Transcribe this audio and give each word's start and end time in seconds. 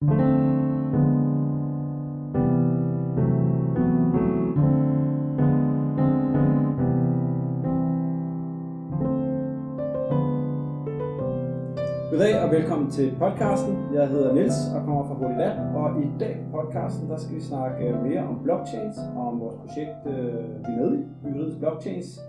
Goddag 0.00 0.14
og 12.42 12.50
velkommen 12.50 12.90
til 12.90 13.16
podcasten. 13.18 13.94
Jeg 13.94 14.08
hedder 14.08 14.34
Niels 14.34 14.54
og 14.74 14.84
kommer 14.84 15.06
fra 15.06 15.14
Hurtigt 15.14 15.58
og 15.74 16.02
i 16.02 16.18
dag 16.20 16.46
på 16.50 16.56
podcasten 16.56 17.10
der 17.10 17.16
skal 17.16 17.36
vi 17.36 17.40
snakke 17.40 17.96
mere 18.02 18.26
om 18.28 18.42
blockchains 18.42 18.96
og 19.16 19.28
om 19.28 19.40
vores 19.40 19.54
projekt, 19.54 20.06
øh, 20.06 20.14
vi 20.66 20.72
er 20.72 20.80
med 20.80 20.98
i, 20.98 21.02
byggeriets 21.22 21.56
blockchains, 21.56 22.20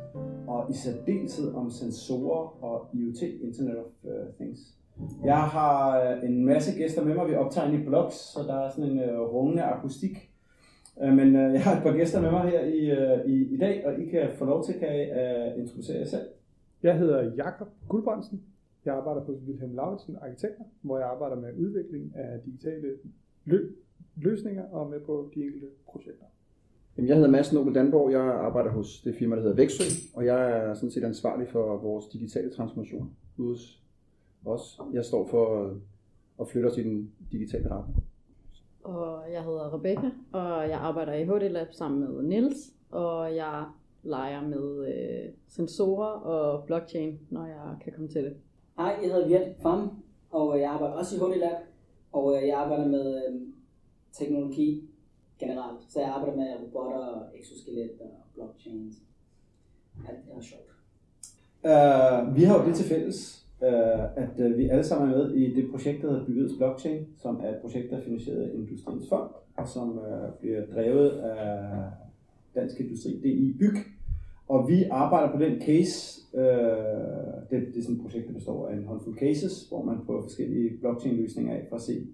og 0.48 0.66
i 0.70 0.74
særdeleshed 0.74 1.54
om 1.54 1.70
sensorer 1.70 2.64
og 2.64 2.88
IoT, 2.94 3.22
Internet 3.22 3.78
of 3.78 3.92
øh, 4.06 4.34
Things. 4.40 4.79
Jeg 5.26 5.42
har 5.44 6.02
øh, 6.02 6.30
en 6.30 6.46
masse 6.46 6.78
gæster 6.78 7.06
med 7.06 7.16
mig, 7.16 7.30
vi 7.30 7.36
optager 7.36 7.68
ind 7.72 7.82
i 7.82 7.86
blogs, 7.86 8.16
så 8.16 8.40
der 8.48 8.56
er 8.56 8.70
sådan 8.70 8.92
en 8.92 9.20
rungende 9.20 9.64
akustik. 9.64 10.32
Men 11.02 11.36
jeg 11.36 11.64
har 11.64 11.78
et 11.78 11.84
par 11.84 11.94
gæster 11.94 12.22
med 12.22 12.32
mig 12.32 12.50
her 12.52 12.64
i, 12.66 12.80
i, 13.32 13.54
i 13.54 13.58
dag, 13.58 13.86
og 13.88 14.00
I 14.00 14.06
kan 14.10 14.30
få 14.36 14.46
lov 14.46 14.66
til 14.66 14.74
at 14.82 15.58
introducere 15.58 15.98
jer 16.00 16.06
selv. 16.06 16.22
Jeg 16.84 16.98
hedder 16.98 17.32
Jakob 17.36 17.68
Guldbrandsen, 17.88 18.42
jeg 18.86 18.96
arbejder 18.96 19.24
på 19.26 19.32
Wilhelm 19.48 19.76
Lauritsen 19.76 20.18
Arkitekter, 20.22 20.64
hvor 20.82 20.98
jeg 20.98 21.08
arbejder 21.08 21.36
med 21.36 21.50
udvikling 21.58 22.14
af 22.16 22.40
digitale 22.46 22.88
lø- 23.46 23.74
løsninger 24.16 24.64
og 24.72 24.90
med 24.90 25.00
på 25.00 25.32
de 25.36 25.44
enkelte 25.44 25.68
projekter. 25.88 26.26
Jeg 26.98 27.16
hedder 27.16 27.30
Mads 27.30 27.54
Nobel 27.54 27.76
Danborg, 27.76 28.12
jeg 28.12 28.22
arbejder 28.22 28.72
hos 28.72 29.02
det 29.02 29.16
firma, 29.16 29.36
der 29.36 29.42
hedder 29.42 29.56
Væksø, 29.56 29.84
og 30.16 30.26
jeg 30.26 30.52
er 30.52 30.74
sådan 30.74 30.92
set 30.92 31.04
ansvarlig 31.04 31.48
for 31.48 31.78
vores 31.78 32.06
digitale 32.06 32.50
transformation 32.50 33.12
hos 33.38 33.84
os. 34.46 34.80
Jeg 34.94 35.06
står 35.06 35.28
for 35.28 35.76
at 36.42 36.48
flytte 36.48 36.68
os 36.68 36.78
i 36.78 36.84
den 36.84 37.12
digitale 37.32 37.72
retning. 37.72 38.04
Og 38.84 39.32
jeg 39.32 39.44
hedder 39.44 39.74
Rebecca, 39.74 40.12
og 40.32 40.70
jeg 40.70 40.80
arbejder 40.80 41.14
i 41.14 41.26
HD 41.26 41.50
Lab 41.50 41.74
sammen 41.74 42.00
med 42.00 42.24
Nils, 42.24 42.74
og 42.90 43.36
jeg 43.36 43.66
leger 44.04 44.42
med 44.42 44.88
øh, 44.88 45.34
sensorer 45.48 46.10
og 46.10 46.64
blockchain, 46.64 47.20
når 47.30 47.46
jeg 47.46 47.78
kan 47.84 47.94
komme 47.94 48.08
til 48.08 48.24
det. 48.24 48.36
Hej, 48.78 49.00
jeg 49.02 49.12
hedder 49.12 49.28
Viet 49.28 49.56
Pham, 49.60 50.04
og 50.30 50.60
jeg 50.60 50.72
arbejder 50.72 50.96
også 50.96 51.16
i 51.16 51.20
HD 51.20 51.40
Lab, 51.40 51.58
og 52.12 52.38
øh, 52.38 52.48
jeg 52.48 52.58
arbejder 52.58 52.88
med 52.88 53.16
øh, 53.16 53.42
teknologi 54.12 54.90
generelt. 55.40 55.92
Så 55.92 56.00
jeg 56.00 56.10
arbejder 56.10 56.36
med 56.36 56.56
robotter, 56.62 57.24
exoskelet 57.36 57.92
og 58.02 58.12
blockchains. 58.34 58.96
Alt 60.08 60.26
det 60.26 60.34
er 60.38 60.42
sjovt. 60.42 60.70
Uh, 61.64 62.36
vi 62.36 62.44
har 62.44 62.60
jo 62.60 62.68
det 62.68 62.76
til 62.76 62.86
fælles, 62.86 63.48
øh, 63.64 64.24
at 64.24 64.40
øh, 64.40 64.58
vi 64.58 64.70
alle 64.70 64.84
sammen 64.84 65.12
er 65.12 65.18
med 65.18 65.32
i 65.32 65.54
det 65.56 65.72
projekt, 65.72 66.02
der 66.02 66.10
hedder 66.10 66.26
Byggets 66.26 66.54
Blockchain, 66.58 67.08
som 67.18 67.40
er 67.44 67.50
et 67.50 67.62
projekt, 67.62 67.92
der 67.92 67.98
er 67.98 68.02
finansieret 68.02 68.42
af 68.42 68.50
Industriens 68.54 69.10
Fond, 69.10 69.30
og 69.58 69.68
som 69.68 70.00
øh, 70.00 70.34
bliver 70.40 70.66
drevet 70.66 71.10
af 71.10 71.68
Dansk 72.56 72.80
Industri, 72.80 73.20
DI 73.24 73.56
Byg. 73.60 73.78
Og 74.48 74.70
vi 74.70 74.84
arbejder 74.92 75.32
på 75.32 75.44
den 75.44 75.62
case, 75.62 76.22
øh, 76.34 76.44
det, 77.50 77.68
det 77.74 77.78
er 77.78 77.82
sådan 77.82 77.96
et 77.96 78.02
projekt, 78.02 78.28
der 78.28 78.34
består 78.34 78.68
af 78.68 78.74
en 78.74 78.86
håndfuld 78.86 79.18
cases, 79.18 79.68
hvor 79.70 79.84
man 79.84 79.98
prøver 80.06 80.22
forskellige 80.22 80.78
blockchain-løsninger 80.82 81.54
af 81.54 81.66
for 81.70 81.76
at 81.76 81.82
se, 81.82 82.08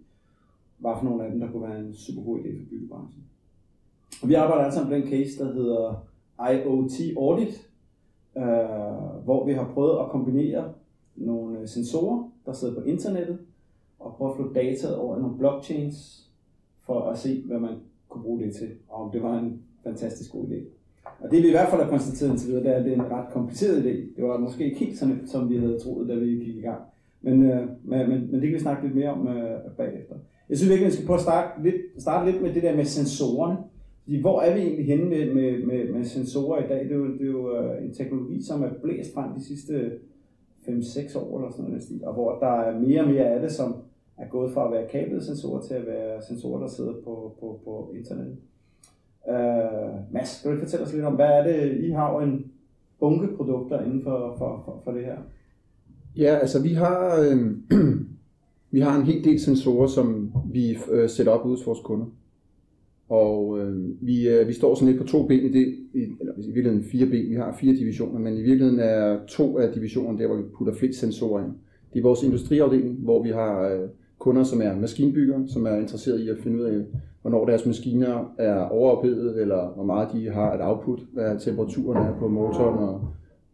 hvad 0.77 0.91
for 0.99 1.05
nogle 1.05 1.25
af 1.25 1.31
dem, 1.31 1.39
der 1.39 1.51
kunne 1.51 1.69
være 1.69 1.79
en 1.79 1.93
super 1.93 2.21
god 2.21 2.39
idé 2.39 2.59
for 2.59 2.69
byggebranchen. 2.69 3.23
Og 4.21 4.29
vi 4.29 4.33
arbejder 4.33 4.63
altså 4.63 4.85
på 4.85 4.93
den 4.93 5.03
case, 5.03 5.43
der 5.43 5.53
hedder 5.53 6.07
IoT 6.51 7.17
Audit, 7.17 7.69
øh, 8.37 9.23
hvor 9.23 9.45
vi 9.45 9.53
har 9.53 9.71
prøvet 9.73 9.99
at 9.99 10.09
kombinere 10.09 10.73
nogle 11.15 11.59
øh, 11.59 11.67
sensorer, 11.67 12.29
der 12.45 12.53
sidder 12.53 12.73
på 12.73 12.81
internettet, 12.81 13.37
og 13.99 14.15
prøve 14.17 14.31
at 14.31 14.37
flytte 14.37 14.53
data 14.53 14.95
over 14.95 15.19
nogle 15.19 15.37
blockchains, 15.37 16.25
for 16.85 17.01
at 17.01 17.17
se, 17.17 17.43
hvad 17.45 17.59
man 17.59 17.75
kunne 18.09 18.23
bruge 18.23 18.43
det 18.43 18.55
til, 18.55 18.69
og 18.89 19.03
om 19.03 19.11
det 19.11 19.23
var 19.23 19.39
en 19.39 19.61
fantastisk 19.83 20.31
god 20.31 20.45
idé. 20.45 20.59
Og 21.19 21.31
det 21.31 21.43
vi 21.43 21.47
i 21.47 21.51
hvert 21.51 21.69
fald 21.69 21.81
har 21.81 21.89
konstateret 21.89 22.29
indtil 22.29 22.49
videre, 22.49 22.63
det 22.63 22.71
er, 22.71 22.75
at 22.75 22.85
det 22.85 22.93
er 22.93 22.95
en 22.95 23.11
ret 23.11 23.33
kompliceret 23.33 23.83
idé. 23.83 24.15
Det 24.15 24.23
var 24.23 24.39
måske 24.39 24.65
ikke 24.65 24.77
helt 24.77 24.97
sådan, 24.97 25.27
som 25.27 25.49
vi 25.49 25.57
havde 25.57 25.79
troet, 25.79 26.09
da 26.09 26.15
vi 26.15 26.25
gik 26.25 26.55
i 26.55 26.61
gang. 26.61 26.81
Men, 27.21 27.43
øh, 27.43 27.67
men, 27.83 28.09
men 28.09 28.33
det 28.33 28.41
kan 28.41 28.53
vi 28.53 28.59
snakke 28.59 28.83
lidt 28.83 28.95
mere 28.95 29.09
om 29.09 29.27
øh, 29.27 29.59
bagefter. 29.77 30.15
Jeg 30.49 30.57
synes 30.57 30.69
virkelig, 30.69 30.87
vi 30.87 30.93
skal 30.93 31.05
prøve 31.05 31.17
at 31.17 31.23
starte 31.23 31.63
lidt, 31.63 31.75
starte 31.97 32.31
lidt 32.31 32.41
med 32.41 32.53
det 32.53 32.63
der 32.63 32.75
med 32.75 32.85
sensorerne. 32.85 33.57
Fordi 34.03 34.21
hvor 34.21 34.41
er 34.41 34.55
vi 34.55 34.61
egentlig 34.61 34.85
henne 34.85 35.05
med, 35.05 35.33
med, 35.33 35.65
med, 35.65 35.93
med 35.93 36.03
sensorer 36.03 36.65
i 36.65 36.67
dag? 36.67 36.83
Det 36.83 36.91
er 36.91 36.95
jo, 36.95 37.13
det 37.13 37.21
er 37.21 37.31
jo 37.31 37.55
øh, 37.55 37.85
en 37.85 37.93
teknologi, 37.93 38.41
som 38.41 38.63
er 38.63 38.69
blæst 38.83 39.13
frem 39.13 39.33
de 39.33 39.45
sidste 39.45 39.91
5-6 40.67 41.19
år 41.19 41.37
eller 41.37 41.51
sådan 41.51 41.65
noget 41.65 41.83
stil, 41.83 42.05
og 42.05 42.13
hvor 42.13 42.39
der 42.39 42.47
er 42.47 42.79
mere 42.79 43.01
og 43.01 43.07
mere 43.07 43.25
af 43.25 43.41
det, 43.41 43.51
som 43.51 43.75
er 44.17 44.27
gået 44.27 44.53
fra 44.53 44.65
at 44.65 44.71
være 44.71 44.87
kablede 44.87 45.25
sensorer 45.25 45.61
til 45.61 45.73
at 45.73 45.85
være 45.85 46.21
sensorer, 46.21 46.59
der 46.59 46.67
sidder 46.67 46.93
på, 46.93 47.35
på, 47.39 47.59
på 47.63 47.91
internettet. 47.95 48.37
Uh, 49.27 49.33
øh, 49.33 50.13
Mads, 50.13 50.41
kan 50.41 50.51
du 50.51 50.59
fortælle 50.59 50.85
os 50.85 50.93
lidt 50.93 51.05
om, 51.05 51.15
hvad 51.15 51.25
er 51.25 51.43
det, 51.43 51.77
I 51.83 51.89
har 51.89 52.19
en 52.19 52.51
bunke 52.99 53.35
produkter 53.35 53.81
inden 53.81 54.01
for, 54.03 54.35
for, 54.37 54.61
for, 54.65 54.81
for 54.83 54.91
det 54.91 55.05
her? 55.05 55.17
Ja, 56.17 56.37
altså 56.41 56.61
vi 56.61 56.73
har, 56.73 57.19
øh, 57.19 57.51
vi 58.75 58.79
har 58.79 58.99
en 58.99 59.05
hel 59.05 59.23
del 59.23 59.39
sensorer, 59.39 59.87
som 59.87 60.33
vi 60.51 60.77
øh, 60.91 61.09
sætter 61.09 61.31
op 61.31 61.41
hos 61.41 61.67
vores 61.67 61.79
kunder. 61.83 62.05
Og 63.09 63.59
øh, 63.59 63.75
vi, 64.01 64.29
øh, 64.29 64.47
vi 64.47 64.53
står 64.53 64.75
sådan 64.75 64.87
lidt 64.87 65.01
på 65.01 65.07
to 65.07 65.27
ben 65.27 65.45
i 65.45 65.49
det, 65.49 65.75
i, 65.93 65.99
eller 66.19 66.33
i 66.37 66.45
virkeligheden 66.45 66.83
fire 66.83 67.05
ben, 67.05 67.29
vi 67.29 67.35
har 67.35 67.57
fire 67.59 67.75
divisioner, 67.75 68.19
men 68.19 68.33
i 68.33 68.41
virkeligheden 68.41 68.79
er 68.79 69.19
to 69.27 69.57
af 69.57 69.73
divisionerne 69.73 70.19
der, 70.19 70.27
hvor 70.27 70.35
vi 70.35 70.43
putter 70.57 70.73
flest 70.73 70.99
sensorer 70.99 71.43
ind. 71.43 71.51
Det 71.93 71.99
er 71.99 72.03
vores 72.03 72.23
industriafdeling, 72.23 72.95
hvor 72.95 73.23
vi 73.23 73.29
har 73.29 73.69
øh, 73.69 73.89
kunder, 74.19 74.43
som 74.43 74.61
er 74.61 74.75
maskinbyggere, 74.75 75.47
som 75.47 75.65
er 75.65 75.75
interesseret 75.75 76.19
i 76.19 76.29
at 76.29 76.37
finde 76.37 76.57
ud 76.57 76.63
af, 76.63 76.81
hvornår 77.21 77.45
deres 77.45 77.65
maskiner 77.65 78.33
er 78.37 78.59
overophedet, 78.59 79.41
eller 79.41 79.73
hvor 79.75 79.83
meget 79.83 80.09
de 80.13 80.29
har 80.29 80.53
et 80.53 80.61
output, 80.61 80.99
hvad 81.13 81.39
temperaturen 81.39 81.97
er 82.07 82.19
på 82.19 82.27
motoren 82.27 82.79
og 82.79 83.07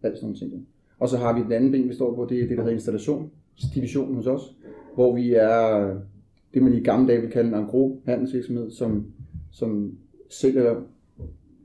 alt 0.03 0.17
sådan 0.17 0.27
noget. 0.27 0.39
ting. 0.39 0.67
Og 0.99 1.09
så 1.09 1.17
har 1.17 1.35
vi 1.35 1.43
den 1.43 1.51
anden 1.51 1.71
ben, 1.71 1.89
vi 1.89 1.93
står 1.93 2.15
på, 2.15 2.27
det 2.29 2.37
er 2.37 2.47
det, 2.47 2.57
der 2.57 2.63
hedder 2.63 2.73
installationsdivisionen 2.73 4.15
hos 4.15 4.27
os, 4.27 4.55
hvor 4.95 5.15
vi 5.15 5.33
er 5.33 5.87
øh, 5.87 5.95
det, 6.53 6.63
man 6.63 6.73
i 6.73 6.79
gamle 6.79 7.07
dage 7.07 7.19
ville 7.19 7.33
kalde 7.33 7.49
en 7.49 7.55
angro 7.55 8.01
handelsvirksomhed, 8.05 8.71
som, 8.71 9.05
som 9.51 9.97
sælger 10.29 10.81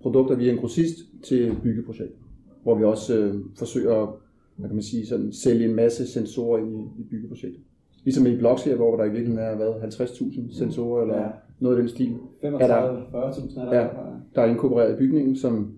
produkter 0.00 0.34
via 0.34 0.52
en 0.52 0.58
grossist 0.58 0.96
til 1.24 1.56
byggeprojekter, 1.62 2.18
hvor 2.62 2.74
vi 2.74 2.84
også 2.84 3.18
øh, 3.18 3.40
forsøger 3.58 4.20
hvad 4.56 4.68
kan 4.68 4.76
man 4.76 4.82
sige, 4.82 5.06
sådan, 5.06 5.32
sælge 5.32 5.64
en 5.68 5.74
masse 5.74 6.06
sensorer 6.06 6.58
ind 6.58 6.74
i, 6.74 7.00
i 7.00 7.04
byggeprojekter. 7.04 7.60
Ligesom 8.04 8.26
i 8.26 8.36
Blox 8.36 8.64
her, 8.64 8.76
hvor 8.76 8.96
der 8.96 9.04
i 9.04 9.10
virkeligheden 9.10 9.48
er 9.48 9.58
været 9.58 9.82
50.000 9.82 10.58
sensorer 10.58 11.02
eller 11.02 11.16
ja. 11.16 11.28
noget 11.60 11.76
af 11.76 11.82
den 11.82 11.88
stil. 11.88 12.16
35-40.000 12.42 13.60
er 13.60 13.64
der. 13.64 13.76
Ja, 13.76 13.88
der 14.34 14.42
er 14.42 14.46
inkorporeret 14.46 14.94
i 14.94 14.98
bygningen, 14.98 15.36
som, 15.36 15.74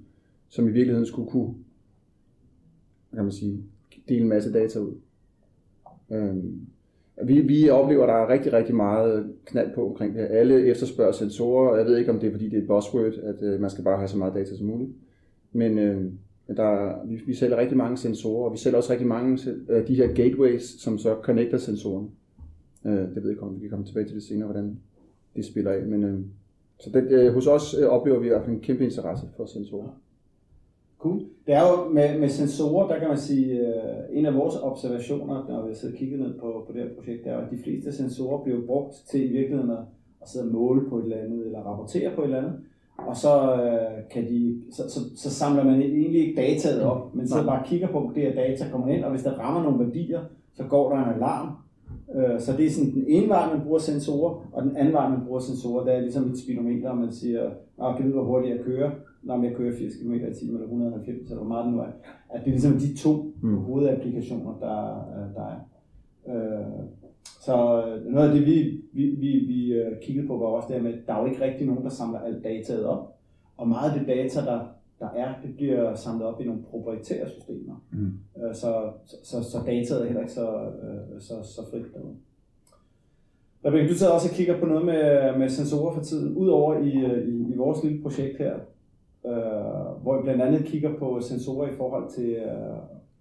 som 0.48 0.68
i 0.68 0.70
virkeligheden 0.70 1.06
skulle 1.06 1.30
kunne 1.30 1.54
kan 3.14 3.24
man 3.24 3.32
sige, 3.32 3.64
dele 4.08 4.20
en 4.20 4.28
masse 4.28 4.52
data 4.52 4.78
ud. 4.78 4.94
Øhm, 6.10 6.66
vi, 7.24 7.40
vi 7.40 7.70
oplever, 7.70 8.02
at 8.02 8.08
der 8.08 8.14
er 8.14 8.28
rigtig, 8.28 8.52
rigtig 8.52 8.74
meget 8.74 9.32
knald 9.46 9.74
på 9.74 9.88
omkring 9.88 10.14
det. 10.14 10.20
Alle 10.20 10.66
efterspørger 10.66 11.12
sensorer, 11.12 11.70
og 11.70 11.78
jeg 11.78 11.86
ved 11.86 11.96
ikke, 11.96 12.10
om 12.10 12.18
det 12.18 12.26
er, 12.26 12.30
fordi 12.30 12.48
det 12.48 12.58
er 12.58 12.62
et 12.62 12.68
buzzword, 12.68 13.12
at 13.22 13.42
øh, 13.42 13.60
man 13.60 13.70
skal 13.70 13.84
bare 13.84 13.96
have 13.96 14.08
så 14.08 14.18
meget 14.18 14.34
data 14.34 14.56
som 14.56 14.66
muligt. 14.66 14.90
Men 15.52 15.78
øh, 15.78 16.04
der, 16.56 16.94
vi, 17.06 17.20
vi 17.26 17.34
sælger 17.34 17.56
rigtig 17.56 17.76
mange 17.76 17.96
sensorer, 17.96 18.46
og 18.46 18.52
vi 18.52 18.58
sælger 18.58 18.76
også 18.76 18.92
rigtig 18.92 19.08
mange 19.08 19.38
af 19.68 19.84
de 19.84 19.94
her 19.94 20.08
gateways, 20.14 20.80
som 20.82 20.98
så 20.98 21.16
connecter 21.22 21.58
sensorerne. 21.58 22.08
Øh, 22.86 22.92
det 22.92 23.16
ved 23.16 23.22
jeg 23.22 23.30
ikke, 23.30 23.42
om 23.42 23.54
vi 23.54 23.60
kan 23.60 23.70
komme 23.70 23.86
tilbage 23.86 24.06
til 24.06 24.14
det 24.14 24.22
senere, 24.22 24.46
hvordan 24.46 24.78
det 25.36 25.44
spiller 25.44 25.70
af. 25.70 25.82
Men, 25.82 26.04
øh, 26.04 26.20
så 26.80 26.90
det, 26.94 27.10
øh, 27.10 27.34
hos 27.34 27.46
os 27.46 27.74
øh, 27.80 27.86
oplever 27.86 28.18
vi 28.18 28.26
i 28.26 28.28
hvert 28.28 28.44
fald 28.44 28.56
en 28.56 28.62
kæmpe 28.62 28.84
interesse 28.84 29.26
for 29.36 29.46
sensorer. 29.46 29.88
Cool. 30.98 31.20
Det 31.46 31.54
er 31.54 31.60
jo 31.60 31.92
med, 31.92 32.18
med 32.18 32.28
sensorer, 32.28 32.88
der 32.88 32.98
kan 32.98 33.08
man 33.08 33.18
sige, 33.18 33.58
øh, 33.58 34.18
en 34.18 34.26
af 34.26 34.34
vores 34.34 34.54
observationer, 34.62 35.46
når 35.48 35.62
vi 35.62 35.68
har 35.68 35.74
siddet 35.74 35.94
og 35.94 35.98
kigget 35.98 36.20
ned 36.20 36.38
på, 36.38 36.64
på 36.66 36.72
det 36.72 36.82
her 36.82 36.94
projekt, 36.94 37.26
er 37.26 37.36
at 37.36 37.50
de 37.50 37.62
fleste 37.64 37.92
sensorer 37.92 38.44
bliver 38.44 38.66
brugt 38.66 38.94
til 39.10 39.30
i 39.30 39.32
virkeligheden 39.32 39.70
at, 39.70 39.78
at 40.22 40.28
sidde 40.28 40.46
og 40.46 40.52
måle 40.52 40.88
på 40.88 40.98
et 40.98 41.04
eller 41.04 41.16
andet, 41.16 41.46
eller 41.46 41.60
rapportere 41.60 42.14
på 42.14 42.20
et 42.20 42.24
eller 42.24 42.38
andet. 42.38 42.52
Og 42.96 43.16
så, 43.16 43.54
øh, 43.54 44.08
kan 44.10 44.24
de, 44.24 44.62
så, 44.70 44.82
så, 44.90 45.00
så 45.16 45.30
samler 45.30 45.64
man 45.64 45.82
egentlig 45.82 46.20
ikke 46.20 46.40
dataet 46.40 46.82
op, 46.82 47.14
men 47.14 47.28
så 47.28 47.44
bare 47.44 47.66
kigger 47.66 47.88
på, 47.88 47.98
at 48.08 48.14
det 48.14 48.22
her 48.22 48.34
data 48.34 48.64
kommer 48.70 48.88
ind, 48.88 49.04
og 49.04 49.10
hvis 49.10 49.22
der 49.22 49.38
rammer 49.38 49.62
nogle 49.62 49.86
værdier, 49.86 50.20
så 50.54 50.64
går 50.64 50.90
der 50.90 51.04
en 51.04 51.14
alarm. 51.14 51.48
Øh, 52.14 52.40
så 52.40 52.52
det 52.56 52.66
er 52.66 52.70
sådan 52.70 52.94
den 52.94 53.04
ene 53.08 53.28
vej, 53.28 53.54
man 53.54 53.64
bruger 53.64 53.78
sensorer, 53.78 54.48
og 54.52 54.62
den 54.62 54.76
anden 54.76 54.94
vej, 54.94 55.08
man 55.08 55.20
bruger 55.26 55.40
sensorer, 55.40 55.84
det 55.84 55.94
er 55.94 56.00
ligesom 56.00 56.30
et 56.30 56.38
speedometer, 56.38 56.94
man 56.94 57.12
siger, 57.12 57.50
kan 57.78 57.96
du 57.96 58.02
vide, 58.02 58.14
hvor 58.14 58.24
hurtigt 58.24 58.56
jeg 58.56 58.64
kører, 58.64 58.90
når 59.22 59.42
jeg 59.42 59.54
kører 59.54 59.76
80 59.76 59.94
km 59.96 60.14
i 60.14 60.34
timen 60.34 60.54
eller 60.54 60.66
190, 60.66 61.30
eller 61.30 61.36
hvor 61.36 61.48
meget 61.48 61.64
det 61.64 61.74
nu 61.74 61.80
er. 61.80 61.92
At 62.30 62.40
det 62.40 62.46
er 62.46 62.50
ligesom 62.50 62.72
de 62.72 62.96
to 62.96 63.32
mm. 63.42 63.56
hovedapplikationer, 63.56 64.54
der, 64.60 65.04
der 65.34 65.46
er. 65.46 65.60
Øh, 66.28 66.84
så 67.40 67.84
øh, 67.86 68.12
noget 68.12 68.28
af 68.28 68.34
det, 68.34 68.46
vi, 68.46 68.80
vi, 68.92 69.06
vi, 69.06 69.44
vi 69.46 69.72
øh, 69.72 70.00
kiggede 70.02 70.26
på, 70.26 70.36
var 70.36 70.46
også 70.46 70.74
det 70.74 70.82
med, 70.82 70.92
at 70.92 70.98
der 71.06 71.14
er 71.14 71.20
jo 71.20 71.26
ikke 71.26 71.44
rigtig 71.44 71.66
nogen, 71.66 71.84
der 71.84 71.90
samler 71.90 72.20
alt 72.20 72.44
dataet 72.44 72.86
op. 72.86 73.14
Og 73.56 73.68
meget 73.68 73.92
af 73.92 73.98
det 73.98 74.08
data, 74.08 74.40
der, 74.40 74.60
der 75.00 75.10
er, 75.10 75.34
det 75.42 75.56
bliver 75.56 75.94
samlet 75.94 76.26
op 76.26 76.40
i 76.40 76.44
nogle 76.44 76.62
proprietære 76.62 77.28
systemer. 77.28 77.84
Mm. 77.92 78.12
Øh, 78.42 78.54
så, 78.54 78.90
så, 79.22 79.42
så 79.42 79.58
dataet 79.66 80.00
er 80.00 80.04
heller 80.04 80.20
ikke 80.20 80.32
så, 80.32 80.70
så, 81.18 81.34
så 81.42 81.70
frit 81.70 81.94
derude. 81.94 82.16
Rebecca, 83.64 83.88
du 83.88 83.94
sidder 83.94 84.12
også 84.12 84.28
og 84.28 84.34
kigger 84.34 84.60
på 84.60 84.66
noget 84.66 84.86
med, 84.86 85.38
med 85.38 85.48
sensorer 85.48 85.94
for 85.94 86.02
tiden, 86.02 86.36
udover 86.36 86.78
i, 86.78 86.92
øh, 86.92 87.28
i, 87.28 87.52
i 87.52 87.56
vores 87.56 87.84
lille 87.84 88.02
projekt 88.02 88.38
her, 88.38 88.54
øh, 89.26 90.02
hvor 90.02 90.16
vi 90.16 90.22
blandt 90.22 90.42
andet 90.42 90.64
kigger 90.64 90.98
på 90.98 91.20
sensorer 91.20 91.68
i 91.68 91.76
forhold 91.76 92.10
til 92.10 92.30
øh, 92.30 92.78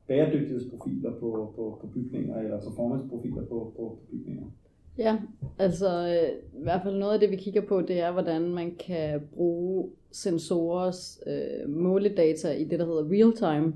bæredygtighedsprofiler 0.07 1.11
på, 1.11 1.53
på, 1.55 1.77
på 1.81 1.87
bygninger, 1.87 2.39
eller 2.39 2.61
performanceprofiler 2.61 3.41
på, 3.41 3.73
på, 3.75 3.97
på 3.99 3.99
bygninger. 4.11 4.43
Ja, 4.97 5.17
altså 5.59 5.87
øh, 5.87 6.59
i 6.59 6.63
hvert 6.63 6.81
fald 6.83 6.97
noget 6.97 7.13
af 7.13 7.19
det, 7.19 7.31
vi 7.31 7.35
kigger 7.35 7.61
på, 7.61 7.81
det 7.81 7.99
er, 7.99 8.11
hvordan 8.11 8.41
man 8.41 8.75
kan 8.87 9.21
bruge 9.35 9.89
sensorers 10.17 11.19
øh, 11.27 11.69
måledata 11.69 12.51
i 12.51 12.63
det, 12.63 12.79
der 12.79 12.85
hedder 12.85 13.11
real 13.11 13.35
time. 13.35 13.73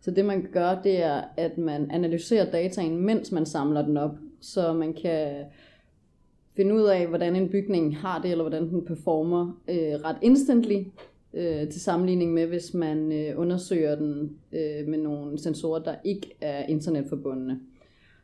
Så 0.00 0.10
det 0.10 0.24
man 0.24 0.48
gør, 0.52 0.80
det 0.82 1.02
er, 1.02 1.22
at 1.36 1.58
man 1.58 1.90
analyserer 1.90 2.50
dataen, 2.50 2.96
mens 2.96 3.32
man 3.32 3.46
samler 3.46 3.82
den 3.82 3.96
op, 3.96 4.16
så 4.40 4.72
man 4.72 4.94
kan 4.94 5.44
finde 6.56 6.74
ud 6.74 6.82
af, 6.82 7.06
hvordan 7.06 7.36
en 7.36 7.48
bygning 7.48 7.96
har 7.96 8.22
det, 8.22 8.30
eller 8.30 8.44
hvordan 8.44 8.68
den 8.68 8.84
performer 8.84 9.60
øh, 9.68 9.76
ret 9.76 10.16
instantly, 10.22 10.84
øh, 11.34 11.68
til 11.68 11.80
sammenligning 11.80 12.32
med, 12.32 12.46
hvis 12.46 12.74
man 12.74 13.12
øh, 13.12 13.40
undersøger 13.40 13.94
den 13.94 14.36
øh, 14.52 14.88
med 14.88 14.98
nogle 14.98 15.38
sensorer, 15.38 15.82
der 15.82 15.94
ikke 16.04 16.36
er 16.40 16.66
internetforbundne. 16.66 17.60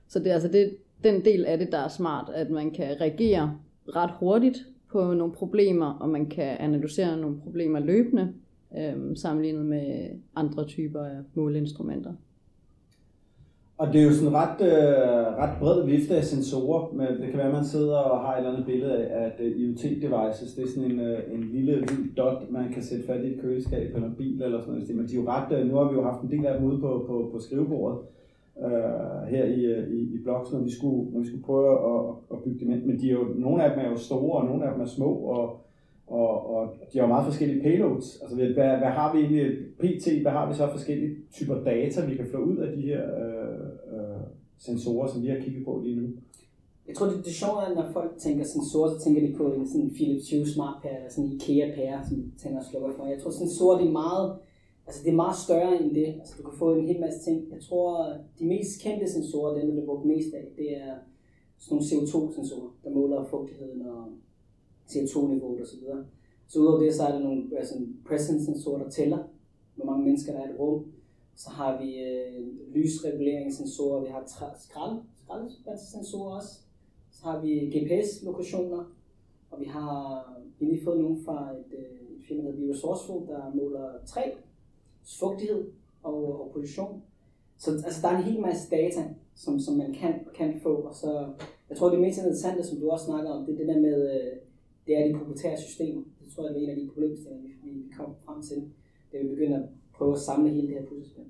Så 0.08 0.18
det 0.18 0.26
er 0.26 0.34
altså 0.34 0.48
det, 0.48 0.76
den 1.04 1.24
del 1.24 1.44
af 1.44 1.58
det, 1.58 1.72
der 1.72 1.78
er 1.78 1.88
smart, 1.88 2.30
at 2.34 2.50
man 2.50 2.70
kan 2.70 3.00
reagere 3.00 3.58
ret 3.88 4.10
hurtigt 4.18 4.66
på 4.94 5.14
nogle 5.14 5.32
problemer, 5.32 5.99
og 6.00 6.08
man 6.08 6.26
kan 6.26 6.56
analysere 6.61 7.17
nogle 7.17 7.37
problemer 7.44 7.79
løbende, 7.79 8.32
øh, 8.79 9.17
sammenlignet 9.17 9.67
med 9.67 9.87
andre 10.37 10.64
typer 10.64 11.00
af 11.00 11.19
måleinstrumenter. 11.35 12.12
Og 13.79 13.87
det 13.93 14.00
er 14.00 14.05
jo 14.05 14.12
sådan 14.12 14.35
ret, 14.35 14.58
øh, 14.70 15.26
ret 15.43 15.55
bred 15.61 15.85
vifte 15.87 16.17
af 16.17 16.25
sensorer, 16.25 16.93
men 16.93 17.06
det 17.20 17.29
kan 17.31 17.38
være, 17.38 17.46
at 17.46 17.58
man 17.61 17.64
sidder 17.64 17.96
og 17.96 18.20
har 18.20 18.32
et 18.32 18.38
eller 18.38 18.52
andet 18.52 18.67
billede 18.67 18.96
af, 18.96 19.25
at 19.26 19.41
øh, 19.41 19.61
IoT-devices, 19.61 20.55
det 20.56 20.64
er 20.64 20.69
sådan 20.75 20.91
en, 20.91 21.00
øh, 21.00 21.19
en 21.35 21.43
lille 21.55 21.75
hvid 21.76 22.14
dot, 22.17 22.50
man 22.50 22.73
kan 22.73 22.82
sætte 22.82 23.06
fat 23.06 23.25
i 23.25 23.29
et 23.35 23.40
køleskab 23.40 23.94
eller 23.94 24.08
en 24.08 24.14
bil 24.14 24.43
eller 24.43 24.61
sådan 24.61 24.75
noget. 24.75 24.97
Men 24.97 25.06
de 25.06 25.12
er 25.12 25.20
jo 25.23 25.29
ret, 25.29 25.58
øh, 25.58 25.67
nu 25.69 25.75
har 25.76 25.88
vi 25.90 25.94
jo 25.94 26.02
haft 26.02 26.23
en 26.23 26.31
del 26.31 26.47
af 26.47 26.58
dem 26.58 26.69
ude 26.69 26.79
på, 26.81 27.05
på, 27.08 27.29
på 27.32 27.38
skrivebordet 27.40 27.99
øh, 28.64 29.28
her 29.28 29.44
i, 29.44 29.64
øh, 29.64 29.90
i, 29.90 30.14
i 30.14 30.18
Bloks, 30.24 30.52
når 30.52 30.60
vi 30.60 30.70
skulle, 30.70 31.10
når 31.12 31.20
vi 31.20 31.26
skulle 31.26 31.42
prøve 31.42 31.70
at, 31.70 32.14
at 32.32 32.42
bygge 32.44 32.60
dem 32.60 32.72
ind. 32.72 32.84
Men 32.84 33.00
de 33.00 33.08
er 33.08 33.12
jo, 33.12 33.24
nogle 33.36 33.64
af 33.64 33.70
dem 33.70 33.84
er 33.84 33.90
jo 33.90 33.96
store, 33.96 34.40
og 34.40 34.44
nogle 34.46 34.64
af 34.66 34.72
dem 34.72 34.80
er 34.80 34.86
små, 34.86 35.10
og 35.14 35.64
og, 36.06 36.50
og 36.54 36.74
de 36.92 36.98
har 36.98 37.06
jo 37.06 37.12
meget 37.14 37.26
forskellige 37.26 37.62
payloads. 37.62 38.18
Altså, 38.20 38.36
hvad, 38.36 38.46
hvad 38.82 38.92
har 38.98 39.12
vi 39.12 39.18
egentlig, 39.18 39.46
PT, 39.80 40.22
hvad 40.22 40.32
har 40.32 40.48
vi 40.48 40.54
så 40.54 40.68
forskellige 40.70 41.16
typer 41.32 41.64
data, 41.64 42.06
vi 42.06 42.16
kan 42.16 42.26
få 42.32 42.36
ud 42.36 42.56
af 42.56 42.76
de 42.76 42.82
her 42.82 43.02
øh, 43.22 43.68
øh, 43.94 44.24
sensorer, 44.58 45.08
som 45.08 45.22
vi 45.22 45.28
har 45.28 45.40
kigget 45.44 45.64
på 45.64 45.80
lige 45.84 46.00
nu? 46.00 46.08
Jeg 46.88 46.96
tror, 46.96 47.06
det, 47.06 47.24
det 47.24 47.34
sjove 47.34 47.58
er, 47.64 47.74
når 47.74 47.86
folk 47.92 48.12
tænker 48.18 48.44
sensorer, 48.44 48.90
så 48.90 49.04
tænker 49.04 49.26
de 49.26 49.34
på 49.36 49.52
en 49.52 49.68
sådan 49.68 49.90
Philips 49.94 50.30
Hue 50.30 50.46
smart 50.46 50.76
pære, 50.82 50.96
eller 50.96 51.10
sådan 51.10 51.24
en 51.24 51.32
IKEA 51.32 51.66
pære, 51.76 51.98
som 52.08 52.32
tænder 52.38 52.58
og 52.58 52.64
slukker 52.64 52.90
for. 52.96 53.06
Jeg 53.06 53.18
tror, 53.22 53.30
sensorer 53.30 53.78
det 53.78 53.86
er 53.88 53.92
meget, 54.04 54.26
altså 54.86 55.02
det 55.04 55.10
er 55.10 55.16
meget 55.16 55.36
større 55.36 55.82
end 55.82 55.94
det. 55.94 56.06
Altså, 56.06 56.34
du 56.38 56.42
kan 56.48 56.58
få 56.58 56.75
en 56.75 56.88
hel 56.88 57.00
masse 57.00 57.20
ting. 57.20 57.52
Jeg 57.52 57.60
tror, 57.60 58.16
de 58.38 58.44
mest 58.46 58.82
kendte 58.82 59.12
sensorer, 59.12 59.58
dem 59.58 59.66
der 59.66 59.72
bliver 59.72 59.86
brugt 59.86 60.06
mest 60.06 60.34
af, 60.34 60.46
det 60.56 60.76
er 60.76 60.94
sådan 61.58 61.75
nogle 61.75 61.86
CO2-sensorer, 61.90 62.70
der 62.84 62.90
måler 62.90 63.25
fugtigheden 63.25 63.82
og 63.86 64.06
CO2-niveauet 64.88 65.62
osv. 65.62 65.78
Så, 65.78 66.04
så 66.46 66.58
udover 66.58 66.81
det, 66.81 66.94
så 66.94 67.02
er 67.02 67.12
der 67.12 67.19
nogle 67.19 67.58
altså, 67.58 67.75
presence-sensorer, 68.06 68.82
der 68.82 68.90
tæller, 68.90 69.19
hvor 69.76 69.84
mange 69.84 70.04
mennesker 70.04 70.32
der 70.32 70.40
er 70.40 70.48
i 70.48 70.52
et 70.52 70.60
rum. 70.60 70.92
Så 71.37 71.50
har 71.50 71.82
vi 71.82 71.98
øh, 71.98 72.46
lysreguleringssensorer, 72.75 74.00
vi 74.00 74.08
har 74.08 74.22
skrald, 74.26 74.56
skraldvandssensorer 75.26 76.37
også. 76.37 76.60
Så 77.10 77.25
har 77.25 77.40
vi 77.40 77.50
GPS-lokationer, 77.50 78.84
og 79.50 79.60
vi 79.60 79.64
har 79.64 80.25
vi 80.58 80.66
har 80.66 80.72
lige 80.72 80.84
fået 80.84 81.00
nogle 81.00 81.25
fra 81.25 81.52
et, 81.52 81.78
øh, 81.78 82.19
et 82.19 82.25
firma, 82.28 82.50
der 82.50 82.56
hedder 82.56 82.75
Resourceful, 82.75 83.26
der 83.26 83.54
måler 83.54 83.92
træ, 84.06 84.30
fugtighed 85.20 85.64
og, 86.02 86.22
øh, 86.22 86.40
og 86.40 86.50
position. 86.54 87.02
Så 87.58 87.70
altså, 87.70 88.00
der 88.02 88.08
er 88.08 88.18
en 88.18 88.24
hel 88.24 88.40
masse 88.40 88.70
data, 88.70 89.02
som, 89.34 89.60
som 89.60 89.74
man 89.76 89.92
kan, 89.92 90.14
kan 90.34 90.60
få. 90.62 90.74
Og 90.74 90.94
så, 90.94 91.28
jeg 91.70 91.76
tror, 91.76 91.90
det 91.90 92.00
mest 92.00 92.18
interessante, 92.18 92.64
som 92.64 92.78
du 92.80 92.90
også 92.90 93.04
snakker 93.04 93.30
om, 93.30 93.46
det 93.46 93.52
er 93.54 93.58
det 93.58 93.68
der 93.68 93.80
med, 93.80 94.14
øh, 94.14 94.36
det 94.86 94.98
er 94.98 95.06
de 95.08 95.18
proprietære 95.18 95.56
systemer. 95.58 96.02
Det 96.20 96.32
tror 96.34 96.46
jeg 96.46 96.56
er 96.56 96.60
en 96.60 96.70
af 96.70 96.76
de 96.76 96.88
problemstillinger, 96.92 97.48
vi, 97.64 97.70
vi 97.70 97.92
kommer 97.96 98.14
frem 98.24 98.42
til, 98.42 98.62
da 99.12 99.18
vi 99.18 99.28
begynder 99.28 99.58
at 99.58 99.68
prøve 99.94 100.12
at 100.12 100.20
samle 100.20 100.50
hele 100.50 100.66
det 100.68 100.76
her 100.76 100.86
puslespil. 100.86 101.24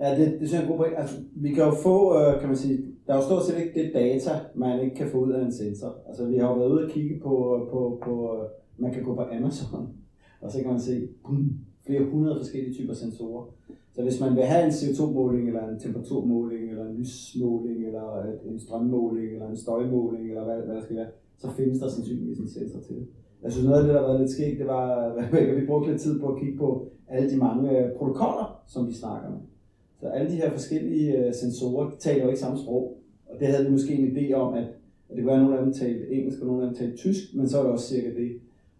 Ja, 0.00 0.10
det, 0.18 0.40
det 0.40 0.48
synes 0.48 0.52
jeg 0.52 0.58
er 0.58 0.62
en 0.62 0.68
god 0.68 0.76
point. 0.76 0.98
Altså, 0.98 1.16
vi 1.34 1.48
kan 1.54 1.64
jo 1.64 1.74
få, 1.74 2.18
øh, 2.18 2.40
kan 2.40 2.48
man 2.48 2.56
sige, 2.56 2.78
der 3.06 3.12
er 3.12 3.16
jo 3.16 3.22
stort 3.22 3.44
set 3.44 3.58
ikke 3.58 3.82
det 3.82 3.94
data, 3.94 4.30
man 4.54 4.84
ikke 4.84 4.96
kan 4.96 5.10
få 5.10 5.18
ud 5.18 5.32
af 5.32 5.44
en 5.44 5.52
sensor. 5.52 5.96
Altså, 6.08 6.26
vi 6.26 6.36
har 6.36 6.48
jo 6.48 6.54
været 6.54 6.72
ude 6.72 6.84
og 6.84 6.90
kigge 6.90 7.20
på, 7.20 7.66
på, 7.70 8.00
på 8.04 8.36
øh, 8.36 8.48
man 8.76 8.92
kan 8.92 9.02
gå 9.02 9.14
på 9.14 9.22
Amazon, 9.22 9.88
og 10.40 10.52
så 10.52 10.58
kan 10.58 10.70
man 10.70 10.80
se 10.80 11.08
boom, 11.24 11.58
flere 11.86 12.04
hundrede 12.04 12.38
forskellige 12.38 12.74
typer 12.74 12.94
sensorer. 12.94 13.44
Så 13.94 14.02
hvis 14.02 14.20
man 14.20 14.36
vil 14.36 14.44
have 14.44 14.64
en 14.64 14.70
CO2-måling, 14.70 15.48
eller 15.48 15.68
en 15.68 15.78
temperaturmåling, 15.78 16.70
eller 16.70 16.84
en 16.84 16.96
lysmåling, 16.96 17.86
eller 17.86 18.24
en 18.50 18.58
strømmåling, 18.60 19.32
eller 19.32 19.48
en 19.48 19.56
støjmåling, 19.56 20.28
eller 20.28 20.44
hvad, 20.44 20.56
hvad 20.56 20.74
der 20.74 20.82
skal 20.82 20.96
være, 20.96 21.06
så 21.38 21.50
findes 21.50 21.78
der 21.78 21.88
sandsynligvis 21.88 22.38
en 22.38 22.48
sensor 22.48 22.80
til 22.80 22.96
det. 22.96 23.06
Jeg 23.42 23.52
synes 23.52 23.66
noget 23.66 23.78
af 23.78 23.84
det, 23.84 23.94
der 23.94 24.00
har 24.00 24.06
været 24.06 24.20
lidt 24.20 24.30
skægt, 24.30 24.58
det 24.58 24.66
var, 24.66 24.86
at 25.32 25.56
vi 25.60 25.66
brugte 25.66 25.90
lidt 25.90 26.02
tid 26.02 26.20
på 26.20 26.26
at 26.26 26.40
kigge 26.40 26.58
på 26.58 26.88
alle 27.08 27.30
de 27.30 27.36
mange 27.36 27.78
øh, 27.78 27.92
protokoller, 27.92 28.62
som 28.66 28.88
vi 28.88 28.92
snakker 28.92 29.30
med. 29.30 29.38
Så 30.00 30.06
alle 30.06 30.30
de 30.30 30.36
her 30.36 30.50
forskellige 30.50 31.26
øh, 31.26 31.34
sensorer 31.34 31.90
taler 31.98 32.22
jo 32.22 32.28
ikke 32.28 32.40
samme 32.40 32.58
sprog. 32.58 32.98
Og 33.26 33.40
det 33.40 33.48
havde 33.48 33.64
vi 33.64 33.70
måske 33.70 33.94
en 33.94 34.16
idé 34.16 34.32
om, 34.32 34.54
at, 34.54 34.64
at 35.08 35.16
det 35.16 35.18
kunne 35.18 35.26
være, 35.26 35.36
at 35.36 35.42
nogle 35.42 35.58
af 35.58 35.64
dem 35.64 35.72
talte 35.72 36.10
engelsk, 36.10 36.40
og 36.40 36.46
nogle 36.46 36.62
af 36.62 36.68
dem 36.68 36.76
talte 36.76 36.96
tysk, 36.96 37.34
men 37.34 37.48
så 37.48 37.58
er 37.58 37.62
det 37.62 37.72
også 37.72 37.88
cirka 37.88 38.08
det. 38.08 38.32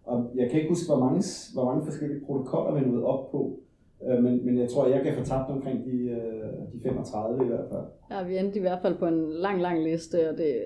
Og 0.07 0.31
jeg 0.35 0.49
kan 0.49 0.59
ikke 0.59 0.69
huske, 0.69 0.87
hvor 0.87 0.99
mange, 1.05 1.23
hvor 1.53 1.65
mange 1.65 1.85
forskellige 1.85 2.25
protokoller 2.25 2.79
vi 2.79 2.89
nåede 2.89 3.05
op 3.05 3.31
på. 3.31 3.59
Øh, 4.07 4.23
men, 4.23 4.45
men 4.45 4.57
jeg 4.57 4.69
tror, 4.69 4.87
jeg 4.87 5.03
kan 5.03 5.13
få 5.13 5.23
tabt 5.23 5.49
omkring 5.49 5.85
de, 5.85 5.97
øh, 6.09 6.73
de 6.73 6.79
35 6.83 7.45
i 7.45 7.47
hvert 7.47 7.65
fald. 7.71 7.85
Ja, 8.11 8.23
vi 8.23 8.37
endte 8.37 8.57
i 8.57 8.61
hvert 8.61 8.81
fald 8.81 8.97
på 8.97 9.05
en 9.05 9.29
lang, 9.29 9.61
lang 9.61 9.83
liste, 9.83 10.29
og 10.29 10.37
det, 10.37 10.63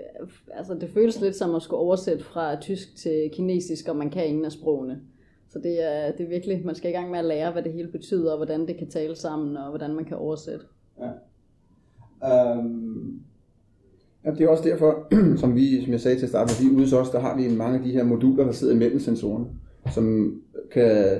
altså, 0.52 0.74
det 0.74 0.90
føles 0.90 1.22
lidt 1.22 1.36
som 1.36 1.56
at 1.56 1.62
skulle 1.62 1.80
oversætte 1.80 2.24
fra 2.24 2.56
tysk 2.56 2.96
til 2.96 3.30
kinesisk, 3.34 3.88
og 3.88 3.96
man 3.96 4.10
kan 4.10 4.28
ingen 4.28 4.46
af 4.46 4.52
sprogene. 4.52 5.02
Så 5.50 5.60
det 5.60 5.84
er, 5.92 6.12
det 6.12 6.24
er 6.24 6.30
virkelig, 6.30 6.66
man 6.66 6.76
skal 6.76 6.92
i 6.92 6.94
gang 6.94 7.12
med 7.12 7.20
at 7.20 7.26
lære, 7.26 7.52
hvad 7.52 7.64
det 7.64 7.74
hele 7.74 7.88
betyder, 7.88 8.32
og 8.32 8.38
hvordan 8.38 8.68
det 8.68 8.78
kan 8.78 8.90
tale 8.90 9.16
sammen, 9.16 9.58
og 9.58 9.70
hvordan 9.70 9.96
man 9.96 10.06
kan 10.06 10.18
oversætte. 10.18 10.66
Ja. 11.00 11.12
Um... 12.54 13.22
Ja, 14.26 14.32
det 14.32 14.42
er 14.42 14.48
også 14.48 14.64
derfor, 14.64 15.08
som 15.42 15.56
vi, 15.56 15.84
som 15.84 15.92
jeg 15.92 16.02
sagde 16.02 16.18
til 16.18 16.26
at 16.26 16.30
starte 16.30 16.64
med, 16.64 16.70
vi 16.70 16.76
ude 16.76 16.84
hos 16.84 16.94
os, 16.94 17.10
der 17.10 17.20
har 17.20 17.38
vi 17.38 17.56
mange 17.56 17.78
af 17.78 17.84
de 17.84 17.92
her 17.92 18.04
moduler, 18.04 18.44
der 18.44 18.52
sidder 18.52 18.74
imellem 18.74 19.00
sensorerne, 19.00 19.46
som 19.94 20.36
kan 20.72 21.18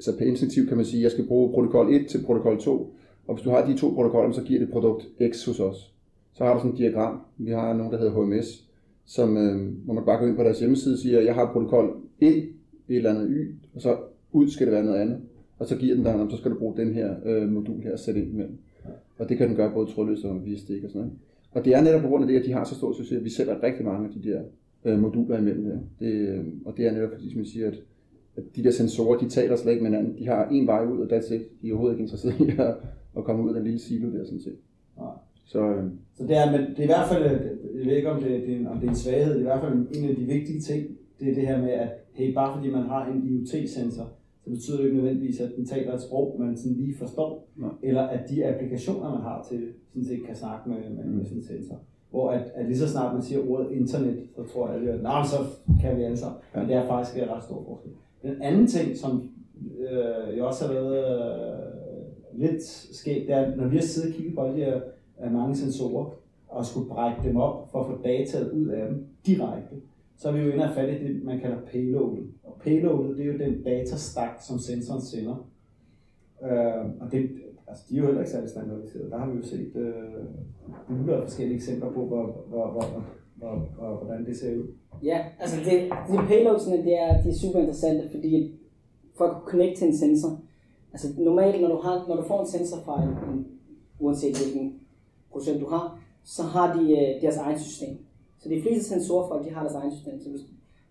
så 0.00 0.18
på 0.18 0.24
instinktiv 0.24 0.68
kan 0.68 0.76
man 0.76 0.86
sige, 0.86 1.00
at 1.00 1.02
jeg 1.02 1.10
skal 1.10 1.26
bruge 1.26 1.52
protokol 1.52 1.94
1 1.94 2.06
til 2.06 2.22
protokol 2.26 2.60
2, 2.60 2.94
og 3.26 3.34
hvis 3.34 3.44
du 3.44 3.50
har 3.50 3.66
de 3.66 3.76
to 3.76 3.88
protokoller, 3.88 4.32
så 4.32 4.42
giver 4.42 4.60
det 4.60 4.70
produkt 4.70 5.08
X 5.30 5.46
hos 5.46 5.60
os. 5.60 5.94
Så 6.32 6.44
har 6.44 6.54
du 6.54 6.60
sådan 6.60 6.72
et 6.72 6.78
diagram. 6.78 7.20
Vi 7.38 7.50
har 7.50 7.72
nogen, 7.72 7.92
der 7.92 7.98
hedder 7.98 8.12
HMS, 8.12 8.68
som, 9.04 9.36
øh, 9.36 9.72
hvor 9.84 9.94
man 9.94 10.04
bare 10.04 10.18
går 10.18 10.26
ind 10.26 10.36
på 10.36 10.42
deres 10.42 10.58
hjemmeside 10.58 10.94
og 10.94 10.98
siger, 10.98 11.18
at 11.18 11.24
jeg 11.24 11.34
har 11.34 11.52
protokol 11.52 11.96
E, 12.20 12.26
et 12.26 12.46
eller 12.88 13.10
andet 13.10 13.28
Y, 13.30 13.54
og 13.74 13.82
så 13.82 13.96
ud 14.32 14.48
skal 14.48 14.66
det 14.66 14.74
være 14.74 14.84
noget 14.84 14.98
andet. 14.98 15.18
Og 15.58 15.66
så 15.66 15.76
giver 15.76 15.94
den 15.94 16.04
dig, 16.04 16.26
så 16.30 16.36
skal 16.36 16.50
du 16.50 16.58
bruge 16.58 16.76
den 16.76 16.94
her 16.94 17.14
øh, 17.24 17.48
modul 17.48 17.82
her 17.82 17.92
at 17.92 18.00
sætte 18.00 18.20
ind 18.20 18.32
imellem. 18.32 18.58
Og 19.18 19.28
det 19.28 19.38
kan 19.38 19.48
den 19.48 19.56
gøre 19.56 19.72
både 19.74 19.90
trådløst 19.90 20.24
og 20.24 20.44
via 20.44 20.58
stik 20.58 20.84
og 20.84 20.90
sådan 20.90 21.00
noget. 21.00 21.18
Og 21.52 21.64
det 21.64 21.74
er 21.74 21.80
netop 21.82 22.00
på 22.00 22.08
grund 22.08 22.24
af 22.24 22.28
det, 22.28 22.38
at 22.38 22.46
de 22.46 22.52
har 22.52 22.64
så 22.64 22.74
stor 22.74 22.92
succes, 22.92 23.18
at 23.18 23.24
vi 23.24 23.30
sælger 23.30 23.62
rigtig 23.62 23.84
mange 23.84 24.08
af 24.08 24.14
de 24.14 24.28
der 24.28 24.42
øh, 24.84 24.98
moduler 24.98 25.38
imellem 25.38 25.64
der. 25.64 25.78
Det, 26.00 26.12
øh, 26.12 26.44
og 26.64 26.76
det 26.76 26.86
er 26.86 26.92
netop 26.92 27.10
fordi, 27.12 27.30
som 27.30 27.38
jeg 27.38 27.46
siger, 27.46 27.68
at 27.68 27.74
at 28.36 28.42
de 28.56 28.64
der 28.64 28.70
sensorer, 28.70 29.18
de 29.18 29.28
taler 29.28 29.56
slet 29.56 29.72
ikke 29.72 29.82
med 29.82 29.90
hinanden. 29.90 30.18
De 30.18 30.26
har 30.26 30.48
en 30.48 30.66
vej 30.66 30.84
ud, 30.84 30.98
og 31.00 31.06
that's 31.06 31.34
it. 31.34 31.62
De 31.62 31.68
er 31.68 31.72
overhovedet 31.72 31.94
ikke 31.94 32.02
interesseret 32.02 32.40
i 32.40 32.50
at, 32.58 32.74
at 33.16 33.24
komme 33.24 33.44
ud 33.44 33.48
af 33.48 33.54
den 33.54 33.64
lille 33.64 33.78
silo 33.78 34.12
der, 34.12 34.24
sådan 34.24 34.40
set. 34.40 34.56
Ja. 34.98 35.08
Så, 35.44 35.60
øh. 35.68 35.84
så 36.14 36.22
det, 36.26 36.36
er, 36.36 36.52
men 36.52 36.60
det 36.60 36.78
er 36.78 36.82
i 36.82 36.86
hvert 36.86 37.08
fald, 37.08 37.24
jeg 37.74 37.86
ved 37.86 37.96
ikke 37.96 38.10
om 38.10 38.22
det, 38.22 38.30
det, 38.46 38.62
er, 38.62 38.68
om 38.68 38.78
det 38.78 38.86
er 38.86 38.90
en 38.90 38.96
svaghed, 38.96 39.34
det 39.34 39.36
er 39.36 39.40
i 39.40 39.50
hvert 39.52 39.60
fald 39.60 39.72
en 39.94 40.08
af 40.08 40.16
de 40.16 40.24
vigtige 40.24 40.60
ting, 40.60 40.86
det 41.20 41.30
er 41.30 41.34
det 41.34 41.46
her 41.46 41.60
med, 41.60 41.70
at 41.70 41.88
hey, 42.12 42.34
bare 42.34 42.56
fordi 42.56 42.70
man 42.70 42.82
har 42.82 43.12
en 43.12 43.22
IoT-sensor, 43.26 44.12
så 44.44 44.50
betyder 44.50 44.76
det 44.76 44.84
ikke 44.84 44.96
nødvendigvis, 44.96 45.40
at 45.40 45.50
den 45.56 45.66
taler 45.66 45.94
et 45.94 46.02
sprog, 46.02 46.36
man 46.38 46.56
sådan 46.56 46.76
lige 46.76 46.96
forstår, 46.98 47.48
ja. 47.60 47.88
eller 47.88 48.02
at 48.02 48.30
de 48.30 48.46
applikationer, 48.46 49.10
man 49.10 49.20
har 49.20 49.46
til 49.50 49.68
sådan 49.88 50.04
set 50.04 50.26
kan 50.26 50.36
snakke 50.36 50.68
med, 50.68 50.76
med, 50.96 51.04
med 51.04 51.24
sådan 51.24 51.38
en 51.38 51.44
sensor. 51.44 51.76
Hvor 52.10 52.30
at, 52.30 52.52
at 52.54 52.66
lige 52.66 52.78
så 52.78 52.88
snart 52.88 53.14
man 53.14 53.22
siger 53.22 53.50
ordet 53.50 53.70
internet, 53.72 54.28
så 54.36 54.42
tror 54.52 54.72
jeg, 54.72 54.88
at 54.88 55.02
nej, 55.02 55.22
så 55.24 55.36
kan 55.80 55.96
vi 55.96 56.02
alle 56.02 56.16
sammen. 56.16 56.40
Ja. 56.54 56.60
Men 56.60 56.68
det 56.68 56.76
er 56.76 56.86
faktisk 56.86 57.18
en 57.18 57.30
ret 57.30 57.44
stor 57.44 57.64
forskel. 57.64 57.92
Den 58.22 58.42
anden 58.42 58.66
ting, 58.66 58.96
som 58.96 59.30
øh, 59.80 60.36
jeg 60.36 60.44
også 60.44 60.66
har 60.66 60.74
været 60.74 60.96
øh, 62.34 62.40
lidt 62.40 62.62
sket, 62.92 63.26
det 63.26 63.34
er, 63.34 63.56
når 63.56 63.68
vi 63.68 63.76
har 63.76 63.82
siddet 63.82 64.10
og 64.10 64.16
kigget 64.16 64.34
på 64.34 64.46
de 64.46 64.52
her 64.52 64.80
øh, 65.24 65.32
mange 65.32 65.56
sensorer, 65.56 66.14
og 66.48 66.66
skulle 66.66 66.88
brække 66.88 67.28
dem 67.28 67.36
op 67.36 67.70
for 67.70 67.80
at 67.80 67.86
få 67.86 68.02
dataet 68.02 68.50
ud 68.50 68.66
af 68.66 68.88
dem 68.88 69.06
direkte, 69.26 69.76
så 70.22 70.28
er 70.28 70.32
vi 70.32 70.40
jo 70.40 70.52
inde 70.52 70.64
og 70.64 70.74
fat 70.74 70.88
i 70.88 71.04
det, 71.04 71.24
man 71.24 71.40
kalder 71.40 71.56
payloadet. 71.72 72.26
Og 72.44 72.56
payloadet, 72.64 73.16
det 73.16 73.26
er 73.26 73.32
jo 73.32 73.38
den 73.38 73.62
datastak, 73.62 74.30
som 74.40 74.58
sensoren 74.58 75.02
sender. 75.02 75.48
Øh, 76.42 76.84
og 77.00 77.12
det, 77.12 77.30
altså, 77.68 77.84
de 77.88 77.94
er 77.94 77.98
jo 77.98 78.06
heller 78.06 78.20
ikke 78.20 78.30
særlig 78.30 78.50
standardiseret. 78.50 79.10
Der 79.10 79.18
har 79.18 79.30
vi 79.30 79.36
jo 79.36 79.42
set 79.42 79.76
øh, 79.76 81.14
af 81.14 81.22
forskellige 81.22 81.56
eksempler 81.56 81.90
på, 81.92 82.06
hvor, 82.06 82.44
hvor, 82.48 82.70
hvor, 82.70 83.04
hvor, 83.34 83.68
hvor, 83.76 84.04
hvordan 84.04 84.26
det 84.26 84.36
ser 84.36 84.56
ud? 84.56 84.66
Ja, 85.02 85.24
altså 85.40 85.56
det, 85.56 85.90
de 86.08 86.26
payloadsene, 86.28 86.76
det 86.76 86.94
er, 86.98 87.22
de 87.22 87.28
er 87.28 87.34
super 87.34 87.58
interessante, 87.58 88.10
fordi 88.10 88.54
for 89.16 89.24
at 89.24 89.42
kunne 89.42 89.50
connecte 89.50 89.80
til 89.80 89.88
en 89.88 89.96
sensor, 89.96 90.40
altså 90.92 91.08
normalt, 91.18 91.60
når 91.60 91.68
du, 91.68 91.76
har, 91.76 92.04
når 92.08 92.16
du 92.16 92.22
får 92.28 92.40
en 92.40 92.50
sensor 92.50 92.76
fra 92.84 93.02
en 93.02 93.46
uanset 93.98 94.36
hvilken 94.36 94.80
procent 95.32 95.60
du 95.60 95.66
har, 95.66 96.00
så 96.24 96.42
har 96.42 96.76
de 96.76 96.82
øh, 96.82 97.22
deres 97.22 97.36
eget 97.36 97.60
system. 97.60 97.98
Så 98.42 98.48
de 98.48 98.62
fleste 98.62 98.84
sensorfolk, 98.88 99.44
de 99.46 99.50
har 99.50 99.62
deres 99.62 99.74
eget 99.74 99.92
system. 99.92 100.20
Så 100.20 100.28
hvis, 100.30 100.40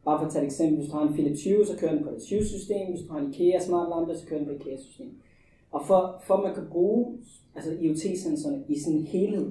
bare 0.06 0.20
for 0.20 0.26
at 0.26 0.32
tage 0.34 0.44
et 0.44 0.52
eksempel, 0.52 0.76
hvis 0.80 0.90
du 0.90 0.96
har 0.98 1.08
en 1.08 1.14
Philips 1.14 1.44
Hue, 1.48 1.66
så 1.66 1.78
kører 1.78 1.94
den 1.96 2.04
på 2.04 2.10
et 2.10 2.22
Hue-system. 2.30 2.88
Hvis 2.90 3.02
du 3.08 3.14
har 3.14 3.20
en 3.20 3.34
IKEA 3.34 3.60
smart 3.60 3.90
lampe, 3.90 4.16
så 4.18 4.26
kører 4.28 4.40
den 4.40 4.48
på 4.48 4.54
et 4.54 4.60
IKEA-system. 4.62 5.08
Og 5.72 5.82
for, 5.88 6.22
for 6.28 6.34
at 6.34 6.44
man 6.44 6.54
kan 6.54 6.64
bruge 6.72 7.06
altså 7.56 7.72
IoT-sensorerne 7.82 8.64
i 8.68 8.80
sin 8.80 9.04
helhed, 9.04 9.48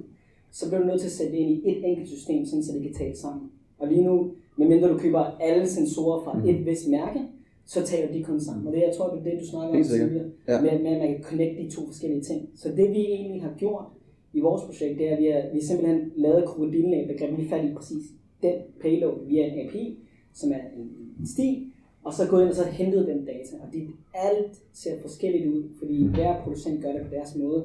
så 0.53 0.69
bliver 0.69 0.81
du 0.83 0.87
nødt 0.87 1.01
til 1.01 1.09
at 1.09 1.13
sætte 1.13 1.33
det 1.33 1.39
ind 1.39 1.51
i 1.51 1.71
et 1.71 1.85
enkelt 1.89 2.09
system, 2.09 2.47
sådan 2.47 2.63
så 2.65 2.73
det 2.73 2.83
kan 2.83 2.95
tale 2.95 3.17
sammen. 3.17 3.51
Og 3.79 3.89
lige 3.89 4.05
nu, 4.05 4.31
medmindre 4.57 4.89
du 4.89 4.99
køber 4.99 5.19
alle 5.41 5.67
sensorer 5.69 6.25
fra 6.25 6.41
et 6.49 6.67
vist 6.67 6.89
mærke, 6.89 7.21
så 7.67 7.83
taler 7.87 8.13
de 8.13 8.25
kun 8.25 8.41
sammen. 8.41 8.67
Og 8.67 8.73
det, 8.73 8.81
jeg 8.81 8.95
tror, 8.97 9.09
det 9.11 9.19
er 9.19 9.31
det, 9.31 9.41
du 9.41 9.47
snakker 9.47 9.79
om 9.79 9.85
tidligere, 9.85 10.25
Ja. 10.49 10.61
med, 10.61 10.79
med, 10.83 10.91
at 10.91 10.99
man 10.99 11.09
kan 11.15 11.23
connecte 11.23 11.63
de 11.65 11.71
to 11.71 11.87
forskellige 11.87 12.21
ting. 12.23 12.49
Så 12.57 12.69
det, 12.69 12.91
vi 12.91 13.01
egentlig 13.07 13.43
har 13.43 13.53
gjort 13.59 13.85
i 14.33 14.41
vores 14.41 14.63
projekt, 14.63 14.99
det 14.99 15.09
er, 15.09 15.13
at 15.17 15.23
vi 15.23 15.27
har, 15.27 15.43
vi 15.53 15.59
har 15.59 15.67
simpelthen 15.67 16.01
lavet 16.17 16.45
krokodillenæb, 16.45 17.09
der 17.09 17.17
greb 17.19 17.39
lige 17.39 17.49
fat 17.49 17.65
i 17.65 17.75
præcis 17.75 18.03
den 18.43 18.55
payload 18.83 19.27
via 19.29 19.45
en 19.47 19.69
API, 19.69 19.99
som 20.35 20.51
er 20.53 20.57
en, 20.77 21.27
sti, 21.27 21.73
og 22.05 22.13
så 22.15 22.23
gået 22.31 22.43
ind 22.43 22.49
og 22.51 22.57
så 22.57 22.65
hentet 22.65 23.07
den 23.07 23.19
data. 23.25 23.57
Og 23.63 23.69
det, 23.73 23.83
alt 24.15 24.53
ser 24.73 24.91
forskelligt 25.03 25.47
ud, 25.47 25.63
fordi 25.79 26.03
Mm. 26.05 26.11
hver 26.11 26.43
producent 26.43 26.83
gør 26.83 26.93
det 26.93 27.01
på 27.03 27.15
deres 27.15 27.37
måde. 27.37 27.65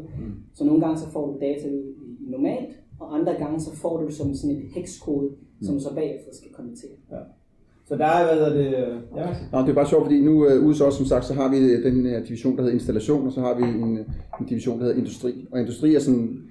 Så 0.54 0.64
nogle 0.66 0.82
gange 0.82 0.98
så 1.00 1.10
får 1.10 1.28
du 1.28 1.38
data 1.42 1.68
ud 1.70 1.94
normalt, 2.20 2.70
og 3.00 3.16
andre 3.20 3.34
gange 3.34 3.60
så 3.60 3.76
får 3.76 3.98
du 4.00 4.06
det 4.06 4.14
som 4.14 4.34
sådan 4.34 4.56
et 4.56 4.62
hexkode, 4.76 5.30
Mm. 5.60 5.66
som 5.66 5.80
så 5.80 5.94
bagefter 5.96 6.30
skal 6.34 6.52
konvertere. 6.52 6.92
Så 7.88 7.96
der 7.96 8.06
er, 8.06 8.26
hvad 8.26 8.36
hedder 8.46 8.64
det, 8.64 9.02
ja, 9.16 9.28
Nå, 9.52 9.62
det 9.62 9.70
er 9.70 9.74
bare 9.74 9.88
sjovt, 9.88 10.04
fordi 10.04 10.22
nu 10.22 10.48
øh, 10.48 10.66
ude 10.66 10.86
os, 10.86 10.94
som 10.96 11.06
sagt, 11.06 11.26
så 11.26 11.34
har 11.34 11.52
vi 11.52 11.58
øh, 11.58 11.84
den 11.84 12.06
her 12.06 12.24
division, 12.24 12.56
der 12.56 12.62
hedder 12.62 12.74
installation, 12.74 13.28
og 13.28 13.32
så 13.34 13.40
har 13.42 13.56
vi 13.58 13.64
en, 13.64 13.98
øh, 13.98 14.06
en 14.40 14.46
division, 14.50 14.78
der 14.80 14.84
hedder 14.86 14.98
industri. 14.98 15.48
Og 15.52 15.60
industri 15.60 15.96
er 15.96 16.00
sådan, 16.00 16.44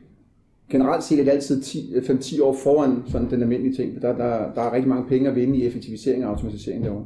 generelt 0.71 1.05
set 1.05 1.21
er 1.21 1.25
det 1.25 1.31
altid 1.31 1.63
10, 1.63 1.95
5-10 1.97 2.43
år 2.43 2.57
foran 2.63 3.03
sådan 3.07 3.31
den 3.31 3.43
almindelige 3.43 3.75
ting. 3.75 4.03
Der, 4.03 4.17
der, 4.17 4.53
der 4.55 4.63
er 4.63 4.73
rigtig 4.73 4.89
mange 4.89 5.09
penge 5.09 5.29
at 5.29 5.37
vinde 5.37 5.59
i 5.59 5.67
effektivisering 5.67 6.25
og 6.25 6.31
automatisering 6.31 6.85
derovre. 6.85 7.05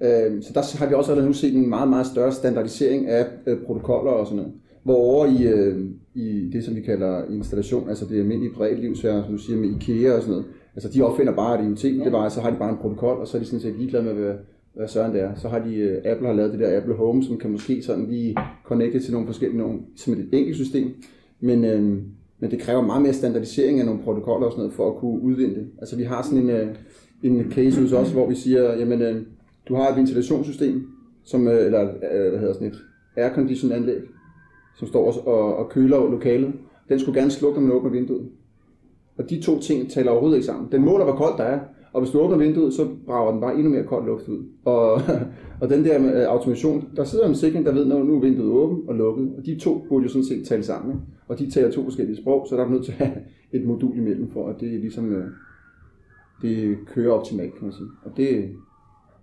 Øh, 0.00 0.42
så 0.42 0.52
der 0.54 0.76
har 0.78 0.86
vi 0.86 0.94
også 0.94 1.10
allerede 1.10 1.28
nu 1.28 1.34
set 1.34 1.54
en 1.54 1.68
meget, 1.68 1.88
meget 1.88 2.06
større 2.06 2.32
standardisering 2.32 3.06
af 3.08 3.26
øh, 3.46 3.58
protokoller 3.66 4.10
og 4.10 4.26
sådan 4.26 4.36
noget. 4.36 4.52
Hvor 4.82 4.94
over 4.94 5.26
i, 5.26 5.46
øh, 5.46 5.84
i 6.14 6.50
det, 6.52 6.64
som 6.64 6.76
vi 6.76 6.80
kalder 6.80 7.24
installation, 7.30 7.88
altså 7.88 8.04
det 8.04 8.18
almindelige 8.18 8.52
privatlivsfærd, 8.52 9.24
som 9.24 9.32
du 9.32 9.38
siger 9.38 9.58
med 9.58 9.68
IKEA 9.68 10.12
og 10.12 10.22
sådan 10.22 10.30
noget, 10.30 10.46
altså 10.74 10.88
de 10.94 11.02
opfinder 11.02 11.34
bare 11.34 11.60
et 11.60 11.68
IoT, 11.68 11.82
det 12.04 12.12
var, 12.12 12.28
så 12.28 12.40
har 12.40 12.50
de 12.50 12.56
bare 12.58 12.70
en 12.70 12.76
protokol, 12.76 13.16
og 13.16 13.28
så 13.28 13.36
er 13.36 13.40
de 13.40 13.46
sådan 13.46 13.60
set 13.60 13.76
ligeglade 13.78 14.04
med, 14.04 14.12
hvad, 14.12 14.34
hvad 14.74 14.88
søren 14.88 15.12
det 15.12 15.20
er. 15.20 15.34
Så 15.34 15.48
har 15.48 15.58
de, 15.58 15.74
øh, 15.74 16.02
Apple 16.04 16.26
har 16.26 16.34
lavet 16.34 16.52
det 16.52 16.60
der 16.60 16.76
Apple 16.76 16.94
Home, 16.94 17.24
som 17.24 17.38
kan 17.38 17.50
måske 17.50 17.82
sådan 17.82 18.06
lige 18.06 18.36
connecte 18.64 19.00
til 19.00 19.12
nogle 19.12 19.26
forskellige, 19.26 19.58
nogle, 19.58 19.78
som 19.96 20.12
et 20.12 20.28
enkelt 20.32 20.56
system, 20.56 20.88
men, 21.40 21.64
øh, 21.64 21.98
men 22.38 22.50
det 22.50 22.60
kræver 22.60 22.82
meget 22.82 23.02
mere 23.02 23.12
standardisering 23.12 23.80
af 23.80 23.86
nogle 23.86 24.02
protokoller 24.02 24.46
og 24.46 24.52
sådan 24.52 24.62
noget, 24.62 24.74
for 24.74 24.90
at 24.90 24.96
kunne 24.96 25.22
udvinde 25.22 25.54
det. 25.54 25.66
Altså 25.78 25.96
vi 25.96 26.02
har 26.02 26.22
sådan 26.22 26.38
en, 26.38 26.50
øh, 26.50 26.76
en 27.22 27.52
case 27.52 27.80
hos 27.80 27.92
os, 27.92 28.10
hvor 28.10 28.28
vi 28.28 28.34
siger, 28.34 28.78
jamen 28.78 29.02
øh, 29.02 29.22
du 29.68 29.74
har 29.74 29.88
et 29.88 29.96
ventilationssystem, 29.96 30.88
som, 31.24 31.48
øh, 31.48 31.66
eller 31.66 31.82
øh, 31.82 32.30
hvad 32.30 32.38
hedder 32.38 32.54
sådan 32.54 32.68
et 32.68 32.78
aircondition 33.16 33.72
anlæg, 33.72 34.00
som 34.78 34.88
står 34.88 35.12
og, 35.12 35.26
og, 35.26 35.56
og 35.56 35.68
køler 35.68 36.10
lokalet. 36.10 36.52
Den 36.88 37.00
skulle 37.00 37.20
gerne 37.20 37.30
slukke, 37.30 37.60
når 37.60 37.66
man 37.66 37.76
åbner 37.76 37.90
vinduet. 37.90 38.28
Og 39.18 39.30
de 39.30 39.42
to 39.42 39.60
ting 39.60 39.90
taler 39.90 40.10
overhovedet 40.10 40.36
ikke 40.36 40.46
sammen. 40.46 40.72
Den 40.72 40.84
måler, 40.84 41.04
hvor 41.04 41.16
koldt 41.16 41.38
der 41.38 41.44
er, 41.44 41.60
og 41.96 42.02
hvis 42.02 42.10
du 42.10 42.20
åbner 42.20 42.36
vinduet, 42.36 42.74
så 42.74 42.88
brager 43.06 43.32
den 43.32 43.40
bare 43.40 43.54
endnu 43.54 43.70
mere 43.70 43.84
kold 43.84 44.06
luft 44.06 44.28
ud. 44.28 44.44
Og, 44.64 45.00
og 45.60 45.68
den 45.70 45.84
der 45.84 45.98
med 45.98 46.22
øh, 46.22 46.28
automation, 46.28 46.88
der 46.96 47.04
sidder 47.04 47.28
en 47.28 47.34
sikring, 47.34 47.66
der 47.66 47.72
ved, 47.72 47.84
når 47.86 48.04
nu 48.04 48.16
er 48.16 48.20
vinduet 48.20 48.50
åbent 48.50 48.88
og 48.88 48.94
lukket. 48.94 49.32
Og 49.38 49.46
de 49.46 49.58
to 49.58 49.86
burde 49.88 50.02
jo 50.02 50.08
sådan 50.08 50.24
set 50.24 50.46
tale 50.46 50.62
sammen. 50.62 50.92
Ikke? 50.92 51.02
Og 51.28 51.38
de 51.38 51.50
taler 51.50 51.70
to 51.70 51.84
forskellige 51.84 52.16
sprog, 52.16 52.46
så 52.48 52.56
der 52.56 52.64
er 52.64 52.68
nødt 52.68 52.84
til 52.84 52.92
at 52.92 52.98
have 52.98 53.12
et 53.52 53.66
modul 53.66 53.96
imellem, 53.96 54.30
for 54.30 54.48
at 54.48 54.60
det 54.60 54.80
ligesom 54.80 55.12
øh, 55.12 55.26
det 56.42 56.78
kører 56.86 57.12
optimalt, 57.12 57.54
kan 57.54 57.62
man 57.62 57.72
sige. 57.72 57.88
Og 58.04 58.16
det, 58.16 58.50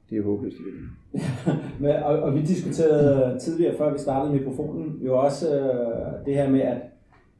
det 0.09 0.17
er 0.17 0.23
håbløst. 0.23 0.57
Men, 1.81 1.91
og, 1.91 2.19
og 2.19 2.35
vi 2.35 2.41
diskuterede 2.41 3.39
tidligere, 3.39 3.77
før 3.77 3.93
vi 3.93 3.99
startede 3.99 4.33
mikrofonen, 4.33 4.99
jo 5.05 5.17
også 5.17 5.59
øh, 5.59 6.25
det 6.25 6.35
her 6.35 6.49
med, 6.49 6.61
at 6.61 6.77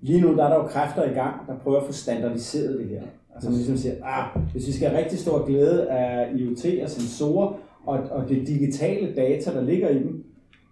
lige 0.02 0.22
nu 0.22 0.28
der 0.36 0.44
er 0.44 0.50
der 0.50 0.56
jo 0.56 0.68
kræfter 0.68 1.04
i 1.04 1.14
gang, 1.14 1.48
der 1.48 1.60
prøver 1.64 1.80
at 1.80 1.86
få 1.86 1.94
standardiseret 1.94 2.80
det 2.80 2.88
her. 2.88 3.02
Altså 3.36 3.50
man 3.50 3.58
ligesom 3.58 3.78
siger, 3.78 3.96
ah, 4.04 4.42
hvis 4.52 4.68
vi 4.68 4.72
skal 4.72 4.90
have 4.90 5.04
rigtig 5.04 5.20
stor 5.20 5.46
glæde 5.46 5.90
af 5.90 6.32
IoT 6.36 6.66
og 6.84 6.90
sensorer, 6.90 7.60
og, 7.86 8.00
og 8.12 8.30
det 8.30 8.48
digitale 8.48 9.16
data, 9.16 9.54
der 9.54 9.62
ligger 9.62 9.90
i 9.90 10.00
dem, 10.00 10.24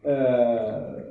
øh, 0.06 1.02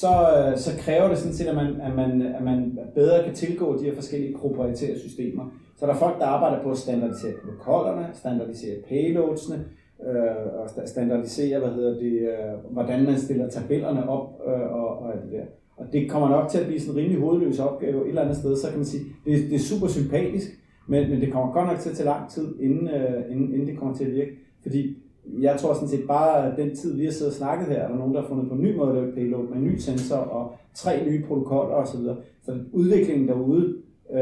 så, 0.00 0.14
så 0.56 0.70
kræver 0.78 1.08
det 1.08 1.18
sådan 1.18 1.34
set, 1.34 1.46
at 1.46 1.54
man, 1.54 1.80
at, 1.80 1.94
man, 1.96 2.22
at 2.22 2.42
man 2.44 2.78
bedre 2.94 3.24
kan 3.24 3.34
tilgå 3.34 3.78
de 3.78 3.84
her 3.84 3.94
forskellige 3.94 4.36
proprietære 4.38 4.98
systemer. 4.98 5.44
Så 5.76 5.86
der 5.86 5.92
er 5.92 5.96
folk, 5.96 6.18
der 6.18 6.26
arbejder 6.26 6.62
på 6.62 6.70
at 6.70 6.76
standardisere 6.78 7.32
protokollerne, 7.44 8.06
standardisere 8.14 8.76
payloadsene, 8.88 9.64
øh, 10.06 10.60
og 10.60 10.70
standardisere, 10.86 11.58
hvad 11.58 11.70
hedder 11.70 11.98
det, 11.98 12.12
øh, 12.12 12.72
hvordan 12.72 13.04
man 13.04 13.18
stiller 13.18 13.48
tabellerne 13.48 14.08
op 14.08 14.40
øh, 14.46 14.72
og, 14.72 14.98
og 14.98 15.12
alt 15.12 15.22
det 15.22 15.32
der. 15.32 15.44
Og 15.76 15.86
det 15.92 16.10
kommer 16.10 16.28
nok 16.28 16.48
til 16.48 16.58
at 16.58 16.66
blive 16.66 16.80
sådan 16.80 16.94
en 16.94 16.98
rimelig 16.98 17.20
hovedløs 17.20 17.58
opgave 17.58 18.02
et 18.02 18.08
eller 18.08 18.22
andet 18.22 18.36
sted, 18.36 18.56
så 18.56 18.68
kan 18.68 18.76
man 18.76 18.86
sige, 18.86 19.04
det, 19.24 19.50
det 19.50 19.54
er 19.54 19.58
super 19.58 19.86
sympatisk, 19.88 20.48
men, 20.90 21.10
men 21.10 21.20
det 21.20 21.32
kommer 21.32 21.52
godt 21.52 21.66
nok 21.66 21.78
til 21.78 21.90
at 21.90 21.96
tage 21.96 22.06
lang 22.06 22.30
tid, 22.30 22.60
inden, 22.60 22.88
øh, 22.88 23.30
inden, 23.30 23.52
inden 23.54 23.68
det 23.68 23.78
kommer 23.78 23.94
til 23.94 24.04
at 24.04 24.12
virke. 24.12 24.30
Fordi 24.62 24.96
jeg 25.40 25.56
tror 25.58 25.74
sådan 25.74 25.88
set 25.88 26.06
bare, 26.06 26.52
at 26.52 26.58
den 26.58 26.76
tid, 26.76 26.96
vi 26.96 27.04
har 27.04 27.12
siddet 27.12 27.32
og 27.32 27.36
snakket 27.36 27.68
her, 27.68 27.76
er 27.76 27.88
der 27.88 27.96
nogen, 27.96 28.14
der 28.14 28.20
har 28.20 28.28
fundet 28.28 28.48
på 28.48 28.54
en 28.54 28.62
ny 28.62 28.76
måde 28.76 28.88
at 28.88 28.94
lave 28.94 29.12
payload 29.12 29.48
med 29.48 29.56
en 29.56 29.64
ny 29.64 29.76
sensor 29.76 30.16
og 30.16 30.54
tre 30.74 31.04
nye 31.06 31.24
protokoller 31.28 31.74
osv. 31.74 32.00
Så 32.42 32.58
udviklingen 32.72 33.28
derude, 33.28 33.76
øh, 34.12 34.20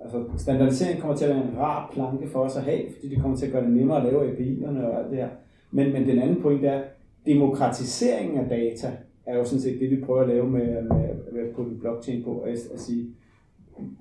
altså 0.00 0.24
standardisering 0.36 1.00
kommer 1.00 1.16
til 1.16 1.24
at 1.24 1.30
være 1.30 1.44
en 1.44 1.58
rar 1.58 1.90
planke 1.94 2.28
for 2.28 2.40
os 2.40 2.56
at 2.56 2.62
have, 2.62 2.82
fordi 2.94 3.14
det 3.14 3.22
kommer 3.22 3.36
til 3.36 3.46
at 3.46 3.52
gøre 3.52 3.64
det 3.64 3.72
nemmere 3.72 3.98
at 3.98 4.12
lave 4.12 4.32
API'erne 4.32 4.86
og 4.86 4.98
alt 4.98 5.10
det 5.10 5.18
her. 5.18 5.28
Men, 5.70 5.92
men 5.92 6.08
den 6.08 6.18
anden 6.18 6.42
point 6.42 6.64
er, 6.64 6.80
demokratiseringen 7.26 8.38
af 8.38 8.48
data 8.48 8.92
er 9.26 9.38
jo 9.38 9.44
sådan 9.44 9.60
set 9.60 9.80
det, 9.80 9.90
vi 9.90 10.04
prøver 10.06 10.20
at 10.20 10.28
lave 10.28 10.50
med, 10.50 10.82
med, 10.82 11.08
med 11.32 11.54
på 11.54 11.66
blockchain 11.80 12.24
på, 12.24 12.38
at, 12.38 12.58
at 12.74 12.80
sige, 12.80 13.06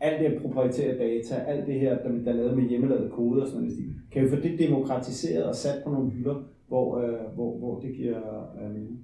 alt 0.01 0.19
det 0.19 0.41
proprietære 0.41 0.97
data, 0.97 1.35
alt 1.47 1.67
det 1.67 1.79
her, 1.79 1.97
der, 1.97 2.09
der 2.25 2.31
er 2.31 2.35
lavet 2.35 2.57
med 2.57 2.69
hjemmelavet 2.69 3.11
kode 3.11 3.41
og 3.41 3.47
sådan 3.47 3.61
noget, 3.63 3.77
kan 4.11 4.23
vi 4.23 4.29
få 4.29 4.35
det 4.35 4.59
demokratiseret 4.59 5.45
og 5.45 5.55
sat 5.55 5.83
på 5.83 5.89
nogle 5.89 6.09
hylder, 6.09 6.35
hvor, 6.67 6.97
øh, 6.97 7.33
hvor, 7.35 7.57
hvor 7.57 7.79
det 7.79 7.95
giver 7.95 8.17
øh, 8.61 8.71
mening. 8.73 8.99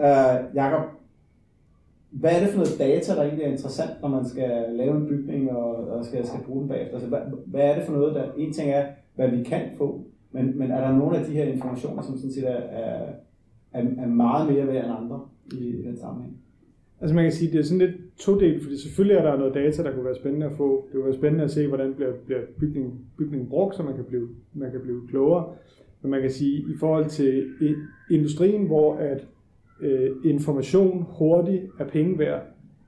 Øh, 0.00 0.54
Jakob, 0.54 0.82
hvad 2.10 2.32
er 2.32 2.40
det 2.40 2.48
for 2.48 2.56
noget 2.56 2.78
data, 2.78 3.14
der 3.14 3.22
egentlig 3.22 3.44
er 3.44 3.50
interessant, 3.50 4.02
når 4.02 4.08
man 4.08 4.24
skal 4.24 4.66
lave 4.70 4.96
en 4.96 5.06
bygning 5.06 5.50
og, 5.50 5.88
og 5.88 6.04
skal, 6.04 6.26
skal 6.26 6.40
bruge 6.46 6.60
den 6.60 6.68
bagefter? 6.68 6.94
Altså, 6.94 7.08
hvad, 7.08 7.20
hvad 7.46 7.60
er 7.60 7.74
det 7.74 7.84
for 7.84 7.92
noget, 7.92 8.14
der... 8.14 8.32
En 8.36 8.52
ting 8.52 8.70
er, 8.70 8.86
hvad 9.14 9.28
vi 9.28 9.42
kan 9.42 9.62
få, 9.78 10.04
men, 10.32 10.58
men 10.58 10.70
er 10.70 10.80
der 10.80 10.96
nogle 10.96 11.18
af 11.18 11.24
de 11.24 11.32
her 11.32 11.44
informationer, 11.44 12.02
som 12.02 12.16
sådan 12.16 12.32
set 12.32 12.48
er, 12.50 12.56
er, 12.56 13.06
er, 13.72 13.82
er 13.98 14.06
meget 14.06 14.52
mere 14.52 14.66
værd 14.66 14.84
end 14.84 14.94
andre 14.94 15.20
i 15.52 15.82
den 15.86 15.96
sammenhæng? 15.96 16.36
Altså 17.04 17.14
man 17.14 17.24
kan 17.24 17.32
sige, 17.32 17.52
det 17.52 17.58
er 17.58 17.64
sådan 17.64 17.86
lidt 17.86 18.16
todelt, 18.18 18.62
fordi 18.62 18.78
selvfølgelig 18.78 19.16
er 19.16 19.22
der 19.22 19.38
noget 19.38 19.54
data, 19.54 19.82
der 19.82 19.92
kunne 19.92 20.04
være 20.04 20.14
spændende 20.14 20.46
at 20.46 20.52
få. 20.52 20.84
Det 20.86 20.92
kunne 20.92 21.04
være 21.04 21.14
spændende 21.14 21.44
at 21.44 21.50
se, 21.50 21.66
hvordan 21.66 21.94
bliver, 21.94 22.12
bliver 22.26 22.40
bygningen, 22.60 22.92
bygningen 23.18 23.48
brugt, 23.48 23.76
så 23.76 23.82
man 23.82 23.94
kan, 23.94 24.04
blive, 24.04 24.28
man 24.54 24.70
kan 24.70 24.80
blive 24.80 25.08
klogere. 25.08 25.52
Men 26.02 26.10
man 26.10 26.20
kan 26.20 26.30
sige, 26.30 26.58
i 26.58 26.76
forhold 26.80 27.06
til 27.06 27.46
industrien, 28.10 28.66
hvor 28.66 28.94
at 28.94 29.26
øh, 29.80 30.10
information 30.24 31.06
hurtigt 31.08 31.62
er 31.78 31.88
penge 31.88 32.18
værd, 32.18 32.42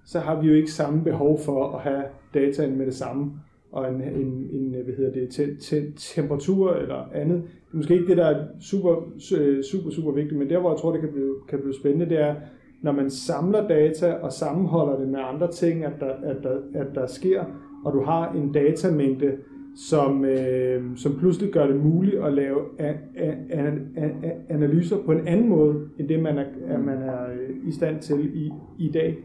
så 0.05 0.19
har 0.19 0.41
vi 0.41 0.49
jo 0.49 0.55
ikke 0.55 0.73
samme 0.73 1.05
behov 1.05 1.41
for 1.41 1.77
at 1.77 1.83
have 1.83 2.03
dataen 2.35 2.79
med 2.79 2.87
det 2.87 2.95
samme 2.95 3.33
og 3.73 3.89
en, 3.95 4.01
en, 4.01 4.49
en 4.53 4.71
hvad 4.85 4.95
hedder 4.97 5.13
det, 5.13 5.31
te, 5.31 5.57
te, 5.57 5.93
temperatur 5.97 6.75
eller 6.75 7.09
andet. 7.15 7.43
Det 7.43 7.73
er 7.73 7.77
måske 7.77 7.95
ikke 7.95 8.07
det, 8.07 8.17
der 8.17 8.27
er 8.27 8.47
super, 8.61 8.97
øh, 9.39 9.63
super, 9.63 9.91
super 9.91 10.13
vigtigt, 10.13 10.39
men 10.39 10.51
der, 10.51 10.61
hvor 10.61 10.71
jeg 10.71 10.79
tror, 10.79 10.93
det 10.93 11.01
kan 11.01 11.13
blive, 11.13 11.35
kan 11.49 11.61
blive 11.61 11.75
spændende, 11.75 12.09
det 12.09 12.21
er, 12.21 12.35
når 12.83 12.93
man 12.93 13.11
samler 13.11 13.69
data 13.69 14.13
og 14.13 14.33
sammenholder 14.33 14.99
det 14.99 15.09
med 15.09 15.21
andre 15.33 15.53
ting, 15.53 15.85
at 15.85 15.93
der, 16.01 16.13
at 16.23 16.37
der, 16.43 16.59
at 16.75 16.87
der 16.95 17.07
sker, 17.07 17.45
og 17.85 17.93
du 17.93 18.03
har 18.03 18.33
en 18.33 18.53
datamængde, 18.53 19.37
som, 19.77 20.25
øh, 20.25 20.97
som 20.97 21.19
pludselig 21.19 21.53
gør 21.53 21.67
det 21.67 21.77
muligt 21.85 22.25
at 22.25 22.33
lave 22.33 22.61
a, 22.79 22.93
a, 23.17 23.35
a, 23.51 23.71
a, 23.97 24.11
analyser 24.49 24.97
på 25.07 25.13
en 25.13 25.29
anden 25.29 25.49
måde, 25.49 25.89
end 25.99 26.09
det 26.09 26.23
man 26.23 26.39
er, 26.39 26.45
at 26.69 26.81
man 26.81 27.03
er 27.03 27.27
øh, 27.27 27.69
i 27.69 27.73
stand 27.73 28.01
til 28.01 28.37
i, 28.37 28.53
i 28.79 28.91
dag. 28.91 29.19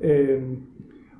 Øh, 0.00 0.42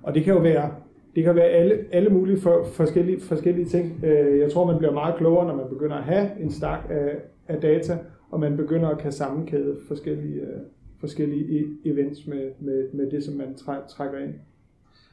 og 0.03 0.15
det 0.15 0.25
kan 0.25 0.35
jo 0.35 0.41
være, 0.41 0.71
det 1.17 1.25
kan 1.25 1.35
være 1.35 1.45
alle, 1.45 1.79
alle 1.93 2.11
mulige 2.11 2.41
for, 2.41 2.65
forskellige, 2.65 3.21
forskellige 3.21 3.67
ting. 3.67 4.05
Øh, 4.05 4.39
jeg 4.39 4.53
tror, 4.53 4.67
man 4.67 4.79
bliver 4.79 4.93
meget 4.93 5.15
klogere, 5.17 5.47
når 5.47 5.57
man 5.57 5.69
begynder 5.69 5.97
at 5.97 6.05
have 6.05 6.29
en 6.41 6.51
stak 6.51 6.81
af, 6.91 7.17
af 7.49 7.61
data, 7.61 7.99
og 8.31 8.41
man 8.41 8.57
begynder 8.57 8.89
at 8.89 8.99
kan 8.99 9.13
sammenkæde 9.13 9.77
forskellige, 9.89 10.41
øh, 10.41 10.61
forskellige 11.03 11.61
e- 11.61 11.91
events 11.91 12.27
med, 12.27 12.51
med, 12.61 12.93
med 12.93 13.11
det, 13.11 13.25
som 13.25 13.35
man 13.35 13.55
træ, 13.55 13.75
trækker 13.89 14.19
ind. 14.19 14.35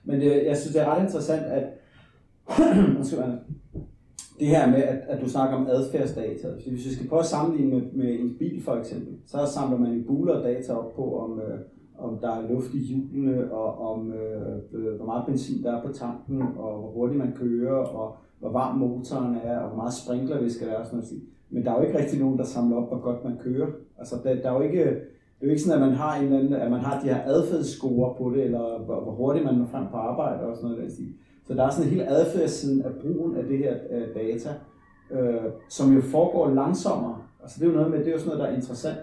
Men 0.04 0.22
det, 0.22 0.46
jeg 0.46 0.58
synes, 0.58 0.74
det 0.76 0.82
er 0.82 0.96
ret 0.96 1.04
interessant, 1.04 1.46
at, 1.46 1.64
det 4.40 4.48
her 4.48 4.70
med, 4.72 4.84
at, 4.84 4.98
at 5.08 5.22
du 5.22 5.30
snakker 5.30 5.56
om 5.58 5.68
adfærdsdata. 5.68 6.48
Hvis 6.68 6.86
vi 6.86 6.94
skal 6.94 7.08
prøve 7.08 7.20
at 7.20 7.26
sammenligne 7.26 7.72
med, 7.76 7.82
med 7.94 8.20
en 8.20 8.36
bil 8.40 8.64
for 8.64 8.76
eksempel, 8.76 9.14
så 9.26 9.38
samler 9.54 9.78
man 9.78 9.92
en 9.92 10.04
buler 10.04 10.42
data 10.42 10.74
op 10.74 10.94
på, 10.96 11.20
om, 11.20 11.40
øh, 11.40 11.60
om 11.98 12.18
der 12.22 12.32
er 12.32 12.50
luft 12.50 12.74
i 12.74 12.78
hjulene, 12.78 13.52
og 13.52 13.92
om 13.92 14.14
øh, 14.14 14.58
øh, 14.74 14.96
hvor 14.96 15.06
meget 15.06 15.26
benzin 15.26 15.64
der 15.64 15.78
er 15.78 15.82
på 15.86 15.94
tanken, 15.94 16.42
og 16.42 16.80
hvor 16.80 16.92
hurtigt 16.92 17.18
man 17.18 17.34
kører, 17.36 17.76
og 17.76 18.18
hvor 18.40 18.52
varm 18.52 18.78
motoren 18.78 19.36
er, 19.44 19.60
og 19.60 19.68
hvor 19.68 19.78
meget 19.78 19.94
sprinklervæske 19.94 20.66
der 20.66 20.72
er 20.72 20.80
og 20.80 20.86
sådan 20.86 21.00
noget. 21.00 21.24
Men 21.50 21.66
der 21.66 21.72
er 21.72 21.76
jo 21.80 21.88
ikke 21.88 22.00
rigtig 22.00 22.20
nogen, 22.20 22.38
der 22.38 22.44
samler 22.44 22.78
op, 22.78 22.88
hvor 22.88 23.00
godt 23.00 23.24
man 23.24 23.38
kører. 23.38 23.68
Altså, 23.98 24.16
der, 24.24 24.36
der 24.36 24.50
er 24.50 24.54
jo 24.54 24.62
ikke, 24.62 24.96
det 25.40 25.46
er 25.46 25.48
jo 25.48 25.52
ikke 25.52 25.62
sådan, 25.62 25.82
at 25.82 25.90
man 25.90 25.98
har 25.98 26.16
en 26.16 26.24
eller 26.24 26.40
anden, 26.40 26.54
at 26.54 26.72
man 26.72 26.80
har 26.80 27.02
de 27.02 27.08
her 27.08 27.22
adfærdsscore 27.26 28.16
på 28.18 28.30
det, 28.36 28.44
eller 28.44 28.84
hvor, 28.86 29.00
hvor 29.04 29.12
hurtigt 29.12 29.46
man 29.46 29.56
når 29.56 29.66
frem 29.66 29.88
på 29.92 29.98
arbejde 29.98 30.44
og 30.44 30.56
sådan 30.56 30.70
noget. 30.70 30.90
Der 30.90 31.06
så 31.48 31.54
der 31.54 31.64
er 31.64 31.70
sådan 31.70 31.86
en 31.86 31.96
hel 31.96 32.06
adfærdssiden 32.08 32.82
af 32.82 32.92
brugen 33.02 33.38
af 33.38 33.44
det 33.44 33.58
her 33.58 33.74
øh, 33.92 34.08
data, 34.16 34.50
øh, 35.12 35.52
som 35.70 35.96
jo 35.96 36.02
foregår 36.02 36.50
langsommere. 36.50 37.18
Altså 37.42 37.60
det 37.60 37.66
er 37.66 37.70
jo 37.70 37.76
noget 37.76 37.92
med, 37.92 38.00
det 38.00 38.08
er 38.08 38.12
jo 38.12 38.18
sådan 38.18 38.28
noget, 38.28 38.44
der 38.44 38.52
er 38.52 38.56
interessant. 38.56 38.98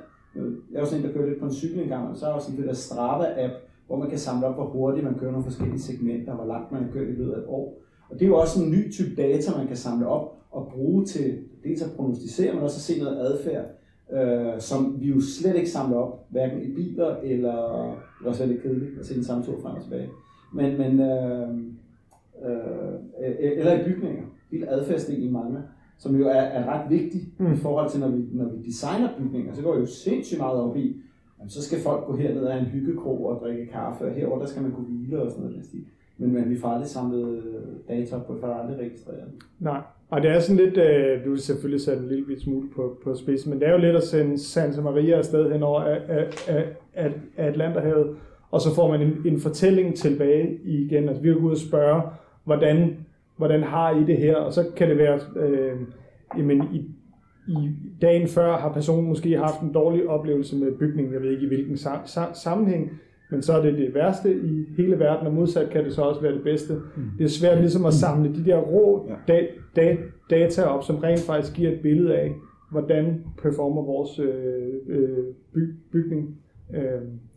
Jeg 0.73 0.79
er 0.79 0.81
også 0.81 0.97
en, 0.97 1.03
der 1.03 1.13
kører 1.13 1.29
lidt 1.29 1.41
på 1.41 1.45
en 1.45 1.53
cykel 1.53 1.81
en 1.83 1.89
gang, 1.89 2.09
og 2.09 2.17
så 2.17 2.27
er 2.27 2.31
også 2.33 2.49
også 2.49 2.63
det 2.63 2.69
der 2.69 2.75
Strava-app, 2.75 3.55
hvor 3.87 3.97
man 3.97 4.09
kan 4.09 4.19
samle 4.19 4.47
op, 4.47 4.55
hvor 4.55 4.65
hurtigt 4.65 5.05
man 5.05 5.19
kører 5.19 5.31
nogle 5.31 5.45
forskellige 5.45 5.81
segmenter, 5.81 6.35
hvor 6.35 6.45
langt 6.45 6.73
man 6.73 6.83
har 6.83 6.91
kørt 6.93 7.09
i 7.09 7.13
løbet 7.13 7.33
af 7.33 7.39
et 7.39 7.45
år. 7.49 7.79
Og 8.11 8.19
det 8.19 8.23
er 8.23 8.29
jo 8.29 8.37
også 8.37 8.63
en 8.63 8.71
ny 8.71 8.93
type 8.93 9.23
data, 9.23 9.59
man 9.59 9.67
kan 9.67 9.77
samle 9.77 10.07
op 10.09 10.35
og 10.51 10.73
bruge 10.75 11.05
til 11.05 11.39
dels 11.65 11.83
at 11.83 11.91
prognostisere, 11.97 12.55
men 12.55 12.63
også 12.63 12.77
at 12.77 12.81
se 12.81 13.03
noget 13.03 13.19
adfærd, 13.19 13.65
øh, 14.13 14.61
som 14.61 14.97
vi 15.01 15.09
jo 15.09 15.21
slet 15.21 15.57
ikke 15.57 15.71
samler 15.71 15.97
op, 15.97 16.27
hverken 16.29 16.63
i 16.63 16.75
biler 16.75 17.17
eller, 17.17 17.57
det 18.19 18.27
er 18.27 18.29
også 18.29 18.47
lidt 18.47 18.63
kedeligt 18.63 18.99
at 18.99 19.07
se 19.07 19.15
den 19.15 19.25
samme 19.25 19.45
tur 19.45 19.61
frem 19.63 19.77
og 19.77 19.83
tilbage. 19.83 20.09
Men, 20.55 20.79
men 20.79 21.01
øh, 21.01 21.49
øh, 22.45 23.35
eller 23.41 23.81
i 23.81 23.85
bygninger, 23.85 24.23
helt 24.51 24.65
adfærdsdel 24.69 25.23
i 25.23 25.31
mange, 25.31 25.59
som 25.99 26.17
jo 26.17 26.27
er, 26.29 26.33
er 26.33 26.65
ret 26.69 26.91
vigtig 26.91 27.21
mm. 27.39 27.53
i 27.53 27.57
forhold 27.57 27.91
til, 27.91 28.01
når 28.01 28.09
vi, 28.09 28.25
når 28.33 28.45
vi 28.45 28.67
designer 28.67 29.09
bygninger, 29.19 29.55
så 29.55 29.63
går 29.63 29.75
det 29.75 29.81
jo 29.81 29.87
sindssygt 29.87 30.41
meget 30.41 30.61
op 30.61 30.77
i, 30.77 30.97
jamen, 31.39 31.51
så 31.51 31.63
skal 31.63 31.81
folk 31.81 32.07
gå 32.07 32.17
herned 32.17 32.45
af 32.45 32.59
en 32.59 32.65
hyggekrog 32.65 33.27
og 33.27 33.41
drikke 33.41 33.67
kaffe, 33.67 34.05
og 34.05 34.15
herover 34.15 34.39
der 34.39 34.47
skal 34.47 34.63
man 34.63 34.73
kunne 34.73 34.87
hvile 34.87 35.23
og 35.23 35.31
sådan 35.31 35.45
noget. 35.45 35.67
Men, 36.19 36.33
men 36.33 36.51
vi 36.51 36.59
får 36.59 36.69
aldrig 36.69 36.89
samlet 36.89 37.37
øh, 37.37 37.97
data 37.97 38.19
på, 38.19 38.37
for 38.41 38.47
aldrig 38.47 38.79
registreret. 38.79 39.25
Nej, 39.61 39.81
og 40.11 40.23
det 40.23 40.31
er 40.31 40.41
sådan 40.41 40.65
lidt, 40.65 40.77
øh, 40.77 41.25
du 41.25 41.31
vil 41.31 41.41
selvfølgelig 41.41 41.81
sætte 41.81 42.03
en 42.03 42.09
lille 42.09 42.41
smule 42.41 42.69
på, 42.77 42.99
på 43.05 43.15
spidsen, 43.15 43.51
men 43.51 43.61
det 43.61 43.69
er 43.69 43.73
jo 43.73 43.79
lidt 43.79 43.97
at 43.97 44.03
sende 44.03 44.39
Santa 44.39 44.81
Maria 44.81 45.17
afsted 45.17 45.53
hen 45.53 45.63
over 45.63 45.81
af, 45.81 46.01
af, 46.09 46.27
af, 46.49 46.65
af 47.37 47.49
Atlanterhavet, 47.49 48.17
og 48.51 48.61
så 48.61 48.75
får 48.75 48.89
man 48.91 49.01
en, 49.03 49.13
en 49.27 49.41
fortælling 49.41 49.95
tilbage 49.95 50.59
igen. 50.65 51.09
Altså 51.09 51.23
vi 51.23 51.29
har 51.29 51.37
ud 51.37 51.51
og 51.51 51.57
spørge, 51.57 52.03
hvordan, 52.45 52.97
hvordan 53.37 53.63
har 53.63 53.91
I 53.91 54.05
det 54.05 54.17
her? 54.17 54.37
Og 54.37 54.53
så 54.53 54.65
kan 54.77 54.89
det 54.89 54.99
være, 54.99 55.21
øh, 55.37 55.73
jamen 56.39 56.63
i, 56.73 56.79
i 57.49 57.71
dagen 58.03 58.29
før 58.29 58.57
har 58.57 58.73
personen 58.73 59.09
måske 59.09 59.37
haft 59.39 59.61
en 59.61 59.73
dårlig 59.73 60.09
oplevelse 60.09 60.57
med 60.57 60.73
bygningen, 60.73 61.15
jeg 61.15 61.23
ved 61.23 61.31
ikke 61.31 61.45
i 61.45 61.49
hvilken 61.49 61.75
sa- 61.75 62.07
sa- 62.07 62.35
sammenhæng, 62.43 62.91
men 63.31 63.43
så 63.43 63.53
er 63.53 63.63
det 63.63 63.79
det 63.79 63.95
værste 63.95 64.35
i 64.37 64.65
hele 64.77 64.99
verden, 64.99 65.27
og 65.27 65.35
modsat 65.35 65.71
kan 65.71 65.85
det 65.85 65.93
så 65.93 66.03
også 66.03 66.21
være 66.21 66.35
det 66.35 66.43
bedste. 66.43 66.75
Mm. 66.75 67.03
Det 67.19 67.25
er 67.25 67.29
svært 67.29 67.59
ligesom 67.61 67.85
at 67.87 67.93
samle 67.95 68.35
de 68.35 68.45
der 68.45 68.57
rå 68.59 69.09
da- 69.29 69.47
da- 69.77 69.97
data 70.31 70.63
op, 70.63 70.85
som 70.85 70.97
rent 70.97 71.21
faktisk 71.21 71.57
giver 71.57 71.71
et 71.71 71.81
billede 71.81 72.17
af, 72.17 72.33
hvordan 72.71 73.25
performer 73.43 73.83
vores 73.83 74.19
øh, 74.19 74.75
øh, 74.89 75.25
by- 75.55 75.75
bygning. 75.93 76.39
Øh, 76.75 76.81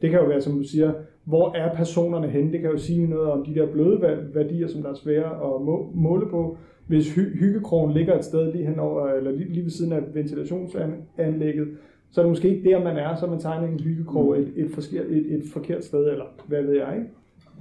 det 0.02 0.10
kan 0.10 0.20
jo 0.20 0.26
være, 0.26 0.42
som 0.42 0.58
du 0.58 0.64
siger, 0.64 0.92
hvor 1.26 1.56
er 1.56 1.76
personerne 1.76 2.28
henne? 2.28 2.52
Det 2.52 2.62
kan 2.62 2.70
jo 2.72 2.78
sige 2.78 3.08
noget 3.08 3.32
om 3.32 3.46
de 3.46 3.56
der 3.56 3.68
bløde 3.72 4.02
værdier, 4.34 4.68
som 4.68 4.82
der 4.82 4.90
er 4.90 4.94
svære 4.94 5.56
at 5.56 5.62
måle 5.96 6.30
på. 6.30 6.58
Hvis 6.88 7.16
hy- 7.16 7.40
hyggekrogen 7.40 7.94
ligger 7.94 8.18
et 8.18 8.26
sted 8.26 8.52
lige, 8.52 8.66
henover, 8.66 9.08
eller 9.08 9.32
lige, 9.32 9.50
lige 9.54 9.64
ved 9.64 9.72
siden 9.72 9.94
af 9.94 10.02
ventilationsanlægget, 10.14 11.68
så 12.12 12.22
er 12.22 12.26
det 12.26 12.32
måske 12.32 12.50
ikke 12.50 12.70
der, 12.70 12.84
man 12.84 12.98
er, 12.98 13.16
så 13.16 13.28
man 13.28 13.40
tegner 13.40 13.68
en 13.68 13.80
hyggekrog 13.80 14.40
et, 14.40 14.52
et, 14.56 14.72
forkert, 14.74 15.06
et, 15.06 15.34
et 15.34 15.44
forkert 15.54 15.86
sted, 15.86 16.12
eller 16.12 16.26
hvad 16.48 16.64
ved 16.64 16.74
jeg, 16.74 16.96
ikke? 16.96 17.10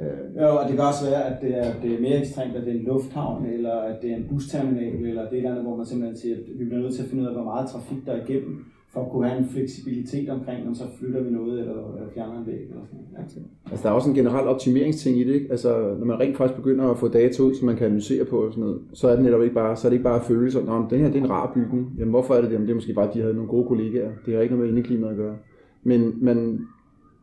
Øh. 0.01 0.37
Ja, 0.37 0.47
og 0.47 0.69
det 0.69 0.77
kan 0.77 0.85
også 0.85 1.11
være, 1.11 1.25
at 1.25 1.43
det 1.43 1.59
er, 1.59 1.81
det 1.83 1.95
er 1.95 2.01
mere 2.01 2.19
ekstremt, 2.21 2.57
at 2.57 2.67
det 2.67 2.75
er 2.75 2.79
en 2.79 2.85
lufthavn, 2.85 3.47
eller 3.47 3.75
at 3.75 4.03
det 4.03 4.11
er 4.13 4.17
en 4.17 4.27
busterminal, 4.29 4.95
eller 4.95 5.23
det 5.23 5.33
er 5.33 5.33
et 5.33 5.37
eller 5.37 5.51
andet, 5.51 5.65
hvor 5.65 5.77
man 5.77 5.87
simpelthen 5.87 6.17
siger, 6.17 6.37
at 6.37 6.43
vi 6.59 6.65
bliver 6.65 6.83
nødt 6.83 6.95
til 6.95 7.03
at 7.03 7.09
finde 7.09 7.23
ud 7.23 7.29
af, 7.29 7.35
hvor 7.35 7.45
meget 7.45 7.71
trafik 7.71 8.07
der 8.07 8.13
er 8.13 8.25
igennem, 8.25 8.65
for 8.99 9.05
at 9.05 9.13
kunne 9.13 9.29
have 9.29 9.39
en 9.39 9.49
fleksibilitet 9.49 10.29
omkring, 10.29 10.69
om 10.69 10.75
så 10.75 10.85
flytter 10.99 11.23
vi 11.23 11.31
noget, 11.31 11.61
eller, 11.61 11.95
eller 11.95 12.09
fjerner 12.15 12.39
en 12.39 12.47
væg, 12.47 12.61
eller 12.61 12.85
sådan 12.87 12.99
noget. 12.99 13.27
Ja. 13.67 13.71
Altså 13.71 13.83
der 13.83 13.91
er 13.91 13.95
også 13.95 14.09
en 14.11 14.15
generel 14.15 14.47
optimeringsting 14.47 15.19
i 15.19 15.25
det, 15.25 15.35
ikke? 15.35 15.47
Altså 15.51 15.95
når 15.99 16.07
man 16.07 16.21
rent 16.21 16.37
faktisk 16.37 16.57
begynder 16.57 16.85
at 16.85 16.99
få 16.99 17.09
data 17.09 17.43
ud, 17.43 17.55
som 17.55 17.67
man 17.67 17.77
kan 17.77 17.87
analysere 17.87 18.25
på 18.25 18.37
og 18.37 18.53
sådan 18.53 18.65
noget, 18.65 18.81
så 18.93 19.09
er 19.09 19.15
det 19.17 19.25
netop 19.25 19.43
ikke 19.43 19.55
bare, 19.55 19.77
så 19.77 19.89
er 19.89 19.91
det 19.91 19.97
ikke 19.97 20.05
bare 20.05 20.25
følelser, 20.25 20.65
Nå, 20.65 20.87
den 20.91 21.01
her 21.01 21.07
det 21.07 21.17
er 21.17 21.25
en 21.25 21.31
rar 21.31 21.53
bygning. 21.55 21.93
Jamen 21.99 22.11
hvorfor 22.11 22.35
er 22.35 22.41
det 22.41 22.51
det? 22.51 22.55
Jamen 22.55 22.67
det 22.67 22.73
er 22.73 22.77
måske 22.77 22.95
bare, 22.95 23.09
at 23.09 23.15
de 23.15 23.21
havde 23.21 23.35
nogle 23.35 23.49
gode 23.49 23.69
kollegaer. 23.69 24.11
Det 24.27 24.35
har 24.35 24.41
ikke 24.41 24.55
noget 24.55 24.69
med 24.69 24.77
indeklimaet 24.77 25.11
at 25.11 25.17
gøre. 25.17 25.37
Men 25.83 26.13
man, 26.25 26.67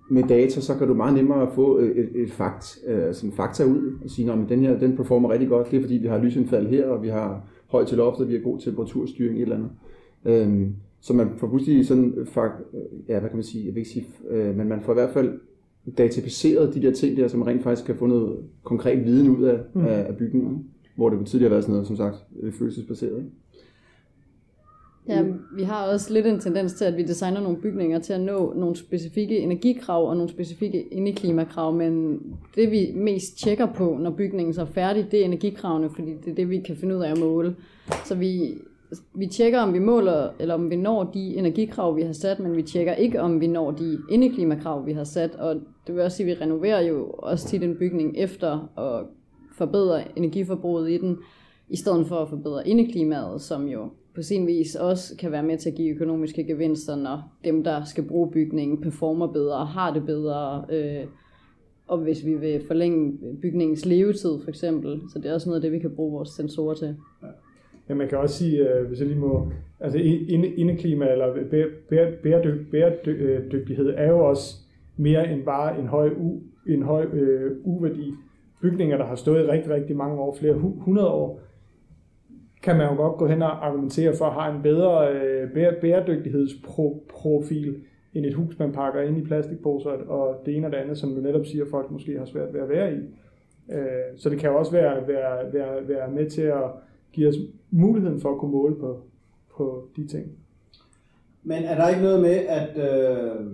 med 0.10 0.24
data, 0.24 0.62
så 0.62 0.78
kan 0.78 0.88
du 0.88 0.94
meget 0.94 1.14
nemmere 1.14 1.52
få 1.56 1.78
et, 1.78 2.10
et 2.16 2.32
fakt, 2.32 2.78
øh, 2.88 3.06
altså 3.06 3.26
en 3.26 3.32
fakta 3.32 3.64
ud 3.64 3.98
og 4.04 4.10
sige, 4.10 4.32
at 4.32 4.38
den 4.50 4.60
her 4.60 4.80
den 4.80 4.96
performer 4.96 5.30
rigtig 5.30 5.50
godt. 5.50 5.72
Det 5.72 5.78
er 5.78 5.82
fordi, 5.82 5.96
vi 5.96 6.08
har 6.08 6.18
lysindfald 6.18 6.68
her, 6.68 6.88
og 6.88 7.04
vi 7.04 7.08
har 7.08 7.42
højt 7.68 7.88
til 7.88 7.98
loftet, 7.98 8.30
vi 8.30 8.34
har 8.34 8.42
god 8.42 8.60
temperaturstyring, 8.60 9.38
et 9.38 9.42
eller 9.42 9.56
andet. 9.56 9.70
Øhm, 10.26 10.76
så 11.06 11.14
man 11.14 11.30
får 11.38 11.48
pludselig 11.48 11.88
sådan, 11.88 12.28
ja, 13.08 13.20
hvad 13.20 13.30
kan 13.30 13.38
man 13.38 13.44
sige, 13.44 13.66
jeg 13.66 13.74
vil 13.74 13.80
ikke 13.80 13.90
sige, 13.90 14.08
øh, 14.30 14.58
men 14.58 14.68
man 14.68 14.82
får 14.82 14.94
i 14.94 14.94
hvert 14.94 15.14
fald 15.14 15.40
dataficeret 15.98 16.76
de 16.76 16.82
der 16.82 16.94
ting 16.94 17.18
der, 17.18 17.28
som 17.28 17.42
rent 17.42 17.64
faktisk 17.64 17.86
kan 17.86 17.96
få 17.96 18.06
noget 18.06 18.38
konkret 18.64 19.06
viden 19.06 19.30
ud 19.30 19.44
af, 19.44 19.60
mm. 19.74 19.86
af, 19.86 20.06
af 20.08 20.18
bygningen, 20.18 20.68
hvor 20.96 21.10
det 21.10 21.28
tidligere 21.28 21.50
har 21.50 21.54
været 21.54 21.64
sådan 21.64 21.74
noget, 21.74 21.88
som 21.88 21.96
sagt, 21.96 22.16
øh, 22.42 22.54
følelsesbaseret. 22.54 23.18
Ikke? 23.18 23.30
Ja, 25.08 25.24
vi 25.56 25.64
har 25.64 25.88
også 25.88 26.14
lidt 26.14 26.28
en 26.28 26.40
tendens 26.40 26.74
til, 26.74 26.86
at 26.86 26.98
vi 26.98 27.04
designer 27.04 27.42
nogle 27.42 27.58
bygninger 27.58 28.00
til 28.00 28.14
at 28.14 28.22
nå 28.22 28.54
nogle 28.56 28.76
specifikke 28.76 29.40
energikrav 29.40 30.10
og 30.10 30.18
nogle 30.18 30.32
specifikke 30.32 30.82
indeklimakrav, 30.82 31.74
men 31.74 32.22
det 32.56 32.72
vi 32.72 32.92
mest 32.96 33.38
tjekker 33.38 33.74
på, 33.74 33.98
når 34.00 34.12
bygningen 34.12 34.54
så 34.54 34.62
er 34.62 34.66
færdig, 34.66 35.08
det 35.12 35.22
er 35.22 35.26
energikravene, 35.26 35.90
fordi 35.90 36.14
det 36.26 36.32
er 36.32 36.36
det, 36.36 36.50
vi 36.50 36.60
kan 36.60 36.76
finde 36.76 36.96
ud 36.98 37.02
af 37.02 37.12
at 37.12 37.20
måle. 37.20 37.56
Så 38.06 38.16
vi, 38.16 38.58
vi 39.14 39.28
tjekker, 39.28 39.60
om 39.60 39.74
vi 39.74 39.80
måler, 39.80 40.30
eller 40.40 40.54
om 40.54 40.70
vi 40.70 40.76
når 40.76 41.04
de 41.04 41.38
energikrav, 41.38 41.96
vi 41.96 42.02
har 42.02 42.14
sat, 42.14 42.40
men 42.40 42.56
vi 42.56 42.62
tjekker 42.62 42.94
ikke, 42.94 43.22
om 43.22 43.42
vi 43.42 43.48
når 43.48 43.72
de 43.72 43.98
indeklimakrav, 44.10 44.86
vi 44.86 44.94
har 44.94 45.04
sat. 45.04 45.36
Og 45.36 45.56
det 45.88 45.96
vil 45.96 46.04
også 46.04 46.18
sige, 46.18 46.32
at 46.32 46.38
vi 46.38 46.44
renoverer 46.44 46.82
jo 46.82 47.12
også 47.18 47.48
til 47.48 47.64
en 47.64 47.76
bygning 47.76 48.18
efter 48.18 48.80
at 48.80 49.06
forbedre 49.58 50.18
energiforbruget 50.18 50.92
i 50.92 50.98
den, 50.98 51.18
i 51.70 51.76
stedet 51.76 52.08
for 52.08 52.16
at 52.16 52.30
forbedre 52.30 52.68
indeklimaet, 52.68 53.42
som 53.42 53.68
jo 53.68 53.90
på 54.16 54.22
sin 54.22 54.48
vis 54.48 54.76
også 54.76 55.18
kan 55.18 55.32
være 55.32 55.44
med 55.44 55.58
til 55.58 55.70
at 55.70 55.76
give 55.76 55.96
økonomiske 55.96 56.44
gevinster, 56.44 56.96
når 56.96 57.24
dem, 57.44 57.64
der 57.64 57.84
skal 57.84 58.04
bruge 58.04 58.32
bygningen, 58.32 58.82
performer 58.82 59.28
bedre, 59.28 59.66
har 59.66 59.94
det 59.94 60.06
bedre, 60.06 60.66
øh, 60.70 61.06
og 61.88 61.98
hvis 61.98 62.26
vi 62.26 62.34
vil 62.34 62.62
forlænge 62.68 63.18
bygningens 63.42 63.86
levetid 63.86 64.40
for 64.44 64.50
eksempel. 64.50 65.02
Så 65.14 65.20
det 65.20 65.30
er 65.30 65.34
også 65.34 65.50
noget 65.50 65.56
af 65.58 65.62
det, 65.62 65.72
vi 65.72 65.80
kan 65.80 65.96
bruge 65.96 66.12
vores 66.12 66.30
sensorer 66.30 66.76
til. 66.76 66.96
Ja. 67.24 67.28
Men 67.88 67.98
man 67.98 68.08
kan 68.08 68.18
også 68.18 68.36
sige, 68.36 68.70
øh, 68.70 68.88
hvis 68.88 69.00
jeg 69.00 69.08
lige 69.08 69.20
må, 69.20 69.52
altså 69.80 70.00
indeklima 70.58 71.12
eller 71.12 71.34
bæredygtighed 72.72 73.88
øh, 73.88 73.94
er 73.98 74.10
jo 74.10 74.20
også 74.20 74.56
mere 74.98 75.32
end 75.32 75.44
bare 75.44 75.80
en 75.80 75.88
høj, 75.88 76.10
u, 76.18 76.42
en 76.68 76.84
høj 76.84 77.06
øh, 77.14 77.52
uværdi. 77.64 78.14
Bygninger, 78.62 78.98
der 78.98 79.06
har 79.06 79.16
stået 79.16 79.44
i 79.44 79.48
rigtig, 79.48 79.72
rigtig 79.72 79.96
mange 79.96 80.20
år, 80.20 80.38
flere 80.40 80.54
hundrede 80.54 81.10
år, 81.10 81.42
kan 82.64 82.78
man 82.78 82.90
jo 82.90 82.96
godt 82.96 83.18
gå 83.18 83.28
hen 83.28 83.42
og 83.42 83.68
argumentere 83.68 84.14
for 84.16 84.26
at 84.26 84.44
have 84.44 84.56
en 84.56 84.62
bedre 84.62 85.14
øh, 85.14 85.52
bæredygtighedsprofil 85.82 87.76
end 88.14 88.26
et 88.26 88.34
hus, 88.34 88.60
man 88.60 88.72
pakker 88.72 89.02
ind 89.02 89.18
i 89.18 89.24
plastikposer 89.24 89.90
og 89.90 90.42
det 90.46 90.58
ene 90.58 90.68
og 90.68 90.72
det 90.72 90.78
andet, 90.78 90.98
som 90.98 91.16
du 91.16 91.22
netop 91.22 91.46
siger, 91.46 91.66
folk 91.72 91.92
måske 91.92 92.18
har 92.18 92.26
svært 92.26 92.54
ved 92.54 92.62
at 92.62 92.70
være 92.70 92.94
i. 92.94 92.98
Øh, 93.72 94.18
så 94.18 94.30
det 94.30 94.40
kan 94.40 94.50
jo 94.50 94.58
også 94.58 94.72
være, 94.72 95.08
være, 95.08 95.54
være, 95.54 95.88
være 95.88 96.12
med 96.12 96.30
til 96.30 96.42
at 96.42 96.64
give 97.14 97.28
os 97.28 97.36
muligheden 97.76 98.22
for 98.22 98.32
at 98.32 98.40
kunne 98.40 98.52
måle 98.52 98.76
på, 98.76 99.02
på 99.58 99.88
de 99.96 100.08
ting. 100.08 100.26
Men 101.44 101.64
er 101.64 101.76
der 101.76 101.90
ikke 101.90 102.02
noget 102.02 102.22
med, 102.22 102.36
at 102.36 102.78
øh, 102.78 103.46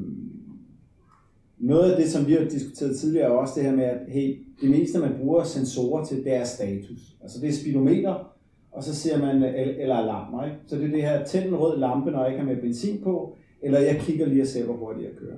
noget 1.57 1.91
af 1.91 2.01
det, 2.01 2.11
som 2.11 2.27
vi 2.27 2.33
har 2.33 2.45
diskuteret 2.45 2.97
tidligere, 2.99 3.25
er 3.25 3.31
også 3.31 3.53
det 3.55 3.63
her 3.63 3.75
med, 3.75 3.83
at 3.83 3.99
hey, 4.07 4.45
det 4.61 4.69
meste, 4.69 4.99
man 4.99 5.15
bruger 5.21 5.43
sensorer 5.43 6.05
til, 6.05 6.23
det 6.23 6.33
er 6.33 6.43
status. 6.43 7.15
Altså 7.21 7.41
det 7.41 7.49
er 7.49 7.53
speedometer, 7.53 8.33
og 8.71 8.83
så 8.83 8.95
ser 8.95 9.19
man, 9.19 9.43
eller 9.43 9.95
alarmer. 9.95 10.45
Ikke? 10.45 10.57
Så 10.67 10.75
det 10.75 10.85
er 10.85 10.91
det 10.91 11.01
her, 11.01 11.25
tænd 11.25 11.45
en 11.45 11.55
rød 11.55 11.79
lampe, 11.79 12.11
når 12.11 12.19
jeg 12.19 12.27
ikke 12.27 12.43
har 12.43 12.53
med 12.53 12.61
benzin 12.61 13.01
på, 13.03 13.35
eller 13.61 13.79
jeg 13.79 13.99
kigger 13.99 14.25
lige 14.25 14.41
og 14.41 14.47
ser, 14.47 14.65
hvor 14.65 14.73
hurtigt 14.73 15.05
jeg 15.05 15.17
kører. 15.17 15.37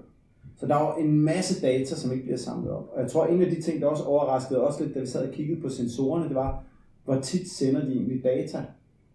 Så 0.60 0.68
der 0.68 0.76
er 0.76 0.96
jo 0.98 1.06
en 1.06 1.20
masse 1.20 1.62
data, 1.62 1.96
som 1.96 2.12
ikke 2.12 2.24
bliver 2.24 2.38
samlet 2.38 2.72
op. 2.72 2.90
Og 2.94 3.02
jeg 3.02 3.12
tror, 3.12 3.26
en 3.26 3.42
af 3.42 3.50
de 3.50 3.62
ting, 3.62 3.82
der 3.82 3.88
også 3.88 4.04
overraskede 4.04 4.62
os 4.68 4.80
lidt, 4.80 4.96
da 4.96 5.00
vi 5.00 5.06
sad 5.06 5.28
og 5.28 5.34
kiggede 5.34 5.62
på 5.62 5.70
sensorerne, 5.70 6.28
det 6.28 6.36
var, 6.36 6.64
hvor 7.06 7.20
tit 7.20 7.52
sender 7.52 7.86
de 7.86 7.92
egentlig 7.92 8.24
data. 8.24 8.66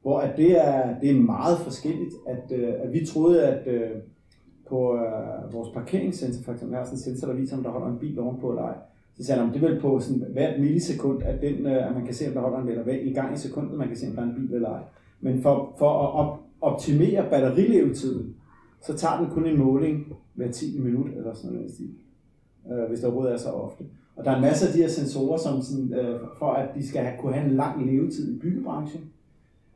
Hvor 0.03 0.19
at 0.19 0.37
det, 0.37 0.67
er, 0.67 1.01
det 1.01 1.11
er 1.11 1.21
meget 1.21 1.59
forskelligt. 1.59 2.15
At, 2.27 2.53
øh, 2.59 2.75
at 2.79 2.93
vi 2.93 3.07
troede, 3.07 3.47
at 3.47 3.67
øh, 3.67 3.91
på 4.69 4.97
øh, 4.97 5.53
vores 5.53 5.69
parkeringssensor, 5.75 6.43
for 6.43 6.53
eksempel, 6.53 6.75
her 6.75 6.83
er 6.83 6.85
sådan 6.85 6.99
en 6.99 7.03
sensor, 7.03 7.27
der 7.27 7.35
viser, 7.35 7.57
om 7.57 7.63
der 7.63 7.71
holder 7.71 7.89
en 7.89 7.99
bil 7.99 8.21
ovenpå 8.21 8.51
eller 8.51 8.63
ej. 8.63 8.75
Så 9.17 9.25
sagde 9.25 9.41
han, 9.41 9.55
det 9.55 9.63
er 9.63 9.69
vel 9.69 9.81
på 9.81 10.01
sådan 10.01 10.25
hvert 10.33 10.61
millisekund, 10.61 11.23
at, 11.23 11.43
den, 11.43 11.67
øh, 11.67 11.89
at 11.89 11.95
man 11.95 12.05
kan 12.05 12.15
se, 12.15 12.29
om 12.29 12.33
der 12.33 12.41
holder 12.41 12.59
en 12.59 12.69
eller 12.69 12.83
hvad, 12.83 12.95
i 12.95 13.13
gang 13.13 13.35
i 13.35 13.39
sekundet, 13.39 13.79
man 13.79 13.89
kan 13.89 13.97
se, 13.97 14.07
om 14.07 14.13
der 14.13 14.23
er 14.23 14.27
en 14.27 14.35
bil 14.35 14.55
eller 14.55 14.69
ej. 14.69 14.83
Men 15.21 15.43
for, 15.43 15.75
for 15.79 15.91
at 15.91 16.15
op, 16.15 16.41
optimere 16.61 17.31
batterilevetiden, 17.31 18.35
så 18.87 18.97
tager 18.97 19.21
den 19.21 19.31
kun 19.31 19.47
en 19.47 19.59
måling 19.59 20.13
hver 20.35 20.51
10 20.51 20.81
minut 20.81 21.11
eller 21.17 21.35
sådan 21.35 21.57
noget, 21.57 21.71
øh, 22.73 22.89
hvis 22.89 23.01
der 23.01 23.07
overhovedet 23.07 23.35
er 23.35 23.39
så 23.39 23.51
ofte. 23.51 23.85
Og 24.19 24.25
der 24.25 24.31
er 24.31 24.37
en 24.37 24.43
masse 24.43 24.67
af 24.67 24.73
de 24.73 24.79
her 24.79 24.89
sensorer, 24.89 25.39
som 25.39 25.63
sådan, 25.63 25.95
øh, 25.95 26.21
for 26.39 26.51
at 26.53 26.69
de 26.75 26.89
skal 26.89 27.03
have, 27.03 27.19
kunne 27.21 27.33
have 27.33 27.51
en 27.51 27.57
lang 27.57 27.87
levetid 27.87 28.37
i 28.37 28.39
byggebranchen, 28.39 29.01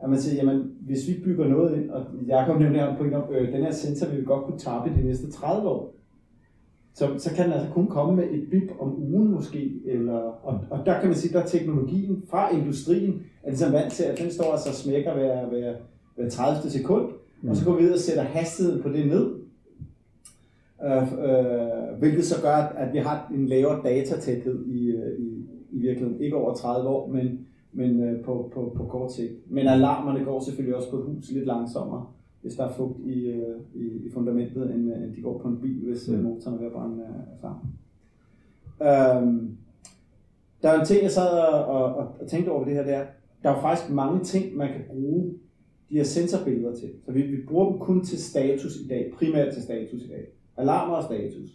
at 0.02 0.10
man 0.10 0.20
siger, 0.20 0.36
jamen, 0.36 0.70
hvis 0.80 1.08
vi 1.08 1.20
bygger 1.24 1.48
noget 1.48 1.76
ind, 1.76 1.90
og 1.90 2.04
jo 2.48 2.58
nævne 2.58 2.78
her 2.78 2.96
på 2.96 3.04
en 3.04 3.14
øh, 3.30 3.52
den 3.52 3.62
her 3.62 3.72
sensor 3.72 4.06
vil 4.06 4.20
vi 4.20 4.24
godt 4.24 4.44
kunne 4.44 4.58
tappe 4.58 4.90
de 4.96 5.06
næste 5.06 5.30
30 5.30 5.68
år. 5.68 5.94
Så, 6.94 7.08
så 7.18 7.34
kan 7.34 7.44
den 7.44 7.52
altså 7.52 7.68
kun 7.72 7.86
komme 7.86 8.16
med 8.16 8.24
et 8.30 8.50
bip 8.50 8.70
om 8.80 9.02
ugen 9.02 9.30
måske, 9.30 9.72
eller, 9.86 10.18
og, 10.18 10.60
og 10.70 10.86
der 10.86 11.00
kan 11.00 11.08
man 11.08 11.16
sige, 11.16 11.32
der 11.32 11.42
er 11.42 11.46
teknologien 11.46 12.22
fra 12.30 12.54
industrien, 12.54 13.22
er 13.42 13.50
ligesom 13.50 13.72
vant 13.72 13.92
til, 13.92 14.04
at 14.04 14.18
den 14.18 14.30
står 14.30 14.52
altså 14.52 14.68
og 14.68 14.74
smækker 14.74 15.14
hver, 15.14 15.46
hver, 15.46 15.74
hver 16.16 16.30
30. 16.30 16.70
sekund, 16.70 17.12
mm. 17.42 17.48
og 17.48 17.56
så 17.56 17.64
går 17.64 17.76
vi 17.76 17.84
ud 17.84 17.90
og 17.90 17.98
sætter 17.98 18.22
hastigheden 18.22 18.82
på 18.82 18.88
det 18.88 19.06
ned, 19.06 19.41
øh, 20.84 21.12
øh, 21.12 21.98
hvilket 21.98 22.24
så 22.24 22.42
gør, 22.42 22.54
at 22.54 22.92
vi 22.92 22.98
har 22.98 23.30
en 23.34 23.46
lavere 23.46 23.82
datatæthed 23.84 24.66
i, 24.66 24.86
øh, 24.86 25.18
i, 25.18 25.46
i 25.70 25.78
virkeligheden. 25.78 26.20
Ikke 26.20 26.36
over 26.36 26.54
30 26.54 26.88
år, 26.88 27.08
men, 27.08 27.46
men 27.72 28.02
øh, 28.02 28.24
på, 28.24 28.50
på, 28.54 28.72
på 28.76 28.84
kort 28.84 29.12
sigt. 29.12 29.32
Men 29.50 29.66
alarmerne 29.66 30.24
går 30.24 30.40
selvfølgelig 30.40 30.76
også 30.76 30.90
på 30.90 30.96
et 30.96 31.04
hus 31.04 31.30
lidt 31.30 31.46
langsommere, 31.46 32.06
hvis 32.42 32.54
der 32.54 32.64
er 32.64 32.72
fugt 32.72 33.00
i, 33.04 33.26
øh, 33.26 33.56
i, 33.74 34.06
i 34.06 34.10
fundamentet, 34.10 34.74
end, 34.74 34.92
end 34.92 35.14
de 35.16 35.22
går 35.22 35.38
på 35.38 35.48
en 35.48 35.60
bil, 35.60 35.84
hvis 35.84 36.08
mm. 36.08 36.22
motoren 36.22 36.56
er 36.56 36.58
ved 36.58 36.66
at 36.66 36.72
brænde 36.72 37.04
sammen. 37.40 37.62
Øhm, 38.82 39.56
der 40.62 40.68
er 40.68 40.80
en 40.80 40.86
ting, 40.86 41.02
jeg 41.02 41.10
sad 41.10 41.28
og, 41.28 41.64
og, 41.64 41.94
og 42.20 42.26
tænkte 42.28 42.50
over 42.50 42.64
det 42.64 42.74
her, 42.74 42.84
der. 42.84 43.04
der 43.42 43.50
er 43.50 43.54
jo 43.54 43.60
faktisk 43.60 43.90
mange 43.90 44.24
ting, 44.24 44.56
man 44.56 44.68
kan 44.68 44.82
bruge 44.90 45.34
de 45.90 45.94
her 45.94 46.04
sensorbilleder 46.04 46.74
til. 46.74 46.90
Så 47.04 47.12
vi, 47.12 47.22
vi 47.22 47.36
bruger 47.48 47.70
dem 47.70 47.78
kun 47.78 48.04
til 48.04 48.22
status 48.22 48.76
i 48.76 48.88
dag, 48.88 49.12
primært 49.18 49.52
til 49.54 49.62
status 49.62 50.02
i 50.02 50.08
dag 50.08 50.26
alarmer 50.56 50.94
og 50.94 51.04
status. 51.04 51.50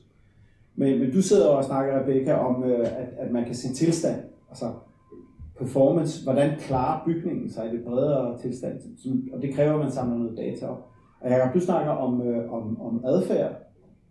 Men, 0.75 0.99
men 0.99 1.11
du 1.11 1.21
sidder 1.21 1.47
og 1.47 1.63
snakker, 1.63 1.99
Rebecca, 1.99 2.33
om, 2.33 2.63
øh, 2.63 2.79
at, 2.79 3.07
at 3.17 3.31
man 3.31 3.45
kan 3.45 3.55
se 3.55 3.73
tilstand, 3.73 4.21
altså 4.49 4.65
performance, 5.57 6.23
hvordan 6.23 6.59
klarer 6.59 7.05
bygningen 7.05 7.49
sig 7.49 7.67
i 7.67 7.77
det 7.77 7.85
bredere 7.85 8.37
tilstand, 8.37 8.79
og 9.33 9.41
det 9.41 9.55
kræver, 9.55 9.73
at 9.73 9.79
man 9.79 9.91
samler 9.91 10.17
noget 10.17 10.37
data 10.37 10.67
op. 10.67 10.87
Og 11.21 11.29
Jacob, 11.29 11.53
du 11.53 11.59
snakker 11.59 11.91
om, 11.91 12.21
øh, 12.21 12.53
om, 12.53 12.81
om 12.81 13.01
adfærd, 13.05 13.51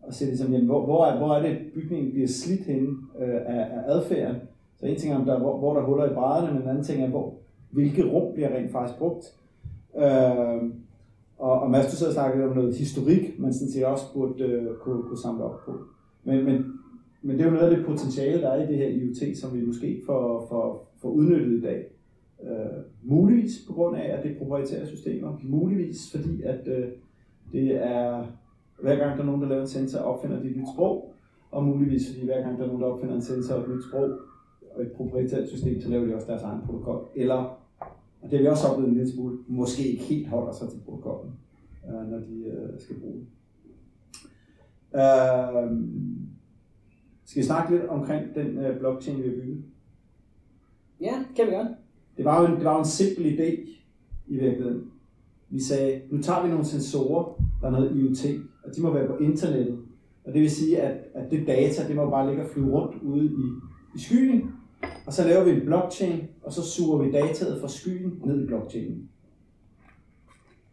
og 0.03 0.15
se 0.15 0.25
ligesom, 0.25 0.53
jamen, 0.53 0.67
hvor, 0.67 0.85
hvor, 0.85 1.07
er, 1.07 1.19
hvor 1.19 1.35
er 1.35 1.43
det, 1.43 1.59
bygningen 1.75 2.13
bliver 2.13 2.29
slidt 2.29 2.67
henne 2.67 2.89
øh, 3.19 3.41
af, 3.47 3.61
af 3.61 3.83
adfærden. 3.87 4.37
Så 4.77 4.87
en 4.87 4.97
ting 4.97 5.15
er, 5.15 5.19
om 5.19 5.25
der, 5.25 5.39
hvor, 5.39 5.59
hvor 5.59 5.75
der 5.75 5.83
huller 5.83 6.11
i 6.11 6.15
brædderne, 6.15 6.53
men 6.53 6.63
en 6.63 6.69
anden 6.69 6.85
ting 6.85 7.03
er, 7.03 7.09
hvor, 7.09 7.35
hvilke 7.71 8.05
rum 8.05 8.33
bliver 8.35 8.49
rent 8.57 8.73
faktisk 8.73 8.99
brugt. 8.99 9.35
Øh, 9.99 10.71
og, 11.39 11.61
og 11.61 11.71
Mads, 11.71 11.91
du 11.91 11.97
sidder 11.97 12.23
og 12.23 12.49
om 12.49 12.57
noget 12.57 12.77
historik, 12.77 13.39
man 13.39 13.53
sådan 13.53 13.73
set 13.73 13.85
også 13.85 14.05
burde 14.15 14.45
øh, 14.45 14.77
kunne, 14.77 15.03
kunne 15.03 15.19
samle 15.19 15.45
op 15.45 15.61
på. 15.65 15.73
Men, 16.25 16.45
men, 16.45 16.65
men 17.23 17.37
det 17.37 17.41
er 17.41 17.49
jo 17.51 17.55
noget 17.55 17.71
af 17.71 17.77
det 17.77 17.87
potentiale, 17.87 18.43
der 18.43 18.49
er 18.49 18.63
i 18.63 18.67
det 18.67 18.77
her 18.77 18.89
IoT, 18.89 19.39
som 19.39 19.55
vi 19.55 19.67
måske 19.67 20.03
får, 20.07 20.47
får, 20.49 20.93
får 20.99 21.09
udnyttet 21.09 21.59
i 21.59 21.61
dag. 21.61 21.85
Øh, 22.43 22.83
muligvis 23.03 23.65
på 23.67 23.73
grund 23.73 23.97
af, 23.97 24.17
at 24.17 24.25
det 24.25 24.33
er 24.33 24.39
proprietære 24.39 24.87
systemer. 24.87 25.41
Muligvis 25.43 26.11
fordi, 26.11 26.43
at 26.43 26.69
øh, 26.69 26.89
det 27.53 27.87
er 27.87 28.27
hver 28.83 28.97
gang 28.97 29.17
der 29.17 29.23
er 29.23 29.27
nogen, 29.27 29.43
der 29.43 29.49
laver 29.49 29.63
en 29.63 29.69
sensor, 29.69 29.99
opfinder 29.99 30.41
de 30.43 30.49
et 30.49 30.57
nyt 30.57 30.69
sprog. 30.75 31.13
Og 31.51 31.65
muligvis 31.65 32.09
fordi 32.09 32.25
hver 32.27 32.43
gang 32.43 32.59
der 32.59 32.65
er 32.65 32.67
nogen, 32.67 32.83
der 32.83 32.89
opfinder 32.89 33.15
en 33.15 33.23
sensor 33.23 33.55
og 33.55 33.61
et 33.61 33.69
nyt 33.69 33.85
sprog 33.89 34.11
og 34.75 34.83
et 34.83 34.93
proprietært 34.93 35.49
system, 35.49 35.81
så 35.81 35.89
laver 35.89 36.07
de 36.07 36.15
også 36.15 36.27
deres 36.27 36.43
egen 36.43 36.61
protokol. 36.67 37.09
Eller 37.15 37.59
og 38.27 38.33
det 38.33 38.39
har 38.39 38.43
vi 38.43 38.49
også 38.49 38.67
oplevet 38.67 38.89
en 38.89 38.97
lille 38.97 39.13
smule, 39.13 39.39
måske 39.49 39.89
ikke 39.89 40.05
helt 40.05 40.29
holder 40.29 40.53
sig 40.53 40.69
til 40.69 40.79
protokollen, 40.85 41.33
øh, 41.89 42.11
når 42.11 42.19
de 42.19 42.45
øh, 42.45 42.81
skal 42.81 42.97
bruge. 43.01 43.27
Øh, 44.95 45.71
skal 47.25 47.43
vi 47.43 47.47
snakke 47.47 47.73
lidt 47.73 47.85
omkring 47.85 48.35
den 48.35 48.47
øh, 48.59 48.79
blockchain, 48.79 49.23
vi 49.23 49.29
har 49.29 49.35
bygget? 49.35 49.65
Ja, 51.01 51.25
kan 51.37 51.47
vi 51.47 51.53
godt. 51.53 51.69
Det 52.17 52.25
var 52.25 52.41
jo 52.41 52.47
en, 52.47 52.57
det 52.57 52.65
var 52.65 52.73
jo 52.73 52.79
en 52.79 52.85
simpel 52.85 53.25
idé 53.25 53.71
i 54.27 54.37
virkeligheden. 54.39 54.91
Vi 55.51 55.61
sagde, 55.61 56.01
nu 56.11 56.23
tager 56.23 56.43
vi 56.43 56.49
nogle 56.49 56.65
sensorer, 56.65 57.43
der 57.61 57.67
er 57.67 57.71
noget 57.71 57.97
IoT, 57.97 58.41
og 58.65 58.77
de 58.77 58.83
må 58.83 58.93
være 58.93 59.07
på 59.07 59.17
internettet. 59.17 59.79
Og 60.25 60.33
det 60.33 60.41
vil 60.41 60.51
sige, 60.51 60.81
at, 60.81 61.05
at 61.15 61.31
det 61.31 61.47
data, 61.47 61.89
det 61.89 61.97
må 61.97 62.11
bare 62.11 62.29
ligge 62.29 62.45
og 62.45 62.51
flyve 62.51 62.71
rundt 62.71 63.03
ude 63.03 63.25
i, 63.25 63.47
i 63.97 63.99
skyen, 63.99 64.51
og 65.07 65.13
så 65.13 65.25
laver 65.29 65.45
vi 65.45 65.51
en 65.51 65.67
blockchain, 65.67 66.23
og 66.43 66.53
så 66.53 66.63
suger 66.63 66.99
vi 66.99 67.13
dataet 67.13 67.61
fra 67.61 67.69
skyen 67.69 68.13
ned 68.25 68.43
i 68.43 68.47
blockchainen. 68.47 69.09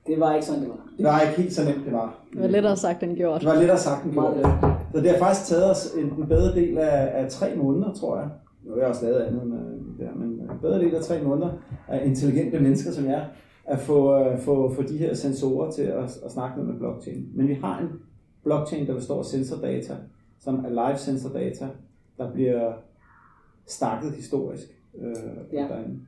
Det 0.07 0.19
var 0.19 0.33
ikke 0.33 0.45
sådan, 0.45 0.61
det 0.61 0.69
var. 0.69 0.87
Det 0.97 1.05
var 1.05 1.21
ikke 1.21 1.41
helt 1.41 1.53
så 1.53 1.63
nemt, 1.63 1.85
det 1.85 1.93
var. 1.93 2.19
Det 2.33 2.41
var 2.41 2.47
lettere 2.47 2.77
sagt 2.77 3.03
end 3.03 3.17
gjort. 3.17 3.41
Det 3.41 3.49
var 3.49 3.55
lettere 3.55 3.77
sagt 3.77 4.05
end 4.05 4.13
gjort, 4.13 4.37
ja. 4.37 4.57
Så 4.93 4.99
det 5.01 5.09
har 5.09 5.17
faktisk 5.17 5.49
taget 5.49 5.71
os 5.71 5.93
en, 5.97 6.05
en 6.05 6.27
bedre 6.27 6.55
del 6.55 6.77
af, 6.77 7.23
af 7.23 7.29
tre 7.29 7.55
måneder, 7.55 7.93
tror 7.93 8.17
jeg. 8.19 8.29
Nu 8.63 8.73
er 8.73 8.77
jeg 8.77 8.87
også 8.87 9.05
lavet 9.05 9.19
andet 9.19 9.47
med 9.47 9.57
det 9.97 10.07
her, 10.07 10.15
men 10.15 10.29
en 10.29 10.59
bedre 10.61 10.79
del 10.79 10.95
af 10.95 11.01
tre 11.01 11.23
måneder 11.23 11.51
af 11.87 12.05
intelligente 12.05 12.59
mennesker 12.59 12.91
som 12.91 13.05
jeg, 13.05 13.27
at 13.65 13.79
få, 13.79 14.19
uh, 14.19 14.39
få, 14.39 14.73
få 14.73 14.81
de 14.81 14.97
her 14.97 15.13
sensorer 15.13 15.71
til 15.71 15.81
at, 15.81 16.03
at 16.25 16.31
snakke 16.31 16.61
med 16.61 16.77
blockchain. 16.77 17.27
Men 17.35 17.47
vi 17.47 17.53
har 17.53 17.79
en 17.79 17.87
blockchain, 18.43 18.87
der 18.87 18.93
består 18.95 19.19
af 19.19 19.25
sensordata, 19.25 19.93
som 20.39 20.65
er 20.65 20.69
live 20.69 20.97
sensordata, 20.97 21.67
der 22.17 22.31
bliver 22.33 22.73
stakket 23.65 24.11
historisk 24.11 24.77
øh, 24.97 25.15
ja. 25.53 25.67
derinde. 25.69 25.99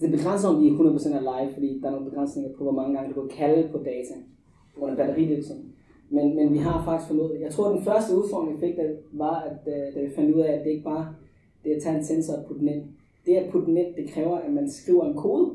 Det 0.00 0.10
begrænser, 0.10 0.48
om 0.48 0.62
vi 0.62 0.68
er 0.68 0.72
100% 0.72 1.16
er 1.16 1.20
live, 1.20 1.52
fordi 1.52 1.80
der 1.80 1.86
er 1.86 1.90
nogle 1.90 2.10
begrænsninger 2.10 2.50
på, 2.56 2.62
hvor 2.62 2.72
mange 2.72 2.96
gange 2.96 3.14
du 3.14 3.20
kan 3.20 3.36
kalde 3.36 3.68
på 3.68 3.78
data 3.78 4.14
på 4.74 4.80
grund 4.80 4.90
af 4.90 4.96
batteriledelsen. 4.96 5.72
Men, 6.10 6.36
men 6.36 6.52
vi 6.52 6.58
har 6.58 6.84
faktisk 6.84 7.12
ud 7.12 7.38
Jeg 7.40 7.50
tror, 7.50 7.68
at 7.68 7.76
den 7.76 7.84
første 7.84 8.16
udfordring, 8.16 8.56
vi 8.56 8.66
fik, 8.66 8.76
der 8.76 8.88
var, 9.12 9.40
at 9.40 9.58
øh, 9.66 9.94
da 9.94 10.00
vi 10.00 10.14
fandt 10.14 10.34
ud 10.34 10.40
af, 10.40 10.52
at 10.52 10.64
det 10.64 10.70
ikke 10.70 10.84
bare 10.84 11.14
det 11.64 11.70
at 11.70 11.82
tage 11.82 11.96
en 11.98 12.04
sensor 12.04 12.34
og 12.34 12.44
putte 12.46 12.60
den 12.60 12.68
ind. 12.68 12.82
Det 13.26 13.36
at 13.36 13.50
putte 13.50 13.66
den 13.66 13.76
ind, 13.76 13.94
det 13.96 14.10
kræver, 14.10 14.36
at 14.36 14.52
man 14.52 14.70
skriver 14.70 15.04
en 15.04 15.16
kode. 15.16 15.50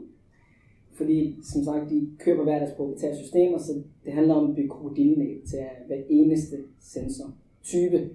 Fordi, 0.94 1.36
som 1.44 1.64
sagt, 1.64 1.90
de 1.90 2.10
køber 2.20 2.44
hver 2.44 2.60
deres 2.60 2.76
proprietære 2.76 3.16
systemer, 3.16 3.58
så 3.58 3.74
det 4.06 4.14
handler 4.14 4.36
om 4.36 4.50
at 4.50 4.56
bygge 4.56 4.70
krokodillenæb 4.70 5.46
til 5.46 5.60
hver 5.88 6.02
eneste 6.10 6.56
sensor. 6.80 7.26
Type. 7.64 8.10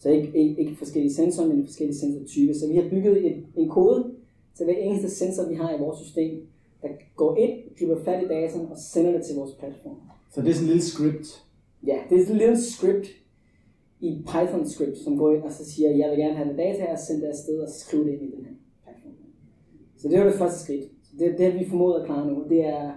Så 0.00 0.08
ikke, 0.10 0.38
ikke, 0.38 0.60
ikke 0.60 0.76
forskellige 0.76 1.14
sensorer, 1.14 1.48
men 1.48 1.64
forskellige 1.64 1.98
sensortyper. 1.98 2.54
Så 2.54 2.66
vi 2.68 2.76
har 2.76 2.90
bygget 2.90 3.26
et, 3.26 3.46
en 3.56 3.68
kode 3.68 4.14
til 4.56 4.64
hver 4.64 4.74
eneste 4.76 5.10
sensor, 5.10 5.48
vi 5.48 5.54
har 5.54 5.76
i 5.76 5.78
vores 5.78 5.98
system, 5.98 6.46
der 6.82 6.88
går 7.16 7.36
ind, 7.36 7.52
griber 7.78 8.04
fat 8.04 8.24
i 8.24 8.28
dataen 8.28 8.66
og 8.66 8.78
sender 8.78 9.12
det 9.12 9.22
til 9.26 9.36
vores 9.36 9.52
platform. 9.52 9.96
Så 10.34 10.40
det 10.40 10.48
er 10.50 10.54
sådan 10.54 10.68
en 10.68 10.72
lille 10.72 10.82
script? 10.82 11.44
Ja, 11.86 11.98
det 12.10 12.20
er 12.20 12.22
sådan 12.22 12.36
en 12.36 12.46
lille 12.46 12.60
script 12.60 13.06
i 14.00 14.24
Python 14.26 14.68
script, 14.68 14.98
som 14.98 15.18
går 15.18 15.34
ind 15.34 15.42
og 15.42 15.52
så 15.52 15.70
siger, 15.70 15.90
jeg 15.90 16.10
vil 16.10 16.18
gerne 16.18 16.34
have 16.34 16.48
det 16.48 16.58
data 16.58 16.80
her, 16.80 16.96
send 16.96 17.20
det 17.22 17.28
afsted 17.28 17.58
og 17.60 17.68
skrive 17.68 18.04
det 18.04 18.12
ind 18.12 18.22
i 18.22 18.36
den 18.36 18.44
her 18.44 18.54
platform. 18.84 19.12
Så 19.96 20.08
det 20.08 20.18
var 20.18 20.24
det 20.24 20.34
første 20.34 20.58
skridt. 20.64 20.84
Så 21.02 21.12
det, 21.18 21.38
det 21.38 21.52
har 21.52 21.58
vi 21.58 21.68
formået 21.68 22.00
at 22.00 22.06
klare 22.06 22.26
nu, 22.26 22.44
det 22.48 22.64
er 22.64 22.92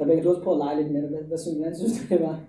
Rebecca, 0.00 0.22
du 0.22 0.28
har 0.28 0.34
også 0.34 0.44
prøvet 0.44 0.60
at 0.60 0.64
lege 0.64 0.82
lidt 0.82 0.92
med 0.92 1.02
det. 1.02 1.10
Hvad, 1.10 1.22
hvad 1.22 1.38
synes 1.38 1.58
hvad 1.58 1.74
synes 1.74 1.92
du 2.00 2.14
det 2.14 2.20
var? 2.20 2.40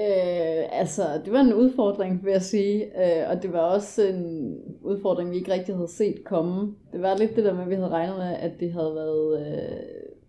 Øh, 0.00 0.80
altså, 0.80 1.02
det 1.24 1.32
var 1.32 1.40
en 1.40 1.54
udfordring, 1.54 2.24
vil 2.24 2.32
jeg 2.32 2.42
sige. 2.42 2.84
Øh, 2.84 3.30
og 3.30 3.42
det 3.42 3.52
var 3.52 3.58
også 3.58 4.02
en 4.02 4.56
udfordring, 4.82 5.30
vi 5.30 5.36
ikke 5.36 5.52
rigtig 5.52 5.74
havde 5.74 5.90
set 5.90 6.24
komme. 6.24 6.74
Det 6.92 7.02
var 7.02 7.16
lidt 7.16 7.36
det 7.36 7.44
der 7.44 7.54
med, 7.54 7.62
at 7.62 7.70
vi 7.70 7.74
havde 7.74 7.88
regnet 7.88 8.16
med, 8.16 8.36
at 8.40 8.52
det 8.60 8.72
havde 8.72 8.94
været 8.94 9.40
øh, 9.40 9.76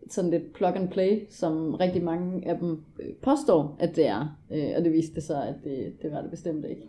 sådan 0.10 0.30
lidt 0.30 0.54
plug 0.54 0.76
and 0.76 0.90
play, 0.90 1.20
som 1.30 1.74
rigtig 1.74 2.04
mange 2.04 2.50
af 2.50 2.58
dem 2.58 2.84
øh, 3.00 3.14
påstår, 3.22 3.76
at 3.80 3.96
det 3.96 4.08
er. 4.08 4.38
Øh, 4.52 4.70
og 4.78 4.84
det 4.84 4.94
viste 4.94 5.22
sig, 5.22 5.48
at 5.48 5.56
det, 5.64 5.94
det 6.02 6.12
var 6.12 6.22
det 6.22 6.32
bestemt 6.32 6.66
ikke. 6.66 6.88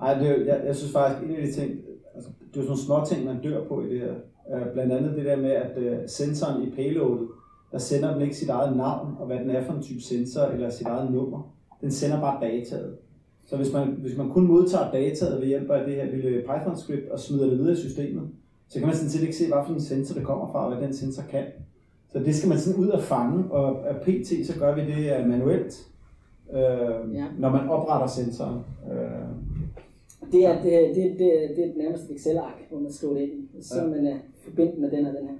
Nej, 0.00 0.18
det, 0.18 0.46
jeg, 0.46 0.62
jeg 0.66 0.76
synes 0.76 0.92
faktisk, 0.92 1.30
en 1.30 1.36
af 1.36 1.42
de 1.42 1.52
ting, 1.52 1.70
altså, 2.14 2.30
det 2.40 2.60
er 2.60 2.62
sådan 2.62 2.66
nogle 2.66 2.82
små 2.82 3.04
ting, 3.06 3.24
man 3.24 3.42
dør 3.42 3.64
på 3.64 3.82
i 3.82 3.88
det 3.88 4.00
her. 4.00 4.14
Øh, 4.54 4.72
blandt 4.72 4.92
andet 4.92 5.16
det 5.16 5.24
der 5.24 5.36
med, 5.36 5.50
at 5.50 5.78
øh, 5.78 5.98
sensoren 6.06 6.68
i 6.68 6.70
payloadet, 6.70 7.28
der 7.72 7.78
sender 7.78 8.12
den 8.12 8.22
ikke 8.22 8.36
sit 8.36 8.48
eget 8.48 8.76
navn, 8.76 9.14
og 9.18 9.26
hvad 9.26 9.38
den 9.38 9.50
er 9.50 9.64
for 9.64 9.72
en 9.72 9.82
type 9.82 10.00
sensor, 10.00 10.42
eller 10.42 10.70
sit 10.70 10.86
eget 10.86 11.12
nummer 11.12 11.57
den 11.80 11.90
sender 11.90 12.20
bare 12.20 12.48
dataet. 12.48 12.96
Så 13.46 13.56
hvis 13.56 13.72
man, 13.72 13.88
hvis 13.88 14.16
man 14.16 14.30
kun 14.30 14.46
modtager 14.46 14.90
dataet 14.90 15.40
ved 15.40 15.48
hjælp 15.48 15.70
af 15.70 15.86
det 15.86 15.94
her 15.94 16.10
lille 16.10 16.42
Python-script 16.42 17.12
og 17.12 17.20
smider 17.20 17.50
det 17.50 17.58
videre 17.58 17.72
i 17.72 17.76
systemet, 17.76 18.28
så 18.68 18.78
kan 18.78 18.86
man 18.86 18.96
sådan 18.96 19.10
set 19.10 19.22
ikke 19.22 19.36
se, 19.36 19.46
hvad 19.46 19.58
for 19.66 19.74
en 19.74 19.80
sensor 19.80 20.14
det 20.14 20.24
kommer 20.24 20.52
fra, 20.52 20.64
og 20.64 20.74
hvad 20.74 20.86
den 20.86 20.94
sensor 20.94 21.22
kan. 21.30 21.44
Så 22.12 22.18
det 22.18 22.34
skal 22.36 22.48
man 22.48 22.58
sådan 22.58 22.80
ud 22.80 22.88
og 22.88 23.02
fange, 23.02 23.50
og 23.50 23.96
PT 23.96 24.46
så 24.46 24.58
gør 24.58 24.74
vi 24.74 24.80
det 24.80 25.28
manuelt, 25.28 25.88
øh, 26.52 27.14
ja. 27.14 27.26
når 27.38 27.50
man 27.50 27.68
opretter 27.68 28.06
sensoren. 28.06 28.60
Øh. 28.92 29.28
Det 30.32 30.46
er, 30.46 30.62
det, 30.62 30.96
det, 30.96 31.18
det, 31.18 31.56
det 31.56 31.64
er 31.64 31.82
nærmest 31.82 32.10
et 32.10 32.16
Excel-ark, 32.16 32.70
hvor 32.70 32.80
man 32.80 32.92
skriver 32.92 33.14
det 33.14 33.22
ind, 33.22 33.62
så 33.62 33.82
ja. 33.82 33.86
man 33.86 34.06
er 34.06 34.16
forbindet 34.44 34.78
med 34.78 34.90
den 34.90 35.06
og 35.06 35.12
den 35.12 35.28
her. 35.28 35.36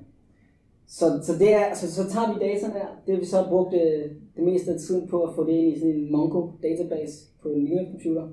Så, 0.87 1.21
så, 1.23 1.33
det 1.39 1.55
er, 1.55 1.59
altså, 1.59 1.95
så 1.95 2.11
tager 2.11 2.33
vi 2.33 2.41
data 2.41 2.67
der, 2.67 2.87
det 3.07 3.15
har 3.15 3.21
vi 3.21 3.27
så 3.27 3.45
brugt 3.49 3.75
øh, 3.75 4.11
det 4.39 4.47
meste 4.47 4.73
af 4.73 4.79
tiden 4.79 5.09
på 5.09 5.23
at 5.23 5.35
få 5.35 5.47
det 5.47 5.53
ind 5.53 5.77
i 5.77 5.79
sådan 5.79 5.95
en 5.95 6.13
Mongo 6.13 6.51
database 6.63 7.27
på 7.43 7.49
en 7.49 7.65
Linux 7.65 7.91
computer, 7.91 8.29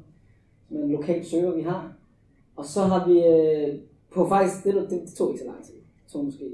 som 0.67 0.77
er 0.77 0.83
en 0.83 0.91
lokal 0.91 1.25
server, 1.25 1.55
vi 1.55 1.61
har. 1.61 1.93
Og 2.55 2.65
så 2.65 2.81
har 2.81 3.07
vi 3.07 3.25
øh, 3.25 3.79
på 4.13 4.27
faktisk, 4.27 4.63
det, 4.63 4.73
det, 4.73 5.01
det 5.01 5.13
tog 5.13 5.29
ikke 5.29 5.39
så 5.39 5.45
lang 5.45 5.63
tid. 5.63 5.73
Det 5.73 6.11
tog 6.11 6.25
måske 6.25 6.51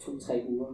to-tre 0.00 0.44
uger. 0.48 0.66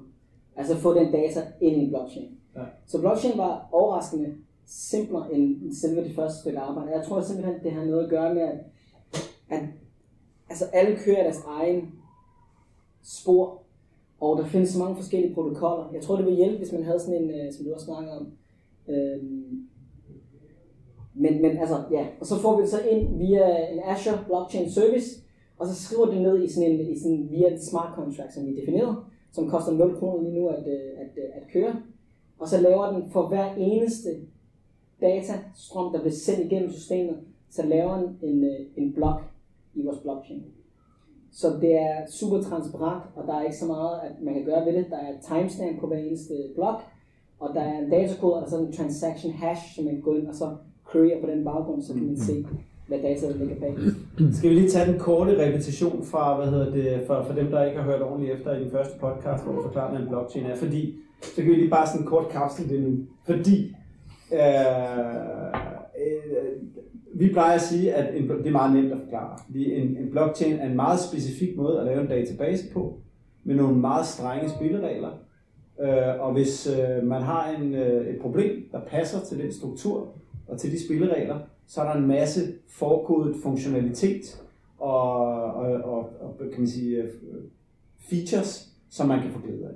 Altså 0.57 0.77
få 0.77 0.95
den 0.95 1.13
data 1.13 1.47
ind 1.61 1.77
i 1.77 1.85
en 1.85 1.89
blockchain. 1.89 2.39
Ja. 2.57 2.65
Så 2.87 3.01
blockchain 3.01 3.39
var 3.39 3.69
overraskende 3.73 4.35
simplere 4.67 5.35
end 5.35 5.73
selve 5.73 6.05
det 6.05 6.15
første 6.15 6.41
stykke 6.41 6.59
arbejde. 6.59 6.91
Jeg 6.91 7.05
tror 7.07 7.21
simpelthen, 7.21 7.63
det 7.63 7.73
har 7.73 7.85
noget 7.85 8.05
at 8.05 8.11
gøre 8.11 8.35
med, 8.35 8.43
at, 8.43 8.59
at 9.49 9.63
altså 10.49 10.65
alle 10.65 10.97
kører 10.97 11.23
deres 11.23 11.41
egen 11.47 11.93
spor, 13.03 13.63
og 14.25 14.39
der 14.39 14.45
findes 14.45 14.71
så 14.71 14.79
mange 14.79 14.97
forskellige 14.97 15.35
protokoller. 15.35 15.91
Jeg 15.95 16.03
tror, 16.03 16.17
det 16.17 16.25
ville 16.25 16.43
hjælpe, 16.43 16.59
hvis 16.59 16.73
man 16.73 16.85
havde 16.85 17.01
sådan 17.01 17.23
en, 17.23 17.31
øh, 17.31 17.53
som 17.53 17.65
du 17.65 17.75
også 17.75 17.87
snakker 17.87 18.13
om. 18.13 18.27
Øhm, 18.89 19.69
men, 21.15 21.43
men 21.43 21.57
altså, 21.57 21.77
ja, 21.91 22.07
og 22.21 22.27
så 22.27 22.35
får 22.39 22.57
vi 22.57 22.63
det 22.63 22.71
så 22.71 22.81
ind 22.91 23.19
via 23.19 23.73
en 23.73 23.81
Azure 23.85 24.25
Blockchain 24.27 24.71
Service, 24.71 25.23
og 25.59 25.67
så 25.67 25.75
skriver 25.75 26.07
det 26.07 26.23
ned 26.23 26.43
i 26.43 26.49
sådan 26.49 26.71
en, 26.71 26.81
i 26.81 26.99
sådan, 26.99 27.29
via 27.31 27.55
et 27.55 27.65
smart 27.65 27.95
contract, 27.95 28.35
som 28.35 28.47
vi 28.47 28.61
definerede, 28.61 28.97
som 29.33 29.51
koster 29.51 29.73
0 29.73 29.97
kroner 29.97 30.23
lige 30.23 30.41
nu 30.41 30.49
at, 30.49 30.67
øh, 30.67 30.91
at, 31.03 31.13
øh, 31.17 31.31
at 31.35 31.43
køre. 31.53 31.83
Og 32.39 32.49
så 32.49 32.61
laver 32.61 32.93
den 32.93 33.11
for 33.11 33.29
hver 33.29 33.55
eneste 33.55 34.09
datastrøm, 35.01 35.93
der 35.93 36.01
bliver 36.01 36.15
sendt 36.15 36.41
igennem 36.41 36.71
systemet, 36.71 37.17
så 37.51 37.67
laver 37.67 37.97
den 38.01 38.19
en, 38.23 38.51
en 38.77 38.93
blok 38.93 39.21
i 39.75 39.83
vores 39.85 39.99
blockchain. 39.99 40.45
Så 41.35 41.49
det 41.61 41.75
er 41.75 41.97
super 42.11 42.43
transparent, 42.43 43.03
og 43.17 43.27
der 43.27 43.35
er 43.39 43.43
ikke 43.43 43.57
så 43.57 43.67
meget, 43.67 43.95
at 44.07 44.13
man 44.25 44.35
kan 44.35 44.45
gøre 44.45 44.67
ved 44.67 44.73
det. 44.73 44.87
Der 44.91 44.97
er 44.97 45.13
timestamp 45.29 45.81
på 45.81 45.87
hver 45.87 45.97
eneste 45.97 46.35
blok, 46.55 46.81
og 47.41 47.55
der 47.55 47.61
er 47.61 47.79
en 47.79 47.91
datakode, 47.91 48.35
og 48.35 48.41
der 48.41 48.47
er 48.47 48.51
sådan 48.51 48.67
en 48.67 48.73
transaction 48.73 49.33
hash, 49.33 49.75
som 49.75 49.85
man 49.85 49.95
kan 49.95 50.03
gå 50.03 50.15
ind 50.15 50.27
og 50.27 50.35
så 50.35 50.49
query 50.93 51.21
på 51.21 51.31
den 51.31 51.45
baggrund, 51.45 51.83
så 51.83 51.93
kan 51.93 52.07
man 52.07 52.17
se, 52.19 52.47
hvad 52.89 52.99
data 52.99 53.27
der 53.29 53.37
ligger 53.37 53.57
bag. 53.61 53.75
Skal 54.35 54.51
vi 54.51 54.55
lige 54.55 54.71
tage 54.71 54.93
den 54.93 55.01
korte 55.01 55.47
repetition 55.47 56.05
fra, 56.05 56.37
hvad 56.37 56.47
hedder 56.47 56.71
det, 56.71 57.07
for, 57.07 57.23
for 57.27 57.35
dem, 57.35 57.51
der 57.51 57.65
ikke 57.65 57.79
har 57.79 57.85
hørt 57.91 58.03
ordentligt 58.03 58.33
efter 58.33 58.57
i 58.57 58.63
den 58.63 58.71
første 58.71 58.99
podcast, 58.99 59.45
hvor 59.45 59.53
vi 59.53 59.59
forklarer, 59.63 59.91
hvad 59.91 60.01
en 60.01 60.09
blockchain 60.09 60.47
er. 60.47 60.57
Fordi, 60.57 60.95
så 61.23 61.43
kan 61.43 61.51
vi 61.51 61.57
lige 61.57 61.71
bare 61.71 61.87
sådan 61.87 62.01
en 62.01 62.07
kort 62.07 62.29
kapsel 62.29 62.69
det 62.69 62.83
nu. 62.83 62.99
Fordi, 63.27 63.77
øh, 64.33 65.64
vi 67.15 67.33
plejer 67.33 67.55
at 67.55 67.61
sige, 67.61 67.95
at 67.95 68.17
en, 68.17 68.29
det 68.29 68.47
er 68.47 68.51
meget 68.51 68.75
nemt 68.75 68.93
at 68.93 68.99
forklare. 68.99 69.39
Fordi 69.47 69.75
en, 69.75 69.97
en 69.97 70.11
blockchain 70.11 70.59
er 70.59 70.67
en 70.67 70.77
meget 70.77 71.01
specifik 71.01 71.57
måde 71.57 71.81
at 71.81 71.87
lave 71.87 72.01
en 72.01 72.09
database 72.09 72.65
på, 72.73 72.99
med 73.45 73.55
nogle 73.55 73.79
meget 73.79 74.07
strenge 74.07 74.51
spilleregler. 74.51 75.11
Øh, 75.81 76.21
og 76.21 76.33
hvis 76.33 76.67
øh, 76.67 77.07
man 77.07 77.23
har 77.23 77.51
en, 77.51 77.75
øh, 77.75 78.07
et 78.07 78.21
problem, 78.21 78.69
der 78.73 78.81
passer 78.81 79.21
til 79.21 79.39
den 79.39 79.53
struktur 79.53 80.09
og 80.49 80.59
til 80.59 80.73
de 80.73 80.85
spilleregler, 80.85 81.39
så 81.67 81.81
er 81.81 81.85
der 81.85 82.01
en 82.01 82.07
masse 82.07 82.41
forkodet 82.69 83.37
funktionalitet 83.43 84.43
og, 84.79 85.09
og, 85.55 85.73
og, 85.73 85.99
og 86.21 86.39
kan 86.39 86.59
man 86.59 86.69
sige, 86.69 86.97
øh, 86.97 87.11
features, 88.11 88.69
som 88.91 89.09
man 89.09 89.23
kan 89.23 89.31
få 89.31 89.41
glæde 89.41 89.65
af. 89.65 89.75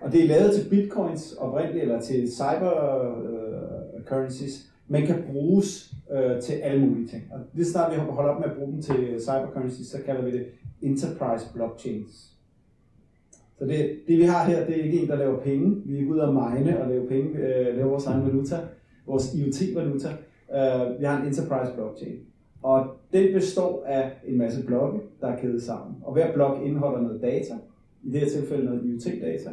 Og 0.00 0.12
det 0.12 0.22
er 0.22 0.28
lavet 0.28 0.54
til 0.54 0.70
bitcoins 0.70 1.32
oprindeligt, 1.32 1.82
eller 1.82 2.00
til 2.00 2.32
cyber 2.32 2.72
øh, 3.18 4.04
currencies, 4.04 4.72
men 4.88 5.06
kan 5.06 5.24
bruges 5.32 5.94
øh, 6.12 6.42
til 6.42 6.52
alle 6.52 6.86
mulige 6.86 7.08
ting. 7.08 7.22
Og 7.32 7.40
det 7.56 7.66
snart 7.66 7.92
vi 7.92 7.96
holder 7.96 8.30
op 8.30 8.40
med 8.40 8.50
at 8.50 8.56
bruge 8.56 8.72
dem 8.72 8.82
til 8.82 9.20
cybercurrency, 9.20 9.82
så 9.82 9.98
kalder 10.06 10.22
vi 10.22 10.30
det 10.30 10.46
enterprise 10.82 11.52
blockchains. 11.54 12.36
Så 13.58 13.64
det, 13.64 13.98
det 14.08 14.18
vi 14.18 14.22
har 14.22 14.44
her, 14.44 14.66
det 14.66 14.80
er 14.80 14.84
ikke 14.84 15.00
en, 15.02 15.08
der 15.08 15.16
laver 15.16 15.40
penge. 15.40 15.82
Vi 15.84 15.94
er 15.94 15.98
ikke 15.98 16.10
ude 16.10 16.22
at 16.22 16.34
mine 16.34 16.82
og 16.82 16.88
lave 16.88 17.08
penge, 17.08 17.38
øh, 17.38 17.76
lave 17.76 17.88
vores 17.88 18.06
egen 18.06 18.26
valuta, 18.26 18.56
vores 19.06 19.34
IoT-valuta. 19.34 20.08
Øh, 20.52 21.00
vi 21.00 21.04
har 21.04 21.20
en 21.20 21.26
enterprise 21.26 21.72
blockchain. 21.74 22.18
Og 22.62 22.86
den 23.12 23.34
består 23.34 23.84
af 23.86 24.12
en 24.24 24.38
masse 24.38 24.66
blokke, 24.66 24.98
der 25.20 25.26
er 25.26 25.40
kædet 25.40 25.62
sammen. 25.62 25.96
Og 26.02 26.12
hver 26.12 26.32
blok 26.32 26.62
indeholder 26.64 27.00
noget 27.00 27.22
data. 27.22 27.54
I 28.02 28.10
det 28.10 28.20
her 28.20 28.28
tilfælde 28.28 28.64
noget 28.64 28.84
IoT-data. 28.84 29.50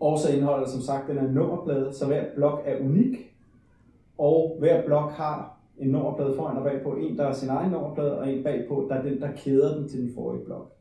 Og 0.00 0.18
så 0.18 0.32
indeholder 0.32 0.68
som 0.68 0.80
sagt 0.80 1.08
den 1.08 1.18
her 1.18 1.32
nummerplade, 1.32 1.92
så 1.92 2.06
hver 2.06 2.24
blok 2.36 2.62
er 2.64 2.80
unik. 2.80 3.31
Og 4.22 4.56
hver 4.58 4.86
blok 4.86 5.10
har 5.10 5.58
en 5.78 5.88
nummerplade 5.88 6.36
foran 6.36 6.56
og 6.56 6.64
bagpå. 6.64 6.90
En, 6.94 7.18
der 7.18 7.24
er 7.24 7.32
sin 7.32 7.48
egen 7.48 7.70
nummerplade, 7.70 8.18
og 8.18 8.32
en 8.32 8.44
bagpå, 8.44 8.86
der 8.88 8.94
er 8.94 9.02
den, 9.02 9.20
der 9.20 9.28
kæder 9.36 9.78
den 9.78 9.88
til 9.88 10.02
den 10.02 10.14
forrige 10.14 10.44
blok. 10.44 10.72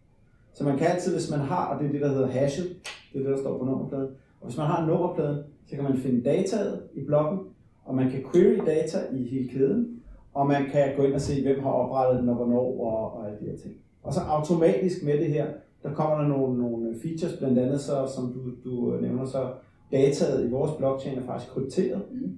Så 0.53 0.63
man 0.63 0.77
kan 0.77 0.87
altid, 0.87 1.13
hvis 1.13 1.31
man 1.31 1.39
har, 1.39 1.73
og 1.73 1.79
det 1.79 1.87
er 1.87 1.91
det, 1.91 2.01
der 2.01 2.07
hedder 2.07 2.27
hashet, 2.27 2.65
det 3.13 3.19
er 3.19 3.23
det, 3.23 3.37
der 3.37 3.41
står 3.43 3.57
på 3.57 3.65
nummerpladen. 3.65 4.07
Og 4.41 4.47
hvis 4.47 4.57
man 4.57 4.67
har 4.67 4.85
nummerpladen, 4.85 5.43
så 5.67 5.75
kan 5.75 5.83
man 5.83 5.97
finde 5.97 6.23
dataet 6.23 6.81
i 6.93 7.05
blokken, 7.05 7.39
og 7.85 7.95
man 7.95 8.09
kan 8.09 8.23
query 8.31 8.65
data 8.65 8.97
i 9.13 9.23
hele 9.23 9.49
kæden, 9.49 10.01
og 10.33 10.47
man 10.47 10.65
kan 10.71 10.95
gå 10.97 11.03
ind 11.03 11.13
og 11.13 11.21
se, 11.21 11.43
hvem 11.43 11.63
har 11.63 11.71
oprettet 11.71 12.21
den, 12.21 12.29
og 12.29 12.35
hvornår, 12.35 12.81
og, 12.81 13.17
og 13.17 13.25
alle 13.25 13.39
de 13.39 13.45
her 13.45 13.57
ting. 13.57 13.75
Og 14.03 14.13
så 14.13 14.19
automatisk 14.19 15.03
med 15.05 15.17
det 15.17 15.27
her, 15.27 15.47
der 15.83 15.93
kommer 15.93 16.17
der 16.17 16.27
nogle, 16.27 16.59
nogle 16.59 16.95
features, 17.01 17.37
blandt 17.37 17.59
andet 17.59 17.81
så, 17.81 18.07
som 18.15 18.33
du, 18.33 18.69
du 18.69 19.01
nævner, 19.01 19.25
så 19.25 19.47
dataet 19.91 20.47
i 20.47 20.51
vores 20.51 20.71
blockchain 20.71 21.19
er 21.19 21.23
faktisk 21.23 21.51
krypteret 21.51 22.01
Mm 22.11 22.37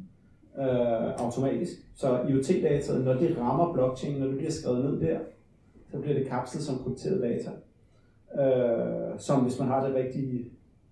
øh, 0.60 1.14
automatisk. 1.18 1.72
Så 1.96 2.22
IoT-dataet, 2.30 3.06
når 3.06 3.14
det 3.14 3.38
rammer 3.38 3.74
blockchain, 3.74 4.20
når 4.20 4.28
det 4.28 4.38
bliver 4.38 4.52
skrevet 4.52 4.86
ned 4.86 5.00
der, 5.00 5.20
så 5.92 6.00
bliver 6.00 6.18
det 6.18 6.28
kapslet 6.28 6.64
som 6.64 6.78
krypteret 6.78 7.22
data. 7.22 7.52
Øh, 8.42 9.20
som 9.20 9.44
hvis 9.44 9.60
man 9.60 9.68
har 9.68 9.88
det 9.88 9.96
rigtige 9.96 10.46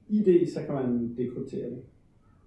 ID, 0.08 0.54
så 0.54 0.60
kan 0.65 0.76
man 0.76 1.15
dekryptere 1.17 1.69
det. 1.69 1.82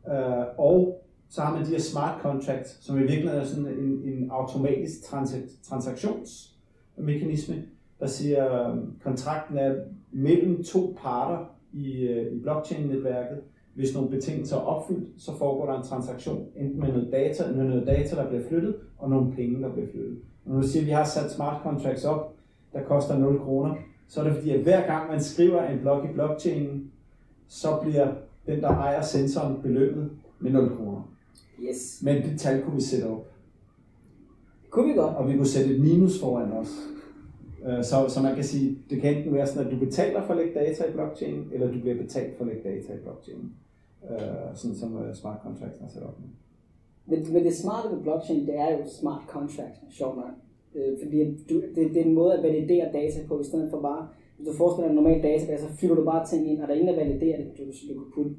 Øh, 0.09 0.44
og 0.59 1.05
så 1.29 1.40
har 1.40 1.57
man 1.57 1.66
de 1.66 1.70
her 1.70 1.81
smart 1.81 2.22
contracts, 2.22 2.85
som 2.85 2.96
i 2.96 3.00
virkeligheden 3.00 3.40
er 3.40 3.44
sådan 3.44 3.66
en, 3.66 4.03
en 4.05 4.31
automatisk 4.31 5.03
trans- 5.03 5.62
transaktionsmekanisme, 5.62 7.62
der 8.00 8.07
siger, 8.07 8.44
at 8.44 8.79
kontrakten 9.03 9.59
er 9.59 9.74
mellem 10.12 10.64
to 10.64 10.96
parter 11.03 11.57
i, 11.72 12.03
øh, 12.03 12.33
i 12.33 12.40
blockchain-netværket. 12.40 13.40
Hvis 13.74 13.94
nogle 13.94 14.10
betingelser 14.10 14.56
er 14.56 14.60
opfyldt, 14.60 15.22
så 15.22 15.37
foregår 15.38 15.66
der 15.72 15.78
en 15.78 15.87
transaktion, 15.87 16.46
enten 16.56 16.80
med 16.80 16.88
noget 16.88 17.08
data, 17.12 17.52
med 17.52 17.64
noget 17.64 17.87
data, 17.87 18.16
der 18.16 18.28
bliver 18.28 18.48
flyttet, 18.48 18.76
og 18.98 19.10
nogle 19.10 19.32
penge, 19.32 19.62
der 19.62 19.72
bliver 19.72 19.87
flyttet. 19.92 20.18
Når 20.44 20.60
du 20.60 20.68
siger, 20.68 20.82
at 20.82 20.87
vi 20.87 20.92
har 20.92 21.04
sat 21.04 21.30
smart 21.30 21.62
contracts 21.62 22.04
op, 22.04 22.34
der 22.72 22.82
koster 22.82 23.18
0 23.18 23.38
kroner, 23.40 23.74
så 24.08 24.20
er 24.20 24.24
det 24.24 24.34
fordi, 24.34 24.50
at 24.50 24.60
hver 24.60 24.87
gang 24.87 25.10
man 25.10 25.20
skriver 25.22 25.62
en 25.64 25.78
blok 25.80 26.04
i 26.04 26.12
blockchainen, 26.12 26.90
så 27.48 27.78
bliver 27.82 28.08
den, 28.46 28.60
der 28.60 28.68
ejer 28.68 29.02
sensoren, 29.02 29.62
belønnet 29.62 30.10
med 30.40 30.50
0 30.52 30.76
kroner. 30.76 31.10
Yes. 31.62 32.00
Men 32.02 32.22
det 32.22 32.40
tal 32.40 32.62
kunne 32.62 32.74
vi 32.74 32.80
sætte 32.82 33.04
op, 33.06 33.26
Kunne 34.70 34.88
vi 34.88 34.94
godt. 34.94 35.16
og 35.16 35.28
vi 35.28 35.37
kunne 35.37 35.46
sætte 35.46 35.74
et 35.74 35.80
minus 35.80 36.20
foran 36.20 36.52
os. 36.52 36.68
Øh, 37.66 37.85
så, 37.85 38.09
så 38.09 38.22
man 38.22 38.35
kan 38.35 38.44
sige, 38.44 38.79
det 38.90 39.00
kan 39.00 39.16
enten 39.16 39.35
være 39.35 39.46
sådan, 39.46 39.66
at 39.66 39.72
du 39.72 39.79
betaler 39.79 40.27
for 40.27 40.33
at 40.35 40.38
lægge 40.40 40.55
data 40.55 40.85
i 40.85 40.92
blockchain, 40.92 41.48
eller 41.53 41.72
du 41.72 41.81
bliver 41.81 41.96
betalt 41.96 42.37
for 42.37 42.44
at 42.44 42.48
lægge 42.48 42.68
data 42.70 42.92
i 42.94 43.03
blockchain. 43.03 43.53
Øh, 44.11 44.18
Sådan 44.55 44.77
som 44.77 45.03
øh, 45.03 45.14
smart 45.14 45.38
contracts 45.42 45.81
er 45.81 45.88
sat 45.88 46.03
op 46.03 46.20
nu. 46.20 46.27
Men, 47.07 47.33
men 47.33 47.44
det 47.44 47.57
smarte 47.57 47.96
ved 47.96 48.03
blockchain, 48.03 48.46
det 48.46 48.59
er 48.59 48.79
jo 48.79 48.79
smart 49.00 49.22
contract, 49.29 49.77
sjovt 49.90 50.16
nok. 50.16 50.35
Øh, 50.74 50.98
fordi 51.03 51.44
du, 51.48 51.55
det, 51.74 51.94
det, 51.94 51.96
er 51.96 52.05
en 52.05 52.14
måde 52.14 52.35
at 52.35 52.42
validere 52.42 52.92
data 52.92 53.18
på, 53.29 53.40
i 53.40 53.44
stedet 53.44 53.70
for 53.70 53.81
bare, 53.81 54.09
hvis 54.37 54.48
du 54.48 54.57
forestiller 54.57 54.88
dig 54.88 54.96
en 54.96 55.03
normal 55.03 55.22
database, 55.22 55.62
så 55.62 55.77
fylder 55.81 55.94
du 55.94 56.05
bare 56.05 56.27
ting 56.27 56.50
ind, 56.50 56.61
og 56.61 56.68
der 56.68 56.74
er 56.74 56.79
ingen, 56.79 56.94
der 56.94 57.05
validerer 57.05 57.37
det. 57.37 57.59
Du, 57.59 57.62
du 57.64 58.00
kan 58.00 58.12
putte 58.14 58.31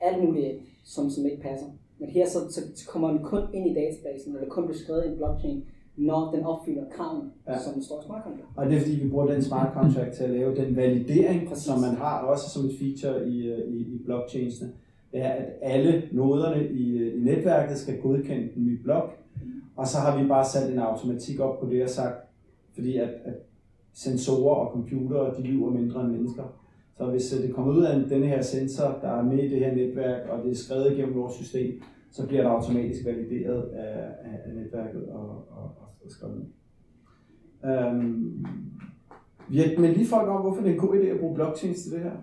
alt 0.00 0.24
muligt 0.24 0.46
ind, 0.46 0.60
som, 0.84 1.10
som 1.10 1.26
ikke 1.26 1.42
passer. 1.42 1.66
Men 1.98 2.08
her 2.08 2.26
så, 2.28 2.38
så, 2.50 2.60
så 2.74 2.88
kommer 2.88 3.08
den 3.10 3.22
kun 3.22 3.42
ind 3.52 3.66
i 3.66 3.74
databasen, 3.74 4.34
eller 4.34 4.48
kun 4.48 4.64
bliver 4.64 4.78
skrevet 4.78 5.04
i 5.04 5.08
en 5.08 5.16
blockchain, 5.16 5.64
når 5.96 6.32
den 6.34 6.44
opfylder 6.44 6.84
kravene, 6.96 7.30
Ja. 7.48 7.58
som 7.58 7.82
står 7.82 8.02
smart 8.06 8.22
contract. 8.24 8.48
Og 8.56 8.66
det 8.66 8.76
er 8.76 8.80
fordi, 8.80 9.00
vi 9.04 9.08
bruger 9.08 9.26
den 9.26 9.42
smart 9.42 9.72
contract 9.74 10.12
til 10.16 10.24
at 10.24 10.30
lave 10.30 10.56
den 10.56 10.76
validering, 10.76 11.48
Præcis. 11.48 11.64
som 11.64 11.80
man 11.80 11.94
har 11.96 12.18
også 12.18 12.50
som 12.50 12.64
et 12.64 12.72
feature 12.80 13.28
i, 13.28 13.48
øh, 13.48 13.58
i, 13.74 13.78
i 13.78 13.98
blockchainsene. 14.04 14.70
Det 15.12 15.20
er, 15.22 15.28
at 15.28 15.46
alle 15.62 16.02
noderne 16.12 16.68
i, 16.68 16.98
øh, 16.98 17.20
i 17.20 17.24
netværket 17.24 17.76
skal 17.78 18.00
godkende 18.00 18.48
den 18.54 18.64
nye 18.66 18.78
blok, 18.82 19.18
og 19.76 19.86
så 19.86 19.98
har 19.98 20.22
vi 20.22 20.28
bare 20.28 20.44
sat 20.44 20.72
en 20.72 20.78
automatik 20.78 21.40
op 21.40 21.60
på 21.60 21.66
det 21.70 21.82
og 21.82 21.90
sagt, 21.90 22.16
fordi 22.74 22.96
at, 22.96 23.08
at 23.24 23.34
sensorer 23.92 24.54
og 24.54 24.72
computere, 24.72 25.34
de 25.36 25.42
lyver 25.42 25.70
mindre 25.70 26.00
end 26.00 26.10
mennesker. 26.10 26.42
Så 26.96 27.04
hvis 27.06 27.34
øh, 27.36 27.42
det 27.42 27.54
kommer 27.54 27.72
ud 27.72 27.82
af 27.82 28.08
denne 28.08 28.26
her 28.26 28.42
sensor, 28.42 28.98
der 29.02 29.08
er 29.08 29.22
med 29.22 29.38
i 29.38 29.48
det 29.48 29.58
her 29.58 29.74
netværk, 29.74 30.28
og 30.28 30.44
det 30.44 30.50
er 30.50 30.56
skrevet 30.56 30.92
igennem 30.92 31.14
vores 31.14 31.34
system, 31.34 31.82
så 32.16 32.26
bliver 32.26 32.42
det 32.42 32.50
automatisk 32.50 33.04
valideret 33.04 33.62
af, 33.62 33.98
af, 34.24 34.54
netværket 34.54 35.08
og, 35.08 35.28
og, 35.28 35.64
og 36.04 36.10
skrevet 36.10 36.36
ned. 36.36 36.46
Øhm, 37.70 38.46
vi 39.48 39.58
har, 39.58 39.80
med 39.80 39.94
lige 39.94 40.06
folk 40.06 40.28
om, 40.28 40.40
hvorfor 40.40 40.62
det 40.62 40.70
er 40.70 40.74
en 40.74 40.80
god 40.80 40.94
idé 40.94 41.06
at 41.06 41.20
bruge 41.20 41.34
blockchain 41.34 41.74
til 41.74 41.92
det 41.92 42.00
her. 42.00 42.16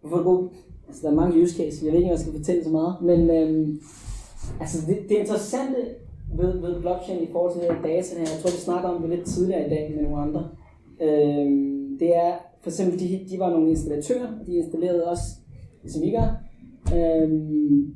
Hvorfor 0.00 0.16
er 0.16 0.20
det 0.20 0.26
god? 0.26 0.48
Altså, 0.88 1.02
der 1.02 1.12
er 1.12 1.16
mange 1.16 1.42
use 1.42 1.56
cases. 1.56 1.82
Jeg 1.82 1.92
ved 1.92 1.98
ikke, 1.98 2.10
om 2.10 2.16
jeg 2.16 2.18
skal 2.18 2.32
fortælle 2.32 2.64
så 2.64 2.70
meget. 2.70 2.94
Men 3.02 3.20
øhm, 3.30 3.80
altså, 4.60 4.86
det, 4.86 4.96
det 5.08 5.16
interessante 5.16 5.80
ved, 6.36 6.60
ved 6.60 6.80
blockchain 6.80 7.22
i 7.22 7.32
forhold 7.32 7.52
til 7.52 7.62
det 7.62 7.70
her 7.74 7.82
data 7.82 8.14
her, 8.18 8.20
jeg 8.34 8.38
tror, 8.40 8.50
vi 8.50 8.66
snakker 8.68 8.88
om 8.88 9.02
det 9.02 9.10
lidt 9.10 9.26
tidligere 9.26 9.66
i 9.66 9.70
dag 9.70 9.92
med 9.96 10.02
nogle 10.02 10.22
andre, 10.22 10.48
øhm, 11.02 11.98
det 11.98 12.16
er 12.16 12.32
for 12.60 12.70
eksempel, 12.70 13.00
de, 13.00 13.26
de 13.30 13.38
var 13.38 13.50
nogle 13.50 13.70
installatører, 13.70 14.30
de 14.46 14.56
installerede 14.56 15.10
også, 15.10 15.22
som 15.86 16.02
vi 16.02 16.10
gør, 16.10 16.28
øhm, 16.96 17.94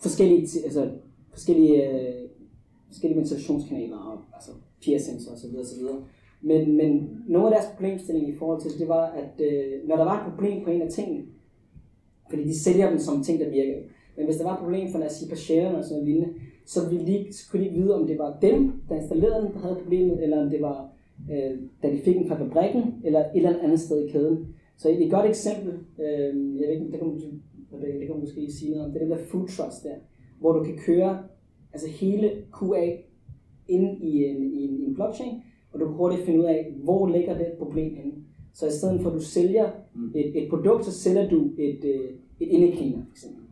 forskellige, 0.00 0.64
altså, 0.64 0.90
forskellige 1.30 1.90
øh, 1.90 2.28
forskellige 2.88 3.18
ventilationskanaler 3.18 3.96
og 3.96 4.18
altså 4.34 4.50
piercings 4.82 5.26
og 5.26 5.38
så 5.38 5.48
videre, 5.48 5.66
så 5.66 5.78
videre. 5.78 6.04
Men, 6.42 6.76
men 6.76 7.10
nogle 7.28 7.48
af 7.48 7.52
deres 7.54 7.72
problemstillinger 7.74 8.34
i 8.34 8.36
forhold 8.36 8.60
til 8.60 8.78
det, 8.78 8.88
var, 8.88 9.06
at 9.06 9.40
øh, 9.46 9.88
når 9.88 9.96
der 9.96 10.04
var 10.04 10.26
et 10.26 10.32
problem 10.32 10.64
på 10.64 10.70
en 10.70 10.82
af 10.82 10.90
tingene, 10.90 11.24
fordi 12.30 12.42
de 12.44 12.62
sælger 12.62 12.90
dem 12.90 12.98
som 12.98 13.22
ting, 13.22 13.40
der 13.40 13.50
virker. 13.50 13.78
Men 14.16 14.24
hvis 14.24 14.36
der 14.36 14.44
var 14.44 14.52
et 14.52 14.58
problem 14.58 14.92
for, 14.92 14.98
lad 14.98 15.06
os 15.06 15.12
sige, 15.12 15.28
patienterne 15.28 15.78
og 15.78 15.84
sådan 15.84 15.96
noget 15.96 16.08
lignende, 16.08 16.34
så, 16.66 16.88
ville 16.88 17.06
de, 17.06 17.32
så 17.32 17.50
kunne 17.50 17.60
de 17.60 17.68
ikke 17.68 17.80
vide, 17.80 17.94
om 17.94 18.06
det 18.06 18.18
var 18.18 18.38
dem, 18.42 18.72
der 18.88 18.96
installerede 18.96 19.44
den, 19.44 19.52
der 19.52 19.58
havde 19.58 19.80
problemet, 19.82 20.22
eller 20.22 20.42
om 20.42 20.50
det 20.50 20.62
var, 20.62 20.90
øh, 21.32 21.58
da 21.82 21.90
de 21.92 22.00
fik 22.04 22.16
den 22.16 22.28
fra 22.28 22.38
fabrikken, 22.38 22.82
eller 23.04 23.20
et 23.20 23.30
eller 23.34 23.62
andet 23.62 23.80
sted 23.80 24.04
i 24.04 24.10
kæden. 24.10 24.54
Så 24.76 24.88
et 24.88 25.10
godt 25.10 25.26
eksempel, 25.26 25.72
øh, 25.98 26.60
jeg 26.60 26.68
ved 26.68 26.74
ikke, 26.74 26.92
det 26.92 26.98
kan, 26.98 27.40
det, 27.76 28.00
det 28.00 28.06
kan 28.06 28.20
måske 28.20 28.52
sige 28.52 28.70
noget 28.70 28.86
om, 28.86 28.92
det 28.92 29.02
er 29.02 29.06
den 29.06 29.18
der 29.18 29.24
food 29.24 29.48
trust 29.48 29.84
der, 29.84 29.96
hvor 30.40 30.52
du 30.52 30.64
kan 30.64 30.78
køre 30.86 31.24
altså 31.72 31.88
hele 31.88 32.44
QA 32.58 32.96
ind 33.68 34.02
i 34.02 34.24
en, 34.24 34.42
i 34.42 34.64
en, 34.64 34.80
i 34.80 34.84
en 34.84 34.94
blockchain, 34.94 35.42
og 35.72 35.80
du 35.80 35.86
kan 35.86 35.94
hurtigt 35.94 36.24
finde 36.24 36.40
ud 36.40 36.44
af, 36.44 36.74
hvor 36.84 37.08
ligger 37.08 37.38
det 37.38 37.52
problem 37.58 37.94
henne. 37.94 38.12
Så 38.54 38.66
i 38.66 38.70
stedet 38.70 39.00
for 39.00 39.10
at 39.10 39.14
du 39.14 39.22
sælger 39.22 39.70
et, 40.14 40.42
et 40.42 40.50
produkt, 40.50 40.84
så 40.84 40.92
sælger 40.92 41.28
du 41.28 41.52
et, 41.58 41.84
øh, 41.84 42.10
et 42.40 42.48
indeklima, 42.48 42.96
for 42.96 43.10
eksempel. 43.10 43.44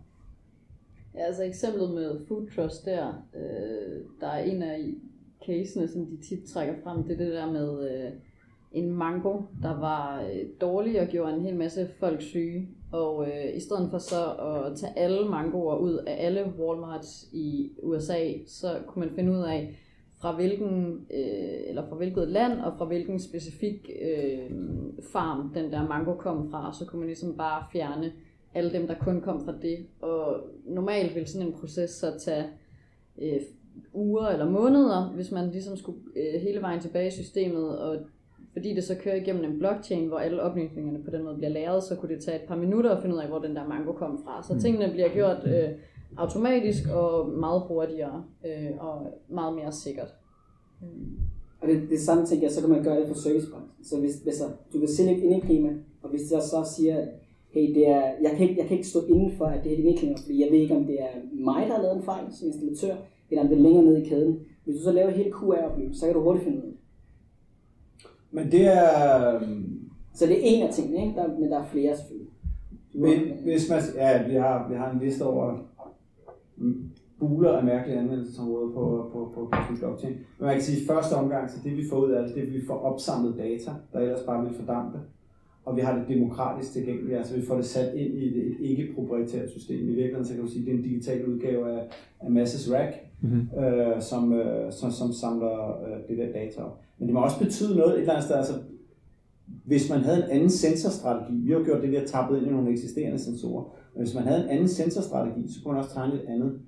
Ja, 1.14 1.20
altså 1.20 1.42
eksemplet 1.44 1.94
med 1.94 2.26
Food 2.28 2.46
Trust 2.56 2.84
der, 2.84 3.06
øh, 3.36 4.04
der 4.20 4.26
er 4.26 4.44
en 4.44 4.62
af 4.62 4.94
casene, 5.46 5.88
som 5.88 6.06
de 6.06 6.16
tit 6.16 6.44
trækker 6.44 6.74
frem, 6.82 7.02
det 7.02 7.12
er 7.12 7.24
det 7.24 7.32
der 7.32 7.52
med 7.52 7.90
øh, 7.90 8.12
en 8.76 8.92
mango, 8.92 9.40
der 9.62 9.80
var 9.80 10.22
øh, 10.22 10.44
dårlig 10.60 11.00
og 11.00 11.06
gjorde 11.06 11.34
en 11.34 11.40
hel 11.40 11.56
masse 11.56 11.88
folk 12.00 12.22
syge. 12.22 12.68
Og 12.92 13.26
øh, 13.26 13.56
i 13.56 13.60
stedet 13.60 13.90
for 13.90 13.98
så 13.98 14.32
at 14.32 14.78
tage 14.78 14.98
alle 14.98 15.28
mangoer 15.28 15.76
ud 15.76 15.92
af 16.06 16.26
alle 16.26 16.52
Walmarts 16.58 17.28
i 17.32 17.72
USA, 17.82 18.32
så 18.46 18.68
kunne 18.86 19.06
man 19.06 19.14
finde 19.14 19.32
ud 19.32 19.42
af, 19.42 19.78
fra 20.20 20.36
hvilken, 20.36 21.06
øh, 21.10 21.68
eller 21.68 21.88
fra 21.88 21.96
hvilket 21.96 22.28
land 22.28 22.60
og 22.60 22.72
fra 22.78 22.84
hvilken 22.84 23.20
specifik 23.20 23.90
øh, 24.02 24.50
farm 25.12 25.52
den 25.54 25.72
der 25.72 25.88
mango 25.88 26.14
kom 26.14 26.50
fra, 26.50 26.72
så 26.78 26.86
kunne 26.86 26.98
man 26.98 27.06
ligesom 27.06 27.36
bare 27.36 27.64
fjerne 27.72 28.12
alle 28.54 28.72
dem, 28.72 28.86
der 28.86 28.94
kun 28.94 29.20
kom 29.20 29.44
fra 29.44 29.54
det. 29.62 29.86
Og 30.00 30.40
normalt 30.66 31.14
ville 31.14 31.28
sådan 31.28 31.46
en 31.46 31.52
proces 31.52 31.90
så 31.90 32.18
tage 32.18 32.46
øh, 33.18 33.40
uger 33.92 34.26
eller 34.26 34.50
måneder, 34.50 35.12
hvis 35.14 35.30
man 35.30 35.50
ligesom 35.50 35.76
skulle 35.76 35.98
øh, 36.16 36.40
hele 36.40 36.60
vejen 36.60 36.80
tilbage 36.80 37.08
i 37.08 37.10
systemet, 37.10 37.78
og 37.78 37.98
fordi 38.56 38.74
det 38.74 38.84
så 38.84 38.94
kører 38.94 39.14
igennem 39.14 39.44
en 39.44 39.58
blockchain, 39.58 40.08
hvor 40.08 40.18
alle 40.18 40.42
oplysningerne 40.42 41.04
på 41.04 41.10
den 41.10 41.22
måde 41.24 41.36
bliver 41.36 41.50
lagret, 41.50 41.82
så 41.82 41.96
kunne 41.96 42.14
det 42.14 42.24
tage 42.24 42.36
et 42.42 42.48
par 42.48 42.56
minutter 42.56 42.90
at 42.90 43.02
finde 43.02 43.16
ud 43.16 43.20
af, 43.20 43.28
hvor 43.28 43.38
den 43.38 43.56
der 43.56 43.68
mango 43.68 43.92
kom 43.92 44.20
fra. 44.24 44.42
Så 44.42 44.60
tingene 44.60 44.92
bliver 44.92 45.08
gjort 45.08 45.36
øh, 45.46 45.68
automatisk 46.16 46.88
og 46.94 47.28
meget 47.28 47.62
hurtigere 47.68 48.24
øh, 48.46 48.70
og 48.78 49.06
meget 49.28 49.54
mere 49.54 49.72
sikkert. 49.72 50.14
Og 51.60 51.68
det, 51.68 51.90
det 51.90 52.00
samme 52.00 52.26
tænker 52.26 52.44
jeg, 52.46 52.52
så 52.52 52.60
kan 52.60 52.70
man 52.70 52.84
gøre 52.84 53.00
det 53.00 53.08
for 53.08 53.14
servicebranchen. 53.14 53.84
Så 53.84 54.00
hvis, 54.00 54.14
hvis 54.14 54.36
der, 54.36 54.48
du 54.72 54.78
kan 54.78 54.88
sælge 54.88 55.16
et 55.16 55.22
indeklima, 55.22 55.68
og 56.02 56.10
hvis 56.10 56.32
jeg 56.32 56.42
så 56.42 56.72
siger, 56.76 57.06
hey, 57.50 57.74
det 57.74 57.88
er, 57.88 58.02
jeg, 58.22 58.30
kan 58.36 58.48
ikke, 58.48 58.60
jeg 58.60 58.68
kan 58.68 58.76
ikke 58.76 58.88
stå 58.88 59.00
inden 59.06 59.32
for, 59.38 59.44
at 59.44 59.64
det 59.64 59.72
er 59.72 59.76
et 59.76 59.84
indeklima, 59.84 60.14
fordi 60.24 60.40
jeg 60.40 60.48
ved 60.52 60.58
ikke, 60.58 60.76
om 60.76 60.84
det 60.84 61.02
er 61.02 61.14
mig, 61.32 61.66
der 61.66 61.74
har 61.74 61.82
lavet 61.82 61.96
en 61.96 62.02
fejl 62.02 62.24
som 62.32 62.46
installatør, 62.48 62.94
eller 63.30 63.42
om 63.42 63.48
det 63.48 63.58
er 63.58 63.62
længere 63.62 63.84
nede 63.84 64.02
i 64.02 64.08
kæden. 64.08 64.40
Hvis 64.64 64.76
du 64.76 64.82
så 64.82 64.92
laver 64.92 65.10
hele 65.10 65.30
QR-oplevelse, 65.30 66.00
så 66.00 66.06
kan 66.06 66.14
du 66.14 66.22
hurtigt 66.22 66.44
finde 66.44 66.58
ud 66.58 66.62
af 66.62 66.68
det. 66.68 66.75
Men 68.36 68.52
det 68.52 68.66
er... 68.66 69.40
Så 70.14 70.26
det 70.26 70.36
er 70.36 70.42
en 70.42 70.62
af 70.62 70.74
tingene, 70.74 71.06
ikke? 71.06 71.20
Der, 71.20 71.28
men 71.38 71.50
der 71.50 71.58
er 71.58 71.64
flere 71.64 71.96
selvfølgelig. 71.96 72.32
Men 72.94 73.18
hvis 73.42 73.70
man, 73.70 73.80
ja, 73.94 74.28
vi 74.28 74.34
har, 74.34 74.68
vi 74.68 74.74
har 74.74 74.90
en 74.90 74.98
liste 74.98 75.22
over 75.22 75.58
buler 77.18 77.52
af 77.52 77.64
mærkelige 77.64 77.98
anvendelsesområder 77.98 78.74
på, 78.74 79.10
på, 79.12 79.32
på, 79.34 79.48
på 79.52 79.74
blockchain. 79.78 80.14
Men 80.38 80.46
man 80.46 80.54
kan 80.54 80.62
sige, 80.62 80.80
at 80.80 80.86
første 80.94 81.12
omgang, 81.12 81.50
så 81.50 81.56
det 81.64 81.76
vi 81.76 81.88
får 81.90 81.96
ud 81.96 82.10
af 82.10 82.26
det, 82.26 82.34
det 82.34 82.42
er, 82.42 82.46
at 82.46 82.52
vi 82.52 82.66
får 82.66 82.78
opsamlet 82.78 83.36
data, 83.38 83.70
der 83.92 84.00
ellers 84.00 84.22
bare 84.22 84.44
vil 84.44 84.54
fordampe. 84.54 84.98
Og 85.66 85.76
vi 85.76 85.80
har 85.80 85.98
det 85.98 86.08
demokratisk 86.08 86.72
tilgængeligt, 86.72 87.18
altså 87.18 87.36
vi 87.36 87.42
får 87.42 87.56
det 87.56 87.64
sat 87.64 87.94
ind 87.94 88.14
i 88.14 88.26
et, 88.28 88.36
et 88.46 88.56
ikke-proprietært 88.60 89.50
system. 89.50 89.76
I 89.76 89.86
virkeligheden 89.86 90.24
så 90.24 90.34
kan 90.34 90.42
du 90.42 90.50
sige, 90.50 90.60
at 90.60 90.66
det 90.66 90.74
er 90.74 90.78
en 90.78 90.82
digital 90.82 91.26
udgave 91.26 91.70
af, 91.70 91.88
af 92.20 92.30
Masses 92.30 92.72
Rack, 92.72 92.92
mm-hmm. 93.20 93.64
øh, 93.64 94.02
som, 94.02 94.32
øh, 94.32 94.72
som, 94.72 94.90
som 94.90 95.12
samler 95.12 95.82
øh, 95.84 96.08
det 96.08 96.18
der 96.18 96.32
data 96.32 96.62
op. 96.62 96.80
Men 96.98 97.08
det 97.08 97.14
må 97.14 97.20
også 97.20 97.38
betyde 97.38 97.76
noget 97.76 97.94
et 97.94 98.00
eller 98.00 98.12
andet 98.12 98.24
sted, 98.24 98.36
altså 98.36 98.54
hvis 99.64 99.90
man 99.90 100.00
havde 100.00 100.24
en 100.24 100.30
anden 100.30 100.50
sensorstrategi, 100.50 101.36
vi 101.36 101.52
har 101.52 101.64
gjort 101.64 101.82
det, 101.82 101.90
vi 101.90 101.96
har 101.96 102.06
tappet 102.06 102.38
ind 102.38 102.46
i 102.46 102.50
nogle 102.50 102.70
eksisterende 102.70 103.18
sensorer, 103.18 103.64
men 103.94 104.04
hvis 104.04 104.14
man 104.14 104.24
havde 104.24 104.44
en 104.44 104.48
anden 104.48 104.68
sensorstrategi, 104.68 105.52
så 105.52 105.62
kunne 105.62 105.74
man 105.74 105.82
også 105.82 105.94
tegne 105.94 106.14
et 106.14 106.28
andet 106.28 106.60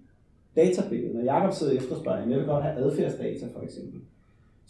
databillede. 0.57 1.15
Når 1.15 1.23
Jacob 1.23 1.53
sidder 1.53 1.73
og 1.73 1.79
efterspørger, 1.79 2.29
jeg 2.29 2.39
vil 2.39 2.47
godt 2.47 2.65
have 2.65 2.77
adfærdsdata 2.77 3.47
for 3.55 3.63
eksempel, 3.63 4.01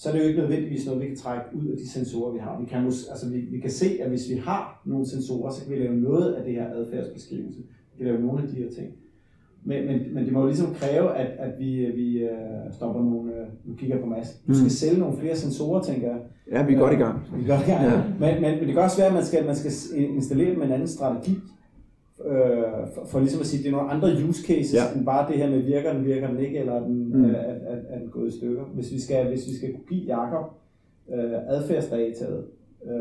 så 0.00 0.08
er 0.08 0.12
det 0.12 0.20
jo 0.22 0.28
ikke 0.28 0.40
nødvendigvis 0.40 0.86
noget, 0.86 1.00
vi 1.02 1.06
kan 1.06 1.16
trække 1.16 1.44
ud 1.54 1.66
af 1.66 1.76
de 1.76 1.88
sensorer, 1.90 2.32
vi 2.32 2.38
har. 2.38 2.60
Vi 2.60 2.66
kan, 2.66 2.84
altså, 2.84 3.28
vi, 3.32 3.38
vi 3.40 3.58
kan 3.60 3.70
se, 3.70 3.86
at 4.02 4.08
hvis 4.08 4.30
vi 4.30 4.34
har 4.34 4.82
nogle 4.84 5.06
sensorer, 5.06 5.52
så 5.52 5.62
kan 5.64 5.72
vi 5.72 5.78
lave 5.78 5.96
noget 5.96 6.32
af 6.34 6.44
det 6.44 6.54
her 6.54 6.66
adfærdsbeskrivelse. 6.74 7.58
Vi 7.92 7.96
kan 7.98 8.06
lave 8.06 8.20
nogle 8.26 8.42
af 8.42 8.48
de 8.48 8.54
her 8.56 8.70
ting. 8.70 8.88
Men, 9.64 9.86
men, 9.86 10.00
men 10.14 10.24
det 10.24 10.32
må 10.32 10.40
jo 10.40 10.46
ligesom 10.46 10.74
kræve, 10.74 11.16
at, 11.16 11.26
at 11.38 11.58
vi, 11.58 11.86
vi 11.96 12.24
uh, 12.24 12.30
stopper 12.74 13.02
nogle, 13.02 13.32
uh, 13.32 13.68
nu 13.70 13.74
kigger 13.76 14.00
på 14.00 14.06
Mads, 14.06 14.40
du 14.48 14.54
skal 14.54 14.64
Mm. 14.64 14.68
sælge 14.70 14.98
nogle 15.00 15.18
flere 15.18 15.36
sensorer, 15.36 15.82
tænker 15.82 16.08
jeg. 16.08 16.18
Ja, 16.52 16.66
vi 16.66 16.74
er 16.74 16.78
godt 16.78 16.92
i 16.92 16.96
gang. 16.96 17.18
Vi 17.36 17.44
gør 17.44 17.56
det, 17.58 17.68
ja. 17.68 17.82
Ja. 17.84 18.02
men, 18.20 18.42
men, 18.42 18.58
men 18.58 18.58
det 18.66 18.74
kan 18.74 18.82
også 18.82 18.96
være, 18.96 19.06
at 19.08 19.14
man 19.14 19.24
skal, 19.24 19.46
man 19.46 19.56
skal 19.56 19.72
installere 19.98 20.56
med 20.56 20.66
en 20.66 20.72
anden 20.72 20.88
strategi, 20.88 21.32
øh, 22.24 22.32
for, 22.94 23.04
for 23.06 23.18
ligesom 23.20 23.40
at 23.40 23.46
sige, 23.46 23.62
det 23.62 23.68
er 23.68 23.76
nogle 23.76 23.90
andre 23.90 24.08
use 24.28 24.46
cases, 24.46 24.74
Ja. 24.74 24.82
end 24.96 25.04
bare 25.06 25.28
det 25.32 25.36
her 25.38 25.50
med, 25.50 25.62
virker 25.62 25.92
den, 25.92 26.04
virker 26.04 26.28
den 26.28 26.38
ikke, 26.40 26.58
eller 26.58 26.72
er 26.72 26.84
den, 26.84 27.08
Mm. 27.18 27.24
er, 27.24 27.28
er, 27.38 27.76
er 27.88 27.98
den 27.98 28.08
gået 28.08 28.28
i 28.28 28.36
stykker. 28.36 28.62
Hvis 28.74 28.92
vi 28.92 29.00
skal, 29.00 29.28
hvis 29.28 29.46
vi 29.46 29.54
skal 29.56 29.72
kunne 29.72 29.84
give 29.98 30.16
Jacob 30.16 30.44
øh, 31.14 31.32
adfærdsdataet, 31.48 32.44
øh, 32.84 32.92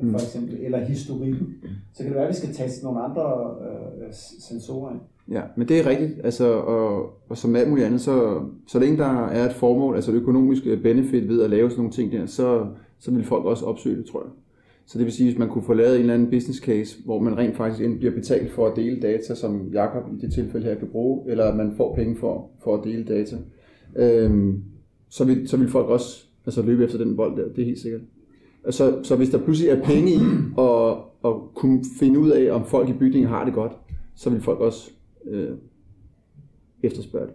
Mm. 0.00 0.06
mm. 0.06 0.12
for 0.12 0.18
eksempel, 0.18 0.56
eller 0.60 0.78
historikken, 0.78 1.54
så 1.94 2.02
kan 2.02 2.06
det 2.06 2.14
være, 2.14 2.24
at 2.24 2.30
vi 2.30 2.34
skal 2.36 2.54
teste 2.54 2.84
nogle 2.84 3.00
andre 3.00 3.54
øh, 4.00 4.08
sensorer 4.40 4.90
ind. 4.92 5.00
Ja, 5.32 5.42
men 5.56 5.68
det 5.68 5.80
er 5.80 5.86
rigtigt. 5.86 6.12
Altså, 6.24 6.52
og, 6.52 7.10
og 7.28 7.36
som 7.36 7.56
alt 7.56 7.68
muligt 7.68 7.86
andet, 7.86 8.00
så, 8.00 8.40
så 8.68 8.78
længe 8.78 8.98
der 8.98 9.26
er 9.26 9.46
et 9.46 9.52
formål, 9.52 9.94
altså 9.94 10.10
et 10.10 10.14
økonomisk 10.14 10.62
benefit 10.82 11.28
ved 11.28 11.42
at 11.42 11.50
lave 11.50 11.70
sådan 11.70 11.80
nogle 11.80 11.92
ting 11.92 12.12
der, 12.12 12.26
så, 12.26 12.66
så 12.98 13.10
vil 13.10 13.24
folk 13.24 13.44
også 13.44 13.64
opsøge 13.66 13.96
det, 13.96 14.06
tror 14.06 14.20
jeg. 14.22 14.30
Så 14.90 14.98
det 14.98 15.04
vil 15.04 15.12
sige, 15.12 15.28
hvis 15.28 15.38
man 15.38 15.48
kunne 15.48 15.64
få 15.64 15.72
lavet 15.74 15.94
en 15.94 16.00
eller 16.00 16.14
anden 16.14 16.30
business 16.30 16.60
case, 16.60 17.02
hvor 17.04 17.20
man 17.20 17.38
rent 17.38 17.56
faktisk 17.56 17.84
enten 17.84 17.98
bliver 17.98 18.14
betalt 18.14 18.52
for 18.52 18.66
at 18.66 18.76
dele 18.76 19.00
data, 19.00 19.34
som 19.34 19.68
Jakob 19.72 20.02
i 20.12 20.20
det 20.20 20.32
tilfælde 20.32 20.66
her 20.66 20.74
kan 20.74 20.88
bruge, 20.88 21.30
eller 21.30 21.44
at 21.44 21.56
man 21.56 21.72
får 21.76 21.94
penge 21.94 22.16
for, 22.16 22.50
for 22.64 22.76
at 22.76 22.84
dele 22.84 23.04
data, 23.04 23.36
øhm, 23.96 24.62
så, 25.08 25.24
vil, 25.24 25.48
så 25.48 25.56
vil 25.56 25.68
folk 25.68 25.88
også 25.88 26.24
altså, 26.46 26.62
løbe 26.62 26.84
efter 26.84 26.98
den 26.98 27.16
bold 27.16 27.36
der, 27.36 27.48
det 27.48 27.62
er 27.62 27.66
helt 27.66 27.78
sikkert. 27.78 28.00
Så, 28.70 29.00
så 29.02 29.16
hvis 29.16 29.30
der 29.30 29.38
pludselig 29.38 29.70
er 29.70 29.84
penge 29.84 30.10
i 30.10 30.18
at, 30.58 30.96
at 31.24 31.54
kunne 31.54 31.84
finde 31.98 32.18
ud 32.18 32.30
af, 32.30 32.52
om 32.52 32.64
folk 32.66 32.88
i 32.88 32.92
bygningen 32.92 33.28
har 33.28 33.44
det 33.44 33.54
godt, 33.54 33.72
så 34.14 34.30
vil 34.30 34.40
folk 34.40 34.60
også 34.60 34.90
øh, 35.26 35.50
efterspørge 36.82 37.26
det, 37.26 37.34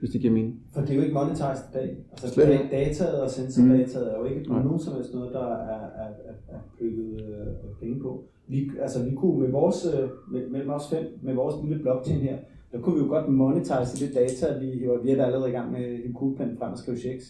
hvis 0.00 0.10
det 0.10 0.20
giver 0.20 0.32
mening. 0.32 0.54
For 0.74 0.80
det 0.80 0.90
er 0.90 0.94
jo 0.94 1.02
ikke 1.02 1.14
monetized 1.14 1.64
i 1.70 1.74
dag. 1.74 1.96
Altså 2.12 2.28
Slet 2.28 2.48
ikke. 2.52 2.68
dataet 2.72 3.20
og 3.22 3.30
sensordataet 3.30 4.12
er 4.14 4.18
jo 4.18 4.24
ikke 4.24 4.48
Nej. 4.52 4.62
nogen 4.62 4.78
som 4.80 4.94
helst 4.94 5.14
noget, 5.14 5.32
der 5.32 5.40
er, 5.46 5.84
er, 6.02 6.08
er, 6.30 6.54
er 6.54 6.58
bygget 6.78 7.20
øh, 7.20 7.46
penge 7.80 8.00
på. 8.02 8.24
Vi, 8.48 8.70
altså 8.82 9.04
vi 9.04 9.14
kunne 9.14 9.40
med 9.40 9.50
vores, 9.50 9.86
øh, 9.94 10.08
med, 10.32 10.48
mellem 10.50 10.70
os 10.70 10.88
fem, 10.90 11.04
med 11.22 11.34
vores 11.34 11.54
lille 11.64 11.82
blockchain 11.82 12.20
her, 12.20 12.36
der 12.72 12.80
kunne 12.80 12.94
vi 12.94 13.02
jo 13.02 13.08
godt 13.08 13.28
monetize 13.32 14.06
det 14.06 14.14
data, 14.14 14.58
vi 14.58 14.66
hiver, 14.70 15.02
vi 15.02 15.10
er 15.10 15.16
da 15.16 15.22
allerede 15.22 15.48
i 15.48 15.52
gang 15.52 15.72
med 15.72 15.98
en 16.04 16.12
kuglepen 16.14 16.58
frem 16.58 16.72
og 16.72 16.78
skrive 16.78 16.96
checks. 16.98 17.24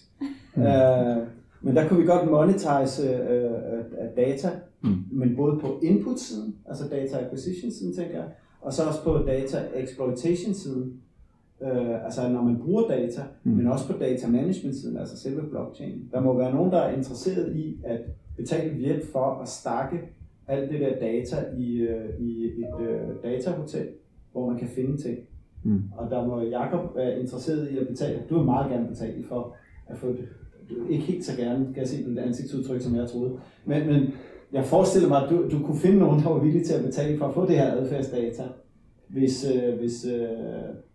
Mm. 0.56 0.62
Øh, 0.62 1.16
men 1.62 1.76
der 1.76 1.88
kunne 1.88 2.00
vi 2.00 2.06
godt 2.06 2.30
monetize 2.30 3.02
øh, 3.30 3.44
øh, 3.44 4.16
data, 4.16 4.50
Mm. 4.82 4.94
men 5.12 5.36
både 5.36 5.58
på 5.60 5.80
input-siden, 5.82 6.54
altså 6.68 6.84
data 6.90 7.18
acquisition-siden, 7.26 7.94
tænker 7.94 8.14
jeg, 8.14 8.24
og 8.60 8.72
så 8.72 8.82
også 8.82 9.04
på 9.04 9.18
data 9.26 9.58
exploitation-siden, 9.76 11.00
øh, 11.62 12.04
altså 12.04 12.28
når 12.28 12.42
man 12.42 12.56
bruger 12.64 12.88
data, 12.88 13.22
Mm. 13.44 13.52
men 13.52 13.66
også 13.66 13.86
på 13.92 13.98
data 13.98 14.28
management-siden, 14.28 14.96
altså 14.96 15.16
selve 15.18 15.42
blockchain. 15.50 16.08
Der 16.12 16.20
må 16.20 16.36
være 16.38 16.54
nogen, 16.54 16.72
der 16.72 16.78
er 16.78 16.96
interesseret 16.96 17.56
i 17.56 17.78
at 17.84 18.00
betale 18.36 18.74
hjælp 18.74 19.04
for 19.12 19.40
at 19.42 19.48
stakke 19.48 19.98
alt 20.48 20.70
det 20.70 20.80
der 20.80 20.98
data 21.00 21.36
i, 21.58 21.76
øh, 21.80 22.20
i 22.20 22.44
et 22.44 22.80
øh, 22.88 23.30
datahotel, 23.30 23.88
hvor 24.32 24.50
man 24.50 24.58
kan 24.58 24.68
finde 24.68 24.96
ting. 24.96 25.18
Mm. 25.64 25.82
Og 25.96 26.10
der 26.10 26.26
må 26.26 26.40
Jakob 26.42 26.96
være 26.96 27.20
interesseret 27.20 27.70
i 27.70 27.78
at 27.78 27.88
betale. 27.88 28.18
Du 28.30 28.36
vil 28.36 28.44
meget 28.44 28.70
gerne 28.70 28.88
betale 28.88 29.24
for 29.24 29.56
at 29.86 29.98
få 29.98 30.08
det. 30.08 30.28
Du 30.70 30.74
ikke 30.88 31.04
helt 31.04 31.24
så 31.24 31.36
gerne, 31.36 31.64
kan 31.64 31.76
jeg 31.76 31.88
se 31.88 32.04
på 32.04 32.10
dit 32.10 32.18
ansigtsudtryk, 32.18 32.80
som 32.80 32.96
jeg 32.96 33.08
troede. 33.08 33.32
Men, 33.66 33.86
men 33.86 34.02
jeg 34.52 34.64
forestiller 34.64 35.08
mig, 35.08 35.22
at 35.24 35.30
du, 35.30 35.48
du 35.50 35.66
kunne 35.66 35.78
finde 35.78 35.98
nogen, 35.98 36.20
der 36.22 36.28
var 36.28 36.38
villige 36.38 36.64
til 36.64 36.74
at 36.74 36.84
betale 36.84 37.18
for 37.18 37.26
at 37.26 37.34
få 37.34 37.46
det 37.46 37.56
her 37.58 37.72
adfærdsdata, 37.72 38.42
hvis, 39.08 39.46
øh, 39.54 39.78
hvis, 39.78 40.06
øh, 40.06 40.28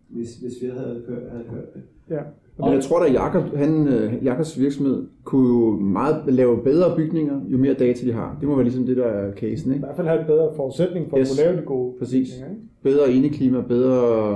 hvis, 0.10 0.36
hvis 0.36 0.54
vi 0.62 0.68
havde 0.68 1.04
kørt, 1.08 1.24
havde 1.32 1.44
kørt 1.54 1.74
det. 1.74 1.82
Ja. 2.10 2.20
Og 2.58 2.74
jeg 2.74 2.84
tror 2.84 3.00
da, 3.00 3.06
at 3.06 3.14
Jakob, 3.14 3.56
han, 3.56 3.88
øh, 3.88 4.14
Jakobs 4.26 4.60
virksomhed 4.60 5.08
kunne 5.24 5.48
jo 5.48 5.72
meget 5.80 6.34
lave 6.34 6.64
bedre 6.64 6.96
bygninger, 6.96 7.42
jo 7.48 7.58
mere 7.58 7.74
data 7.74 8.06
de 8.06 8.12
har. 8.14 8.38
Det 8.40 8.48
må 8.50 8.56
være 8.56 8.64
ligesom 8.64 8.86
det, 8.86 8.98
der 8.98 9.06
er 9.06 9.34
casen, 9.34 9.72
I 9.72 9.74
ikke? 9.74 9.86
hvert 9.86 9.96
fald 9.96 10.08
have 10.08 10.22
et 10.22 10.28
bedre 10.28 10.50
forudsætning 10.56 11.10
for 11.10 11.20
Yes. 11.20 11.32
at 11.32 11.38
kunne 11.38 11.46
lave 11.52 11.62
de 11.62 11.66
gode 11.66 11.94
Præcis. 12.00 12.36
ikke? 12.36 12.46
Bedre 12.84 13.14
indeklima, 13.14 13.62
bedre 13.62 14.32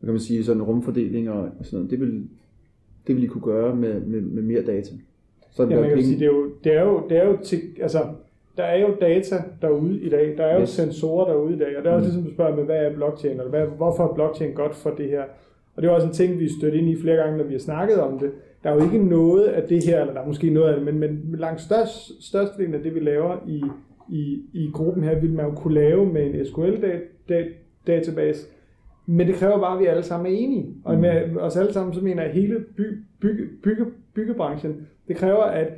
hvad 0.00 0.06
kan 0.06 0.12
man 0.12 0.20
sige, 0.20 0.44
sådan 0.44 0.62
rumfordeling 0.62 1.30
og, 1.30 1.48
sådan 1.62 1.76
noget. 1.76 1.90
Det 1.90 2.00
vil, 2.00 2.22
det 3.06 3.16
vil 3.16 3.24
I 3.24 3.26
kunne 3.26 3.42
gøre 3.42 3.76
med, 3.76 4.00
med, 4.00 4.20
med 4.20 4.42
mere 4.42 4.62
data. 4.62 4.94
Så 5.50 5.62
Ja, 5.62 5.66
bliver 5.66 5.80
man 5.80 5.88
kan 5.88 5.96
penge- 5.98 6.08
sige, 6.08 6.18
det 6.20 6.26
er 6.26 6.30
jo, 6.32 6.46
det 6.64 6.72
er 6.76 6.82
jo, 6.84 7.02
det 7.08 7.16
er 7.18 7.28
jo 7.28 7.36
til, 7.44 7.58
altså, 7.80 7.98
der 8.56 8.62
er 8.64 8.80
jo 8.80 8.88
data 9.00 9.36
derude 9.62 10.00
i 10.00 10.08
dag, 10.08 10.34
der 10.36 10.44
er 10.44 10.54
jo 10.54 10.60
Yes. 10.60 10.68
sensorer 10.68 11.24
derude 11.32 11.54
i 11.54 11.58
dag, 11.58 11.76
og 11.78 11.84
det 11.84 11.90
er 11.90 11.94
også 11.94 12.08
Mm. 12.08 12.14
ligesom, 12.14 12.24
du 12.24 12.30
spørger 12.34 12.56
med, 12.56 12.64
hvad 12.64 12.84
er 12.84 12.94
blockchain, 12.94 13.36
eller 13.38 13.50
hvad, 13.50 13.66
hvorfor 13.66 14.04
er 14.08 14.14
blockchain 14.14 14.52
godt 14.54 14.74
for 14.74 14.90
det 14.90 15.08
her? 15.08 15.22
Og 15.76 15.82
det 15.82 15.88
er 15.88 15.92
også 15.92 16.06
en 16.06 16.12
ting, 16.12 16.38
vi 16.38 16.48
stødt 16.58 16.74
ind 16.74 16.88
i 16.88 17.00
flere 17.02 17.16
gange, 17.16 17.36
når 17.38 17.44
vi 17.44 17.52
har 17.52 17.60
snakket 17.60 18.00
om 18.00 18.18
det. 18.18 18.30
Der 18.64 18.70
er 18.70 18.74
jo 18.74 18.82
ikke 18.84 18.98
noget 19.08 19.44
af 19.44 19.62
det 19.68 19.84
her, 19.86 20.00
eller 20.00 20.12
der 20.14 20.20
er 20.20 20.26
måske 20.26 20.50
noget 20.50 20.68
af 20.68 20.74
det, 20.76 20.84
men, 20.84 20.98
men 21.00 21.34
langt 21.38 21.60
størst, 21.60 22.24
størstedelen 22.26 22.74
af 22.74 22.82
det, 22.82 22.94
vi 22.94 23.00
laver 23.00 23.36
i, 23.48 23.62
i, 24.08 24.42
i 24.54 24.70
gruppen 24.74 25.04
her, 25.04 25.20
vil 25.20 25.32
man 25.32 25.44
jo 25.46 25.52
kunne 25.52 25.74
lave 25.74 26.06
med 26.06 26.26
en 26.26 26.46
SQL-database, 26.46 28.46
men 29.06 29.26
det 29.26 29.34
kræver 29.34 29.60
bare, 29.60 29.74
at 29.74 29.80
vi 29.80 29.86
alle 29.86 30.02
sammen 30.02 30.32
er 30.32 30.36
enige. 30.38 30.66
Og 30.84 30.98
med 30.98 31.36
os 31.36 31.56
alle 31.56 31.72
sammen, 31.72 31.94
så 31.94 32.00
mener 32.04 32.22
jeg 32.22 32.32
hele 32.32 32.60
by, 32.76 32.82
bygge, 33.20 33.44
bygge, 33.62 33.84
byggebranchen. 34.14 34.86
Det 35.08 35.16
kræver, 35.16 35.42
at, 35.42 35.68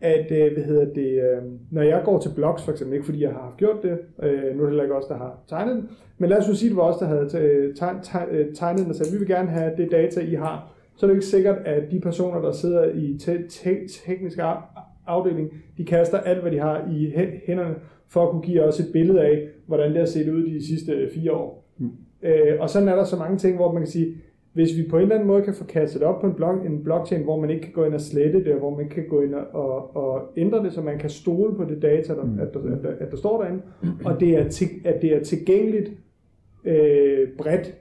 at 0.00 0.32
øh, 0.32 0.52
hvad 0.54 0.64
hedder 0.64 0.84
det, 0.84 1.10
øh, 1.12 1.42
når 1.70 1.82
jeg 1.82 2.02
går 2.04 2.18
til 2.20 2.30
blogs 2.36 2.62
for 2.64 2.72
eksempel, 2.72 2.94
ikke 2.94 3.04
fordi 3.06 3.22
jeg 3.22 3.30
har 3.30 3.54
gjort 3.58 3.82
det, 3.82 3.98
øh, 4.22 4.32
nu 4.32 4.38
er 4.62 4.66
det 4.66 4.68
heller 4.68 4.82
ikke 4.82 4.94
os, 4.96 5.06
der 5.06 5.16
har 5.16 5.38
tegnet 5.48 5.76
den, 5.76 5.88
men 6.18 6.30
lad 6.30 6.38
os 6.38 6.48
nu 6.48 6.54
sige, 6.54 6.68
det 6.68 6.76
var 6.76 6.82
os, 6.82 6.96
der 6.98 7.06
havde 7.06 7.28
øh, 7.38 7.74
tegn- 7.76 8.02
tegn- 8.02 8.34
øh, 8.34 8.54
tegnet 8.54 8.80
den 8.82 8.90
og 8.90 8.94
sagde, 8.96 9.12
vi 9.12 9.18
vil 9.18 9.28
gerne 9.28 9.48
have 9.48 9.72
det 9.76 9.90
data, 9.90 10.20
I 10.20 10.34
har. 10.34 10.70
Så 10.96 11.06
er 11.06 11.08
det 11.10 11.14
ikke 11.14 11.26
sikkert, 11.26 11.56
at 11.64 11.82
de 11.90 12.00
personer, 12.00 12.40
der 12.40 12.52
sidder 12.52 12.84
i 12.94 13.18
te- 13.20 13.48
te- 13.48 13.88
teknisk 14.06 14.38
af- 14.38 14.56
afdeling, 15.06 15.50
de 15.78 15.84
kaster 15.84 16.18
alt, 16.18 16.40
hvad 16.42 16.52
de 16.52 16.58
har 16.58 16.88
i 16.92 17.06
hæ- 17.16 17.46
hænderne, 17.46 17.74
for 18.08 18.22
at 18.22 18.30
kunne 18.30 18.42
give 18.42 18.62
os 18.62 18.80
et 18.80 18.86
billede 18.92 19.20
af, 19.20 19.48
hvordan 19.66 19.90
det 19.90 19.98
har 19.98 20.06
set 20.06 20.28
ud 20.28 20.42
de 20.46 20.66
sidste 20.66 21.08
fire 21.14 21.32
år. 21.32 21.64
Øh, 22.22 22.60
og 22.60 22.70
sådan 22.70 22.88
er 22.88 22.96
der 22.96 23.04
så 23.04 23.16
mange 23.16 23.38
ting, 23.38 23.56
hvor 23.56 23.72
man 23.72 23.82
kan 23.82 23.90
sige, 23.90 24.14
hvis 24.54 24.76
vi 24.76 24.88
på 24.90 24.96
en 24.96 25.02
eller 25.02 25.14
anden 25.14 25.28
måde 25.28 25.42
kan 25.42 25.54
få 25.54 25.64
kastet 25.64 26.02
op 26.02 26.20
på 26.20 26.26
en, 26.26 26.34
blok, 26.34 26.66
en 26.66 26.84
blockchain, 26.84 27.22
hvor 27.22 27.40
man 27.40 27.50
ikke 27.50 27.62
kan 27.62 27.72
gå 27.72 27.84
ind 27.84 27.94
og 27.94 28.00
slette 28.00 28.44
det, 28.44 28.52
og 28.52 28.58
hvor 28.58 28.70
man 28.70 28.80
ikke 28.80 28.94
kan 28.94 29.08
gå 29.08 29.20
ind 29.20 29.34
og, 29.34 29.96
og, 29.96 30.32
ændre 30.36 30.62
det, 30.64 30.72
så 30.72 30.82
man 30.82 30.98
kan 30.98 31.10
stole 31.10 31.54
på 31.56 31.64
det 31.64 31.82
data, 31.82 32.14
der, 32.14 32.22
at, 32.22 32.54
der, 32.54 32.76
at, 32.76 32.82
der, 32.82 32.94
at 33.00 33.10
der 33.10 33.16
står 33.16 33.42
derinde, 33.42 33.62
og 34.04 34.20
det 34.20 34.28
er, 34.28 34.48
til, 34.48 34.66
at 34.84 35.02
det 35.02 35.16
er 35.16 35.22
tilgængeligt 35.22 35.92
øh, 36.64 37.28
bredt, 37.38 37.74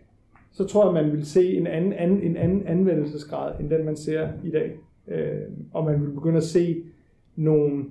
så 0.52 0.68
tror 0.68 0.86
jeg, 0.86 1.04
man 1.04 1.12
vil 1.12 1.26
se 1.26 1.58
en 1.58 1.68
anden, 1.68 1.94
anden, 1.94 2.22
en 2.22 2.38
anden 2.38 2.68
anvendelsesgrad, 2.68 3.60
end 3.60 3.70
den 3.70 3.86
man 3.86 3.96
ser 3.96 4.28
i 4.44 4.52
dag. 4.52 4.72
Øh, 5.08 5.42
og 5.74 5.86
man 5.86 6.02
vil 6.02 6.10
begynde 6.10 6.38
at 6.38 6.44
se 6.44 6.84
nogle 7.36 7.86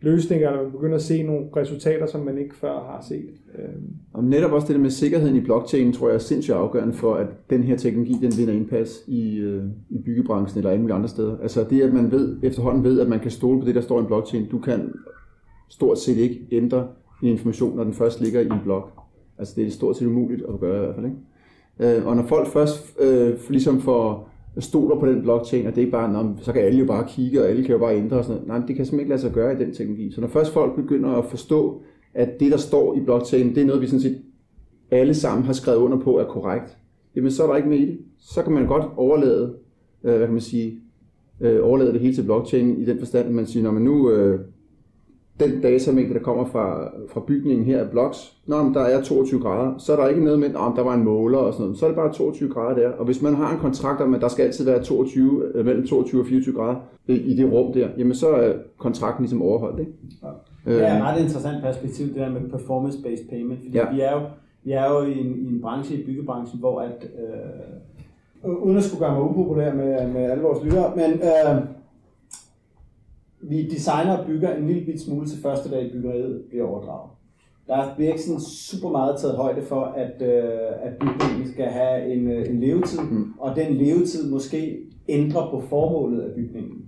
løsninger, 0.00 0.48
eller 0.48 0.62
man 0.62 0.72
begynder 0.72 0.96
at 0.96 1.02
se 1.02 1.22
nogle 1.22 1.46
resultater, 1.56 2.06
som 2.06 2.20
man 2.20 2.38
ikke 2.38 2.54
før 2.56 2.72
har 2.72 3.04
set. 3.08 3.30
Øhm. 3.58 3.94
Og 4.12 4.24
netop 4.24 4.52
også 4.52 4.66
det 4.66 4.74
der 4.74 4.82
med 4.82 4.90
sikkerheden 4.90 5.36
i 5.36 5.40
blockchain, 5.40 5.92
tror 5.92 6.08
jeg 6.08 6.14
er 6.14 6.18
sindssygt 6.18 6.56
afgørende 6.56 6.94
for, 6.94 7.14
at 7.14 7.26
den 7.50 7.62
her 7.62 7.76
teknologi, 7.76 8.12
den 8.12 8.32
vinder 8.38 8.54
indpas 8.54 9.04
i, 9.06 9.38
øh, 9.38 9.64
i 9.90 9.98
byggebranchen 9.98 10.58
eller 10.58 10.70
alle 10.70 10.80
mulige 10.80 10.96
andre 10.96 11.08
steder. 11.08 11.38
Altså 11.42 11.66
det, 11.70 11.82
at 11.82 11.92
man 11.92 12.10
ved, 12.10 12.36
efterhånden 12.42 12.84
ved, 12.84 13.00
at 13.00 13.08
man 13.08 13.20
kan 13.20 13.30
stole 13.30 13.60
på 13.60 13.66
det, 13.66 13.74
der 13.74 13.80
står 13.80 13.98
i 13.98 14.00
en 14.00 14.06
blockchain. 14.06 14.48
Du 14.48 14.58
kan 14.58 14.92
stort 15.68 15.98
set 15.98 16.16
ikke 16.16 16.46
ændre 16.52 16.88
en 17.22 17.28
information, 17.28 17.76
når 17.76 17.84
den 17.84 17.92
først 17.92 18.20
ligger 18.20 18.40
i 18.40 18.46
en 18.46 18.60
blok. 18.64 18.92
Altså 19.38 19.54
det 19.56 19.66
er 19.66 19.70
stort 19.70 19.96
set 19.96 20.06
umuligt 20.06 20.42
at 20.48 20.60
gøre 20.60 20.76
i 20.76 20.84
hvert 20.84 20.94
fald. 20.94 21.06
Ikke? 21.06 21.98
Øh, 21.98 22.06
og 22.06 22.16
når 22.16 22.22
folk 22.22 22.48
først 22.48 23.00
øh, 23.00 23.34
ligesom 23.50 23.80
får 23.80 24.27
stoler 24.60 25.00
på 25.00 25.06
den 25.06 25.22
blockchain, 25.22 25.66
og 25.66 25.72
det 25.72 25.78
er 25.78 25.84
ikke 25.84 25.92
bare, 25.92 26.12
"Nå, 26.12 26.28
så 26.40 26.52
kan 26.52 26.62
alle 26.62 26.78
jo 26.78 26.86
bare 26.86 27.04
kigge, 27.08 27.42
og 27.42 27.48
alle 27.48 27.62
kan 27.62 27.72
jo 27.72 27.78
bare 27.78 27.96
ændre 27.96 28.16
og 28.16 28.24
sådan 28.24 28.34
noget. 28.34 28.48
Nej, 28.48 28.58
men 28.58 28.68
det 28.68 28.76
kan 28.76 28.84
simpelthen 28.84 29.00
ikke 29.00 29.10
lade 29.10 29.20
sig 29.20 29.32
gøre 29.32 29.52
i 29.52 29.64
den 29.64 29.74
teknologi. 29.74 30.10
Så 30.12 30.20
når 30.20 30.28
først 30.28 30.52
folk 30.52 30.76
begynder 30.76 31.10
at 31.10 31.24
forstå, 31.24 31.82
at 32.14 32.40
det, 32.40 32.52
der 32.52 32.58
står 32.58 32.96
i 32.96 33.00
blockchain, 33.00 33.54
det 33.54 33.62
er 33.62 33.66
noget, 33.66 33.82
vi 33.82 33.86
sådan 33.86 34.00
set 34.00 34.18
alle 34.90 35.14
sammen 35.14 35.44
har 35.46 35.52
skrevet 35.52 35.78
under 35.78 35.98
på 35.98 36.18
er 36.18 36.24
korrekt, 36.24 36.78
jamen 37.16 37.30
så 37.30 37.42
er 37.42 37.46
der 37.46 37.56
ikke 37.56 37.68
mere 37.68 37.78
i 37.78 37.86
det. 37.86 37.98
Så 38.18 38.42
kan 38.42 38.52
man 38.52 38.66
godt 38.66 38.84
overlade, 38.96 39.54
øh, 40.04 40.16
hvad 40.16 40.26
kan 40.26 40.32
man 40.32 40.40
sige, 40.40 40.80
øh, 41.40 41.58
overlade 41.62 41.92
det 41.92 42.00
hele 42.00 42.14
til 42.14 42.22
blockchain 42.22 42.80
i 42.80 42.84
den 42.84 42.98
forstand, 42.98 43.26
at 43.26 43.34
man 43.34 43.46
siger, 43.46 43.62
når 43.62 43.70
man 43.70 43.82
nu 43.82 44.10
øh, 44.10 44.40
den 45.40 45.60
datamængde, 45.62 46.14
der 46.14 46.20
kommer 46.20 46.44
fra, 46.44 46.90
fra 47.08 47.20
bygningen 47.26 47.66
her 47.66 47.80
af 47.80 47.90
blocks, 47.90 48.32
når 48.46 48.70
der 48.74 48.80
er 48.80 49.02
22 49.02 49.40
grader, 49.40 49.78
så 49.78 49.92
er 49.92 49.96
der 49.96 50.08
ikke 50.08 50.24
noget 50.24 50.38
med, 50.38 50.54
om 50.54 50.76
der 50.76 50.82
var 50.82 50.94
en 50.94 51.04
måler 51.04 51.38
og 51.38 51.52
sådan 51.52 51.64
noget. 51.64 51.78
Så 51.78 51.86
er 51.86 51.88
det 51.90 51.96
bare 51.96 52.12
22 52.12 52.48
grader 52.48 52.74
der. 52.74 52.88
Og 52.90 53.04
hvis 53.04 53.22
man 53.22 53.34
har 53.34 53.52
en 53.52 53.58
kontrakt 53.58 54.00
om, 54.00 54.14
at 54.14 54.20
der 54.20 54.28
skal 54.28 54.42
altid 54.44 54.64
være 54.64 54.82
22, 54.82 55.42
øh, 55.54 55.64
mellem 55.64 55.86
22 55.86 56.20
og 56.20 56.26
24 56.26 56.54
grader 56.54 56.76
i, 57.06 57.12
i 57.14 57.36
det 57.36 57.52
rum 57.52 57.72
der, 57.72 57.88
jamen 57.98 58.14
så 58.14 58.28
er 58.28 58.52
kontrakten 58.78 59.22
ligesom 59.22 59.42
overholdt. 59.42 59.80
Ikke? 59.80 59.92
Det 60.66 60.88
er 60.88 60.96
et 60.96 61.02
ret 61.02 61.20
interessant 61.20 61.62
perspektiv, 61.62 62.06
det 62.06 62.16
der 62.16 62.30
med 62.30 62.40
performance-based 62.40 63.30
payment, 63.30 63.58
fordi 63.60 63.76
Ja. 63.76 63.84
ja. 63.86 63.94
vi 63.94 64.00
er 64.00 64.12
jo, 64.12 64.20
vi 64.64 64.72
er 64.72 64.90
jo 64.90 65.02
i, 65.02 65.18
en, 65.18 65.36
i 65.38 65.48
en 65.54 65.60
branche, 65.60 65.96
i 65.96 66.04
byggebranchen, 66.06 66.60
hvor 66.60 66.80
at, 66.80 67.08
øh, 68.44 68.50
uden 68.62 68.76
at 68.76 68.82
skulle 68.84 69.06
gøre 69.06 69.14
mig 69.14 69.22
upopulær 69.30 69.74
med, 69.74 70.08
med 70.12 70.22
alle 70.30 70.42
vores 70.42 70.64
lyttere, 70.64 70.92
men 70.96 71.10
øh, 71.12 71.62
vi 73.48 73.68
designer 73.68 74.16
og 74.16 74.26
bygger 74.26 74.56
en 74.56 74.66
lille 74.66 74.84
bit 74.84 75.00
smule 75.00 75.26
til 75.26 75.42
første 75.42 75.70
dag, 75.70 75.92
byggeriet 75.92 76.42
bliver 76.48 76.66
overdraget. 76.66 77.10
Der 77.66 77.94
bliver 77.96 78.10
ikke 78.10 78.22
sådan 78.22 78.40
super 78.40 78.90
meget 78.90 79.20
taget 79.20 79.36
højde 79.36 79.62
for, 79.62 79.80
at, 79.80 80.22
øh, 80.22 80.68
at 80.82 80.92
bygningen 81.00 81.52
skal 81.52 81.66
have 81.66 82.12
en, 82.12 82.30
øh, 82.30 82.50
en 82.50 82.60
levetid, 82.60 83.00
mm. 83.00 83.32
og 83.38 83.56
den 83.56 83.74
levetid 83.74 84.30
måske 84.30 84.78
ændrer 85.08 85.50
på 85.50 85.60
formålet 85.60 86.20
af 86.20 86.34
bygningen. 86.34 86.84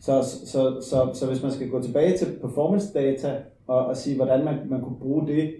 Så, 0.00 0.22
så, 0.22 0.80
så, 0.80 1.10
så 1.14 1.26
hvis 1.26 1.42
man 1.42 1.52
skal 1.52 1.70
gå 1.70 1.82
tilbage 1.82 2.18
til 2.18 2.26
performance 2.40 2.94
data 2.94 3.36
og, 3.66 3.86
og 3.86 3.96
sige, 3.96 4.16
hvordan 4.16 4.44
man, 4.44 4.54
man 4.70 4.80
kunne 4.80 4.98
bruge 4.98 5.26
det, 5.26 5.54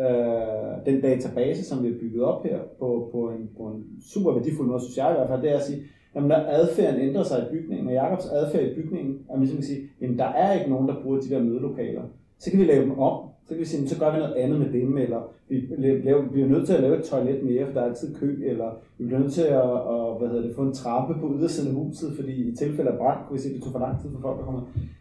øh, 0.00 0.86
den 0.86 1.00
database, 1.00 1.64
som 1.64 1.82
vi 1.82 1.88
har 1.88 1.98
bygget 2.00 2.22
op 2.22 2.44
her, 2.44 2.58
på, 2.78 3.08
på, 3.12 3.30
en, 3.30 3.50
på 3.56 3.62
en 3.62 3.84
super 4.12 4.32
værdifuld 4.32 4.68
måde, 4.68 4.82
synes 4.82 4.96
jeg 4.96 5.10
i 5.10 5.14
hvert 5.14 5.28
fald, 5.28 5.42
det 5.42 5.52
er 5.52 5.56
at 5.56 5.64
sige, 5.64 5.82
jamen 6.14 6.28
når 6.28 6.36
adfærden 6.48 7.00
ændrer 7.00 7.22
sig 7.22 7.38
i 7.42 7.54
bygningen, 7.56 7.84
når 7.86 7.92
Jacobs 7.92 8.26
adfærd 8.26 8.62
i 8.64 8.74
bygningen, 8.74 9.18
er 9.30 9.36
man 9.36 9.48
at 9.58 9.64
sige, 9.64 9.80
jamen 10.00 10.18
der 10.18 10.24
er 10.24 10.52
ikke 10.58 10.70
nogen, 10.70 10.88
der 10.88 11.02
bruger 11.02 11.20
de 11.20 11.30
der 11.30 11.42
mødelokaler. 11.42 12.02
Så 12.38 12.50
kan 12.50 12.60
vi 12.60 12.64
lave 12.64 12.82
dem 12.84 12.98
om, 12.98 13.20
så 13.44 13.48
kan 13.54 13.58
vi 13.60 13.64
sige, 13.64 13.88
så 13.88 13.98
gør 14.00 14.12
vi 14.12 14.18
noget 14.18 14.34
andet 14.34 14.58
med 14.60 14.72
dem, 14.72 14.98
eller 14.98 15.20
vi, 15.48 15.62
laver, 15.78 16.22
vi 16.32 16.42
er 16.42 16.46
nødt 16.46 16.66
til 16.66 16.74
at 16.74 16.80
lave 16.80 16.98
et 16.98 17.04
toilet 17.04 17.44
mere, 17.44 17.66
for 17.66 17.72
der 17.72 17.80
er 17.80 17.84
altid 17.84 18.14
kø, 18.14 18.42
eller 18.46 18.70
vi 18.98 19.04
bliver 19.04 19.20
nødt 19.20 19.32
til 19.32 19.42
at, 19.42 19.70
at 19.94 20.18
hvad 20.18 20.28
hedder 20.28 20.42
det, 20.42 20.56
få 20.56 20.62
en 20.62 20.72
trappe 20.72 21.14
på 21.20 21.34
ydersiden 21.38 21.68
af 21.76 21.84
huset, 21.84 22.12
fordi 22.16 22.48
i 22.48 22.56
tilfælde 22.56 22.90
af 22.90 22.98
brand, 22.98 23.18
kunne 23.28 23.36
vi 23.36 23.42
se, 23.42 23.48
at 23.48 23.54
det 23.54 23.62
tog 23.62 23.72
for 23.72 23.78
lang 23.78 24.00
tid 24.02 24.10
for 24.14 24.20
folk, 24.20 24.38
der 24.38 24.44
kommer 24.44 24.60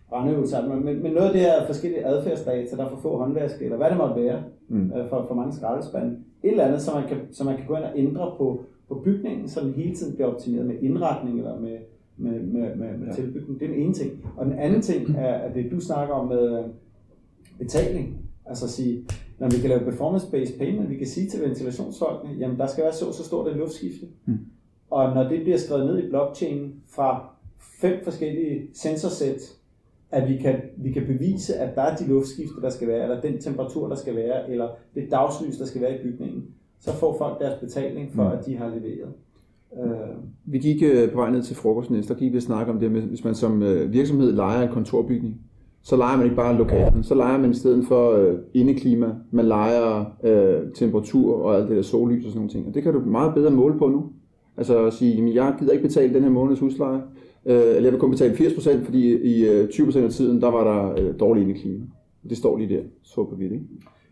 brandøvelser. 0.10 0.68
Men, 0.70 0.86
men, 0.86 1.04
men 1.04 1.12
noget 1.12 1.28
af 1.28 1.34
det 1.34 1.42
er 1.42 1.66
forskellige 1.66 2.06
adfærdsdata, 2.06 2.76
der 2.78 2.86
er 2.86 2.90
for 2.90 2.98
få 2.98 3.18
håndvaske, 3.18 3.66
eller 3.66 3.78
hvad 3.78 3.90
det 3.90 3.98
måtte 3.98 4.16
være, 4.24 4.40
Mm. 4.68 4.92
øh, 4.98 5.10
for, 5.10 5.26
for 5.28 5.36
mange 5.36 5.54
skraldespande. 5.54 6.18
Et 6.44 6.52
eller 6.52 6.64
andet, 6.66 6.82
så 6.82 6.92
man, 6.96 7.08
kan, 7.08 7.18
så 7.32 7.44
man 7.44 7.58
kan 7.58 7.66
gå 7.68 7.76
ind 7.76 7.84
og 7.84 7.92
ændre 7.96 8.32
på, 8.38 8.64
på 8.88 9.02
bygningen, 9.06 9.50
så 9.50 9.60
den 9.62 9.74
hele 9.74 9.96
tiden 9.96 10.14
bliver 10.16 10.28
optimeret 10.28 10.66
med 10.66 10.76
indretning 10.82 11.38
eller 11.38 11.60
med, 11.60 11.78
med, 12.18 12.40
med, 12.40 12.76
med, 12.76 12.98
med 12.98 13.08
Ja. 13.08 13.14
tilbygning. 13.14 13.60
Det 13.60 13.66
er 13.66 13.74
den 13.74 13.82
ene 13.82 13.94
ting. 13.94 14.12
Og 14.38 14.46
den 14.46 14.54
anden 14.54 14.82
ting 14.82 15.10
er, 15.10 15.22
er 15.34 15.54
det, 15.54 15.72
du 15.72 15.80
snakker 15.80 16.14
om 16.14 16.28
med 16.28 16.60
øh, 16.60 16.66
betaling. 17.58 18.18
Altså 18.46 18.66
at 18.66 18.72
sige, 18.72 19.06
når 19.40 19.50
vi 19.50 19.58
kan 19.58 19.70
lave 19.70 19.80
performance-based 19.92 20.58
payment, 20.58 20.90
vi 20.90 20.98
kan 20.98 21.08
sige 21.08 21.30
til 21.30 21.42
ventilationsfolkene, 21.42 22.34
jamen 22.40 22.58
der 22.58 22.68
skal 22.68 22.84
være 22.84 22.94
så 22.94 23.12
så 23.12 23.24
stort 23.24 23.48
et 23.48 23.58
luftskifte. 23.58 24.06
Mm. 24.26 24.38
Og 24.90 25.16
når 25.16 25.30
det 25.30 25.42
bliver 25.42 25.58
skrevet 25.58 25.86
ned 25.86 26.04
i 26.04 26.10
blockchain 26.10 26.74
fra 26.90 27.30
fem 27.82 28.00
forskellige 28.04 28.62
sensorsæt, 28.74 29.42
at 30.12 30.30
vi 30.30 30.38
kan, 30.38 30.56
vi 30.78 30.92
kan 30.92 31.06
bevise, 31.08 31.56
at 31.56 31.76
der 31.76 31.82
er 31.82 31.96
de 31.96 32.08
luftskifte, 32.08 32.62
der 32.62 32.70
skal 32.70 32.88
være, 32.88 33.04
eller 33.04 33.22
den 33.22 33.42
temperatur, 33.42 33.88
der 33.88 33.96
skal 33.96 34.16
være, 34.16 34.52
eller 34.52 34.70
det 34.96 35.12
dagslys, 35.12 35.58
der 35.58 35.66
skal 35.66 35.82
være 35.82 36.00
i 36.00 36.04
bygningen, 36.04 36.46
så 36.86 36.92
får 36.94 37.16
folk 37.18 37.40
deres 37.40 37.60
betaling 37.60 38.12
for, 38.16 38.24
Mm. 38.24 38.30
at 38.40 38.46
de 38.46 38.56
har 38.58 38.68
leveret. 38.68 39.14
Øh, 39.84 40.16
Vi 40.46 40.58
gik 40.58 40.84
øh, 40.84 41.12
på 41.12 41.18
vej 41.18 41.32
ned 41.32 41.42
til 41.44 41.56
frokostnæst, 41.56 42.10
der 42.10 42.16
gik 42.16 42.32
vi 42.32 42.38
og 42.38 42.44
snakke 42.44 42.72
om 42.72 42.80
det 42.80 42.92
med, 42.92 43.02
hvis 43.02 43.24
man 43.24 43.36
som 43.36 43.64
øh, 43.64 43.94
virksomhed 43.94 44.32
lejer 44.32 44.68
en 44.68 44.74
kontorbygning, 44.74 45.42
så 45.84 45.96
lejer 45.96 46.18
man 46.18 46.26
ikke 46.26 46.36
bare 46.36 46.58
lokalerne, 46.58 47.04
så 47.04 47.16
lejer 47.16 47.38
man 47.38 47.52
i 47.52 47.54
stedet 47.54 47.86
for 47.88 48.12
øh, 48.12 48.38
indeklima, 48.54 49.16
man 49.32 49.46
lejer 49.46 50.06
øh, 50.24 50.72
temperatur 50.76 51.36
og 51.36 51.56
alt 51.56 51.68
det 51.70 51.76
der 51.78 51.84
sollys 51.84 52.26
og 52.26 52.32
sådan 52.32 52.38
nogle 52.40 52.50
ting. 52.52 52.68
Og 52.68 52.74
det 52.74 52.84
kan 52.84 52.94
du 52.94 53.00
meget 53.00 53.34
bedre 53.36 53.52
måle 53.52 53.78
på 53.78 53.88
nu. 53.88 54.04
Altså 54.58 54.86
at 54.86 54.94
sige, 54.94 55.16
jamen, 55.16 55.34
jeg 55.34 55.56
gider 55.60 55.72
ikke 55.72 55.82
betale 55.88 56.14
den 56.14 56.24
her 56.24 56.30
måneds 56.30 56.60
husleje, 56.60 57.02
øh, 57.46 57.56
eller 57.62 57.82
jeg 57.84 57.92
vil 57.92 58.00
kun 58.00 58.12
betale 58.12 58.34
80%, 58.34 58.84
fordi 58.86 59.16
i 59.18 59.46
øh, 59.48 59.70
20% 59.70 59.98
af 60.00 60.10
tiden, 60.12 60.42
der 60.42 60.52
var 60.52 60.64
der 60.64 61.04
øh, 61.08 61.20
dårlig 61.20 61.42
indeklima. 61.44 61.86
Det 62.30 62.38
står 62.38 62.58
lige 62.58 62.76
der, 62.76 62.82
så 63.04 63.16
på 63.24 63.36
vidt, 63.38 63.52
ikke? 63.52 63.66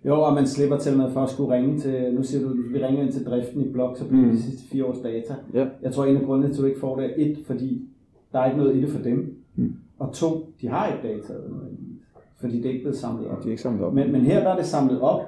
Jo, 0.05 0.21
og 0.21 0.33
man 0.33 0.47
slipper 0.47 0.77
til 0.77 0.97
med 0.97 1.11
for 1.11 1.19
at 1.21 1.29
skulle 1.29 1.55
ringe 1.55 1.79
til, 1.79 2.13
nu 2.13 2.23
siger 2.23 2.43
du, 2.47 2.55
vi 2.73 2.85
ringer 2.85 3.01
ind 3.03 3.11
til 3.11 3.25
driften 3.25 3.61
i 3.61 3.71
blok, 3.71 3.97
så 3.97 4.07
bliver 4.07 4.21
det 4.21 4.29
Mm. 4.31 4.35
de 4.35 4.41
sidste 4.43 4.67
fire 4.69 4.85
års 4.85 4.99
data. 5.03 5.35
Ja. 5.53 5.67
Jeg 5.81 5.93
tror, 5.93 6.05
en 6.05 6.17
af 6.17 6.23
grundene 6.23 6.47
til, 6.53 6.53
at 6.53 6.61
du 6.61 6.65
ikke 6.67 6.79
får 6.79 6.95
det, 6.95 7.05
er 7.05 7.13
et, 7.17 7.37
fordi 7.45 7.87
der 8.33 8.39
er 8.39 8.45
ikke 8.45 8.57
noget 8.57 8.75
i 8.75 8.81
det 8.81 8.89
for 8.89 9.01
dem. 9.03 9.35
Mm. 9.55 9.73
Og 9.99 10.13
to, 10.13 10.27
de 10.61 10.67
har 10.67 10.87
ikke 10.87 11.07
dataet 11.07 11.43
nødvendigvis, 11.51 12.01
fordi 12.39 12.57
det 12.57 12.65
er 12.65 12.69
ikke 12.69 12.83
blevet 12.83 12.97
samlet 12.97 13.27
op. 13.27 13.43
De 13.43 13.47
er 13.47 13.51
ikke 13.51 13.61
samlet 13.61 13.83
op. 13.83 13.93
Men, 13.93 14.11
men 14.11 14.21
her 14.21 14.39
der 14.43 14.49
er 14.49 14.55
det 14.55 14.65
samlet 14.65 15.01
op, 15.01 15.21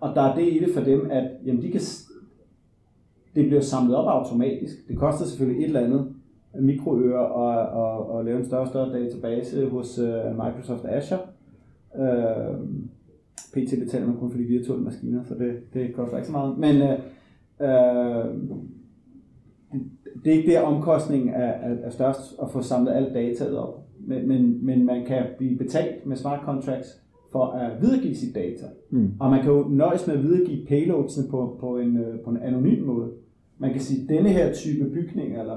og 0.00 0.14
der 0.14 0.22
er 0.22 0.34
det 0.36 0.42
i 0.52 0.58
det 0.58 0.74
for 0.74 0.80
dem, 0.80 1.08
at 1.10 1.30
jamen, 1.46 1.62
de 1.62 1.70
kan, 1.70 1.80
det 3.34 3.46
bliver 3.46 3.60
samlet 3.60 3.96
op 3.96 4.06
automatisk. 4.08 4.88
Det 4.88 4.98
koster 4.98 5.24
selvfølgelig 5.26 5.60
et 5.62 5.66
eller 5.66 5.80
andet 5.80 6.06
mikroøre 6.60 7.48
at, 7.48 7.60
at, 7.60 8.18
at 8.18 8.24
lave 8.24 8.38
en 8.38 8.44
større 8.46 8.60
og 8.60 8.68
større 8.68 8.92
database 8.92 9.68
hos 9.68 9.98
uh, 9.98 10.06
Microsoft 10.44 10.84
Azure. 10.84 11.20
Uh, 11.94 12.56
PT 13.52 13.78
betaler 13.78 14.06
man 14.06 14.16
kun 14.16 14.30
for 14.30 14.38
de 14.38 14.44
virtuelle 14.44 14.84
maskiner, 14.84 15.24
så 15.24 15.34
det, 15.34 15.74
det 15.74 15.94
koster 15.94 16.16
ikke 16.16 16.26
så 16.26 16.32
meget. 16.32 16.58
Men 16.58 16.82
uh, 16.82 16.88
uh, 17.60 18.56
det 20.24 20.32
er 20.32 20.36
ikke 20.36 20.52
der 20.52 20.60
omkostningen 20.60 21.28
er, 21.28 21.52
er, 21.52 21.74
er 21.82 21.90
størst 21.90 22.34
at 22.42 22.50
få 22.50 22.62
samlet 22.62 22.92
alt 22.92 23.14
dataet 23.14 23.58
op. 23.58 23.86
Men, 24.06 24.28
men, 24.28 24.66
men 24.66 24.86
man 24.86 25.06
kan 25.06 25.26
blive 25.38 25.58
betalt 25.58 26.06
med 26.06 26.16
smart 26.16 26.40
contracts 26.44 27.00
for 27.32 27.44
at 27.44 27.82
videregive 27.82 28.14
sit 28.14 28.34
data. 28.34 28.66
Mm. 28.90 29.12
Og 29.20 29.30
man 29.30 29.42
kan 29.42 29.52
jo 29.52 29.66
nøjes 29.68 30.06
med 30.06 30.14
at 30.14 30.22
videregive 30.22 30.66
payloadsene 30.66 31.28
på, 31.28 31.56
på, 31.60 31.78
en, 31.78 31.96
øh, 31.96 32.20
på 32.24 32.30
en 32.30 32.36
anonym 32.36 32.86
måde. 32.86 33.10
Man 33.58 33.72
kan 33.72 33.80
sige, 33.80 34.02
at 34.02 34.08
denne 34.08 34.28
her 34.28 34.52
type 34.52 34.90
bygning, 34.90 35.40
eller 35.40 35.56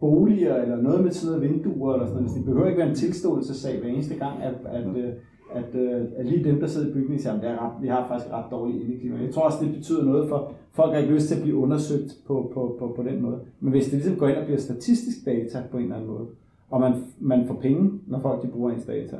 boliger, 0.00 0.56
eller 0.56 0.76
noget 0.76 1.04
med 1.04 1.26
noget 1.26 1.42
vinduer, 1.42 1.94
eller 1.94 2.06
sådan 2.06 2.22
noget, 2.22 2.36
det 2.36 2.44
behøver 2.44 2.66
ikke 2.66 2.78
være 2.78 2.88
en 2.88 2.94
tilståelsessag 2.94 3.80
hver 3.80 3.88
eneste 3.88 4.14
gang, 4.14 4.42
at, 4.42 4.54
at, 4.66 4.82
at, 4.96 5.14
at, 5.52 5.74
øh, 5.74 6.04
at 6.16 6.26
lige 6.26 6.44
dem, 6.44 6.60
der 6.60 6.66
sidder 6.66 6.88
i 6.88 6.92
bygningen, 6.92 7.18
siger, 7.18 7.34
at 7.34 7.44
er 7.44 7.66
ret, 7.66 7.82
vi 7.82 7.88
har 7.88 8.08
faktisk 8.08 8.32
ret 8.32 8.44
dårligt 8.50 8.82
indeklima. 8.82 9.18
Jeg 9.22 9.34
tror 9.34 9.42
også, 9.42 9.64
det 9.64 9.74
betyder 9.74 10.04
noget 10.04 10.28
for, 10.28 10.52
folk 10.72 10.92
har 10.92 10.98
ikke 10.98 11.14
lyst 11.14 11.28
til 11.28 11.34
at 11.34 11.42
blive 11.42 11.56
undersøgt 11.56 12.18
på, 12.26 12.50
på, 12.54 12.76
på, 12.78 12.92
på 12.96 13.02
den 13.02 13.22
måde. 13.22 13.40
Men 13.60 13.70
hvis 13.70 13.84
det 13.84 13.92
ligesom 13.92 14.16
går 14.16 14.28
ind 14.28 14.36
og 14.36 14.44
bliver 14.44 14.60
statistisk 14.60 15.26
data 15.26 15.62
på 15.70 15.76
en 15.76 15.82
eller 15.82 15.96
anden 15.96 16.10
måde, 16.10 16.26
og 16.70 16.80
man, 16.80 16.92
man 17.18 17.46
får 17.46 17.54
penge, 17.54 18.00
når 18.06 18.20
folk 18.20 18.42
de 18.42 18.48
bruger 18.48 18.70
ens 18.70 18.84
data, 18.84 19.16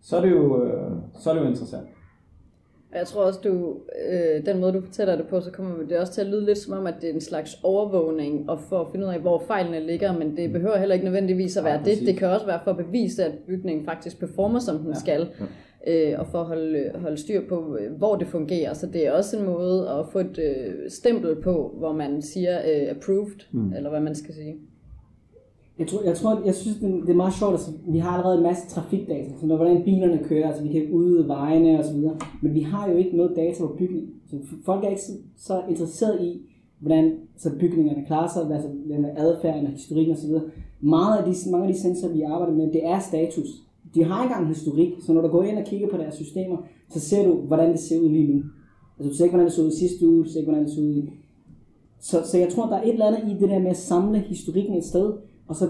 så 0.00 0.16
er 0.16 0.20
det 0.20 0.30
jo, 0.30 0.64
øh, 0.64 0.92
så 1.18 1.30
er 1.30 1.34
det 1.34 1.40
jo 1.40 1.48
interessant. 1.48 1.86
Og 2.92 2.98
Jeg 2.98 3.06
tror 3.06 3.22
også, 3.24 3.40
du, 3.44 3.76
øh, 4.10 4.46
den 4.46 4.60
måde 4.60 4.72
du 4.72 4.80
fortæller 4.80 5.16
det 5.16 5.26
på, 5.26 5.40
så 5.40 5.50
kommer 5.50 5.86
det 5.88 5.98
også 5.98 6.12
til 6.12 6.20
at 6.20 6.26
lyde 6.26 6.44
lidt 6.44 6.58
som 6.58 6.72
om, 6.72 6.86
at 6.86 6.94
det 7.00 7.10
er 7.10 7.14
en 7.14 7.20
slags 7.20 7.58
overvågning, 7.62 8.50
og 8.50 8.60
for 8.68 8.80
at 8.80 8.86
finde 8.92 9.06
ud 9.06 9.12
af, 9.12 9.20
hvor 9.20 9.42
fejlene 9.46 9.86
ligger, 9.86 10.18
men 10.18 10.36
det 10.36 10.52
behøver 10.52 10.76
heller 10.78 10.94
ikke 10.94 11.04
nødvendigvis 11.04 11.56
at 11.56 11.64
være 11.64 11.76
Nej, 11.76 11.84
det. 11.84 11.92
præcis. 11.92 12.06
Det 12.08 12.16
kan 12.16 12.28
også 12.28 12.46
være 12.46 12.60
for 12.64 12.70
at 12.70 12.76
bevise, 12.76 13.24
at 13.24 13.32
bygningen 13.46 13.84
faktisk 13.84 14.20
performer, 14.20 14.58
som 14.58 14.78
den 14.78 14.88
Ja. 14.88 14.94
skal, 15.00 15.28
øh, 15.86 16.20
og 16.20 16.26
for 16.26 16.38
at 16.38 16.46
holde, 16.46 16.90
holde 16.94 17.16
styr 17.16 17.40
på, 17.48 17.76
øh, 17.80 17.92
hvor 17.92 18.16
det 18.16 18.26
fungerer. 18.26 18.74
Så 18.74 18.86
det 18.86 19.06
er 19.06 19.12
også 19.12 19.36
en 19.38 19.44
måde 19.44 19.88
at 19.90 20.04
få 20.12 20.18
et 20.18 20.38
øh, 20.38 20.90
stempel 20.90 21.36
på, 21.42 21.74
hvor 21.78 21.92
man 21.92 22.22
siger 22.22 22.58
øh, 22.58 22.90
approved, 22.96 23.40
mm. 23.52 23.72
eller 23.76 23.90
hvad 23.90 24.00
man 24.00 24.14
skal 24.14 24.34
sige. 24.34 24.56
Jeg 25.82 25.90
tror, 25.90 26.02
jeg, 26.02 26.16
tror, 26.16 26.42
jeg 26.44 26.54
synes, 26.54 26.76
det 27.06 27.10
er 27.10 27.14
meget 27.14 27.34
sjovt, 27.34 27.54
at 27.54 27.60
vi 27.94 27.98
har 27.98 28.10
allerede 28.10 28.36
en 28.36 28.42
masse 28.42 28.68
trafikdata, 28.68 29.30
så 29.40 29.46
når, 29.46 29.56
hvordan 29.56 29.82
bilerne 29.84 30.20
kører, 30.24 30.48
altså 30.48 30.62
vi 30.62 30.72
kan 30.72 30.88
ude 30.92 31.28
vejene 31.28 31.78
og 31.78 31.84
så 31.84 31.92
videre, 31.94 32.16
men 32.42 32.54
vi 32.54 32.60
har 32.60 32.90
jo 32.90 32.96
ikke 32.96 33.16
noget 33.16 33.36
data 33.36 33.60
på 33.60 33.74
bygning. 33.78 34.08
Så 34.30 34.36
folk 34.64 34.84
er 34.84 34.88
ikke 34.88 35.02
så, 35.02 35.12
så 35.36 35.62
interesseret 35.68 36.24
i, 36.24 36.40
hvordan 36.80 37.12
så 37.36 37.50
bygningerne 37.60 38.04
klarer 38.06 38.28
sig, 38.28 38.44
hvad, 38.44 38.56
altså 38.56 38.70
med 38.86 39.10
adfærden 39.16 39.66
og 39.66 39.72
historikken 39.72 40.12
og 40.12 40.18
så 40.18 40.26
videre. 40.26 40.42
Meget 40.80 41.18
af 41.18 41.24
de, 41.24 41.50
mange 41.50 41.66
af 41.66 41.74
de 41.74 41.80
sensorer, 41.80 42.12
vi 42.12 42.22
arbejder 42.22 42.54
med, 42.54 42.72
det 42.72 42.86
er 42.86 42.98
status. 42.98 43.48
De 43.94 44.04
har 44.04 44.22
ikke 44.22 44.32
engang 44.32 44.42
en 44.48 44.54
historik, 44.54 44.92
så 45.06 45.12
når 45.12 45.20
du 45.20 45.28
går 45.28 45.42
ind 45.42 45.58
og 45.58 45.64
kigger 45.64 45.88
på 45.88 45.96
deres 45.96 46.14
systemer, 46.14 46.56
så 46.90 47.00
ser 47.00 47.26
du, 47.28 47.34
hvordan 47.34 47.72
det 47.72 47.80
ser 47.80 48.00
ud 48.00 48.08
lige 48.08 48.32
nu. 48.34 48.42
Altså 48.98 49.10
du 49.10 49.16
ser 49.16 49.24
ikke, 49.24 49.32
hvordan 49.32 49.46
det 49.46 49.54
så 49.54 49.62
ud 49.62 49.70
sidste 49.70 50.08
uge, 50.08 50.24
du 50.24 50.28
ser 50.28 50.38
ikke, 50.40 50.50
hvordan 50.50 50.66
det 50.66 50.74
så 50.74 50.80
ud 50.80 51.02
så, 52.02 52.22
så 52.24 52.38
jeg 52.38 52.48
tror, 52.52 52.66
der 52.66 52.76
er 52.76 52.82
et 52.82 52.92
eller 52.92 53.06
andet 53.06 53.32
i 53.32 53.40
det 53.40 53.50
der 53.50 53.58
med 53.58 53.70
at 53.70 53.76
samle 53.76 54.18
historikken 54.18 54.74
et 54.74 54.84
sted, 54.84 55.12
og 55.48 55.56
så 55.56 55.68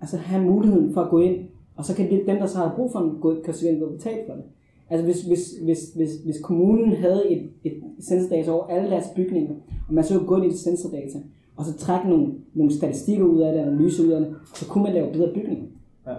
altså 0.00 0.16
have 0.16 0.44
muligheden 0.44 0.94
for 0.94 1.00
at 1.00 1.10
gå 1.10 1.20
ind, 1.20 1.48
og 1.76 1.84
så 1.84 1.94
kan 1.96 2.10
de, 2.10 2.22
dem, 2.26 2.36
der 2.36 2.46
så 2.46 2.58
har 2.58 2.74
brug 2.76 2.92
for 2.92 3.00
den, 3.00 3.20
gå, 3.20 3.36
kan 3.44 3.78
gå 3.80 3.88
betalt 3.88 4.26
for 4.26 4.34
det. 4.34 4.44
Altså 4.90 5.04
hvis, 5.04 5.22
hvis, 5.22 5.52
hvis, 5.62 5.78
hvis, 5.96 6.10
hvis 6.24 6.40
kommunen 6.42 6.92
havde 6.92 7.30
et, 7.30 7.50
et 7.64 7.82
sensordata 8.00 8.50
over 8.50 8.66
alle 8.66 8.90
deres 8.90 9.06
bygninger, 9.16 9.54
og 9.88 9.94
man 9.94 10.04
så 10.04 10.18
kunne 10.18 10.26
gå 10.26 10.36
ind 10.36 10.44
i 10.44 10.48
det 10.48 10.58
sensordata, 10.58 11.18
og 11.56 11.64
så 11.64 11.76
trække 11.76 12.08
nogle, 12.08 12.32
nogle 12.54 12.72
statistikker 12.72 13.24
ud 13.24 13.40
af 13.40 13.52
det, 13.52 13.60
analyser 13.60 14.04
ud 14.04 14.08
af 14.08 14.20
det, 14.20 14.34
så 14.54 14.68
kunne 14.68 14.84
man 14.84 14.92
lave 14.92 15.12
bedre 15.12 15.34
bygninger. 15.34 15.64
Ja. 16.06 16.14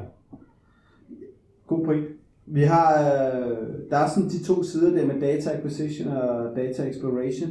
God 1.67 1.85
point. 1.85 2.05
Vi 2.45 2.61
har, 2.61 2.99
øh, 2.99 3.57
der 3.89 3.97
er 3.97 4.09
sådan 4.09 4.29
de 4.29 4.43
to 4.43 4.63
sider 4.63 4.97
der 4.97 5.05
med 5.05 5.21
data 5.21 5.49
acquisition 5.49 6.07
og 6.07 6.55
data 6.55 6.83
exploration, 6.83 7.49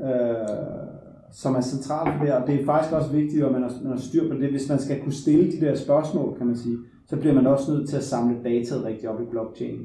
øh, 0.00 0.81
som 1.32 1.54
er 1.54 1.60
centralt 1.60 2.18
for 2.18 2.24
det, 2.24 2.34
og 2.34 2.46
det 2.46 2.60
er 2.60 2.64
faktisk 2.64 2.94
også 2.94 3.12
vigtigt, 3.12 3.44
at 3.44 3.52
man 3.52 3.62
har, 3.62 3.72
man 3.82 3.92
har 3.92 3.98
styr 3.98 4.28
på 4.28 4.34
det. 4.34 4.50
Hvis 4.50 4.68
man 4.68 4.78
skal 4.78 5.00
kunne 5.00 5.12
stille 5.12 5.52
de 5.52 5.60
der 5.60 5.74
spørgsmål, 5.74 6.36
kan 6.38 6.46
man 6.46 6.56
sige, 6.56 6.76
så 7.06 7.16
bliver 7.16 7.34
man 7.34 7.46
også 7.46 7.72
nødt 7.72 7.88
til 7.88 7.96
at 7.96 8.04
samle 8.04 8.36
dataet 8.44 8.84
rigtigt 8.84 9.06
op 9.06 9.20
i 9.20 9.24
blockchain. 9.30 9.78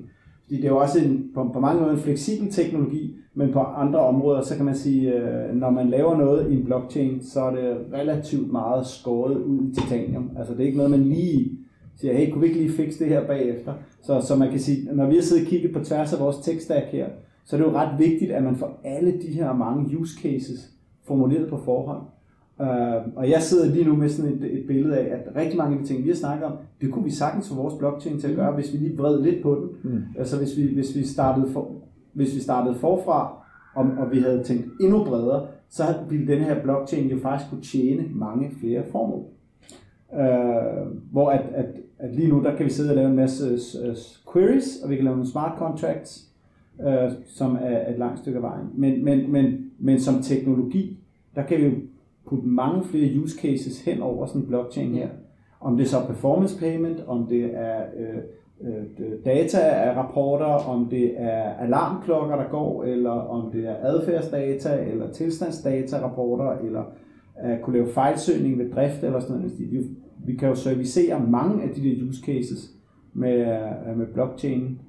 Fordi 0.43 0.56
det 0.56 0.66
er 0.66 0.70
jo 0.70 0.78
også 0.78 1.00
en, 1.00 1.30
på, 1.34 1.50
på 1.54 1.60
mange 1.60 1.82
måder 1.82 1.93
en 1.93 2.00
fleksibel 2.00 2.52
teknologi, 2.52 3.16
men 3.34 3.52
på 3.54 3.60
andre 3.60 4.00
områder, 4.00 4.41
så 4.41 4.56
kan 4.56 4.66
man 4.66 4.76
sige, 4.76 5.14
øh, 5.14 5.56
når 5.56 5.70
man 5.70 5.89
laver 5.89 6.18
noget 6.18 6.52
i 6.52 6.56
en 6.56 6.66
blockchain, 6.66 7.24
så 7.24 7.41
er 7.41 7.56
det 7.56 7.78
relativt 7.93 8.52
meget 8.52 8.88
skåret 8.88 9.38
ud 9.38 9.70
i 9.70 9.74
titanium. 9.74 10.32
Altså 10.38 10.54
det 10.54 10.62
er 10.62 10.66
ikke 10.66 10.78
noget, 10.78 10.91
man 10.91 11.04
lige 11.04 11.52
siger, 11.95 12.14
hey, 12.14 12.32
kunne 12.32 12.41
vi 12.41 12.48
ikke 12.48 12.60
lige 12.60 12.72
fikse 12.72 13.00
det 13.00 13.08
her 13.08 13.28
bagefter? 13.28 13.74
Så, 14.04 14.22
så 14.22 14.36
man 14.36 14.50
kan 14.50 14.60
sige, 14.60 14.95
når 14.95 15.06
vi 15.06 15.16
har 15.16 15.22
siddet 15.22 15.43
og 15.43 15.50
kigget 15.50 15.74
på 15.74 15.84
tværs 15.84 16.14
af 16.14 16.20
vores 16.20 16.38
tech-stack 16.38 16.86
her, 16.91 17.08
så 17.45 17.56
er 17.56 17.60
det 17.60 17.68
jo 17.68 17.78
ret 17.78 18.00
vigtigt, 18.00 18.32
at 18.32 18.43
man 18.43 18.56
får 18.56 18.82
alle 18.84 19.12
de 19.22 19.28
her 19.28 19.54
mange 19.54 19.98
use 19.98 20.22
cases 20.22 20.77
formuleret 21.08 21.49
på 21.49 21.58
forhånd. 21.58 22.01
Uh, 22.60 23.16
og 23.16 23.30
jeg 23.30 23.41
sidder 23.41 23.74
lige 23.74 23.86
nu 23.86 23.95
med 23.95 24.10
sådan 24.10 24.34
et, 24.34 24.60
et 24.60 24.68
billede 24.68 24.97
af, 24.97 25.16
at 25.16 25.36
rigtig 25.36 25.58
mange 25.58 25.76
af 25.78 25.82
de 25.82 25.88
ting, 25.88 26.03
vi 26.03 26.10
har 26.10 26.16
snakket 26.16 26.45
om, 26.45 26.53
det 26.82 26.91
kunne 26.91 27.03
vi 27.03 27.12
sagtens 27.12 27.49
få 27.49 27.55
vores 27.55 27.74
blockchain 27.74 28.20
til 28.20 28.28
at 28.28 28.36
gøre, 28.36 28.51
hvis 28.51 28.74
vi 28.74 28.78
lige 28.78 28.97
vred 28.97 29.22
lidt 29.22 29.43
på 29.43 29.55
den. 29.55 29.91
Mm. 29.91 30.01
Altså 30.18 30.38
hvis 30.38 30.58
vi, 30.58 30.74
hvis 30.74 30.95
vi, 30.95 31.03
startede, 31.03 31.47
for, 31.53 31.72
hvis 32.14 32.36
vi 32.36 32.39
startede 32.39 32.76
forfra, 32.76 33.45
og, 33.76 33.86
og 33.97 34.12
vi 34.12 34.20
havde 34.20 34.43
tænkt 34.43 34.66
endnu 34.82 35.03
bredere, 35.03 35.47
så 35.70 35.84
ville 36.10 36.28
den 36.28 36.43
her 36.43 36.64
blockchain 36.64 37.10
jo 37.10 37.18
faktisk 37.20 37.49
kunne 37.49 37.62
tjene 37.62 38.05
mange 38.12 38.51
flere 38.60 38.84
formål. 38.91 39.24
Uh, 40.12 41.12
hvor 41.12 41.30
at, 41.30 41.45
at, 41.53 41.66
at 41.99 42.16
lige 42.16 42.30
nu, 42.30 42.43
der 42.43 42.55
kan 42.55 42.66
vi 42.66 42.72
sidde 42.72 42.89
og 42.89 42.95
lave 42.95 43.10
en 43.10 43.16
masse 43.16 43.53
uh, 43.53 43.95
queries, 44.34 44.82
og 44.84 44.89
vi 44.89 44.95
kan 44.95 45.03
lave 45.03 45.16
nogle 45.16 45.32
smart 45.32 45.58
contracts, 45.58 46.30
uh, 46.80 47.12
som 47.26 47.55
er, 47.55 47.60
er 47.60 47.93
et 47.93 47.99
langt 47.99 48.20
stykke 48.20 48.38
af 48.38 48.43
vejen. 48.43 48.68
Men, 48.74 49.05
men, 49.05 49.32
men, 49.32 49.66
men 49.80 50.00
som 50.00 50.22
teknologi, 50.22 51.00
der 51.36 51.44
kan 51.44 51.58
vi 51.58 51.66
jo 51.66 51.72
putte 52.30 52.48
mange 52.48 52.84
flere 52.84 53.20
use 53.20 53.40
cases 53.42 53.82
hen 53.82 54.02
over 54.02 54.26
sådan 54.26 54.42
en 54.42 54.48
blockchain 54.48 54.96
her. 54.96 55.10
Om 55.62 55.78
det 55.78 55.84
er 55.84 55.88
så 55.88 56.06
performance 56.08 56.60
payment, 56.60 57.04
om 57.08 57.28
det 57.28 57.50
er 57.54 57.82
øh, 57.98 58.18
øh, 58.62 59.12
data 59.26 59.58
af 59.58 59.96
rapporter, 59.96 60.46
om 60.46 60.90
det 60.90 61.14
er 61.18 61.54
alarmklokker, 61.54 62.36
der 62.36 62.50
går, 62.50 62.84
eller 62.84 63.12
om 63.12 63.52
det 63.52 63.70
er 63.70 63.76
adfærdsdata, 63.82 64.84
eller 64.92 65.12
tilstandsdata 65.12 65.98
rapporter, 66.04 66.52
eller 66.52 66.84
at 67.36 67.62
kunne 67.62 67.78
lave 67.78 67.90
fejlsøgning 67.94 68.60
ved 68.60 68.72
drift, 68.72 69.04
eller 69.04 69.20
sådan 69.20 69.36
noget. 69.36 69.60
Vi, 69.60 69.88
vi 70.26 70.36
kan 70.36 70.50
jo 70.50 70.56
servicere 70.56 71.26
mange 71.30 71.64
af 71.64 71.70
de 71.70 71.84
der 71.84 72.08
use 72.10 72.22
cases 72.26 72.72
med, 73.14 73.40
øh, 73.40 73.98
med 73.98 74.06
blockchain, 74.14 74.82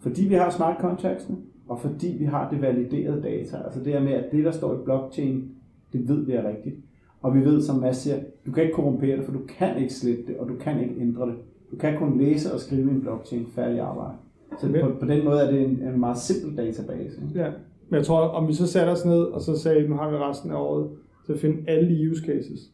fordi 0.00 0.24
vi 0.24 0.34
har 0.34 0.50
smart 0.50 0.76
contracts, 0.80 1.30
og 1.68 1.80
fordi 1.80 2.16
vi 2.18 2.24
har 2.24 2.50
det 2.50 2.62
validerede 2.62 3.22
data. 3.22 3.56
Altså 3.64 3.80
det 3.84 3.92
her 3.92 4.00
med, 4.00 4.12
at 4.12 4.32
det, 4.32 4.44
der 4.44 4.50
står 4.50 4.74
i 4.74 4.84
blockchain, 4.84 5.50
det 5.92 6.08
ved 6.08 6.26
vi 6.26 6.32
er 6.32 6.48
rigtigt. 6.48 6.76
Og 7.22 7.34
vi 7.34 7.44
ved, 7.44 7.62
som 7.62 7.76
Mads 7.76 7.96
siger, 7.96 8.16
du 8.46 8.52
kan 8.52 8.62
ikke 8.62 8.74
korrumpere 8.74 9.16
det, 9.16 9.24
for 9.24 9.32
du 9.32 9.40
kan 9.58 9.78
ikke 9.78 9.94
slette 9.94 10.22
det, 10.26 10.36
og 10.36 10.48
du 10.48 10.54
kan 10.56 10.80
ikke 10.80 11.00
ændre 11.00 11.26
det. 11.26 11.34
Du 11.70 11.76
kan 11.76 11.98
kun 11.98 12.18
læse 12.18 12.52
og 12.54 12.60
skrive 12.60 12.90
i 12.90 12.94
en 12.94 13.00
blockchain 13.00 13.46
færdig 13.46 13.80
arbejde. 13.80 14.14
Så 14.60 14.68
på, 14.80 14.90
på 15.00 15.06
den 15.06 15.24
måde 15.24 15.40
er 15.40 15.50
det 15.50 15.60
en, 15.60 15.82
en 15.82 16.00
meget 16.00 16.18
simpel 16.18 16.56
database. 16.56 17.22
ikke? 17.22 17.40
Ja, 17.40 17.50
men 17.88 17.96
jeg 17.96 18.04
tror, 18.06 18.20
om 18.20 18.48
vi 18.48 18.52
så 18.52 18.66
satte 18.66 18.90
os 18.90 19.04
ned, 19.04 19.22
og 19.22 19.40
så 19.40 19.58
sagde, 19.58 19.88
nu 19.88 19.94
har 19.94 20.10
vi 20.10 20.16
resten 20.16 20.50
af 20.50 20.56
året 20.56 20.88
til 21.26 21.32
at 21.32 21.38
finde 21.38 21.70
alle 21.70 21.88
de 21.88 22.10
use 22.10 22.22
cases, 22.26 22.72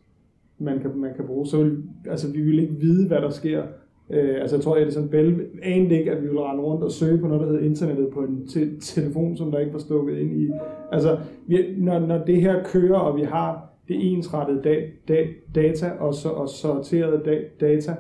man 0.58 0.80
kan, 0.80 0.96
man 0.96 1.14
kan 1.16 1.26
bruge, 1.26 1.46
så 1.46 1.62
vil, 1.62 1.82
altså, 2.10 2.32
vi 2.32 2.42
vil 2.42 2.58
ikke 2.58 2.74
vide, 2.74 3.08
hvad 3.08 3.20
der 3.20 3.30
sker. 3.30 3.62
Øh, 4.10 4.40
altså 4.40 4.56
jeg 4.56 4.62
tror, 4.64 4.76
at 4.76 4.92
sådan 4.92 5.08
Bell 5.08 5.46
anede 5.62 5.98
ikke, 5.98 6.12
at 6.12 6.22
vi 6.22 6.26
ville 6.26 6.42
rende 6.42 6.62
rundt 6.62 6.84
og 6.84 6.92
søge 6.92 7.18
på 7.18 7.26
noget, 7.26 7.40
der 7.40 7.46
hedder 7.46 7.64
internettet 7.64 8.08
på 8.10 8.20
en 8.20 8.46
te- 8.46 8.80
telefon, 8.80 9.36
som 9.36 9.50
der 9.50 9.58
ikke 9.58 9.72
var 9.72 9.78
stukket 9.78 10.18
ind 10.18 10.36
i. 10.36 10.50
Altså, 10.92 11.18
vi, 11.46 11.74
når, 11.76 11.98
når 11.98 12.24
det 12.24 12.40
her 12.40 12.64
kører, 12.64 12.98
og 12.98 13.16
vi 13.16 13.22
har 13.22 13.70
det 13.88 14.12
ensrettede 14.12 14.62
da, 14.62 14.76
da, 15.08 15.26
data 15.54 15.90
og, 16.00 16.14
så, 16.14 16.28
og 16.28 16.48
sorterede 16.48 17.22
da, 17.24 17.38
data, 17.60 17.96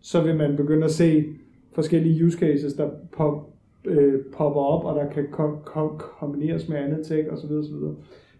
så 0.00 0.22
vil 0.22 0.36
man 0.36 0.56
begynde 0.56 0.84
at 0.84 0.90
se 0.90 1.24
forskellige 1.72 2.24
use 2.24 2.38
cases, 2.38 2.72
der 2.74 2.90
pop, 3.16 3.48
øh, 3.84 4.14
popper 4.36 4.60
op, 4.60 4.84
og 4.84 4.94
der 4.94 5.10
kan 5.10 5.26
kom, 5.32 5.56
kom, 5.64 6.00
kombineres 6.18 6.68
med 6.68 6.76
andet 6.76 7.06
tech 7.06 7.28
osv. 7.32 7.52
osv. 7.52 7.74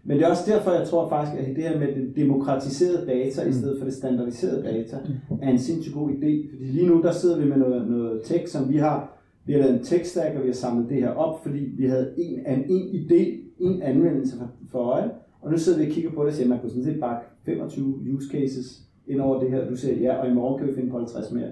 Men 0.07 0.17
det 0.17 0.25
er 0.25 0.29
også 0.29 0.51
derfor, 0.51 0.71
jeg 0.71 0.87
tror 0.87 1.09
faktisk, 1.09 1.41
at 1.41 1.55
det 1.55 1.63
her 1.63 1.79
med 1.79 1.87
det 1.87 2.15
demokratiserede 2.15 3.07
data, 3.07 3.41
i 3.41 3.53
stedet 3.53 3.77
for 3.79 3.85
det 3.85 3.93
standardiserede 3.93 4.63
data, 4.63 4.97
er 5.41 5.49
en 5.49 5.59
sindssygt 5.59 5.95
god 5.95 6.09
idé. 6.09 6.49
Fordi 6.55 6.65
lige 6.71 6.87
nu, 6.87 7.01
der 7.01 7.11
sidder 7.11 7.39
vi 7.39 7.49
med 7.49 7.57
noget, 7.57 7.87
noget 7.89 8.21
tech, 8.23 8.47
som 8.47 8.69
vi 8.69 8.77
har, 8.77 9.17
vi 9.45 9.53
har 9.53 9.59
lavet 9.59 9.79
en 9.79 10.05
stack, 10.05 10.35
og 10.35 10.41
vi 10.41 10.47
har 10.47 10.53
samlet 10.53 10.89
det 10.89 10.97
her 10.97 11.09
op, 11.09 11.43
fordi 11.43 11.59
vi 11.77 11.85
havde 11.85 12.13
en, 12.17 12.39
en, 12.47 12.63
en 12.69 12.87
idé, 12.87 13.37
en 13.59 13.81
anvendelse 13.81 14.37
for, 14.37 14.49
for 14.71 14.79
øje, 14.79 15.09
og 15.41 15.51
nu 15.51 15.57
sidder 15.57 15.79
vi 15.79 15.85
og 15.85 15.91
kigger 15.91 16.11
på 16.11 16.21
det 16.21 16.29
og 16.29 16.33
siger, 16.33 16.45
at 16.45 16.49
man 16.49 16.59
kunne 16.59 16.69
sådan 16.69 16.83
set 16.83 16.99
bare 16.99 17.19
25 17.45 17.99
use 18.13 18.29
cases 18.31 18.81
ind 19.07 19.21
over 19.21 19.39
det 19.39 19.51
her, 19.51 19.69
du 19.69 19.75
siger 19.75 19.95
ja, 19.95 20.15
og 20.15 20.29
i 20.29 20.33
morgen 20.33 20.59
kan 20.59 20.67
vi 20.67 20.73
finde 20.73 20.89
på 20.89 20.97
50 20.97 21.31
mere. 21.31 21.51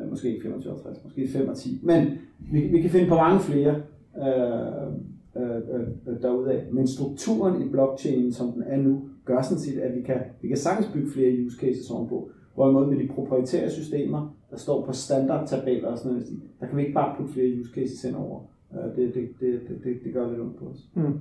Øh, 0.00 0.10
Måske 0.10 0.28
ikke 0.28 0.42
25 0.42 0.72
50, 0.72 1.04
måske 1.04 1.28
5 1.28 1.48
og 1.48 1.56
10. 1.56 1.80
Men 1.82 2.06
vi, 2.52 2.60
vi 2.60 2.80
kan 2.80 2.90
finde 2.90 3.08
på 3.08 3.14
mange 3.14 3.40
flere 3.40 3.74
øh, 4.18 4.92
øh, 5.40 5.80
øh, 6.06 6.22
derudaf. 6.22 6.62
Men 6.72 6.86
strukturen 6.86 7.62
i 7.62 7.68
blockchain, 7.68 8.32
som 8.32 8.52
den 8.52 8.62
er 8.66 8.76
nu, 8.76 9.08
gør 9.24 9.42
sådan 9.42 9.58
set, 9.58 9.78
at 9.78 9.96
vi 9.96 10.02
kan, 10.02 10.20
vi 10.42 10.48
kan 10.48 10.56
sagtens 10.56 10.92
bygge 10.92 11.10
flere 11.10 11.46
use 11.46 11.58
cases 11.60 11.90
ovenpå. 11.90 12.30
Hvorimod 12.54 12.86
med 12.86 12.98
de 12.98 13.08
proprietære 13.14 13.70
systemer, 13.70 14.36
der 14.50 14.56
står 14.56 14.86
på 14.86 14.92
standardtabeller 14.92 15.88
og 15.88 15.98
sådan 15.98 16.12
noget, 16.12 16.28
der 16.60 16.66
kan 16.66 16.76
vi 16.76 16.82
ikke 16.82 16.94
bare 16.94 17.16
putte 17.16 17.32
flere 17.32 17.60
use 17.60 17.72
cases 17.74 18.04
ind 18.04 18.16
over. 18.16 18.40
Øh, 18.72 18.96
det, 18.96 19.14
det, 19.14 19.28
det, 19.40 19.60
det, 19.84 19.96
det, 20.04 20.12
gør 20.12 20.28
lidt 20.30 20.40
ondt 20.40 20.58
på 20.58 20.64
os. 20.64 20.88
Mm. 20.94 21.20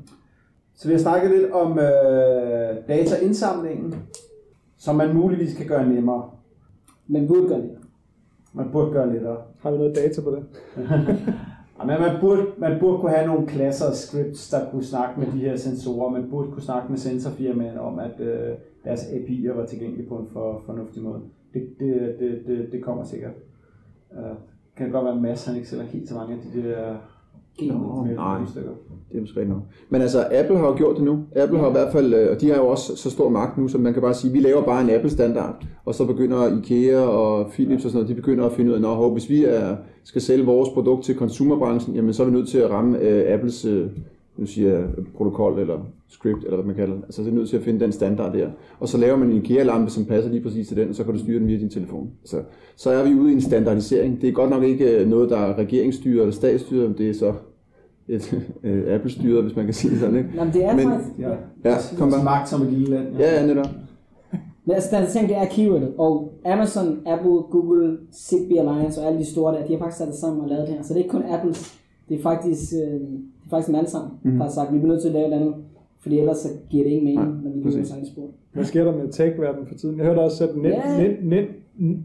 Så 0.76 0.88
vi 0.88 0.94
har 0.94 1.00
snakket 1.00 1.32
lidt 1.32 1.52
om 1.52 1.72
øh, 1.72 2.88
dataindsamlingen, 2.88 3.96
som 4.78 4.96
man 4.96 5.16
muligvis 5.16 5.58
kan 5.58 5.68
gøre 5.68 5.90
nemmere. 5.90 6.30
Men 7.08 7.28
burde 7.28 7.48
gøre 7.48 7.62
det. 7.62 7.78
Man 8.54 8.72
burde 8.72 8.92
gøre 8.92 9.14
lettere. 9.14 9.38
Har 9.60 9.72
vi 9.72 9.78
noget 9.78 9.96
data 9.96 10.22
på 10.22 10.32
det? 10.32 10.44
Men 11.86 12.02
man 12.02 12.18
burde, 12.22 12.46
man 12.58 12.80
burde 12.80 12.98
kunne 13.00 13.12
have 13.12 13.28
nogle 13.28 13.48
klasser 13.48 13.86
og 13.90 13.96
scripts, 13.96 14.50
der 14.50 14.70
kunne 14.72 14.84
snakke 14.84 15.20
med 15.20 15.28
de 15.28 15.38
her 15.38 15.56
sensorer. 15.56 16.12
Man 16.12 16.30
burde 16.30 16.52
kunne 16.52 16.62
snakke 16.62 16.90
med 16.90 16.98
sensorfirmaerne 16.98 17.82
om, 17.82 18.00
at 18.00 18.20
øh, 18.20 18.50
deres 18.84 19.02
API'er 19.04 19.54
var 19.54 19.66
tilgængelige 19.66 20.10
på 20.10 20.16
en 20.16 20.28
for, 20.34 20.62
fornuftig 20.66 21.04
måde. 21.04 21.22
Det, 21.54 21.68
det, 21.80 22.16
det, 22.20 22.42
det, 22.48 22.72
det 22.72 22.84
kommer 22.84 23.04
sikkert. 23.04 23.34
Uh, 24.12 24.38
kan 24.78 24.92
godt 24.92 25.06
være 25.06 25.16
en 25.16 25.22
masse, 25.22 25.48
han 25.48 25.58
ikke 25.58 25.70
sælger 25.70 25.86
helt 25.86 26.10
så 26.10 26.16
mange 26.16 26.34
af 26.34 26.40
de 26.54 26.64
der 26.64 26.96
Nå, 27.62 28.08
nej. 28.16 28.38
Det 29.12 29.18
er 29.18 29.22
måske 29.22 29.40
rigtigt 29.40 29.50
nok. 29.50 29.62
Men 29.90 30.02
altså, 30.02 30.26
Apple 30.32 30.58
har 30.58 30.68
jo 30.68 30.76
gjort 30.78 30.96
det 30.96 31.04
nu. 31.04 31.24
Apple 31.36 31.60
har 31.60 31.68
i 31.68 31.72
hvert 31.72 31.92
fald, 31.92 32.14
øh, 32.14 32.32
og 32.32 32.42
de 32.42 32.50
har 32.50 32.58
jo 32.58 32.68
også 32.68 32.96
så 32.96 33.10
stor 33.10 33.30
magt 33.30 33.58
nu, 33.58 33.68
så 33.68 33.78
man 33.78 33.94
kan 33.94 34.02
bare 34.02 34.14
sige, 34.14 34.34
vi 34.34 34.40
laver 34.40 34.66
bare 34.66 34.82
en 34.82 34.90
Apple-standard, 34.90 35.66
og 35.86 35.96
så 35.96 36.06
begynder 36.06 36.58
IKEA 36.58 37.00
og 37.00 37.52
Philips 37.52 37.86
og 37.86 37.92
sådan 37.92 38.04
noget, 38.04 38.10
de 38.10 38.22
begynder 38.22 38.46
at 38.46 38.52
finde 38.52 38.72
ud 38.72 38.84
af, 38.84 39.06
at 39.06 39.12
hvis 39.12 39.30
vi 39.30 39.46
er, 39.46 39.76
skal 40.06 40.22
sælge 40.22 40.46
vores 40.46 40.70
produkt 40.70 41.04
til 41.04 41.16
consumerbranchen, 41.16 41.96
jamen 41.96 42.14
så 42.14 42.24
er 42.24 42.28
vi 42.28 42.34
nødt 42.34 42.48
til 42.50 42.58
at 42.58 42.70
ramme 42.70 43.00
øh, 43.00 43.34
Apples 43.34 43.66
øh, 43.66 43.88
nu 44.38 44.46
siger 44.46 44.84
protokol 45.18 45.60
eller 45.60 45.80
script, 46.08 46.44
eller 46.44 46.56
hvad 46.56 46.66
man 46.66 46.76
kalder 46.76 46.94
det. 46.96 47.04
Altså 47.04 47.22
det 47.22 47.30
er 47.30 47.34
nødt 47.34 47.50
til 47.50 47.58
at 47.58 47.64
finde 47.64 47.80
den 47.80 47.92
standard 47.92 48.34
der. 48.34 48.48
Og 48.80 48.88
så 48.90 48.98
laver 48.98 49.18
man 49.18 49.32
en 49.32 49.38
IKEA-lampe, 49.38 49.92
som 49.92 50.06
passer 50.06 50.32
lige 50.32 50.44
præcis 50.44 50.68
til 50.68 50.78
den, 50.78 50.90
og 50.90 50.96
så 50.96 51.04
kan 51.04 51.14
du 51.14 51.20
styre 51.20 51.40
den 51.40 51.48
via 51.48 51.58
din 51.58 51.70
telefon. 51.70 52.10
Så, 52.26 52.38
så 52.76 52.90
er 52.90 53.04
vi 53.10 53.14
ude 53.14 53.32
i 53.32 53.34
en 53.36 53.42
standardisering. 53.42 54.22
Det 54.22 54.30
er 54.30 54.34
godt 54.34 54.50
nok 54.50 54.64
ikke 54.64 55.00
øh, 55.00 55.10
noget, 55.10 55.30
der 55.30 55.38
er 55.38 55.58
regeringsstyret 55.58 56.20
eller 56.22 56.32
statsstyret, 56.34 56.90
men 56.90 56.98
det 56.98 57.10
er 57.10 57.14
så 57.14 57.34
et 58.08 58.42
øh, 58.64 58.84
Apple-styret, 58.88 59.44
hvis 59.44 59.56
man 59.56 59.66
kan 59.66 59.74
sige 59.74 59.92
det 59.92 60.00
sådan, 60.00 60.16
ikke? 60.18 60.30
Nå, 60.36 60.44
men 60.44 60.54
det 60.54 60.66
er 60.66 60.76
Men- 60.76 60.88
faktisk... 60.90 61.10
Ja. 61.20 61.30
Ja, 61.66 61.76
kom 61.98 62.10
bare. 62.12 62.24
Magt 62.24 62.50
som 62.50 62.62
et 62.62 62.72
lille 62.74 62.88
land. 62.90 63.08
Ja, 63.20 63.40
ja, 63.42 63.48
netop. 63.48 63.68
Men 64.66 64.74
altså, 64.76 64.88
standardisering, 64.88 65.30
det 65.30 65.38
er 65.38 65.46
keywordet. 65.52 65.94
Og 65.98 66.32
Amazon, 66.46 67.00
Apple, 67.06 67.32
Google, 67.32 67.98
Zigbee 68.14 68.60
Alliance 68.60 69.02
og 69.02 69.08
alle 69.08 69.20
de 69.20 69.26
store 69.26 69.54
der, 69.54 69.66
de 69.68 69.74
har 69.74 69.80
faktisk 69.80 69.98
sat 69.98 70.08
det 70.08 70.16
sammen 70.16 70.42
og 70.42 70.48
lavet 70.50 70.68
det 70.68 70.76
her. 70.76 70.82
Så 70.84 70.94
det 70.94 71.00
er 71.00 71.04
ikke 71.04 71.12
kun 71.18 71.24
Apples. 71.30 71.80
Det 72.10 72.18
er 72.20 72.22
faktisk, 72.22 72.74
øh, 72.74 72.92
det 73.00 73.02
er 73.46 73.50
faktisk 73.50 73.68
dem 73.68 73.76
alle 73.76 73.90
sammen, 73.90 74.12
Mhm. 74.24 74.32
mm. 74.34 74.38
der 74.40 74.46
har 74.46 74.52
sagt, 74.52 74.68
at 74.68 74.74
vi 74.74 74.80
bliver 74.80 74.92
nødt 74.94 75.02
til 75.02 75.08
at 75.10 75.14
lave 75.14 75.28
et 75.28 75.34
eller 75.34 75.46
andet. 75.46 75.56
Fordi 76.00 76.20
ellers 76.20 76.38
så 76.38 76.50
giver 76.70 76.84
det 76.84 76.92
ingen 76.92 77.06
mening, 77.06 77.44
når 77.44 77.52
vi 77.52 77.62
præcis. 77.64 77.76
løber 77.76 77.88
samme 77.88 78.06
spor. 78.06 78.28
Hvad 78.54 78.64
sker 78.64 78.84
der 78.84 78.96
med 78.98 79.08
tech-verdenen 79.12 79.68
for 79.68 79.76
tiden? 79.76 79.98
Jeg 79.98 80.06
hørte 80.06 80.20
også, 80.20 80.48
at 80.50 80.56
net, 80.58 80.72
Ja. 80.72 80.98
net, 81.08 81.16
net, 81.24 81.46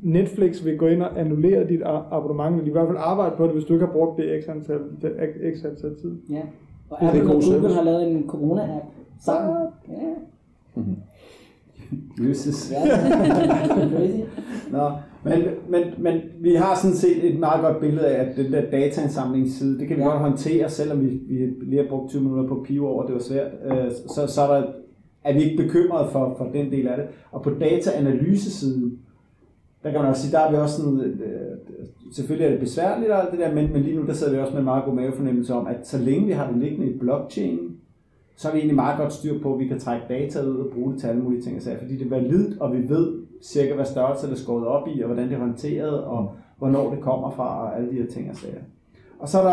Netflix 0.02 0.64
vil 0.64 0.78
gå 0.78 0.86
ind 0.86 1.02
og 1.02 1.20
annullere 1.20 1.68
dit 1.68 1.80
abonnement, 2.10 2.50
men 2.56 2.58
de 2.60 2.64
vil 2.64 2.70
i 2.70 2.72
hvert 2.72 2.86
fald 2.86 2.98
arbejde 3.00 3.34
på 3.36 3.44
det, 3.44 3.52
hvis 3.52 3.64
du 3.64 3.72
ikke 3.72 3.86
har 3.86 3.92
brugt 3.92 4.16
det 4.18 4.44
x 4.44 4.48
antal, 4.48 4.78
det 5.02 5.12
x 5.56 5.64
antal 5.64 5.94
tid. 6.02 6.12
Ja. 6.30 6.40
Og 6.90 7.02
Apple 7.04 7.22
og 7.34 7.42
Google 7.42 7.74
har 7.74 7.82
lavet 7.82 8.10
en 8.10 8.24
corona-app 8.28 8.84
sammen. 9.24 9.56
Ja. 9.88 10.82
Jesus. 12.28 12.72
Crazy. 13.94 14.20
Nå, 14.72 14.90
men, 15.24 15.38
men, 15.68 15.82
men 15.98 16.20
vi 16.40 16.54
har 16.54 16.76
sådan 16.76 16.96
set 16.96 17.32
et 17.32 17.38
meget 17.38 17.62
godt 17.62 17.80
billede 17.80 18.06
af, 18.06 18.24
at 18.30 18.36
den 18.36 18.52
der 18.52 18.70
dataindsamlingsside, 18.70 19.78
det 19.78 19.88
kan 19.88 19.96
vi 19.96 20.02
Ja. 20.02 20.08
godt 20.08 20.18
håndtere, 20.20 20.68
selvom 20.70 21.00
vi, 21.00 21.06
vi 21.28 21.34
lige 21.62 21.82
har 21.82 21.88
brugt 21.88 22.10
20 22.10 22.22
minutter 22.22 22.48
på 22.48 22.62
pive 22.66 22.88
over, 22.88 23.04
det 23.06 23.14
var 23.14 23.20
svært. 23.20 23.50
Øh, 23.70 23.90
Så, 24.14 24.26
så 24.26 24.40
er, 24.42 24.54
der, 24.60 24.66
er 25.24 25.32
vi 25.34 25.42
ikke 25.42 25.62
bekymrede 25.62 26.08
for, 26.12 26.34
for 26.38 26.44
den 26.52 26.70
del 26.72 26.88
af 26.88 26.96
det. 26.96 27.06
Og 27.32 27.42
på 27.42 27.50
dataanalysesiden, 27.50 28.98
der 29.82 29.90
kan 29.90 30.00
man 30.00 30.08
også 30.10 30.22
sige, 30.22 30.32
der 30.32 30.38
er 30.40 30.50
vi 30.50 30.56
også 30.56 30.76
sådan, 30.76 31.00
øh, 31.00 31.56
selvfølgelig 32.12 32.46
er 32.46 32.50
det 32.50 32.60
besværligt 32.60 33.10
og 33.10 33.20
alt 33.22 33.30
det 33.30 33.38
der, 33.40 33.54
men, 33.54 33.72
men 33.72 33.82
lige 33.82 33.96
nu 33.96 34.06
der 34.06 34.12
sidder 34.12 34.32
vi 34.32 34.38
også 34.38 34.52
med 34.52 34.58
en 34.58 34.64
meget 34.64 34.84
god 34.84 34.94
mavefornemmelse 34.94 35.54
om, 35.54 35.66
at 35.66 35.76
så 35.88 35.98
længe 35.98 36.26
vi 36.26 36.32
har 36.32 36.50
det 36.50 36.58
liggende 36.62 36.86
i 36.92 36.98
blockchain, 36.98 37.58
så 38.40 38.48
har 38.48 38.52
vi 38.52 38.58
egentlig 38.58 38.76
meget 38.76 38.98
godt 39.00 39.12
styr 39.12 39.42
på, 39.42 39.52
at 39.54 39.58
vi 39.60 39.66
kan 39.66 39.80
trække 39.80 40.04
data 40.08 40.42
ud 40.42 40.56
og 40.56 40.66
bruge 40.74 40.92
det 40.92 41.00
til 41.00 41.06
alle 41.06 41.22
mulige 41.22 41.42
ting 41.42 41.56
og 41.56 41.62
sager, 41.62 41.78
fordi 41.78 41.96
det 41.96 42.06
er 42.06 42.10
validt, 42.10 42.60
og 42.60 42.72
vi 42.72 42.88
ved 42.88 43.12
cirka, 43.42 43.74
hvad 43.74 43.84
størrelse 43.84 44.26
det 44.26 44.32
er 44.32 44.36
skåret 44.36 44.66
op 44.66 44.88
i, 44.96 45.00
og 45.00 45.06
hvordan 45.06 45.28
det 45.28 45.34
er 45.34 45.38
håndteret, 45.40 46.04
og 46.04 46.30
hvornår 46.58 46.90
det 46.90 47.00
kommer 47.00 47.30
fra, 47.30 47.62
og 47.64 47.76
alle 47.76 47.90
de 47.90 47.94
her 47.96 48.06
ting 48.06 48.30
og 48.30 48.36
sager. 48.36 48.60
Og 49.18 49.28
så 49.28 49.38
er 49.38 49.42
der... 49.42 49.52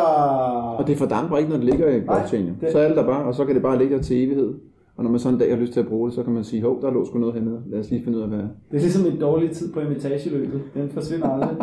Og 0.80 0.88
det 0.88 0.98
fordamper 0.98 1.38
ikke, 1.38 1.50
når 1.50 1.58
det 1.58 1.66
ligger 1.66 1.90
i 1.96 2.02
blockchain. 2.02 2.46
det- 2.62 2.72
Så 2.72 2.80
er 2.80 2.88
det 2.88 2.98
der 2.98 3.06
bare, 3.06 3.24
og 3.26 3.36
så 3.36 3.46
kan 3.46 3.56
det 3.56 3.64
bare 3.64 3.78
ligge 3.78 3.96
der 3.96 4.02
til 4.02 4.24
evighed. 4.24 4.54
Og 4.98 5.04
når 5.04 5.12
man 5.12 5.20
så 5.20 5.30
en 5.30 5.38
dag 5.38 5.50
har 5.50 5.58
lyst 5.62 5.74
til 5.74 5.80
at 5.80 5.88
bruge 5.88 6.08
det, 6.10 6.16
så 6.16 6.24
kan 6.24 6.34
man 6.34 6.44
sige, 6.44 6.62
hov, 6.62 6.82
der 6.82 6.92
lå 6.92 7.06
sgu 7.06 7.20
noget 7.20 7.34
hernede. 7.36 7.62
Lad 7.68 7.80
os 7.80 7.90
lige 7.90 8.04
finde 8.04 8.18
ud 8.18 8.24
af, 8.24 8.30
hvad... 8.30 8.40
Det 8.40 8.48
er 8.72 8.80
ligesom 8.80 9.06
en 9.06 9.20
dårlig 9.20 9.52
tid 9.52 9.74
på 9.74 9.80
imitageløbet. 9.80 10.62
Den 10.74 10.90
forsvinder 10.90 11.28
aldrig. 11.30 11.58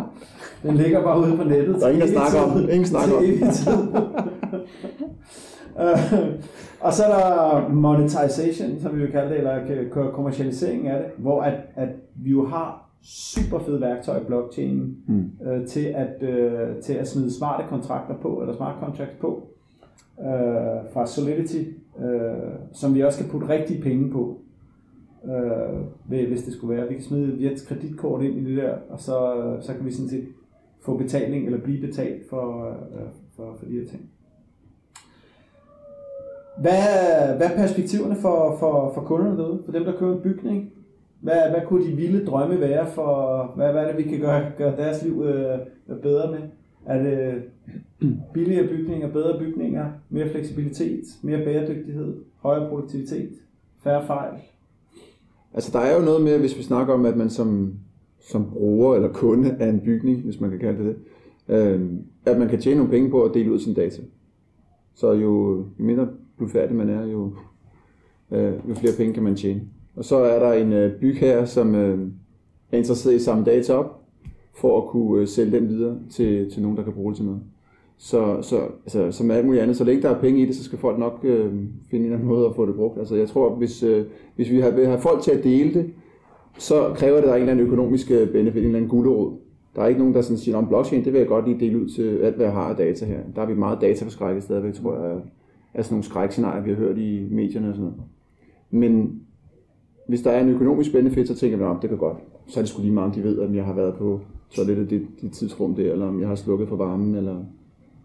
Den 0.63 0.75
ligger 0.75 1.03
bare 1.03 1.19
ude 1.19 1.37
på 1.37 1.43
nettet. 1.43 1.75
Der 1.75 1.85
er 1.87 1.91
ingen, 1.91 2.07
der 2.07 2.13
snakker 2.13 2.39
om 2.41 2.59
den. 2.59 2.69
Ingen 2.69 2.85
snakker 2.85 3.15
om 3.17 3.23
Til 3.23 3.73
og 6.81 6.93
så 6.93 7.03
er 7.03 7.09
der 7.09 7.69
monetization, 7.69 8.79
som 8.79 8.95
vi 8.95 9.01
vil 9.01 9.11
kalde 9.11 9.29
det, 9.29 9.37
eller 9.37 9.65
k- 9.65 10.11
kommercialisering 10.11 10.87
af 10.87 11.03
det, 11.03 11.11
hvor 11.17 11.41
at, 11.41 11.53
at 11.75 11.89
vi 12.15 12.29
jo 12.31 12.45
har 12.45 12.89
super 13.03 13.59
fede 13.59 13.81
værktøjer 13.81 14.21
i 14.21 14.23
blockchain 14.25 14.97
Mm. 15.07 15.31
øh, 15.47 15.67
til, 15.67 15.85
at, 15.85 16.23
øh, 16.29 16.75
til 16.81 16.93
at 16.93 17.07
smide 17.07 17.33
smarte 17.33 17.63
kontrakter 17.69 18.15
på, 18.21 18.41
eller 18.41 18.55
smart 18.55 18.75
contracts 18.83 19.15
på, 19.21 19.47
øh, 20.19 20.25
fra 20.93 21.05
Solidity, 21.07 21.63
øh, 21.99 22.53
som 22.73 22.95
vi 22.95 23.03
også 23.03 23.19
kan 23.19 23.29
putte 23.29 23.49
rigtige 23.49 23.81
penge 23.81 24.11
på, 24.11 24.39
øh, 25.25 26.27
hvis 26.27 26.43
det 26.43 26.53
skulle 26.53 26.77
være. 26.77 26.87
Vi 26.87 26.93
kan 26.93 27.03
smide 27.03 27.37
Jets 27.49 27.65
kreditkort 27.67 28.23
ind 28.23 28.37
i 28.37 28.45
det 28.51 28.57
der, 28.63 28.73
og 28.89 28.99
så, 28.99 29.43
så 29.61 29.73
kan 29.73 29.85
vi 29.85 29.91
sådan 29.91 30.09
set 30.09 30.25
få 30.85 30.97
betaling, 30.97 31.45
eller 31.45 31.59
blive 31.61 31.87
betalt 31.87 32.29
for, 32.29 32.65
øh, 32.69 33.07
for, 33.35 33.55
for 33.59 33.65
de 33.65 33.71
her 33.79 33.87
ting. 33.87 34.09
Hvad, 36.57 37.37
hvad 37.37 37.47
er 37.47 37.55
perspektiverne 37.55 38.15
for, 38.15 38.55
for, 38.59 38.91
for 38.93 39.01
kunderne 39.01 39.37
derude? 39.37 39.61
For 39.65 39.71
dem, 39.71 39.83
der 39.83 39.97
køber 39.97 40.13
en 40.13 40.21
bygning? 40.21 40.71
Hvad, 41.21 41.49
hvad 41.49 41.61
kunne 41.67 41.85
de 41.85 41.95
vilde 41.95 42.25
drømme 42.25 42.59
være 42.59 42.87
for, 42.87 43.51
hvad, 43.55 43.71
hvad 43.71 43.83
er 43.83 43.87
det, 43.87 44.05
vi 44.05 44.09
kan 44.09 44.19
gøre, 44.19 44.51
gøre 44.57 44.77
deres 44.77 45.03
liv 45.03 45.23
øh, 45.23 45.59
bedre 46.01 46.31
med? 46.31 46.39
Er 46.85 47.03
det 47.03 47.43
billigere 48.33 48.67
bygninger, 48.67 49.11
bedre 49.11 49.39
bygninger, 49.39 49.85
mere 50.09 50.29
fleksibilitet, 50.29 51.03
mere 51.21 51.45
bæredygtighed, 51.45 52.15
højere 52.41 52.69
produktivitet, 52.69 53.29
færre 53.83 54.05
fejl? 54.07 54.33
Altså, 55.53 55.71
der 55.73 55.79
er 55.79 55.95
jo 55.95 56.05
noget 56.05 56.23
med, 56.23 56.39
hvis 56.39 56.57
vi 56.57 56.63
snakker 56.63 56.93
om, 56.93 57.05
at 57.05 57.17
man 57.17 57.29
som, 57.29 57.73
som 58.19 58.51
bruger 58.51 58.95
eller 58.95 59.13
kunde 59.13 59.55
af 59.59 59.69
en 59.69 59.79
bygning, 59.79 60.21
hvis 60.21 60.41
man 60.41 60.49
kan 60.49 60.59
kalde 60.59 60.77
det 60.77 60.85
det, 60.85 60.95
øh, 61.55 61.81
at 62.25 62.39
man 62.39 62.47
kan 62.47 62.61
tjene 62.61 62.77
nogle 62.77 62.91
penge 62.91 63.09
på 63.09 63.23
at 63.23 63.33
dele 63.33 63.51
ud 63.51 63.59
sine 63.59 63.75
data. 63.75 64.01
Så 64.95 65.11
jo, 65.11 65.55
jo 65.55 65.65
mindre 65.77 66.07
blufærdig 66.37 66.75
man 66.75 66.89
er, 66.89 67.05
jo, 67.05 67.33
øh, 68.31 68.53
jo 68.69 68.73
flere 68.73 68.93
penge 68.97 69.13
kan 69.13 69.23
man 69.23 69.35
tjene. 69.35 69.61
Og 69.95 70.05
så 70.05 70.15
er 70.15 70.39
der 70.39 70.53
en 70.53 70.73
øh, 70.73 70.99
bygherre, 70.99 71.47
som 71.47 71.75
øh, 71.75 72.07
er 72.71 72.77
interesseret 72.77 73.15
i 73.15 73.19
samme 73.19 73.43
data 73.43 73.73
op, 73.73 74.01
for 74.53 74.81
at 74.81 74.87
kunne 74.87 75.21
øh, 75.21 75.27
sælge 75.27 75.59
den 75.59 75.69
videre 75.69 75.97
til, 76.09 76.51
til 76.51 76.61
nogen, 76.61 76.77
der 76.77 76.83
kan 76.83 76.93
bruge 76.93 77.11
det 77.11 77.17
til 77.17 77.25
noget. 77.25 77.41
Så, 77.97 78.41
så 78.41 78.59
altså, 78.83 79.11
som 79.11 79.31
alt 79.31 79.45
muligt 79.45 79.63
andet, 79.63 79.77
så 79.77 79.83
længe 79.83 80.01
der 80.01 80.09
er 80.09 80.21
penge 80.21 80.41
i 80.41 80.45
det, 80.45 80.55
så 80.55 80.63
skal 80.63 80.79
folk 80.79 80.99
nok 80.99 81.19
øh, 81.23 81.51
finde 81.51 81.65
en 81.91 82.01
eller 82.03 82.15
anden 82.15 82.27
måde 82.27 82.45
at 82.45 82.55
få 82.55 82.65
det 82.65 82.75
brugt. 82.75 82.99
Altså 82.99 83.15
jeg 83.15 83.29
tror, 83.29 83.55
hvis, 83.55 83.83
øh, 83.83 84.05
hvis 84.35 84.51
vi 84.51 84.59
har, 84.59 84.71
vil 84.71 84.85
have 84.85 84.99
folk 84.99 85.21
til 85.21 85.31
at 85.31 85.43
dele 85.43 85.73
det, 85.73 85.93
så 86.57 86.91
kræver 86.95 87.15
det, 87.15 87.23
at 87.23 87.27
der 87.27 87.31
er 87.31 87.35
en 87.35 87.41
eller 87.41 87.51
anden 87.51 87.65
økonomisk 87.65 88.11
øh, 88.11 88.29
benefit, 88.29 88.59
en 88.59 88.65
eller 88.65 88.77
anden 88.77 88.89
gulerod. 88.89 89.37
Der 89.75 89.81
er 89.81 89.87
ikke 89.87 89.99
nogen, 89.99 90.13
der 90.13 90.21
sådan 90.21 90.37
siger, 90.37 90.57
om 90.57 90.67
blockchain, 90.67 91.05
det 91.05 91.13
vil 91.13 91.19
jeg 91.19 91.27
godt 91.27 91.45
lige 91.45 91.59
dele 91.59 91.81
ud 91.81 91.89
til 91.89 92.17
alt, 92.17 92.35
hvad 92.35 92.45
jeg 92.45 92.53
har 92.53 92.69
af 92.69 92.75
data 92.75 93.05
her. 93.05 93.19
Der 93.35 93.41
er 93.41 93.45
vi 93.45 93.53
meget 93.53 93.81
dataforskrækket 93.81 94.43
stadigvæk, 94.43 94.73
tror 94.73 95.05
jeg, 95.05 95.17
af 95.75 95.85
sådan 95.85 95.93
nogle 95.93 96.03
skrækscenarier, 96.03 96.63
vi 96.63 96.69
har 96.69 96.77
hørt 96.77 96.97
i 96.97 97.27
medierne 97.31 97.67
og 97.69 97.73
sådan 97.75 97.83
noget. 97.89 98.01
Men 98.71 99.21
hvis 100.07 100.21
der 100.21 100.31
er 100.31 100.41
en 100.41 100.49
økonomisk 100.49 100.91
benefit, 100.91 101.27
så 101.27 101.35
tænker 101.35 101.57
vi, 101.57 101.63
at 101.63 101.69
det 101.81 101.89
kan 101.89 101.97
godt. 101.99 102.17
Så 102.47 102.59
er 102.59 102.61
det 102.61 102.69
sgu 102.69 102.81
lige 102.81 102.93
meget, 102.93 103.07
om 103.07 103.11
de 103.13 103.23
ved, 103.23 103.39
at 103.39 103.55
jeg 103.55 103.65
har 103.65 103.73
været 103.73 103.93
på 103.95 104.19
toilettet 104.51 104.89
det, 104.89 105.01
det 105.21 105.31
tidsrum 105.31 105.75
der, 105.75 105.91
eller 105.91 106.05
om 106.05 106.19
jeg 106.19 106.27
har 106.27 106.35
slukket 106.35 106.67
for 106.67 106.75
varmen, 106.75 107.15
eller 107.15 107.35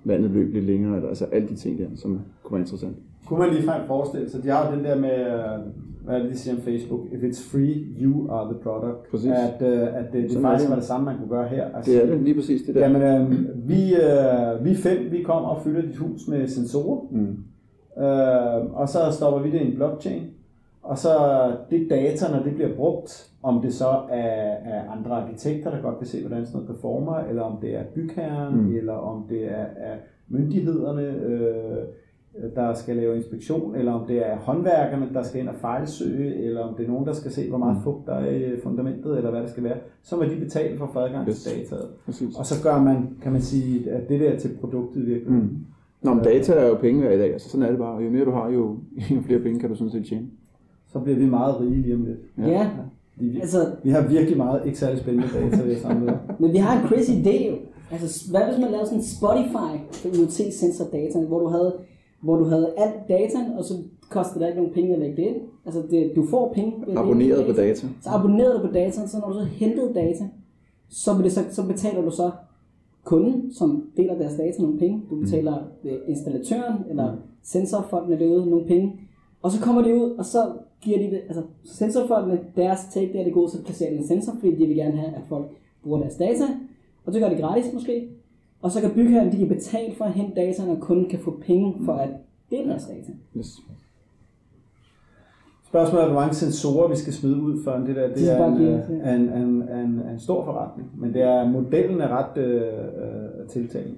vandet 0.04 0.30
løb 0.30 0.52
lidt 0.54 0.64
længere, 0.64 0.96
eller 0.96 1.08
altså 1.08 1.24
alle 1.24 1.48
de 1.48 1.54
ting 1.54 1.78
der, 1.78 1.86
som 1.94 2.20
kunne 2.42 2.52
være 2.54 2.60
interessant. 2.60 2.96
Kunne 3.26 3.38
man 3.38 3.50
ligefrem 3.50 3.86
forestille 3.86 4.30
sig, 4.30 4.42
de 4.42 4.48
har 4.48 4.70
jo 4.70 4.76
den 4.76 4.84
der 4.84 4.98
med, 5.00 5.20
øh, 5.20 6.04
hvad 6.04 6.14
er 6.16 6.22
det, 6.22 6.30
de 6.30 6.38
siger 6.38 6.54
om 6.54 6.60
Facebook, 6.60 7.00
if 7.12 7.22
it's 7.22 7.50
free, 7.52 7.76
you 8.02 8.30
are 8.30 8.52
the 8.52 8.58
product. 8.62 9.10
Præcis. 9.10 9.30
At, 9.30 9.62
øh, 9.72 9.82
at 9.96 10.12
det, 10.12 10.22
det 10.22 10.30
Sådan 10.32 10.44
er 10.44 10.48
faktisk 10.48 10.64
det. 10.64 10.70
var 10.70 10.76
det 10.76 10.84
samme, 10.84 11.04
man 11.04 11.16
kunne 11.18 11.28
gøre 11.28 11.48
her. 11.48 11.64
Altså, 11.74 11.92
Det 11.92 12.02
er 12.02 12.06
det, 12.10 12.20
lige 12.22 12.34
præcis 12.34 12.62
det 12.62 12.74
der. 12.74 12.80
Jamen, 12.88 13.02
øh, 13.02 13.68
vi, 13.68 13.94
øh, 13.94 14.64
vi 14.64 14.74
fem, 14.74 14.98
vi 15.10 15.22
kommer 15.22 15.48
og 15.48 15.62
fylder 15.62 15.82
dit 15.82 15.96
hus 15.96 16.28
med 16.28 16.48
sensorer, 16.48 17.00
Mm. 17.10 17.36
Øh, 17.98 18.74
og 18.80 18.88
så 18.88 18.98
stopper 19.12 19.40
vi 19.42 19.50
det 19.50 19.60
i 19.60 19.66
en 19.70 19.76
blockchain, 19.76 20.22
og 20.82 20.98
så 20.98 21.10
det 21.70 21.86
data, 21.90 22.32
når 22.32 22.42
det 22.42 22.54
bliver 22.54 22.74
brugt, 22.76 23.30
om 23.42 23.60
det 23.62 23.74
så 23.74 23.88
er, 24.10 24.56
er 24.64 24.90
andre 24.90 25.10
arkitekter, 25.10 25.70
der 25.70 25.82
godt 25.82 25.98
kan 25.98 26.06
se, 26.06 26.20
hvordan 26.26 26.46
sådan 26.46 26.60
noget 26.60 26.74
performer, 26.76 27.16
eller 27.18 27.42
om 27.42 27.56
det 27.62 27.76
er 27.76 27.82
bygherren, 27.94 28.54
Mm. 28.60 28.76
eller 28.76 28.92
om 28.92 29.24
det 29.28 29.44
er, 29.44 29.64
er 29.76 29.96
myndighederne, 30.28 31.02
øh, 31.02 31.76
der 32.54 32.74
skal 32.74 32.96
lave 32.96 33.16
inspektion, 33.16 33.74
eller 33.76 33.92
om 33.92 34.06
det 34.06 34.26
er 34.26 34.36
håndværkerne, 34.36 35.08
der 35.14 35.22
skal 35.22 35.40
ind 35.40 35.48
og 35.48 35.54
fejlsøge, 35.54 36.34
eller 36.44 36.60
om 36.60 36.74
det 36.74 36.84
er 36.84 36.88
nogen, 36.90 37.06
der 37.06 37.12
skal 37.12 37.30
se, 37.30 37.48
hvor 37.48 37.58
meget 37.58 37.76
Mm. 37.76 37.82
fugt 37.82 38.06
der 38.06 38.14
er 38.14 38.30
i 38.30 38.60
fundamentet, 38.62 39.16
eller 39.16 39.30
hvad 39.30 39.40
det 39.42 39.50
skal 39.50 39.64
være, 39.64 39.76
så 40.02 40.16
må 40.16 40.22
de 40.24 40.36
betale 40.40 40.78
for 40.78 41.00
adgang 41.00 41.28
Yes. 41.28 41.42
til 41.42 41.60
dataet. 41.60 41.88
Præcis. 42.06 42.38
Og 42.38 42.46
så 42.46 42.62
gør 42.62 42.78
man, 42.82 43.08
kan 43.22 43.32
man 43.32 43.40
sige, 43.40 43.90
at 43.90 44.08
det 44.08 44.20
der 44.20 44.38
til 44.38 44.50
produktet 44.60 45.06
virkelig. 45.06 45.32
Mm. 45.32 45.56
Nå, 46.02 46.14
men 46.14 46.24
data 46.24 46.52
er 46.52 46.66
jo 46.66 46.74
penge 46.74 47.00
hver 47.00 47.10
i 47.10 47.18
dag, 47.18 47.32
altså 47.32 47.50
sådan 47.50 47.66
er 47.66 47.70
det 47.70 47.78
bare. 47.78 48.02
Jo 48.02 48.10
mere 48.10 48.24
du 48.24 48.30
har, 48.30 48.50
jo, 48.50 48.76
jo 49.14 49.20
flere 49.26 49.40
penge 49.40 49.60
kan 49.60 49.68
du 49.68 49.74
sådan 49.74 49.90
set 49.90 50.06
tjene. 50.06 50.26
Så 50.92 50.98
bliver 50.98 51.18
vi 51.18 51.26
meget 51.26 51.60
rige 51.60 51.82
lige 51.82 51.94
om 51.94 52.04
lidt. 52.04 52.18
Ja. 52.38 52.48
Ja. 52.48 52.70
Vi, 53.16 53.40
Altså, 53.40 53.66
vi 53.82 53.90
har 53.90 54.08
virkelig 54.08 54.36
meget 54.36 54.62
ikke 54.66 54.78
særlig 54.78 54.98
spændende 54.98 55.28
data, 55.34 55.62
vi 55.62 55.72
har 55.72 55.80
samlet. 55.80 56.18
Men 56.40 56.52
vi 56.52 56.56
har 56.56 56.82
en 56.82 56.88
crazy 56.88 57.10
idé 57.10 57.48
jo. 57.50 57.56
Altså, 57.90 58.30
hvad 58.30 58.40
hvis 58.48 58.58
man 58.60 58.70
lavede 58.70 58.86
sådan 58.86 58.98
en 58.98 59.04
Spotify 59.04 59.72
for 59.92 60.08
IoT 60.08 60.54
sensor 60.54 60.84
data, 60.92 61.18
hvor 61.18 61.40
du 61.40 61.46
havde, 61.46 61.74
hvor 62.22 62.36
du 62.36 62.44
havde 62.44 62.72
alt 62.76 63.08
data, 63.08 63.38
og 63.58 63.64
så 63.64 63.74
kostede 64.10 64.40
det 64.40 64.48
ikke 64.48 64.60
nogen 64.60 64.74
penge 64.74 64.92
at 64.92 64.98
lægge 64.98 65.16
det 65.16 65.22
ind. 65.22 65.36
Altså, 65.66 65.82
det, 65.90 66.12
du 66.16 66.26
får 66.30 66.52
penge. 66.54 66.72
Abonneret 66.96 67.46
på 67.46 67.52
data. 67.52 67.86
Så 68.02 68.10
abonnerede 68.10 68.54
du 68.54 68.66
på 68.66 68.72
data, 68.72 69.06
så 69.06 69.18
når 69.20 69.28
du 69.28 69.34
så 69.34 69.44
hentede 69.44 69.94
data, 69.94 70.24
så, 70.88 71.10
det 71.22 71.32
så, 71.32 71.40
så 71.50 71.66
betaler 71.66 72.02
du 72.02 72.10
så 72.10 72.30
kunden, 73.10 73.52
som 73.52 73.90
deler 73.96 74.18
deres 74.18 74.34
data, 74.34 74.62
nogle 74.62 74.78
penge. 74.78 75.02
Du 75.10 75.16
betaler 75.16 75.56
øh, 75.84 75.98
installatøren 76.08 76.74
eller 76.90 77.16
sensorfolkene 77.42 78.18
derude 78.18 78.50
nogle 78.50 78.66
penge. 78.66 79.00
Og 79.42 79.50
så 79.50 79.60
kommer 79.60 79.82
de 79.82 79.94
ud, 79.94 80.10
og 80.10 80.24
så 80.24 80.52
giver 80.80 80.98
de 80.98 81.04
det, 81.04 81.20
altså 81.28 81.42
sensorfolkene, 81.64 82.40
deres 82.56 82.80
take, 82.92 83.12
det 83.12 83.20
er 83.20 83.24
det 83.24 83.32
gode, 83.32 83.50
så 83.50 83.64
placerer 83.64 83.90
de 83.90 83.96
en 83.96 84.06
sensor, 84.06 84.32
fordi 84.40 84.54
de 84.54 84.66
vil 84.66 84.76
gerne 84.76 84.96
have, 84.96 85.14
at 85.14 85.22
folk 85.28 85.46
bruger 85.82 86.00
deres 86.00 86.14
data. 86.14 86.44
Og 87.04 87.12
så 87.12 87.20
gør 87.20 87.28
det 87.28 87.38
gratis 87.38 87.72
måske. 87.74 88.08
Og 88.62 88.70
så 88.70 88.80
kan 88.80 88.90
bygherren, 88.94 89.32
de 89.32 89.38
kan 89.38 89.48
betale 89.48 89.94
for 89.94 90.04
at 90.04 90.12
hente 90.12 90.40
data, 90.40 90.70
og 90.70 90.80
kunden 90.80 91.08
kan 91.08 91.18
få 91.18 91.38
penge 91.40 91.74
for 91.84 91.92
at 91.92 92.10
dele 92.50 92.68
deres 92.68 92.86
data. 92.86 93.12
Yes. 93.36 93.60
Spørgsmålet 95.70 96.04
er, 96.04 96.10
hvor 96.10 96.20
mange 96.20 96.34
sensorer 96.34 96.88
vi 96.88 96.96
skal 96.96 97.12
smide 97.12 97.36
ud 97.36 97.64
for 97.64 97.72
det 97.72 97.96
der. 97.96 98.06
Det 98.08 98.16
Det 98.16 98.32
er 98.32 98.46
en, 98.46 98.62
øh, 98.62 98.80
ja. 99.04 99.14
en, 99.14 99.20
en, 99.20 99.68
en, 99.78 100.02
en 100.12 100.18
stor 100.18 100.44
forretning, 100.44 100.90
men 101.00 101.14
det 101.14 101.22
er 101.22 101.48
modellen 101.48 102.00
er 102.00 102.08
ret 102.08 102.42
øh, 102.42 102.62
øh, 102.62 103.48
tiltalende. 103.48 103.96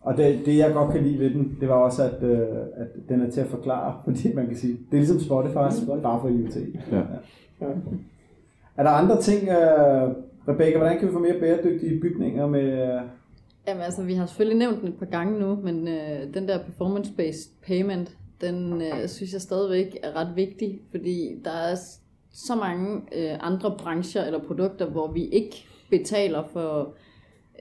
Og 0.00 0.16
det, 0.16 0.40
det, 0.46 0.58
jeg 0.58 0.72
godt 0.72 0.92
kan 0.92 1.02
lide 1.02 1.18
ved 1.18 1.30
den, 1.30 1.56
det 1.60 1.68
var 1.68 1.74
også, 1.74 2.02
at, 2.02 2.22
øh, 2.22 2.48
at 2.76 2.86
den 3.08 3.20
er 3.20 3.30
til 3.30 3.40
at 3.40 3.46
forklare, 3.46 3.94
fordi 4.04 4.34
man 4.34 4.46
kan 4.46 4.56
sige, 4.56 4.72
det 4.72 4.96
er 4.96 5.00
ligesom 5.00 5.20
Spotify, 5.20 5.84
Spotify. 5.84 6.02
bare 6.02 6.20
for 6.20 6.28
IoT. 6.28 6.56
Ja. 6.92 7.02
Ja. 7.60 7.66
Er 8.76 8.82
der 8.82 8.90
andre 8.90 9.20
ting, 9.20 9.48
øh, 9.48 10.08
Rebecca, 10.48 10.78
hvordan 10.78 10.98
kan 10.98 11.08
vi 11.08 11.12
få 11.12 11.18
mere 11.18 11.40
bæredygtige 11.40 12.00
bygninger 12.00 12.46
med... 12.46 12.72
Øh, 12.72 13.00
Jamen 13.68 13.82
altså, 13.82 14.02
vi 14.02 14.14
har 14.14 14.26
selvfølgelig 14.26 14.58
nævnt 14.58 14.80
den 14.80 14.88
et 14.88 14.98
par 14.98 15.06
gange 15.06 15.40
nu, 15.40 15.58
men 15.62 15.88
øh, 15.88 16.34
den 16.34 16.48
der 16.48 16.58
performance-based 16.58 17.50
payment, 17.66 18.17
den 18.40 18.82
øh, 18.82 19.08
synes 19.08 19.32
jeg 19.32 19.40
stadigvæk 19.40 19.98
er 20.02 20.16
ret 20.16 20.36
vigtig, 20.36 20.80
fordi 20.90 21.40
der 21.44 21.50
er 21.50 21.76
så 22.32 22.54
mange 22.54 22.96
øh, 22.96 23.36
andre 23.40 23.76
brancher 23.78 24.24
eller 24.24 24.46
produkter, 24.46 24.86
hvor 24.86 25.12
vi 25.12 25.24
ikke 25.24 25.66
betaler 25.90 26.44
for 26.52 26.94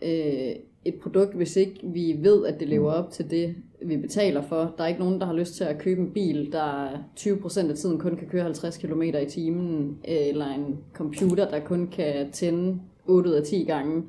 øh, 0.01 0.55
et 0.86 0.95
produkt, 1.01 1.36
hvis 1.36 1.55
ikke 1.55 1.80
vi 1.84 2.15
ved, 2.19 2.45
at 2.45 2.59
det 2.59 2.67
lever 2.67 2.91
op 2.91 3.11
til 3.11 3.32
det, 3.32 3.55
vi 3.82 3.97
betaler 3.97 4.41
for. 4.41 4.73
Der 4.78 4.84
er 4.84 4.88
ikke 4.88 4.99
nogen, 4.99 5.19
der 5.19 5.25
har 5.25 5.34
lyst 5.34 5.55
til 5.55 5.63
at 5.63 5.78
købe 5.78 6.01
en 6.01 6.11
bil, 6.11 6.51
der 6.51 6.89
20% 7.19 7.69
af 7.69 7.75
tiden 7.75 7.99
kun 7.99 8.17
kan 8.17 8.28
køre 8.28 8.43
50 8.43 8.78
km 8.78 9.01
i 9.01 9.25
timen, 9.30 9.97
eller 10.03 10.45
en 10.45 10.78
computer, 10.93 11.49
der 11.49 11.59
kun 11.59 11.88
kan 11.88 12.32
tænde 12.32 12.80
8 13.05 13.30
ud 13.30 13.36
af 13.36 13.43
10 13.43 13.63
gange. 13.63 14.03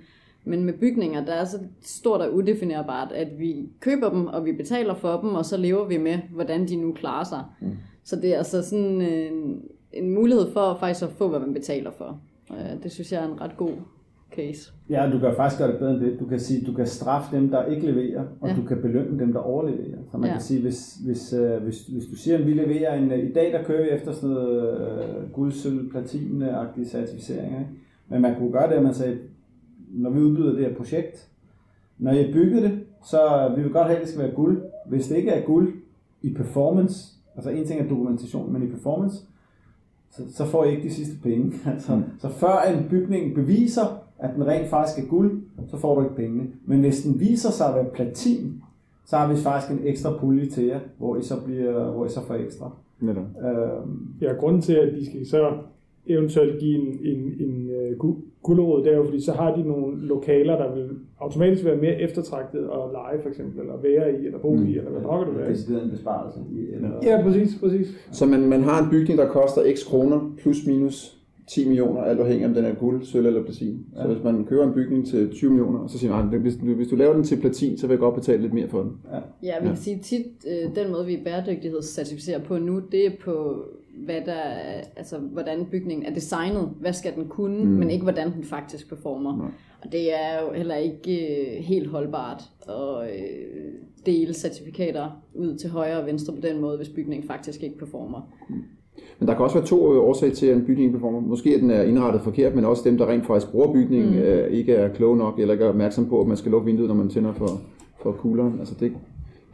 Men 0.48 0.64
med 0.64 0.72
bygninger, 0.72 1.24
der 1.24 1.32
er 1.32 1.44
så 1.44 1.58
stort 1.82 2.20
og 2.20 2.34
udefinerbart, 2.34 3.12
at 3.12 3.28
vi 3.38 3.68
køber 3.80 4.10
dem, 4.10 4.26
og 4.26 4.44
vi 4.44 4.52
betaler 4.52 4.94
for 4.94 5.20
dem, 5.20 5.34
og 5.34 5.44
så 5.44 5.56
lever 5.56 5.84
vi 5.88 5.96
med, 5.98 6.18
hvordan 6.34 6.68
de 6.68 6.76
nu 6.76 6.92
klarer 6.92 7.24
sig. 7.24 7.42
Mm. 7.60 7.68
Så 8.04 8.16
det 8.16 8.34
er 8.34 8.38
altså 8.38 8.62
sådan 8.62 9.00
en, 9.00 9.62
en 9.92 10.14
mulighed 10.14 10.52
for 10.52 10.76
faktisk 10.80 11.04
at 11.04 11.12
få, 11.12 11.28
hvad 11.28 11.40
man 11.40 11.54
betaler 11.54 11.90
for. 11.98 12.20
Øh, 12.50 12.82
Det 12.82 12.92
synes 12.92 13.12
jeg 13.12 13.22
er 13.24 13.28
en 13.32 13.40
ret 13.40 13.56
god 13.56 13.70
case. 14.36 14.72
Ja, 14.90 15.10
du 15.12 15.18
kan 15.18 15.34
faktisk 15.36 15.58
gøre 15.60 15.70
det 15.70 15.78
bedre 15.78 15.90
end 15.94 16.00
det. 16.00 16.20
Du 16.20 16.26
kan 16.26 16.40
sige, 16.40 16.66
du 16.66 16.72
kan 16.72 16.86
straffe 16.86 17.36
dem, 17.36 17.48
der 17.50 17.64
ikke 17.64 17.86
leverer, 17.90 18.24
og 18.40 18.48
Ja. 18.48 18.54
du 18.56 18.62
kan 18.62 18.76
belønne 18.82 19.18
dem, 19.18 19.32
der 19.32 19.40
overleverer. 19.40 19.98
Så 20.10 20.16
man 20.18 20.26
Ja. 20.26 20.32
kan 20.32 20.42
sige, 20.42 20.60
hvis, 20.62 20.94
hvis, 21.06 21.32
øh, 21.32 21.62
hvis, 21.62 21.86
hvis 21.86 22.04
du 22.06 22.16
siger, 22.16 22.38
at 22.38 22.46
vi 22.46 22.52
leverer 22.52 22.94
en... 22.94 23.10
øh, 23.12 23.18
I 23.18 23.32
dag, 23.32 23.52
der 23.52 23.64
kører 23.64 23.82
vi 23.82 23.88
efter 23.90 24.12
sådan 24.12 24.28
noget 24.30 24.80
øh, 24.80 25.30
guld, 25.32 25.52
sølv, 25.52 25.90
platine-agtige 25.90 26.88
certificeringer. 26.88 27.58
Ikke? 27.58 27.70
Men 28.08 28.22
man 28.22 28.34
kunne 28.38 28.52
gøre 28.52 28.68
det, 28.68 28.74
at 28.74 28.82
man 28.82 28.94
sagde, 28.94 29.18
når 29.90 30.10
vi 30.10 30.20
udbyder 30.20 30.52
det 30.52 30.66
her 30.66 30.74
projekt, 30.74 31.28
når 31.98 32.12
I 32.12 32.22
har 32.22 32.32
bygget 32.32 32.62
det, 32.62 32.80
så 33.04 33.52
vi 33.56 33.62
vil 33.62 33.72
godt 33.72 33.86
have, 33.86 33.96
at 33.96 34.02
det 34.02 34.08
skal 34.08 34.22
være 34.22 34.34
guld. 34.34 34.62
Hvis 34.86 35.08
det 35.08 35.16
ikke 35.16 35.30
er 35.30 35.46
guld 35.46 35.74
i 36.22 36.34
performance, 36.34 37.14
altså 37.36 37.50
en 37.50 37.66
ting 37.66 37.80
er 37.80 37.88
dokumentation, 37.88 38.52
men 38.52 38.62
i 38.62 38.66
performance, 38.66 39.16
så, 40.10 40.22
så 40.32 40.44
får 40.44 40.64
I 40.64 40.70
ikke 40.70 40.82
de 40.88 40.94
sidste 40.94 41.14
penge. 41.22 41.52
Altså, 41.72 41.96
mm. 41.96 42.02
Så 42.18 42.28
før 42.28 42.58
en 42.58 42.86
bygning 42.90 43.34
beviser, 43.34 43.82
at 44.18 44.30
den 44.34 44.46
rent 44.46 44.68
faktisk 44.68 45.04
er 45.04 45.08
guld, 45.08 45.42
så 45.68 45.76
får 45.76 45.94
du 45.94 46.02
ikke 46.02 46.16
pengene. 46.16 46.46
Men 46.64 46.80
hvis 46.80 47.02
den 47.02 47.20
viser 47.20 47.50
sig 47.50 47.68
at 47.68 47.74
være 47.74 47.84
platin, 47.94 48.62
så 49.06 49.16
har 49.16 49.32
vi 49.32 49.36
faktisk 49.36 49.72
en 49.72 49.80
ekstra 49.86 50.16
pulje 50.16 50.46
til 50.46 50.64
jer, 50.64 50.80
hvor 50.98 51.16
I 51.16 51.22
så, 51.22 51.34
bliver, 51.44 51.90
hvor 51.90 52.06
I 52.06 52.08
så 52.08 52.20
får 52.26 52.34
ekstra. 52.34 52.70
Netop. 53.00 53.24
Øhm, 53.44 54.08
Ja, 54.20 54.32
grunden 54.32 54.62
til, 54.62 54.72
at 54.72 54.94
de 54.94 55.06
skal 55.06 55.26
så 55.26 55.52
eventuelt 56.08 56.58
give 56.60 56.74
en, 56.78 56.98
en, 57.04 57.32
en 57.40 57.70
uh, 58.00 58.14
guldråd, 58.42 58.84
det 58.84 58.92
er 58.92 58.96
jo, 58.96 59.04
fordi 59.04 59.20
så 59.20 59.32
har 59.32 59.56
de 59.56 59.62
nogle 59.68 60.06
lokaler, 60.06 60.56
der 60.56 60.74
vil 60.74 60.88
automatisk 61.20 61.64
være 61.64 61.76
mere 61.76 62.00
eftertragtet 62.00 62.58
at 62.58 62.80
lege, 62.92 63.22
for 63.22 63.28
eksempel, 63.28 63.60
eller 63.60 63.76
være 63.82 64.12
i, 64.22 64.26
eller 64.26 64.38
bo 64.38 64.54
i, 64.54 64.76
eller 64.78 64.90
hvad 64.90 65.00
pokker 65.02 65.26
det 65.26 65.38
være. 65.38 65.50
decideret 65.50 65.84
en 65.84 65.90
besparelse. 65.90 66.38
I, 66.52 66.74
eller, 66.74 66.90
Ja, 67.02 67.22
præcis, 67.22 67.58
præcis. 67.60 67.88
Så 68.12 68.26
man, 68.26 68.40
man 68.48 68.62
har 68.62 68.84
en 68.84 68.90
bygning, 68.90 69.18
der 69.18 69.28
koster 69.28 69.62
x 69.76 69.86
kroner, 69.86 70.34
plus 70.38 70.66
minus 70.66 71.14
10 71.48 71.66
millioner, 71.68 72.00
alt 72.00 72.20
afhængig 72.20 72.44
af 72.44 72.48
om 72.48 72.54
den 72.54 72.64
er 72.64 72.74
guld, 72.74 73.02
sølv 73.02 73.26
eller 73.26 73.42
platin. 73.44 73.86
Så 74.02 74.08
hvis 74.08 74.24
man 74.24 74.44
køber 74.44 74.64
en 74.66 74.72
bygning 74.74 75.06
til 75.06 75.30
20 75.30 75.50
millioner, 75.50 75.86
så 75.86 75.98
siger 75.98 76.16
man, 76.16 76.28
"Ej, 76.32 76.38
hvis, 76.38 76.56
du- 76.56 76.74
hvis 76.74 76.88
du 76.88 76.96
laver 76.96 77.12
den 77.14 77.24
til 77.24 77.36
platin, 77.40 77.78
så 77.78 77.86
vil 77.86 77.92
jeg 77.94 78.00
godt 78.00 78.14
betale 78.14 78.42
lidt 78.42 78.54
mere 78.54 78.68
for 78.68 78.80
den. 78.82 78.90
Ja, 79.12 79.18
vi 79.42 79.46
Ja. 79.46 79.60
kan 79.66 79.76
sige 79.76 79.98
tit, 80.02 80.26
øh, 80.48 80.76
den 80.84 80.92
måde 80.92 81.06
vi 81.06 81.18
bæredygtighedscertificerer 81.24 82.38
på 82.44 82.58
nu, 82.58 82.80
det 82.92 83.06
er 83.06 83.10
på, 83.24 83.62
hvad 84.04 84.20
der, 84.26 84.32
er- 84.32 84.82
altså, 84.96 85.18
hvordan 85.18 85.64
bygningen 85.70 86.06
er 86.06 86.14
designet. 86.14 86.68
Hvad 86.80 86.92
skal 86.92 87.14
den 87.14 87.28
kunne, 87.28 87.64
mm. 87.64 87.70
men 87.70 87.90
ikke 87.90 88.02
hvordan 88.02 88.32
den 88.32 88.44
faktisk 88.44 88.88
performer. 88.88 89.36
Nej. 89.36 89.50
Og 89.84 89.92
det 89.92 90.12
er 90.14 90.42
jo 90.46 90.52
heller 90.52 90.74
ikke 90.74 91.26
øh, 91.26 91.64
helt 91.64 91.88
holdbart 91.88 92.42
at 92.68 93.08
øh, 93.10 93.72
dele 94.06 94.34
certifikater 94.34 95.22
ud 95.34 95.56
til 95.56 95.70
højre 95.70 96.00
og 96.00 96.06
venstre 96.06 96.32
på 96.34 96.40
den 96.40 96.60
måde, 96.60 96.76
hvis 96.76 96.88
bygningen 96.88 97.26
faktisk 97.28 97.62
ikke 97.62 97.78
performer. 97.78 98.28
Men 99.18 99.28
der 99.28 99.34
kan 99.34 99.42
også 99.44 99.56
være 99.58 99.66
to 99.66 99.94
øh, 99.94 99.98
årsager 100.00 100.34
til, 100.34 100.46
at 100.46 100.56
en 100.56 100.64
bygning 100.64 100.92
performer. 100.92 101.20
Måske 101.20 101.54
at 101.54 101.60
den 101.60 101.70
er 101.70 101.82
indrettet 101.82 102.22
forkert, 102.22 102.54
men 102.54 102.64
også 102.64 102.82
dem, 102.84 102.98
der 102.98 103.08
rent 103.08 103.26
faktisk 103.26 103.52
bruger 103.52 103.72
bygningen, 103.72 104.10
mm. 104.10 104.18
øh, 104.18 104.52
ikke 104.52 104.72
er 104.74 104.88
kloge 104.88 105.16
nok, 105.16 105.38
eller 105.38 105.54
ikke 105.54 105.64
er 105.64 105.68
opmærksom 105.68 106.08
på, 106.08 106.20
at 106.20 106.26
man 106.26 106.36
skal 106.36 106.50
lukke 106.50 106.66
vinduet, 106.66 106.88
når 106.88 106.94
man 106.94 107.08
tænder 107.08 107.32
for, 107.32 107.60
for 108.02 108.12
kugleren. 108.12 108.56
Altså 108.58 108.74
det, 108.80 108.92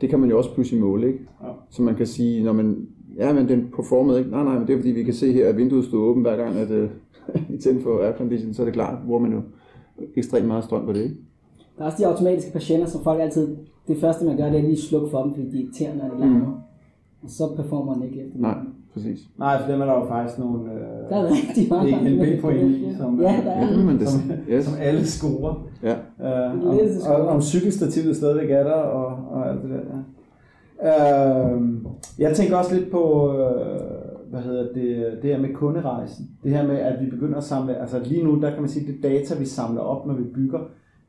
det 0.00 0.08
kan 0.08 0.18
man 0.20 0.30
jo 0.30 0.38
også 0.38 0.54
pludselig 0.54 0.80
måle, 0.80 1.06
ikke? 1.06 1.18
Ja. 1.42 1.48
Så 1.70 1.82
man 1.82 1.94
kan 1.94 2.06
sige, 2.06 2.44
når 2.44 2.52
man, 2.52 2.86
ja, 3.18 3.32
men 3.32 3.48
den 3.48 3.68
performede 3.76 4.18
ikke. 4.18 4.30
Nej, 4.30 4.44
nej, 4.44 4.58
men 4.58 4.66
det 4.66 4.72
er 4.72 4.78
fordi, 4.78 4.90
vi 4.90 5.02
kan 5.02 5.14
se 5.14 5.32
her, 5.32 5.48
at 5.48 5.56
vinduet 5.56 5.84
stod 5.84 6.00
åbent 6.00 6.26
hver 6.26 6.36
gang, 6.36 6.56
at 6.56 6.70
øh, 6.70 6.88
I 7.54 7.56
tændte 7.58 7.82
for 7.82 8.02
aircondition, 8.02 8.54
så 8.54 8.62
er 8.62 8.64
det 8.64 8.74
klart, 8.74 8.98
hvor 9.04 9.18
man 9.18 9.32
jo 9.32 9.40
ekstremt 10.16 10.46
meget 10.46 10.64
strøm 10.64 10.86
på 10.86 10.92
det, 10.92 11.02
ikke? 11.02 11.16
Der 11.78 11.82
er 11.82 11.86
også 11.86 11.98
de 12.02 12.06
automatiske 12.06 12.52
patienter, 12.52 12.86
som 12.86 13.02
folk 13.02 13.20
altid, 13.20 13.56
det 13.88 13.96
første 14.00 14.24
man 14.24 14.36
gør, 14.36 14.44
det 14.44 14.56
er 14.56 14.62
lige 14.62 14.72
at 14.72 14.78
slukke 14.78 15.10
for 15.10 15.22
dem, 15.22 15.34
fordi 15.34 15.50
de 15.50 15.58
er 15.58 15.62
irriterende, 15.62 16.04
når 16.04 16.14
de 16.14 16.20
larmer. 16.20 16.60
Og 17.22 17.30
så 17.30 17.48
performer 17.56 17.94
den 17.94 18.02
ikke 18.02 18.20
efter. 18.20 18.38
Nej, 18.38 18.54
præcis. 18.92 19.20
Nej, 19.38 19.62
for 19.62 19.72
dem 19.72 19.80
er 19.80 19.84
der 19.84 19.92
jo 19.92 20.06
faktisk 20.06 20.38
nogle 20.38 20.70
Der 21.10 21.16
er 21.16 21.24
øh, 21.24 21.30
rigtig 21.30 21.66
mange. 21.70 22.10
ENB-point 22.10 22.70
i, 22.70 22.94
som, 22.98 23.20
Ja, 23.20 23.40
der 23.44 23.50
er. 23.50 23.70
Ja, 23.70 23.84
men 23.84 23.98
det, 23.98 24.08
som, 24.08 24.20
yes. 24.50 24.64
som 24.64 24.74
alle 24.80 25.06
scorer. 25.06 25.68
Ja. 25.82 25.94
Øh, 26.20 26.66
om, 26.66 26.78
og, 27.08 27.26
om 27.28 27.40
cykelstativet 27.42 28.16
stadigvæk 28.16 28.50
er 28.50 28.62
der, 28.62 28.72
og, 28.72 29.06
og 29.30 29.50
alt 29.50 29.62
det 29.62 29.70
der. 29.70 29.76
Ja. 29.76 30.00
Øh, 30.84 31.62
jeg 32.18 32.36
tænker 32.36 32.56
også 32.56 32.74
lidt 32.74 32.90
på, 32.90 33.32
øh, 33.32 33.80
hvad 34.30 34.40
hedder 34.40 34.72
det, 34.72 35.18
det 35.22 35.30
her 35.30 35.40
med 35.40 35.54
kunderejsen. 35.54 36.30
Det 36.44 36.50
her 36.50 36.66
med, 36.66 36.76
at 36.76 37.04
vi 37.04 37.10
begynder 37.10 37.36
at 37.36 37.44
samle, 37.44 37.80
altså 37.80 38.00
lige 38.04 38.24
nu, 38.24 38.40
der 38.40 38.50
kan 38.50 38.60
man 38.60 38.70
sige, 38.70 38.92
det 38.92 39.02
data, 39.02 39.38
vi 39.38 39.44
samler 39.46 39.80
op, 39.80 40.06
når 40.06 40.14
vi 40.14 40.24
bygger, 40.24 40.58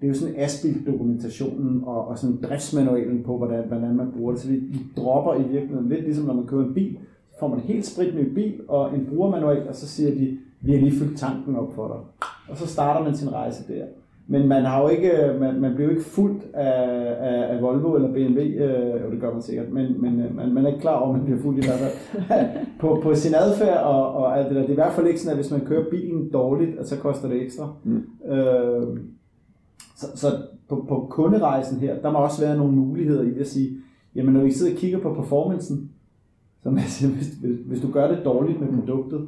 det 0.01 0.03
er 0.03 0.07
jo 0.07 0.13
sådan 0.13 0.35
Aspil-dokumentationen 0.37 1.83
og, 1.85 2.07
og 2.07 2.17
sådan 2.17 2.39
driftsmanualen 2.43 3.23
på, 3.23 3.37
hvordan, 3.37 3.63
hvordan 3.67 3.95
man 3.95 4.11
bruger 4.17 4.31
det. 4.31 4.41
Så 4.41 4.47
vi, 4.47 4.55
vi 4.55 4.79
dropper 4.97 5.33
i 5.35 5.43
virkeligheden 5.43 5.89
lidt 5.89 6.03
ligesom 6.03 6.25
når 6.25 6.33
man 6.33 6.47
køber 6.47 6.63
en 6.63 6.73
bil, 6.73 6.97
så 7.31 7.39
får 7.39 7.47
man 7.47 7.57
en 7.57 7.63
helt 7.63 7.85
spritny 7.85 8.33
bil 8.33 8.61
og 8.67 8.95
en 8.95 9.05
brugermanual, 9.05 9.67
og 9.69 9.75
så 9.75 9.87
siger 9.87 10.11
de, 10.11 10.37
vi 10.61 10.71
har 10.71 10.79
lige 10.79 10.99
fyldt 10.99 11.17
tanken 11.17 11.55
op 11.55 11.73
for 11.73 11.87
dig. 11.87 12.27
Og 12.49 12.57
så 12.57 12.67
starter 12.67 13.03
man 13.03 13.15
sin 13.15 13.33
rejse 13.33 13.73
der. 13.73 13.85
Men 14.27 14.47
man 14.47 14.65
har 14.65 14.81
jo 14.81 14.87
ikke, 14.87 15.25
øh, 15.25 15.39
man, 15.39 15.61
man 15.61 15.73
bliver 15.73 15.89
jo 15.89 15.95
ikke 15.97 16.09
fuldt 16.09 16.43
af, 16.53 17.15
af, 17.19 17.54
af 17.54 17.54
Volvo 17.75 17.95
eller 17.95 18.13
BMW, 18.13 18.39
øh, 18.39 19.01
jo 19.03 19.11
det 19.11 19.21
gør 19.21 19.33
man 19.33 19.41
sikkert, 19.41 19.71
men, 19.71 20.01
men 20.01 20.19
øh, 20.19 20.35
man, 20.35 20.53
man 20.53 20.65
er 20.65 20.67
ikke 20.67 20.81
klar 20.81 20.95
over, 20.95 21.09
at 21.09 21.17
man 21.17 21.25
bliver 21.25 21.41
fuldt 21.41 21.65
i 21.65 21.67
hvert 21.67 21.79
fald 21.79 21.93
på, 22.81 22.99
på 23.03 23.15
sin 23.15 23.33
adfærd 23.35 23.83
og, 23.83 24.13
og 24.13 24.39
alt 24.39 24.47
det 24.47 24.55
der. 24.55 24.61
Det 24.61 24.69
er 24.69 24.73
i 24.73 24.75
hvert 24.83 24.93
fald 24.93 25.07
ikke 25.07 25.19
sådan, 25.19 25.37
at 25.37 25.43
hvis 25.43 25.51
man 25.51 25.65
kører 25.65 25.89
bilen 25.89 26.29
dårligt, 26.29 26.79
at 26.79 26.87
så 26.87 26.97
koster 26.97 27.27
det 27.27 27.41
ekstra. 27.41 27.73
Mm. 27.83 28.31
Øh, 28.31 28.97
så, 29.97 30.07
så 30.15 30.27
på, 30.69 30.85
på 30.89 31.07
kunderejsen 31.09 31.79
her, 31.79 32.01
der 32.01 32.11
må 32.11 32.17
også 32.17 32.41
være 32.45 32.57
nogle 32.57 32.73
muligheder 32.73 33.23
i 33.23 33.39
at 33.39 33.47
sige, 33.47 33.77
jamen 34.15 34.33
når 34.33 34.43
vi 34.43 34.51
sidder 34.51 34.71
og 34.71 34.77
kigger 34.77 34.99
på 34.99 35.13
performancen, 35.13 35.91
så 36.63 36.69
man 36.69 36.83
siger, 36.83 37.11
hvis, 37.11 37.27
hvis, 37.27 37.59
hvis 37.65 37.81
du 37.81 37.91
gør 37.91 38.07
det 38.07 38.25
dårligt 38.25 38.61
med 38.61 38.79
produktet, 38.79 39.27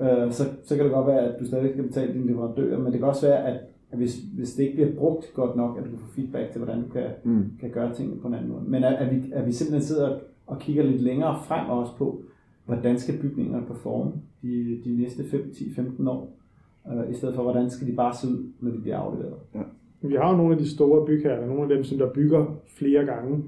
øh, 0.00 0.32
så, 0.32 0.44
så 0.64 0.76
kan 0.76 0.84
det 0.84 0.92
godt 0.92 1.06
være, 1.06 1.20
at 1.20 1.40
du 1.40 1.46
stadig 1.46 1.70
skal 1.70 1.84
betale 1.84 2.12
dine 2.12 2.26
leverandører, 2.26 2.78
men 2.78 2.92
det 2.92 3.00
kan 3.00 3.08
også 3.08 3.26
være, 3.26 3.46
at, 3.46 3.60
at 3.90 3.98
hvis, 3.98 4.16
hvis 4.36 4.54
det 4.54 4.62
ikke 4.62 4.74
bliver 4.76 4.94
brugt 4.94 5.30
godt 5.34 5.56
nok, 5.56 5.78
at 5.78 5.84
du 5.84 5.90
kan 5.90 5.98
få 5.98 6.06
feedback 6.14 6.50
til, 6.52 6.60
hvordan 6.62 6.82
du 6.82 6.88
kan, 6.88 7.04
Mm. 7.24 7.44
kan 7.60 7.70
gøre 7.70 7.94
tingene 7.94 8.20
på 8.20 8.28
en 8.28 8.34
anden 8.34 8.50
måde. 8.52 8.62
Men 8.66 8.84
at, 8.84 8.94
at, 8.94 9.14
vi, 9.16 9.32
at 9.32 9.46
vi 9.46 9.52
simpelthen 9.52 9.82
sidder 9.82 10.18
og 10.46 10.58
kigger 10.58 10.82
lidt 10.84 11.02
længere 11.02 11.38
frem 11.44 11.70
også 11.70 11.92
på, 11.98 12.22
hvordan 12.66 12.98
skal 12.98 13.18
bygningerne 13.22 13.66
performe 13.66 14.12
de, 14.42 14.80
de 14.84 14.96
næste 14.96 15.24
5, 15.24 15.50
10, 15.54 15.74
15 15.74 16.08
år. 16.08 16.36
øh, 16.92 17.10
i 17.10 17.14
stedet 17.14 17.34
for, 17.34 17.42
hvordan 17.42 17.70
skal 17.70 17.86
de 17.86 17.92
bare 17.92 18.14
se 18.14 18.28
ud, 18.28 18.46
når 18.60 18.70
de 18.70 18.78
bliver 18.78 18.96
afleveret. 18.96 19.34
Vi 20.02 20.14
har 20.14 20.30
jo 20.30 20.36
nogle 20.36 20.52
af 20.52 20.58
de 20.58 20.68
store 20.68 21.06
bygherrer, 21.06 21.46
nogle 21.46 21.62
af 21.62 21.68
dem, 21.68 21.84
som 21.84 21.98
der 21.98 22.12
bygger 22.12 22.60
flere 22.78 23.04
gange, 23.04 23.44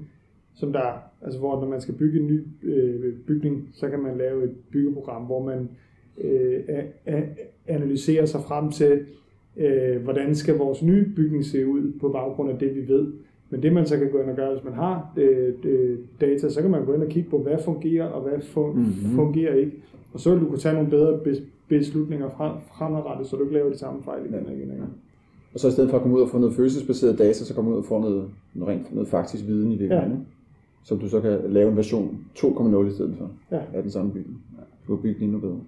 som 0.53 0.73
der, 0.73 1.03
altså 1.21 1.39
hvor 1.39 1.61
når 1.61 1.67
man 1.69 1.81
skal 1.81 1.93
bygge 1.95 2.19
en 2.19 2.27
ny 2.27 2.47
øh, 2.63 3.13
bygning, 3.27 3.69
så 3.73 3.89
kan 3.89 3.99
man 3.99 4.17
lave 4.17 4.43
et 4.43 4.51
byggeprogram, 4.71 5.21
hvor 5.23 5.43
man 5.45 5.69
øh, 6.17 6.59
a- 6.69 7.11
a- 7.17 7.35
analyserer 7.67 8.25
sig 8.25 8.41
frem 8.41 8.71
til, 8.71 9.05
øh, 9.57 10.03
hvordan 10.03 10.35
skal 10.35 10.57
vores 10.57 10.83
nye 10.83 11.05
bygning 11.15 11.45
se 11.45 11.67
ud 11.67 11.91
på 11.99 12.09
baggrund 12.09 12.49
af 12.51 12.57
det, 12.57 12.75
vi 12.75 12.87
ved. 12.87 13.07
Men 13.49 13.63
det 13.63 13.73
man 13.73 13.85
så 13.85 13.97
kan 13.97 14.11
gå 14.11 14.17
ind 14.21 14.29
og 14.29 14.35
gøre, 14.35 14.53
hvis 14.53 14.63
man 14.63 14.73
har 14.73 15.13
øh, 15.17 15.53
øh, 15.63 15.97
data, 16.21 16.49
så 16.49 16.61
kan 16.61 16.71
man 16.71 16.85
gå 16.85 16.93
ind 16.93 17.01
og 17.03 17.09
kigge 17.09 17.29
på, 17.29 17.37
hvad 17.37 17.57
fungerer 17.65 18.05
og 18.07 18.21
hvad 18.21 18.37
fun- 18.39 18.75
Mhm. 18.77 19.15
fungerer 19.15 19.55
ikke. 19.55 19.71
Og 20.13 20.19
så 20.19 20.31
vil 20.31 20.39
du 20.41 20.45
kunne 20.47 20.57
tage 20.59 20.73
nogle 20.75 20.89
bedre 20.89 21.17
bes- 21.19 21.43
beslutninger 21.69 22.29
frem, 22.29 22.51
fremadrettet, 22.77 23.27
så 23.27 23.35
du 23.35 23.41
ikke 23.43 23.53
laver 23.53 23.69
de 23.69 23.77
samme 23.77 24.03
fejl 24.03 24.25
igen 24.25 24.45
og 24.45 24.53
igen 24.53 24.69
og 24.69 24.75
igen. 24.75 24.85
Og 25.53 25.59
så 25.59 25.67
i 25.67 25.71
stedet 25.71 25.89
for 25.89 25.97
at 25.97 26.01
komme 26.03 26.17
ud 26.17 26.21
og 26.21 26.29
få 26.29 26.37
noget 26.39 26.55
følelsesbaseret 26.55 27.17
data, 27.19 27.33
så 27.33 27.55
komme 27.55 27.71
ud 27.71 27.75
og 27.75 27.85
få 27.85 27.99
noget, 27.99 28.25
noget 28.53 28.75
rent 28.75 28.93
noget 28.93 29.07
faktisk 29.09 29.47
viden 29.47 29.71
i. 29.71 29.85
Ja. 29.85 29.95
Ja. 29.95 30.07
Som 30.83 30.99
du 30.99 31.09
så 31.09 31.21
kan 31.21 31.39
lave 31.49 31.69
en 31.71 31.77
version 31.77 32.17
2.0 32.35 32.87
i 32.87 32.91
stedet 32.91 33.15
for 33.17 33.31
Ja. 33.51 33.59
af 33.73 33.81
den 33.81 33.91
samme 33.91 34.11
bygning. 34.11 34.43
Du 34.87 34.95
kan 34.95 35.01
bygge 35.03 35.15
den 35.19 35.23
endnu 35.23 35.39
bedre. 35.39 35.59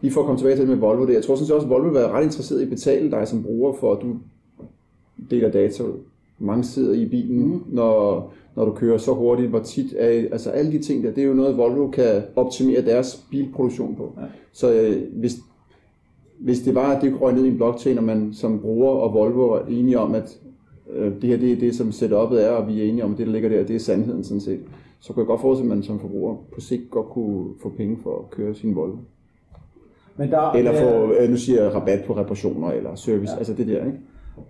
Lige 0.00 0.12
for 0.12 0.20
at 0.20 0.26
komme 0.26 0.40
tilbage 0.40 0.56
til 0.56 0.60
det 0.60 0.68
med 0.68 0.76
Volvo, 0.76 1.06
det, 1.06 1.14
jeg 1.14 1.24
tror 1.24 1.34
sådan 1.34 1.46
set 1.46 1.54
også, 1.54 1.66
at 1.66 1.70
Volvo 1.70 1.88
vil 1.88 1.94
være 1.94 2.10
ret 2.10 2.24
interesseret 2.24 2.60
i 2.60 2.62
at 2.62 2.70
betale 2.70 3.10
dig 3.10 3.28
som 3.28 3.42
bruger, 3.42 3.72
for 3.72 3.94
at 3.94 4.02
du 4.02 4.16
deler 5.30 5.50
data. 5.50 5.84
Mange 6.38 6.64
sidder 6.64 6.94
i 6.94 7.06
bilen, 7.06 7.46
mm. 7.46 7.62
når, 7.66 8.32
når 8.56 8.64
du 8.64 8.72
kører 8.72 8.98
så 8.98 9.14
hurtigt, 9.14 9.48
hvor 9.48 9.58
tit 9.58 9.94
er, 9.98 10.08
altså 10.08 10.50
alle 10.50 10.72
de 10.72 10.78
ting 10.78 11.04
der, 11.04 11.10
det 11.10 11.22
er 11.22 11.28
jo 11.28 11.34
noget, 11.34 11.56
Volvo 11.56 11.90
kan 11.90 12.22
optimere 12.36 12.84
deres 12.84 13.26
bilproduktion 13.30 13.96
på. 13.96 14.12
Ja. 14.16 14.26
Så 14.52 14.72
øh, 14.72 15.02
hvis, 15.12 15.36
hvis 16.38 16.60
det 16.60 16.74
var, 16.74 16.96
at 16.96 17.02
det 17.02 17.20
røg 17.20 17.34
ned 17.34 17.44
i 17.44 17.48
en 17.48 17.56
blockchain, 17.56 17.98
og 17.98 18.04
man 18.04 18.32
som 18.32 18.60
bruger 18.60 18.90
og 18.90 19.14
Volvo 19.14 19.48
er 19.48 19.66
enige 19.68 19.98
om, 19.98 20.14
at 20.14 20.38
øh, 20.92 21.12
det 21.22 21.30
her 21.30 21.36
det 21.36 21.52
er 21.52 21.56
det, 21.56 21.74
som 21.74 21.92
setupet 21.92 22.44
er, 22.44 22.50
og 22.50 22.68
vi 22.68 22.80
er 22.80 22.84
enige 22.84 23.04
om, 23.04 23.12
at 23.12 23.18
det, 23.18 23.26
der 23.26 23.32
ligger 23.32 23.48
der, 23.48 23.64
det 23.64 23.76
er 23.76 23.80
sandheden 23.80 24.24
sådan 24.24 24.40
set, 24.40 24.60
så 25.00 25.12
kunne 25.12 25.20
jeg 25.20 25.26
godt 25.26 25.40
forestille, 25.40 25.72
at 25.72 25.76
man 25.76 25.84
som 25.84 26.00
forbruger 26.00 26.36
på 26.52 26.60
sigt 26.60 26.90
godt 26.90 27.06
kunne 27.06 27.44
få 27.62 27.72
penge 27.76 27.98
for 28.02 28.18
at 28.18 28.30
køre 28.30 28.54
sin 28.54 28.76
Volvo. 28.76 28.96
Men 30.18 30.30
der, 30.30 30.52
Eller 30.52 30.72
få, 30.72 31.12
øh, 31.12 31.30
nu 31.30 31.36
siger 31.36 31.62
jeg, 31.62 31.74
rabat 31.74 32.04
på 32.06 32.12
reparationer 32.16 32.70
eller 32.70 32.94
service, 32.94 33.32
ja. 33.32 33.38
altså 33.38 33.54
det 33.54 33.66
der, 33.66 33.84
ikke? 33.84 33.98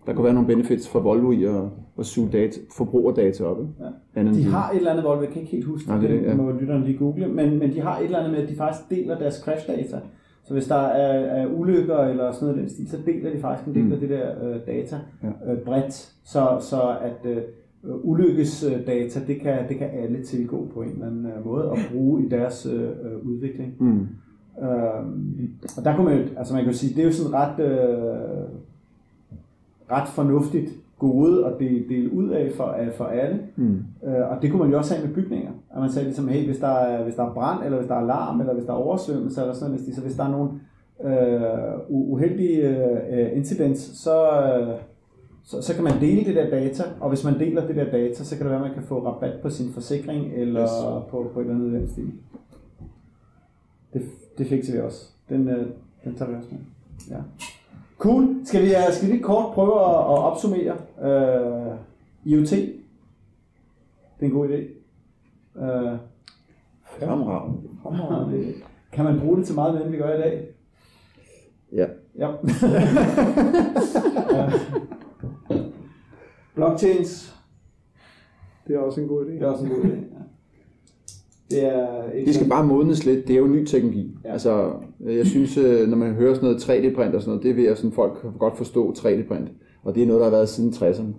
Der 0.06 0.14
kunne 0.14 0.24
være 0.24 0.34
nogle 0.34 0.46
benefits 0.48 0.88
for 0.88 1.00
Volvo 1.00 1.32
i 1.32 1.44
at, 1.44 1.54
at 1.98 2.06
suge 2.06 2.28
data, 2.32 2.60
forbrugerdata 2.76 3.44
op, 3.44 3.58
ikke? 3.60 3.72
Ja. 4.16 4.22
De 4.32 4.44
har 4.44 4.70
et 4.70 4.76
eller 4.76 4.90
andet, 4.90 5.04
hvor 5.04 5.20
jeg 5.22 5.28
kan 5.32 5.40
ikke 5.42 5.52
helt 5.52 5.64
huske 5.64 5.88
Nej, 5.88 5.98
det, 6.00 6.10
det 6.10 6.22
ja. 6.22 6.34
må 6.34 6.50
lytterne 6.50 6.84
lige 6.84 6.98
google, 6.98 7.28
men, 7.28 7.58
men 7.58 7.72
de 7.72 7.80
har 7.80 7.98
et 7.98 8.04
eller 8.04 8.18
andet 8.18 8.32
med, 8.32 8.42
at 8.42 8.48
de 8.48 8.56
faktisk 8.56 8.90
deler 8.90 9.18
deres 9.18 9.34
crash-data. 9.34 9.98
Så 10.44 10.52
hvis 10.54 10.66
der 10.66 10.74
er, 10.76 11.42
er 11.42 11.46
ulykker 11.46 11.98
eller 11.98 12.32
sådan 12.32 12.48
noget 12.48 12.60
den 12.62 12.70
stil, 12.70 12.88
så 12.90 12.96
deler 13.06 13.30
de 13.32 13.38
faktisk 13.40 13.68
en 13.68 13.74
del 13.74 13.84
Mm. 13.84 13.92
af 13.92 13.98
det 14.00 14.08
der 14.10 14.30
øh, 14.48 14.56
data 14.66 14.96
Ja. 15.22 15.52
øh, 15.52 15.58
bredt, 15.58 15.92
så, 16.24 16.56
så 16.60 16.80
at 17.02 17.30
øh, 17.30 17.42
ulykkesdata, 18.04 19.20
det 19.26 19.40
kan, 19.40 19.58
det 19.68 19.76
kan 19.78 19.88
alle 20.02 20.22
tilgå 20.22 20.68
på 20.74 20.82
en 20.82 20.88
eller 20.88 21.06
anden 21.06 21.26
øh, 21.26 21.46
måde 21.46 21.70
og 21.70 21.78
bruge 21.92 22.24
i 22.26 22.28
deres 22.28 22.66
øh, 22.74 22.82
øh, 22.82 23.26
udvikling. 23.26 23.74
Mm. 23.80 24.06
Øhm, 24.62 25.50
og 25.76 25.84
der 25.84 25.96
kunne 25.96 26.08
man 26.08 26.18
jo, 26.18 26.24
altså 26.38 26.54
man 26.54 26.62
kan 26.64 26.72
jo 26.72 26.78
sige, 26.78 26.94
det 26.94 27.00
er 27.00 27.06
jo 27.06 27.12
sådan 27.12 27.32
ret, 27.34 27.60
øh, 27.60 28.48
ret 29.90 30.08
fornuftigt 30.08 30.70
gode 30.98 31.46
at 31.46 31.52
dele, 31.58 31.88
dele 31.88 32.12
ud 32.12 32.28
af 32.28 32.52
for, 32.56 32.64
af 32.64 32.92
for 32.92 33.04
alle. 33.04 33.38
Mm. 33.56 33.84
Øh, 34.06 34.30
og 34.30 34.42
det 34.42 34.50
kunne 34.50 34.62
man 34.62 34.70
jo 34.70 34.78
også 34.78 34.94
have 34.94 35.06
med 35.06 35.14
bygninger. 35.14 35.50
At 35.74 35.80
man 35.80 35.90
sagde 35.90 36.06
ligesom, 36.06 36.28
hey, 36.28 36.46
hvis 36.46 36.58
der 36.58 36.68
er, 36.68 37.02
hvis 37.04 37.14
der 37.14 37.24
er 37.24 37.34
brand, 37.34 37.64
eller 37.64 37.78
hvis 37.78 37.88
der 37.88 37.94
er 37.94 38.06
larm, 38.06 38.40
eller 38.40 38.54
hvis 38.54 38.64
der 38.64 38.72
er 38.72 38.76
oversvømmelse, 38.76 39.40
eller 39.40 39.54
sådan 39.54 39.74
noget, 39.74 39.94
så 39.94 40.00
hvis 40.00 40.14
der 40.14 40.24
er 40.24 40.30
nogle 40.30 40.50
øh, 41.04 41.78
uheldige 41.88 42.68
øh, 43.10 43.36
incidents, 43.36 43.98
så, 44.02 44.42
øh, 44.42 44.74
så, 45.44 45.62
så 45.62 45.74
kan 45.74 45.84
man 45.84 45.92
dele 46.00 46.24
det 46.24 46.34
der 46.36 46.50
data, 46.50 46.82
og 47.00 47.08
hvis 47.08 47.24
man 47.24 47.38
deler 47.38 47.66
det 47.66 47.76
der 47.76 47.90
data, 47.90 48.24
så 48.24 48.36
kan 48.36 48.44
det 48.46 48.50
være, 48.50 48.60
at 48.60 48.66
man 48.66 48.74
kan 48.74 48.82
få 48.88 49.06
rabat 49.06 49.40
på 49.42 49.50
sin 49.50 49.72
forsikring, 49.72 50.32
eller 50.34 50.62
Yes. 50.62 51.06
på, 51.10 51.30
på 51.34 51.40
et 51.40 51.44
eller 51.44 51.54
andet 51.56 51.72
den 51.80 51.88
stil. 51.88 52.12
Det, 53.92 54.02
det 54.38 54.46
fikser 54.46 54.72
vi 54.72 54.80
også. 54.80 55.06
Den, 55.28 55.48
øh, 55.48 55.66
den 56.04 56.14
tager 56.14 56.30
vi 56.30 56.36
også 56.36 56.48
med. 56.50 56.58
Ja. 57.10 57.22
Cool. 57.98 58.36
Skal 58.44 58.62
vi, 58.62 58.68
øh, 58.68 58.92
skal 58.92 59.08
vi 59.08 59.12
lige 59.12 59.22
kort 59.22 59.54
prøve 59.54 59.74
at, 59.80 59.94
at 59.94 60.18
opsummere 60.18 60.76
øh, 61.02 61.76
IoT? 62.24 62.50
Det 62.50 62.80
er 64.20 64.24
en 64.26 64.30
god 64.30 64.48
idé. 64.48 64.54
Øh, 65.62 65.98
Fremragende. 66.98 67.58
fremragende 67.82 68.54
kan 68.92 69.04
man 69.04 69.20
bruge 69.20 69.36
det 69.36 69.46
til 69.46 69.54
meget 69.54 69.74
mere, 69.74 69.82
end 69.84 69.90
vi 69.92 69.96
gør 69.98 70.14
i 70.14 70.20
dag? 70.20 70.46
Ja. 71.72 71.86
Ja. 72.18 72.28
Ja. 74.32 74.50
Blockchains, 76.54 77.36
Det 78.66 78.76
er 78.76 78.80
også 78.80 79.00
en 79.00 79.08
god 79.08 79.26
idé. 79.26 79.30
det 79.30 79.42
er 79.42 79.46
også 79.50 79.64
en 79.64 79.70
god 79.70 79.84
idé. 79.84 79.96
Ja. 81.52 81.56
Det 81.56 81.66
er 81.66 82.12
ikke 82.12 82.26
Det 82.26 82.34
skal 82.34 82.48
bare 82.48 82.66
modnes 82.66 83.06
lidt. 83.06 83.28
Det 83.28 83.34
er 83.34 83.40
jo 83.40 83.46
ny 83.46 83.64
teknologi. 83.64 84.10
Ja. 84.24 84.28
Ja. 84.28 84.32
Altså, 84.32 84.70
jeg 85.00 85.26
synes, 85.26 85.58
øh, 85.58 85.88
når 85.88 85.96
man 85.96 86.14
hører 86.14 86.34
sådan 86.34 86.48
noget 86.48 86.62
3D-print 86.62 87.14
og 87.14 87.20
sådan 87.22 87.30
noget, 87.30 87.42
det 87.42 87.56
vil 87.56 87.64
jeg 87.64 87.76
sådan, 87.76 87.92
folk 87.92 88.26
godt 88.38 88.56
forstå 88.56 88.92
3D-print. 88.98 89.48
Og 89.82 89.94
det 89.94 90.02
er 90.02 90.06
noget, 90.06 90.20
der 90.20 90.26
har 90.26 90.30
været 90.30 90.48
siden 90.48 90.70
60'erne. 90.70 91.14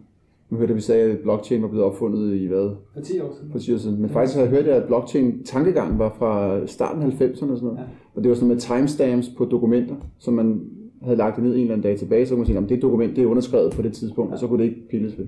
Nu 0.50 0.58
hørte 0.58 0.74
vi 0.74 0.82
sagde, 0.82 1.12
at 1.12 1.20
blockchain 1.20 1.62
var 1.62 1.68
blevet 1.68 1.86
opfundet 1.86 2.36
i 2.36 2.46
hvad? 2.46 2.70
for 2.94 3.02
10 3.02 3.20
år 3.20 3.34
siden. 3.38 3.52
For 3.52 3.60
10 3.60 3.74
år 3.74 3.78
siden. 3.78 4.02
Men 4.02 4.10
faktisk 4.10 4.38
har 4.38 4.44
jeg 4.44 4.52
hørt, 4.52 4.68
at 4.68 4.84
blockchain-tankegangen 4.84 6.00
var 6.00 6.16
fra 6.20 6.60
starten 6.68 7.04
af 7.04 7.08
90'erne 7.08 7.32
og 7.32 7.38
sådan 7.38 7.50
noget. 7.62 7.78
Ja. 7.78 7.82
Ja. 7.82 7.88
Og 8.16 8.24
det 8.24 8.30
var 8.30 8.36
sådan 8.36 8.48
med 8.48 8.58
timestamps 8.58 9.30
på 9.38 9.46
dokumenter, 9.46 9.96
som 10.20 10.34
man 10.34 10.62
havde 11.02 11.18
lagt 11.18 11.36
det 11.36 11.44
ned 11.44 11.54
i 11.54 11.56
en 11.56 11.62
eller 11.62 11.76
anden 11.76 11.92
database, 11.92 12.26
så 12.26 12.36
kunne 12.36 12.40
man 12.40 12.46
sige, 12.46 12.58
at 12.58 12.70
det 12.70 12.82
dokument 12.82 13.16
det 13.16 13.24
er 13.24 13.28
underskrevet 13.28 13.74
på 13.74 13.82
det 13.82 13.94
tidspunkt, 13.94 14.30
ja. 14.30 14.34
og 14.34 14.40
så 14.40 14.48
kunne 14.48 14.64
det 14.64 14.70
ikke 14.70 14.90
pilles 14.90 15.18
ved. 15.18 15.26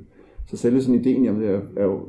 Så 0.47 0.58
selve 0.58 0.82
sådan 0.82 0.99
ideen 0.99 1.24
jamen, 1.24 1.41
det 1.41 1.49
er, 1.49 1.60
er 1.78 1.86
jo 1.86 1.99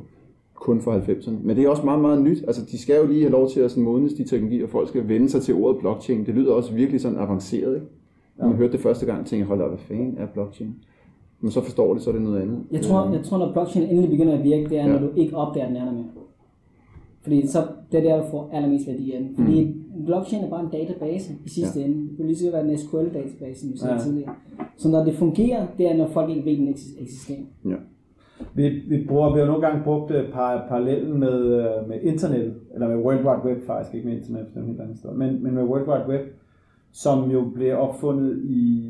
kun 0.63 0.81
for 0.81 0.91
90'erne. 0.97 1.31
Men 1.43 1.55
det 1.57 1.65
er 1.65 1.69
også 1.69 1.83
meget, 1.83 2.01
meget 2.01 2.21
nyt. 2.21 2.43
Altså, 2.47 2.61
de 2.71 2.77
skal 2.77 2.95
jo 3.01 3.07
lige 3.07 3.21
have 3.21 3.31
lov 3.31 3.49
til 3.49 3.59
at 3.59 3.71
sådan 3.71 3.83
modnes 3.83 4.13
de 4.13 4.23
teknologier, 4.23 4.63
og 4.63 4.69
folk 4.69 4.87
skal 4.89 5.07
vende 5.07 5.29
sig 5.29 5.41
til 5.41 5.53
ordet 5.55 5.79
blockchain. 5.81 6.25
Det 6.25 6.35
lyder 6.35 6.53
også 6.53 6.73
virkelig 6.73 7.01
sådan 7.01 7.17
avanceret, 7.17 7.75
ikke? 7.75 7.87
Når 8.37 8.47
man 8.47 8.55
hørte 8.57 8.71
det 8.73 8.79
første 8.79 9.05
gang, 9.05 9.17
tænkte 9.19 9.37
jeg, 9.37 9.45
hold 9.47 9.59
da, 9.59 9.67
hvad 9.67 9.77
fanden 9.77 10.15
er 10.17 10.25
blockchain? 10.33 10.75
Men 11.41 11.51
så 11.51 11.61
forstår 11.61 11.93
det, 11.93 12.03
så 12.03 12.09
er 12.09 12.13
det 12.13 12.21
noget 12.23 12.41
andet. 12.41 12.59
Jeg 12.71 12.81
tror, 12.81 13.11
jeg 13.13 13.23
tror, 13.23 13.37
når 13.37 13.53
blockchain 13.53 13.89
endelig 13.89 14.09
begynder 14.09 14.37
at 14.37 14.43
virke, 14.43 14.69
det 14.69 14.79
er, 14.79 14.87
når 14.87 14.93
Ja. 14.93 15.01
du 15.01 15.09
ikke 15.15 15.35
opdager, 15.37 15.67
den 15.67 15.75
er 15.75 15.85
der 15.85 15.91
mere. 15.93 16.05
Fordi 17.23 17.47
så, 17.47 17.59
det 17.91 17.97
er 17.99 18.03
der, 18.03 18.23
du 18.23 18.29
får 18.31 18.49
allermest 18.53 18.87
værdi 18.87 19.11
af 19.11 19.19
den. 19.21 19.35
Fordi 19.35 19.63
mm. 19.65 20.05
blockchain 20.05 20.43
er 20.43 20.49
bare 20.49 20.63
en 20.63 20.69
database 20.71 21.33
i 21.45 21.49
sidste 21.49 21.79
ja. 21.79 21.85
ende. 21.85 22.07
Det 22.09 22.17
kunne 22.17 22.27
lige 22.27 22.37
så 22.37 22.51
være 22.51 22.71
en 22.71 22.77
SQL-database, 22.77 23.59
som 23.59 23.71
vi 23.73 23.77
sagde 23.77 23.93
Ja. 23.93 23.99
ja. 23.99 24.05
tidligere. 24.05 24.31
Så 24.77 24.89
når 24.89 25.05
det 25.05 25.13
fungerer, 25.13 25.67
det 25.77 25.91
er, 25.91 25.97
når 25.97 26.07
folk 26.07 26.29
ikke 26.29 26.45
ved, 26.45 26.57
den 26.57 26.67
eksis- 26.67 27.01
eksisterer. 27.03 27.37
Ja. 27.65 27.75
Vi, 28.53 28.69
vi, 28.69 29.05
bruger, 29.07 29.33
vi 29.33 29.39
har 29.39 29.45
nogle 29.45 29.67
gange 29.67 29.83
brugt 29.83 30.11
øh, 30.11 30.31
par, 30.31 30.65
parallellen 30.69 31.19
med, 31.19 31.43
øh, 31.43 31.89
med 31.89 32.01
internet, 32.01 32.55
eller 32.73 32.87
med 32.87 32.97
World 32.97 33.25
Wide 33.25 33.45
Web 33.45 33.65
faktisk, 33.67 33.95
ikke 33.95 34.07
med 34.07 34.17
internet, 34.17 34.45
for 34.45 34.51
det 34.53 34.57
er 34.57 34.61
en 34.61 34.67
helt 34.67 34.79
anden 34.79 34.93
historie, 34.93 35.17
men, 35.17 35.43
men 35.43 35.53
med 35.53 35.63
World 35.63 35.87
Wide 35.87 36.05
Web, 36.07 36.21
som 36.91 37.31
jo 37.31 37.51
blev 37.55 37.77
opfundet 37.77 38.37
i 38.43 38.89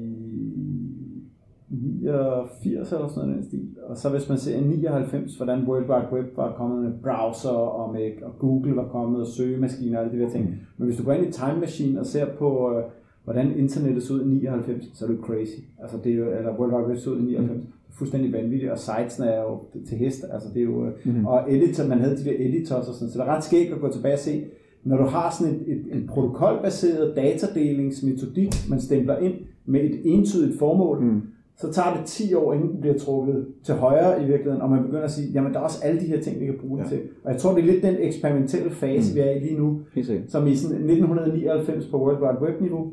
89 1.73 2.91
eller 2.91 3.07
sådan 3.07 3.29
noget 3.29 3.45
stil. 3.45 3.69
Og 3.87 3.97
så 3.97 4.09
hvis 4.09 4.29
man 4.29 4.37
ser 4.37 4.57
i 4.57 4.63
99, 4.63 5.37
hvordan 5.37 5.63
World 5.63 5.89
Wide 5.89 6.07
Web 6.13 6.37
var 6.37 6.53
kommet 6.53 6.83
med 6.83 6.91
browser 7.03 7.49
og, 7.49 7.93
med, 7.93 8.11
og 8.23 8.39
Google 8.39 8.75
var 8.75 8.87
kommet 8.87 9.21
og 9.21 9.27
søgemaskiner 9.27 9.99
og 9.99 10.05
alle 10.05 10.19
de 10.19 10.23
der 10.23 10.29
ting. 10.29 10.55
Men 10.77 10.87
hvis 10.87 10.97
du 10.97 11.03
går 11.03 11.13
ind 11.13 11.27
i 11.27 11.31
Time 11.31 11.59
Machine 11.59 11.99
og 11.99 12.05
ser 12.05 12.25
på, 12.39 12.77
øh, 12.77 12.83
hvordan 13.23 13.57
internettet 13.57 14.03
så 14.03 14.13
ud 14.13 14.21
i 14.21 14.27
99, 14.27 14.85
så 14.93 15.05
er 15.05 15.09
det 15.09 15.19
crazy. 15.21 15.59
Altså 15.79 15.97
det 16.03 16.11
er 16.11 16.15
jo, 16.15 16.31
eller 16.31 16.57
World 16.57 16.73
Wide 16.73 16.87
Web 16.87 16.97
så 16.97 17.09
ud 17.09 17.19
i 17.19 17.23
99. 17.23 17.65
Det 17.65 17.69
er 17.69 17.82
fuldstændig 17.93 18.33
vanvittigt, 18.33 18.71
og 18.71 18.79
sitesene 18.79 19.27
er 19.27 19.41
jo 19.41 19.59
til 19.87 19.97
hest. 19.97 20.25
Altså 20.33 20.49
det 20.53 20.59
er 20.59 20.63
jo, 20.63 20.85
mm-hmm. 21.05 21.25
Og 21.25 21.53
editor, 21.53 21.87
man 21.87 21.99
havde 21.99 22.17
de 22.17 22.23
der 22.23 22.35
editors 22.39 22.87
og 22.87 22.93
sådan, 22.93 23.09
så 23.09 23.19
det 23.19 23.27
er 23.27 23.35
ret 23.35 23.43
skægt 23.43 23.73
at 23.73 23.81
gå 23.81 23.91
tilbage 23.91 24.13
og 24.13 24.19
se, 24.19 24.45
når 24.83 24.97
du 24.97 25.03
har 25.03 25.35
sådan 25.39 25.53
et, 25.53 25.61
et, 25.67 25.95
en 25.95 26.07
protokolbaseret 26.07 27.15
datadelingsmetodik, 27.15 28.53
man 28.69 28.81
stempler 28.81 29.17
ind 29.17 29.33
med 29.65 29.81
et 29.81 30.01
entydigt 30.03 30.59
formål, 30.59 31.01
mm. 31.03 31.21
så 31.57 31.71
tager 31.71 31.97
det 31.97 32.05
10 32.05 32.33
år, 32.33 32.53
inden 32.53 32.69
den 32.69 32.81
bliver 32.81 32.97
trukket 32.97 33.47
til 33.63 33.75
højre 33.75 34.23
i 34.23 34.25
virkeligheden, 34.25 34.61
og 34.61 34.69
man 34.69 34.83
begynder 34.83 35.03
at 35.03 35.11
sige, 35.11 35.31
jamen 35.31 35.53
der 35.53 35.59
er 35.59 35.63
også 35.63 35.83
alle 35.83 36.01
de 36.01 36.05
her 36.05 36.21
ting, 36.21 36.39
vi 36.39 36.45
kan 36.45 36.55
bruge 36.61 36.77
ja. 36.77 36.83
det 36.83 36.91
til. 36.91 37.01
Og 37.23 37.31
jeg 37.31 37.39
tror, 37.39 37.55
det 37.55 37.61
er 37.61 37.71
lidt 37.71 37.83
den 37.83 37.95
eksperimentelle 37.99 38.71
fase, 38.71 39.11
mm. 39.11 39.15
vi 39.15 39.21
er 39.21 39.31
i 39.31 39.39
lige 39.39 39.59
nu, 39.59 39.81
som 40.27 40.47
i 40.47 40.55
sådan 40.55 40.77
1999 40.77 41.85
på 41.85 41.97
World 41.97 42.21
Wide 42.21 42.41
Web 42.41 42.61
niveau. 42.61 42.91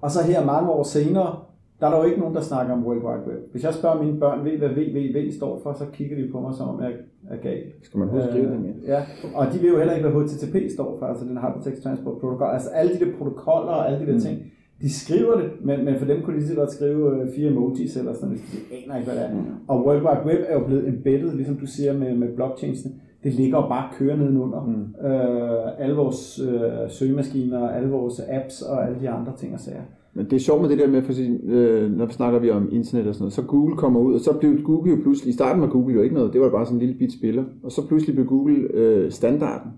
Og 0.00 0.10
så 0.10 0.22
her 0.22 0.44
mange 0.44 0.70
år 0.70 0.82
senere, 0.82 1.36
der 1.80 1.86
er 1.86 1.90
der 1.90 1.98
jo 1.98 2.04
ikke 2.04 2.20
nogen, 2.20 2.34
der 2.34 2.40
snakker 2.40 2.72
om 2.72 2.86
World 2.86 3.02
Wide 3.06 3.24
Web. 3.28 3.52
Hvis 3.52 3.64
jeg 3.64 3.74
spørger 3.74 4.02
mine 4.02 4.18
børn, 4.18 4.44
ved 4.44 4.58
hvad 4.58 4.68
www 4.68 5.30
står 5.30 5.60
for, 5.62 5.72
så 5.72 5.84
kigger 5.92 6.16
de 6.16 6.28
på 6.32 6.40
mig, 6.40 6.54
som 6.54 6.68
om 6.68 6.82
jeg 6.82 6.92
er 7.30 7.36
gal. 7.36 7.62
Skal 7.82 7.98
man 7.98 8.08
huske 8.08 8.28
skrive 8.30 8.50
det 8.50 8.60
med? 8.60 8.74
Ja, 8.86 9.00
og 9.34 9.46
de 9.52 9.62
ved 9.62 9.70
jo 9.70 9.78
heller 9.78 9.94
ikke, 9.94 10.08
hvad 10.08 10.22
HTTP 10.22 10.56
står 10.74 10.96
for, 10.98 11.06
altså 11.06 11.24
den 11.24 11.38
Hypertext 11.38 11.82
Transport 11.82 12.18
Protocol. 12.20 12.48
Altså 12.52 12.70
alle 12.70 12.94
de 12.94 13.04
der 13.04 13.12
protokoller 13.18 13.72
og 13.72 13.86
alle 13.88 14.00
de 14.00 14.06
der 14.06 14.12
mm. 14.12 14.20
ting, 14.20 14.38
de 14.82 14.92
skriver 14.92 15.34
det, 15.40 15.50
men, 15.64 15.84
men 15.84 15.94
for 15.98 16.06
dem 16.06 16.22
kunne 16.22 16.34
de 16.34 16.40
lige 16.40 16.50
så 16.50 16.56
godt 16.56 16.72
skrive 16.72 17.20
øh, 17.20 17.28
fire 17.36 17.50
emojis 17.50 17.96
eller 17.96 18.14
sådan 18.14 18.28
noget, 18.28 18.40
hvis 18.40 18.50
de 18.50 18.76
aner 18.76 18.96
ikke, 18.96 19.10
hvad 19.10 19.22
det 19.22 19.30
er. 19.30 19.34
Mm. 19.34 19.44
Og 19.68 19.86
World 19.86 20.02
Wide 20.02 20.26
Web 20.26 20.40
er 20.48 20.58
jo 20.58 20.64
blevet 20.66 20.88
embedded, 20.88 21.32
ligesom 21.32 21.56
du 21.56 21.66
siger 21.66 21.92
med, 21.92 22.16
med 22.16 22.28
blockchainsene. 22.36 22.92
Det 23.24 23.34
ligger 23.34 23.58
jo 23.58 23.68
bare 23.68 23.90
kører 23.98 24.16
nedenunder. 24.16 24.64
Mm. 24.64 25.06
Øh, 25.06 25.84
alle 25.84 25.96
vores 25.96 26.40
øh, 26.48 26.90
søgemaskiner, 26.90 27.68
alle 27.68 27.90
vores 27.90 28.20
apps 28.28 28.62
og 28.62 28.86
alle 28.86 29.00
de 29.00 29.08
andre 29.08 29.32
ting 29.36 29.54
og 29.54 29.60
sager. 29.60 29.82
Men 30.14 30.24
det 30.24 30.32
er 30.32 30.40
sjovt 30.40 30.60
med 30.60 30.70
det 30.70 30.78
der 30.78 30.88
med, 30.88 31.02
for 31.02 31.12
øh, 31.44 31.90
når 31.90 32.06
vi 32.06 32.12
snakker 32.12 32.38
vi 32.38 32.50
om 32.50 32.68
internet 32.72 33.06
og 33.06 33.14
sådan 33.14 33.22
noget, 33.22 33.32
så 33.32 33.42
Google 33.42 33.76
kommer 33.76 34.00
ud, 34.00 34.14
og 34.14 34.20
så 34.20 34.32
blev 34.32 34.62
Google 34.62 34.90
jo 34.90 34.98
pludselig, 35.02 35.30
i 35.30 35.34
starten 35.34 35.62
var 35.62 35.68
Google 35.68 35.94
jo 35.94 36.02
ikke 36.02 36.14
noget, 36.14 36.32
det 36.32 36.40
var 36.40 36.50
bare 36.50 36.66
sådan 36.66 36.76
en 36.76 36.80
lille 36.80 36.94
bit 36.98 37.12
spiller, 37.12 37.44
og 37.62 37.72
så 37.72 37.86
pludselig 37.86 38.14
blev 38.14 38.26
Google 38.26 38.56
øh, 38.74 39.10
standarden. 39.10 39.70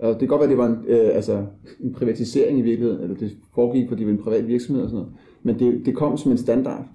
Og 0.00 0.08
det 0.08 0.18
kan 0.18 0.28
godt 0.28 0.40
være, 0.40 0.50
det 0.50 0.58
var 0.58 0.66
en, 0.66 0.76
øh, 0.86 1.10
altså, 1.12 1.44
en 1.80 1.92
privatisering 1.92 2.58
i 2.58 2.62
virkeligheden, 2.62 3.02
eller 3.02 3.16
det 3.16 3.36
foregik, 3.54 3.88
fordi 3.88 4.00
det 4.00 4.06
var 4.06 4.12
en 4.12 4.22
privat 4.22 4.48
virksomhed 4.48 4.82
og 4.82 4.90
sådan 4.90 5.04
noget, 5.04 5.14
men 5.42 5.58
det, 5.58 5.86
det 5.86 5.96
kom 5.96 6.16
som 6.16 6.32
en 6.32 6.38
standard. 6.38 6.86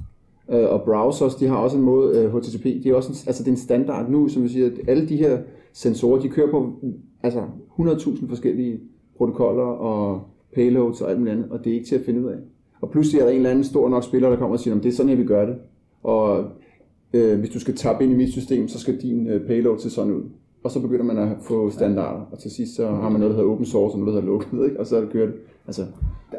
Øh, 0.52 0.70
og 0.70 0.82
browsers, 0.82 1.36
de 1.36 1.48
har 1.48 1.58
også 1.58 1.78
en 1.78 1.84
måde, 1.84 2.18
øh, 2.20 2.36
HTTP, 2.36 2.64
det 2.64 2.86
er 2.86 2.96
også 2.96 3.10
en, 3.10 3.16
altså 3.28 3.44
det 3.44 3.50
er 3.50 3.54
en 3.54 3.58
standard 3.58 4.10
nu, 4.10 4.28
som 4.28 4.44
vi 4.44 4.48
siger, 4.48 4.66
at 4.66 4.74
alle 4.88 5.10
de 5.10 5.16
her 5.16 5.38
sensorer, 5.74 6.22
de 6.22 6.30
kører 6.30 6.52
på 6.52 6.74
altså 7.24 7.44
100.000 7.80 8.30
forskellige 8.30 8.80
protokoller 9.18 9.64
og 9.64 10.22
payloads 10.56 11.02
og 11.02 11.10
alt 11.10 11.20
muligt 11.20 11.34
andet, 11.36 11.52
og 11.52 11.64
det 11.64 11.70
er 11.70 11.74
ikke 11.74 11.88
til 11.88 11.96
at 11.96 12.06
finde 12.06 12.22
ud 12.22 12.26
af. 12.26 12.38
Og 12.86 12.92
pludselig 12.92 13.20
er 13.20 13.24
der 13.26 13.32
en 13.32 13.38
eller 13.38 13.50
anden 13.50 13.64
stor 13.64 13.90
nok 13.90 14.04
spiller, 14.04 14.30
der 14.30 14.38
kommer 14.38 14.54
og 14.56 14.60
siger, 14.60 14.76
det 14.76 14.86
er 14.86 14.92
sådan, 14.92 15.10
jeg 15.10 15.18
vil 15.18 15.28
gøre 15.28 15.48
det. 15.48 15.56
Og 16.04 16.44
øh, 17.14 17.40
hvis 17.40 17.50
du 17.50 17.60
skal 17.60 17.76
tappe 17.76 18.04
ind 18.04 18.14
i 18.14 18.16
mit 18.16 18.32
system, 18.32 18.68
så 18.68 18.80
skal 18.80 19.02
din 19.02 19.28
øh, 19.28 19.48
payload 19.48 19.80
se 19.80 19.90
sådan 19.90 20.12
ud. 20.14 20.22
Og 20.64 20.72
så 20.72 20.82
begynder 20.82 21.04
man 21.06 21.18
at 21.18 21.30
få 21.42 21.70
standarder, 21.70 22.28
og 22.32 22.40
til 22.40 22.52
sidst 22.52 22.76
så 22.76 22.88
har 22.88 23.10
man 23.10 23.20
noget, 23.20 23.36
der 23.36 23.38
hedder 23.40 23.52
open 23.54 23.66
source, 23.66 23.94
og 23.96 24.00
noget, 24.00 24.14
der 24.14 24.22
hedder 24.22 24.34
lukket, 24.34 24.66
ikke? 24.70 24.80
og 24.80 24.86
så 24.86 24.96
er 24.98 25.02
det 25.02 25.10
kørt. 25.10 25.30
Altså, 25.68 25.82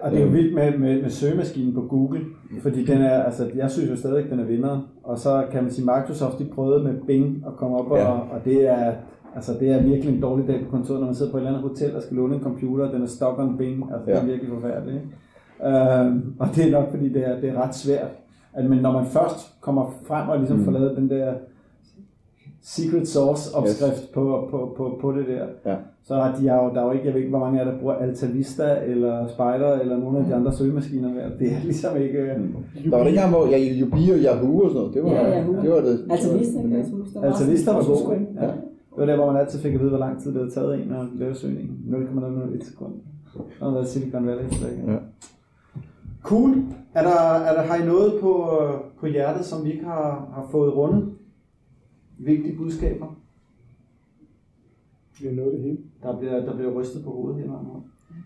Og 0.03 0.11
det 0.11 0.21
er 0.21 0.25
jo 0.25 0.31
vildt 0.31 0.55
med, 0.55 0.79
med, 0.79 1.03
med 1.03 1.11
søgemaskinen 1.11 1.75
på 1.75 1.81
Google, 1.81 2.21
fordi 2.61 2.85
den 2.85 2.99
er, 2.99 3.23
altså, 3.23 3.51
jeg 3.57 3.71
synes 3.71 3.91
jo 3.91 3.97
stadig, 3.97 4.31
den 4.31 4.41
er 4.41 4.45
vinder. 4.45 4.89
Og 5.03 5.19
så 5.19 5.45
kan 5.53 5.63
man 5.63 5.73
sige, 5.73 5.85
Microsoft 5.85 6.39
de 6.39 6.45
prøvede 6.45 6.85
med 6.85 6.95
Bing 7.07 7.45
at 7.47 7.53
komme 7.57 7.77
op, 7.77 7.97
Ja. 7.99 8.07
og, 8.07 8.21
og 8.21 8.45
det 8.45 8.69
er, 8.69 8.93
altså, 9.37 9.53
det 9.61 9.71
er 9.71 9.83
virkelig 9.83 10.15
en 10.15 10.21
dårlig 10.23 10.49
dag 10.49 10.65
på 10.65 10.71
kontoret, 10.71 11.01
når 11.01 11.07
man 11.07 11.15
sidder 11.15 11.33
på 11.33 11.37
et 11.37 11.41
eller 11.41 11.51
andet 11.59 11.69
hotel 11.71 11.97
og 11.97 12.03
skal 12.03 12.17
låne 12.17 12.35
en 12.35 12.41
computer, 12.43 12.87
og 12.87 12.93
den 12.95 13.03
er 13.03 13.07
stuck 13.07 13.39
on 13.39 13.57
Bing, 13.59 13.83
altså 13.83 14.03
det 14.07 14.15
er 14.15 14.21
Ja. 14.25 14.31
virkelig 14.31 14.53
forfærdeligt. 14.55 14.95
Ikke? 14.97 15.07
Øhm, 15.65 16.35
og 16.39 16.49
det 16.55 16.67
er 16.67 16.71
nok, 16.71 16.91
fordi 16.91 17.09
det 17.09 17.29
er, 17.29 17.41
det 17.41 17.49
er 17.51 17.63
ret 17.63 17.75
svært. 17.75 18.09
At, 18.53 18.65
men 18.65 18.79
når 18.79 18.93
man 18.93 19.07
først 19.07 19.61
kommer 19.61 19.95
frem 20.07 20.29
og 20.29 20.39
ligesom 20.39 20.59
mm. 20.59 20.65
får 20.65 20.73
lavet 20.73 20.97
den 20.97 21.11
der 21.11 21.35
secret 22.63 23.09
source 23.09 23.55
opskrift 23.55 24.03
yes. 24.03 24.11
på, 24.15 24.49
på, 24.51 24.75
på, 24.77 24.99
på 25.01 25.13
det 25.13 25.27
der, 25.29 25.47
Ja. 25.67 25.77
så 26.03 26.15
er 26.15 26.35
de 26.41 26.49
er 26.49 26.65
jo, 26.65 26.71
der 26.75 26.81
er 26.81 26.85
jo 26.85 26.93
ikke, 26.93 27.05
jeg 27.07 27.15
ved 27.15 27.21
ikke, 27.21 27.31
hvor 27.31 27.39
mange 27.39 27.61
af 27.61 27.67
der 27.67 27.79
bruger 27.79 27.95
Alta 27.95 28.27
Vista, 28.27 28.79
eller 28.87 29.29
Spider, 29.29 29.73
eller 29.81 29.97
nogle 29.97 30.19
af 30.19 30.25
de 30.25 30.35
andre 30.35 30.53
søgemaskiner 30.53 31.09
mere. 31.09 31.31
Det 31.39 31.53
er 31.53 31.61
ligesom 31.65 31.97
ikke... 31.97 32.35
Mm. 32.39 32.55
der 32.83 32.91
var 32.91 32.99
det 32.99 33.07
ikke 33.07 33.19
engang, 33.21 33.31
hvor 33.31 33.47
ja, 33.47 33.59
Yubi 33.81 34.11
og 34.11 34.19
Yahoo 34.19 34.61
og 34.61 34.71
sådan 34.71 34.81
noget, 34.81 34.95
det 34.95 35.03
var, 35.05 35.11
Ja, 35.11 35.41
Yahoo. 35.41 35.63
det 35.63 35.71
var 35.71 35.81
det. 35.81 36.07
Altså, 36.11 36.29
det 36.33 36.55
var, 36.55 36.61
kan 36.63 36.71
det, 36.71 36.77
jeg 36.79 36.87
huske. 36.91 37.15
der 37.67 37.73
var 37.73 37.83
god, 37.83 38.15
ikke? 38.15 38.27
Ja. 38.41 38.47
Det 38.47 39.01
var 39.03 39.07
der, 39.07 39.17
hvor 39.17 39.33
man 39.33 39.41
altid 39.41 39.59
fik 39.59 39.75
at 39.75 39.81
vide, 39.81 39.91
hvor 39.91 39.99
lang 39.99 40.23
tid 40.23 40.31
det 40.33 40.41
havde 40.41 40.51
taget 40.51 40.75
en 40.75 40.93
at 40.93 41.07
lave 41.15 41.35
søgningen. 41.35 41.77
0,001 41.87 42.65
sekund. 42.65 42.93
Der 43.59 43.65
har 43.65 43.71
været 43.73 43.89
Silicon 43.89 44.27
Valley. 44.27 44.45
Så 44.51 44.67
ikke? 44.69 44.93
Ja. 44.93 44.97
Cool. 46.27 46.65
Er 46.95 47.03
der, 47.03 47.21
er 47.21 47.55
der, 47.55 47.63
har 47.63 47.77
I 47.77 47.87
noget 47.87 48.21
på, 48.21 48.61
på 49.01 49.07
hjertet, 49.07 49.47
som 49.47 49.65
vi 49.65 49.73
ikke 49.73 49.85
har, 49.85 50.31
har 50.35 50.49
fået 50.51 50.77
rundet? 50.77 51.15
Vigtige 52.19 52.57
budskaber? 52.57 53.17
Vi 55.21 55.27
har 55.27 55.35
nået 55.35 55.53
det 55.53 55.63
hele. 55.63 55.79
Der 56.03 56.19
bliver, 56.19 56.45
der 56.45 56.57
bliver 56.57 56.73
rystet 56.73 57.05
på 57.05 57.11
hovedet 57.11 57.41
her. 57.43 57.85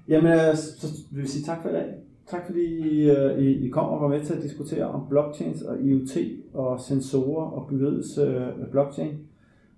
Jamen, 0.09 0.33
øh, 0.33 0.57
så 0.57 0.87
vil 1.11 1.23
vi 1.23 1.29
sige 1.29 1.45
tak 1.45 1.63
for 1.63 1.69
i 1.69 1.73
dag. 1.73 1.95
Tak 2.27 2.47
fordi 2.47 2.65
I, 2.65 3.11
øh, 3.11 3.39
I, 3.39 3.67
I 3.67 3.69
kom 3.69 3.89
og 3.89 4.01
var 4.01 4.09
med 4.09 4.25
til 4.25 4.35
at 4.35 4.43
diskutere 4.43 4.85
om 4.85 5.07
blockchains 5.09 5.63
og 5.63 5.81
IoT 5.81 6.17
og 6.55 6.81
sensorer 6.81 7.47
og 7.47 7.67
byggeriets 7.69 8.19
øh, 8.19 8.71
blockchain. 8.71 9.19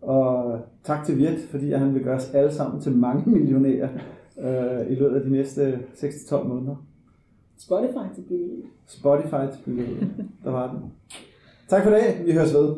Og 0.01 0.59
tak 0.85 1.07
til 1.07 1.18
Virt, 1.18 1.41
fordi 1.51 1.73
han 1.73 1.95
vil 1.95 2.03
gøre 2.03 2.16
os 2.16 2.31
alle 2.35 2.53
sammen 2.53 2.81
til 2.81 2.97
mange 2.97 3.31
millionærer 3.31 3.89
øh, 4.41 4.93
i 4.93 4.95
løbet 4.95 5.16
af 5.16 5.23
de 5.23 5.31
næste 5.31 5.79
6-12 5.95 6.49
måneder. 6.49 6.77
Spotify 7.67 8.15
til 8.15 8.23
byggeri. 8.23 8.63
Spotify 8.87 9.53
til 9.53 9.61
byggeriet. 9.65 10.09
Der 10.45 10.51
var 10.51 10.71
den. 10.73 10.81
Tak 11.69 11.83
for 11.85 11.91
det. 11.91 12.23
Vi 12.27 12.33
høres 12.33 12.55
ved. 12.55 12.77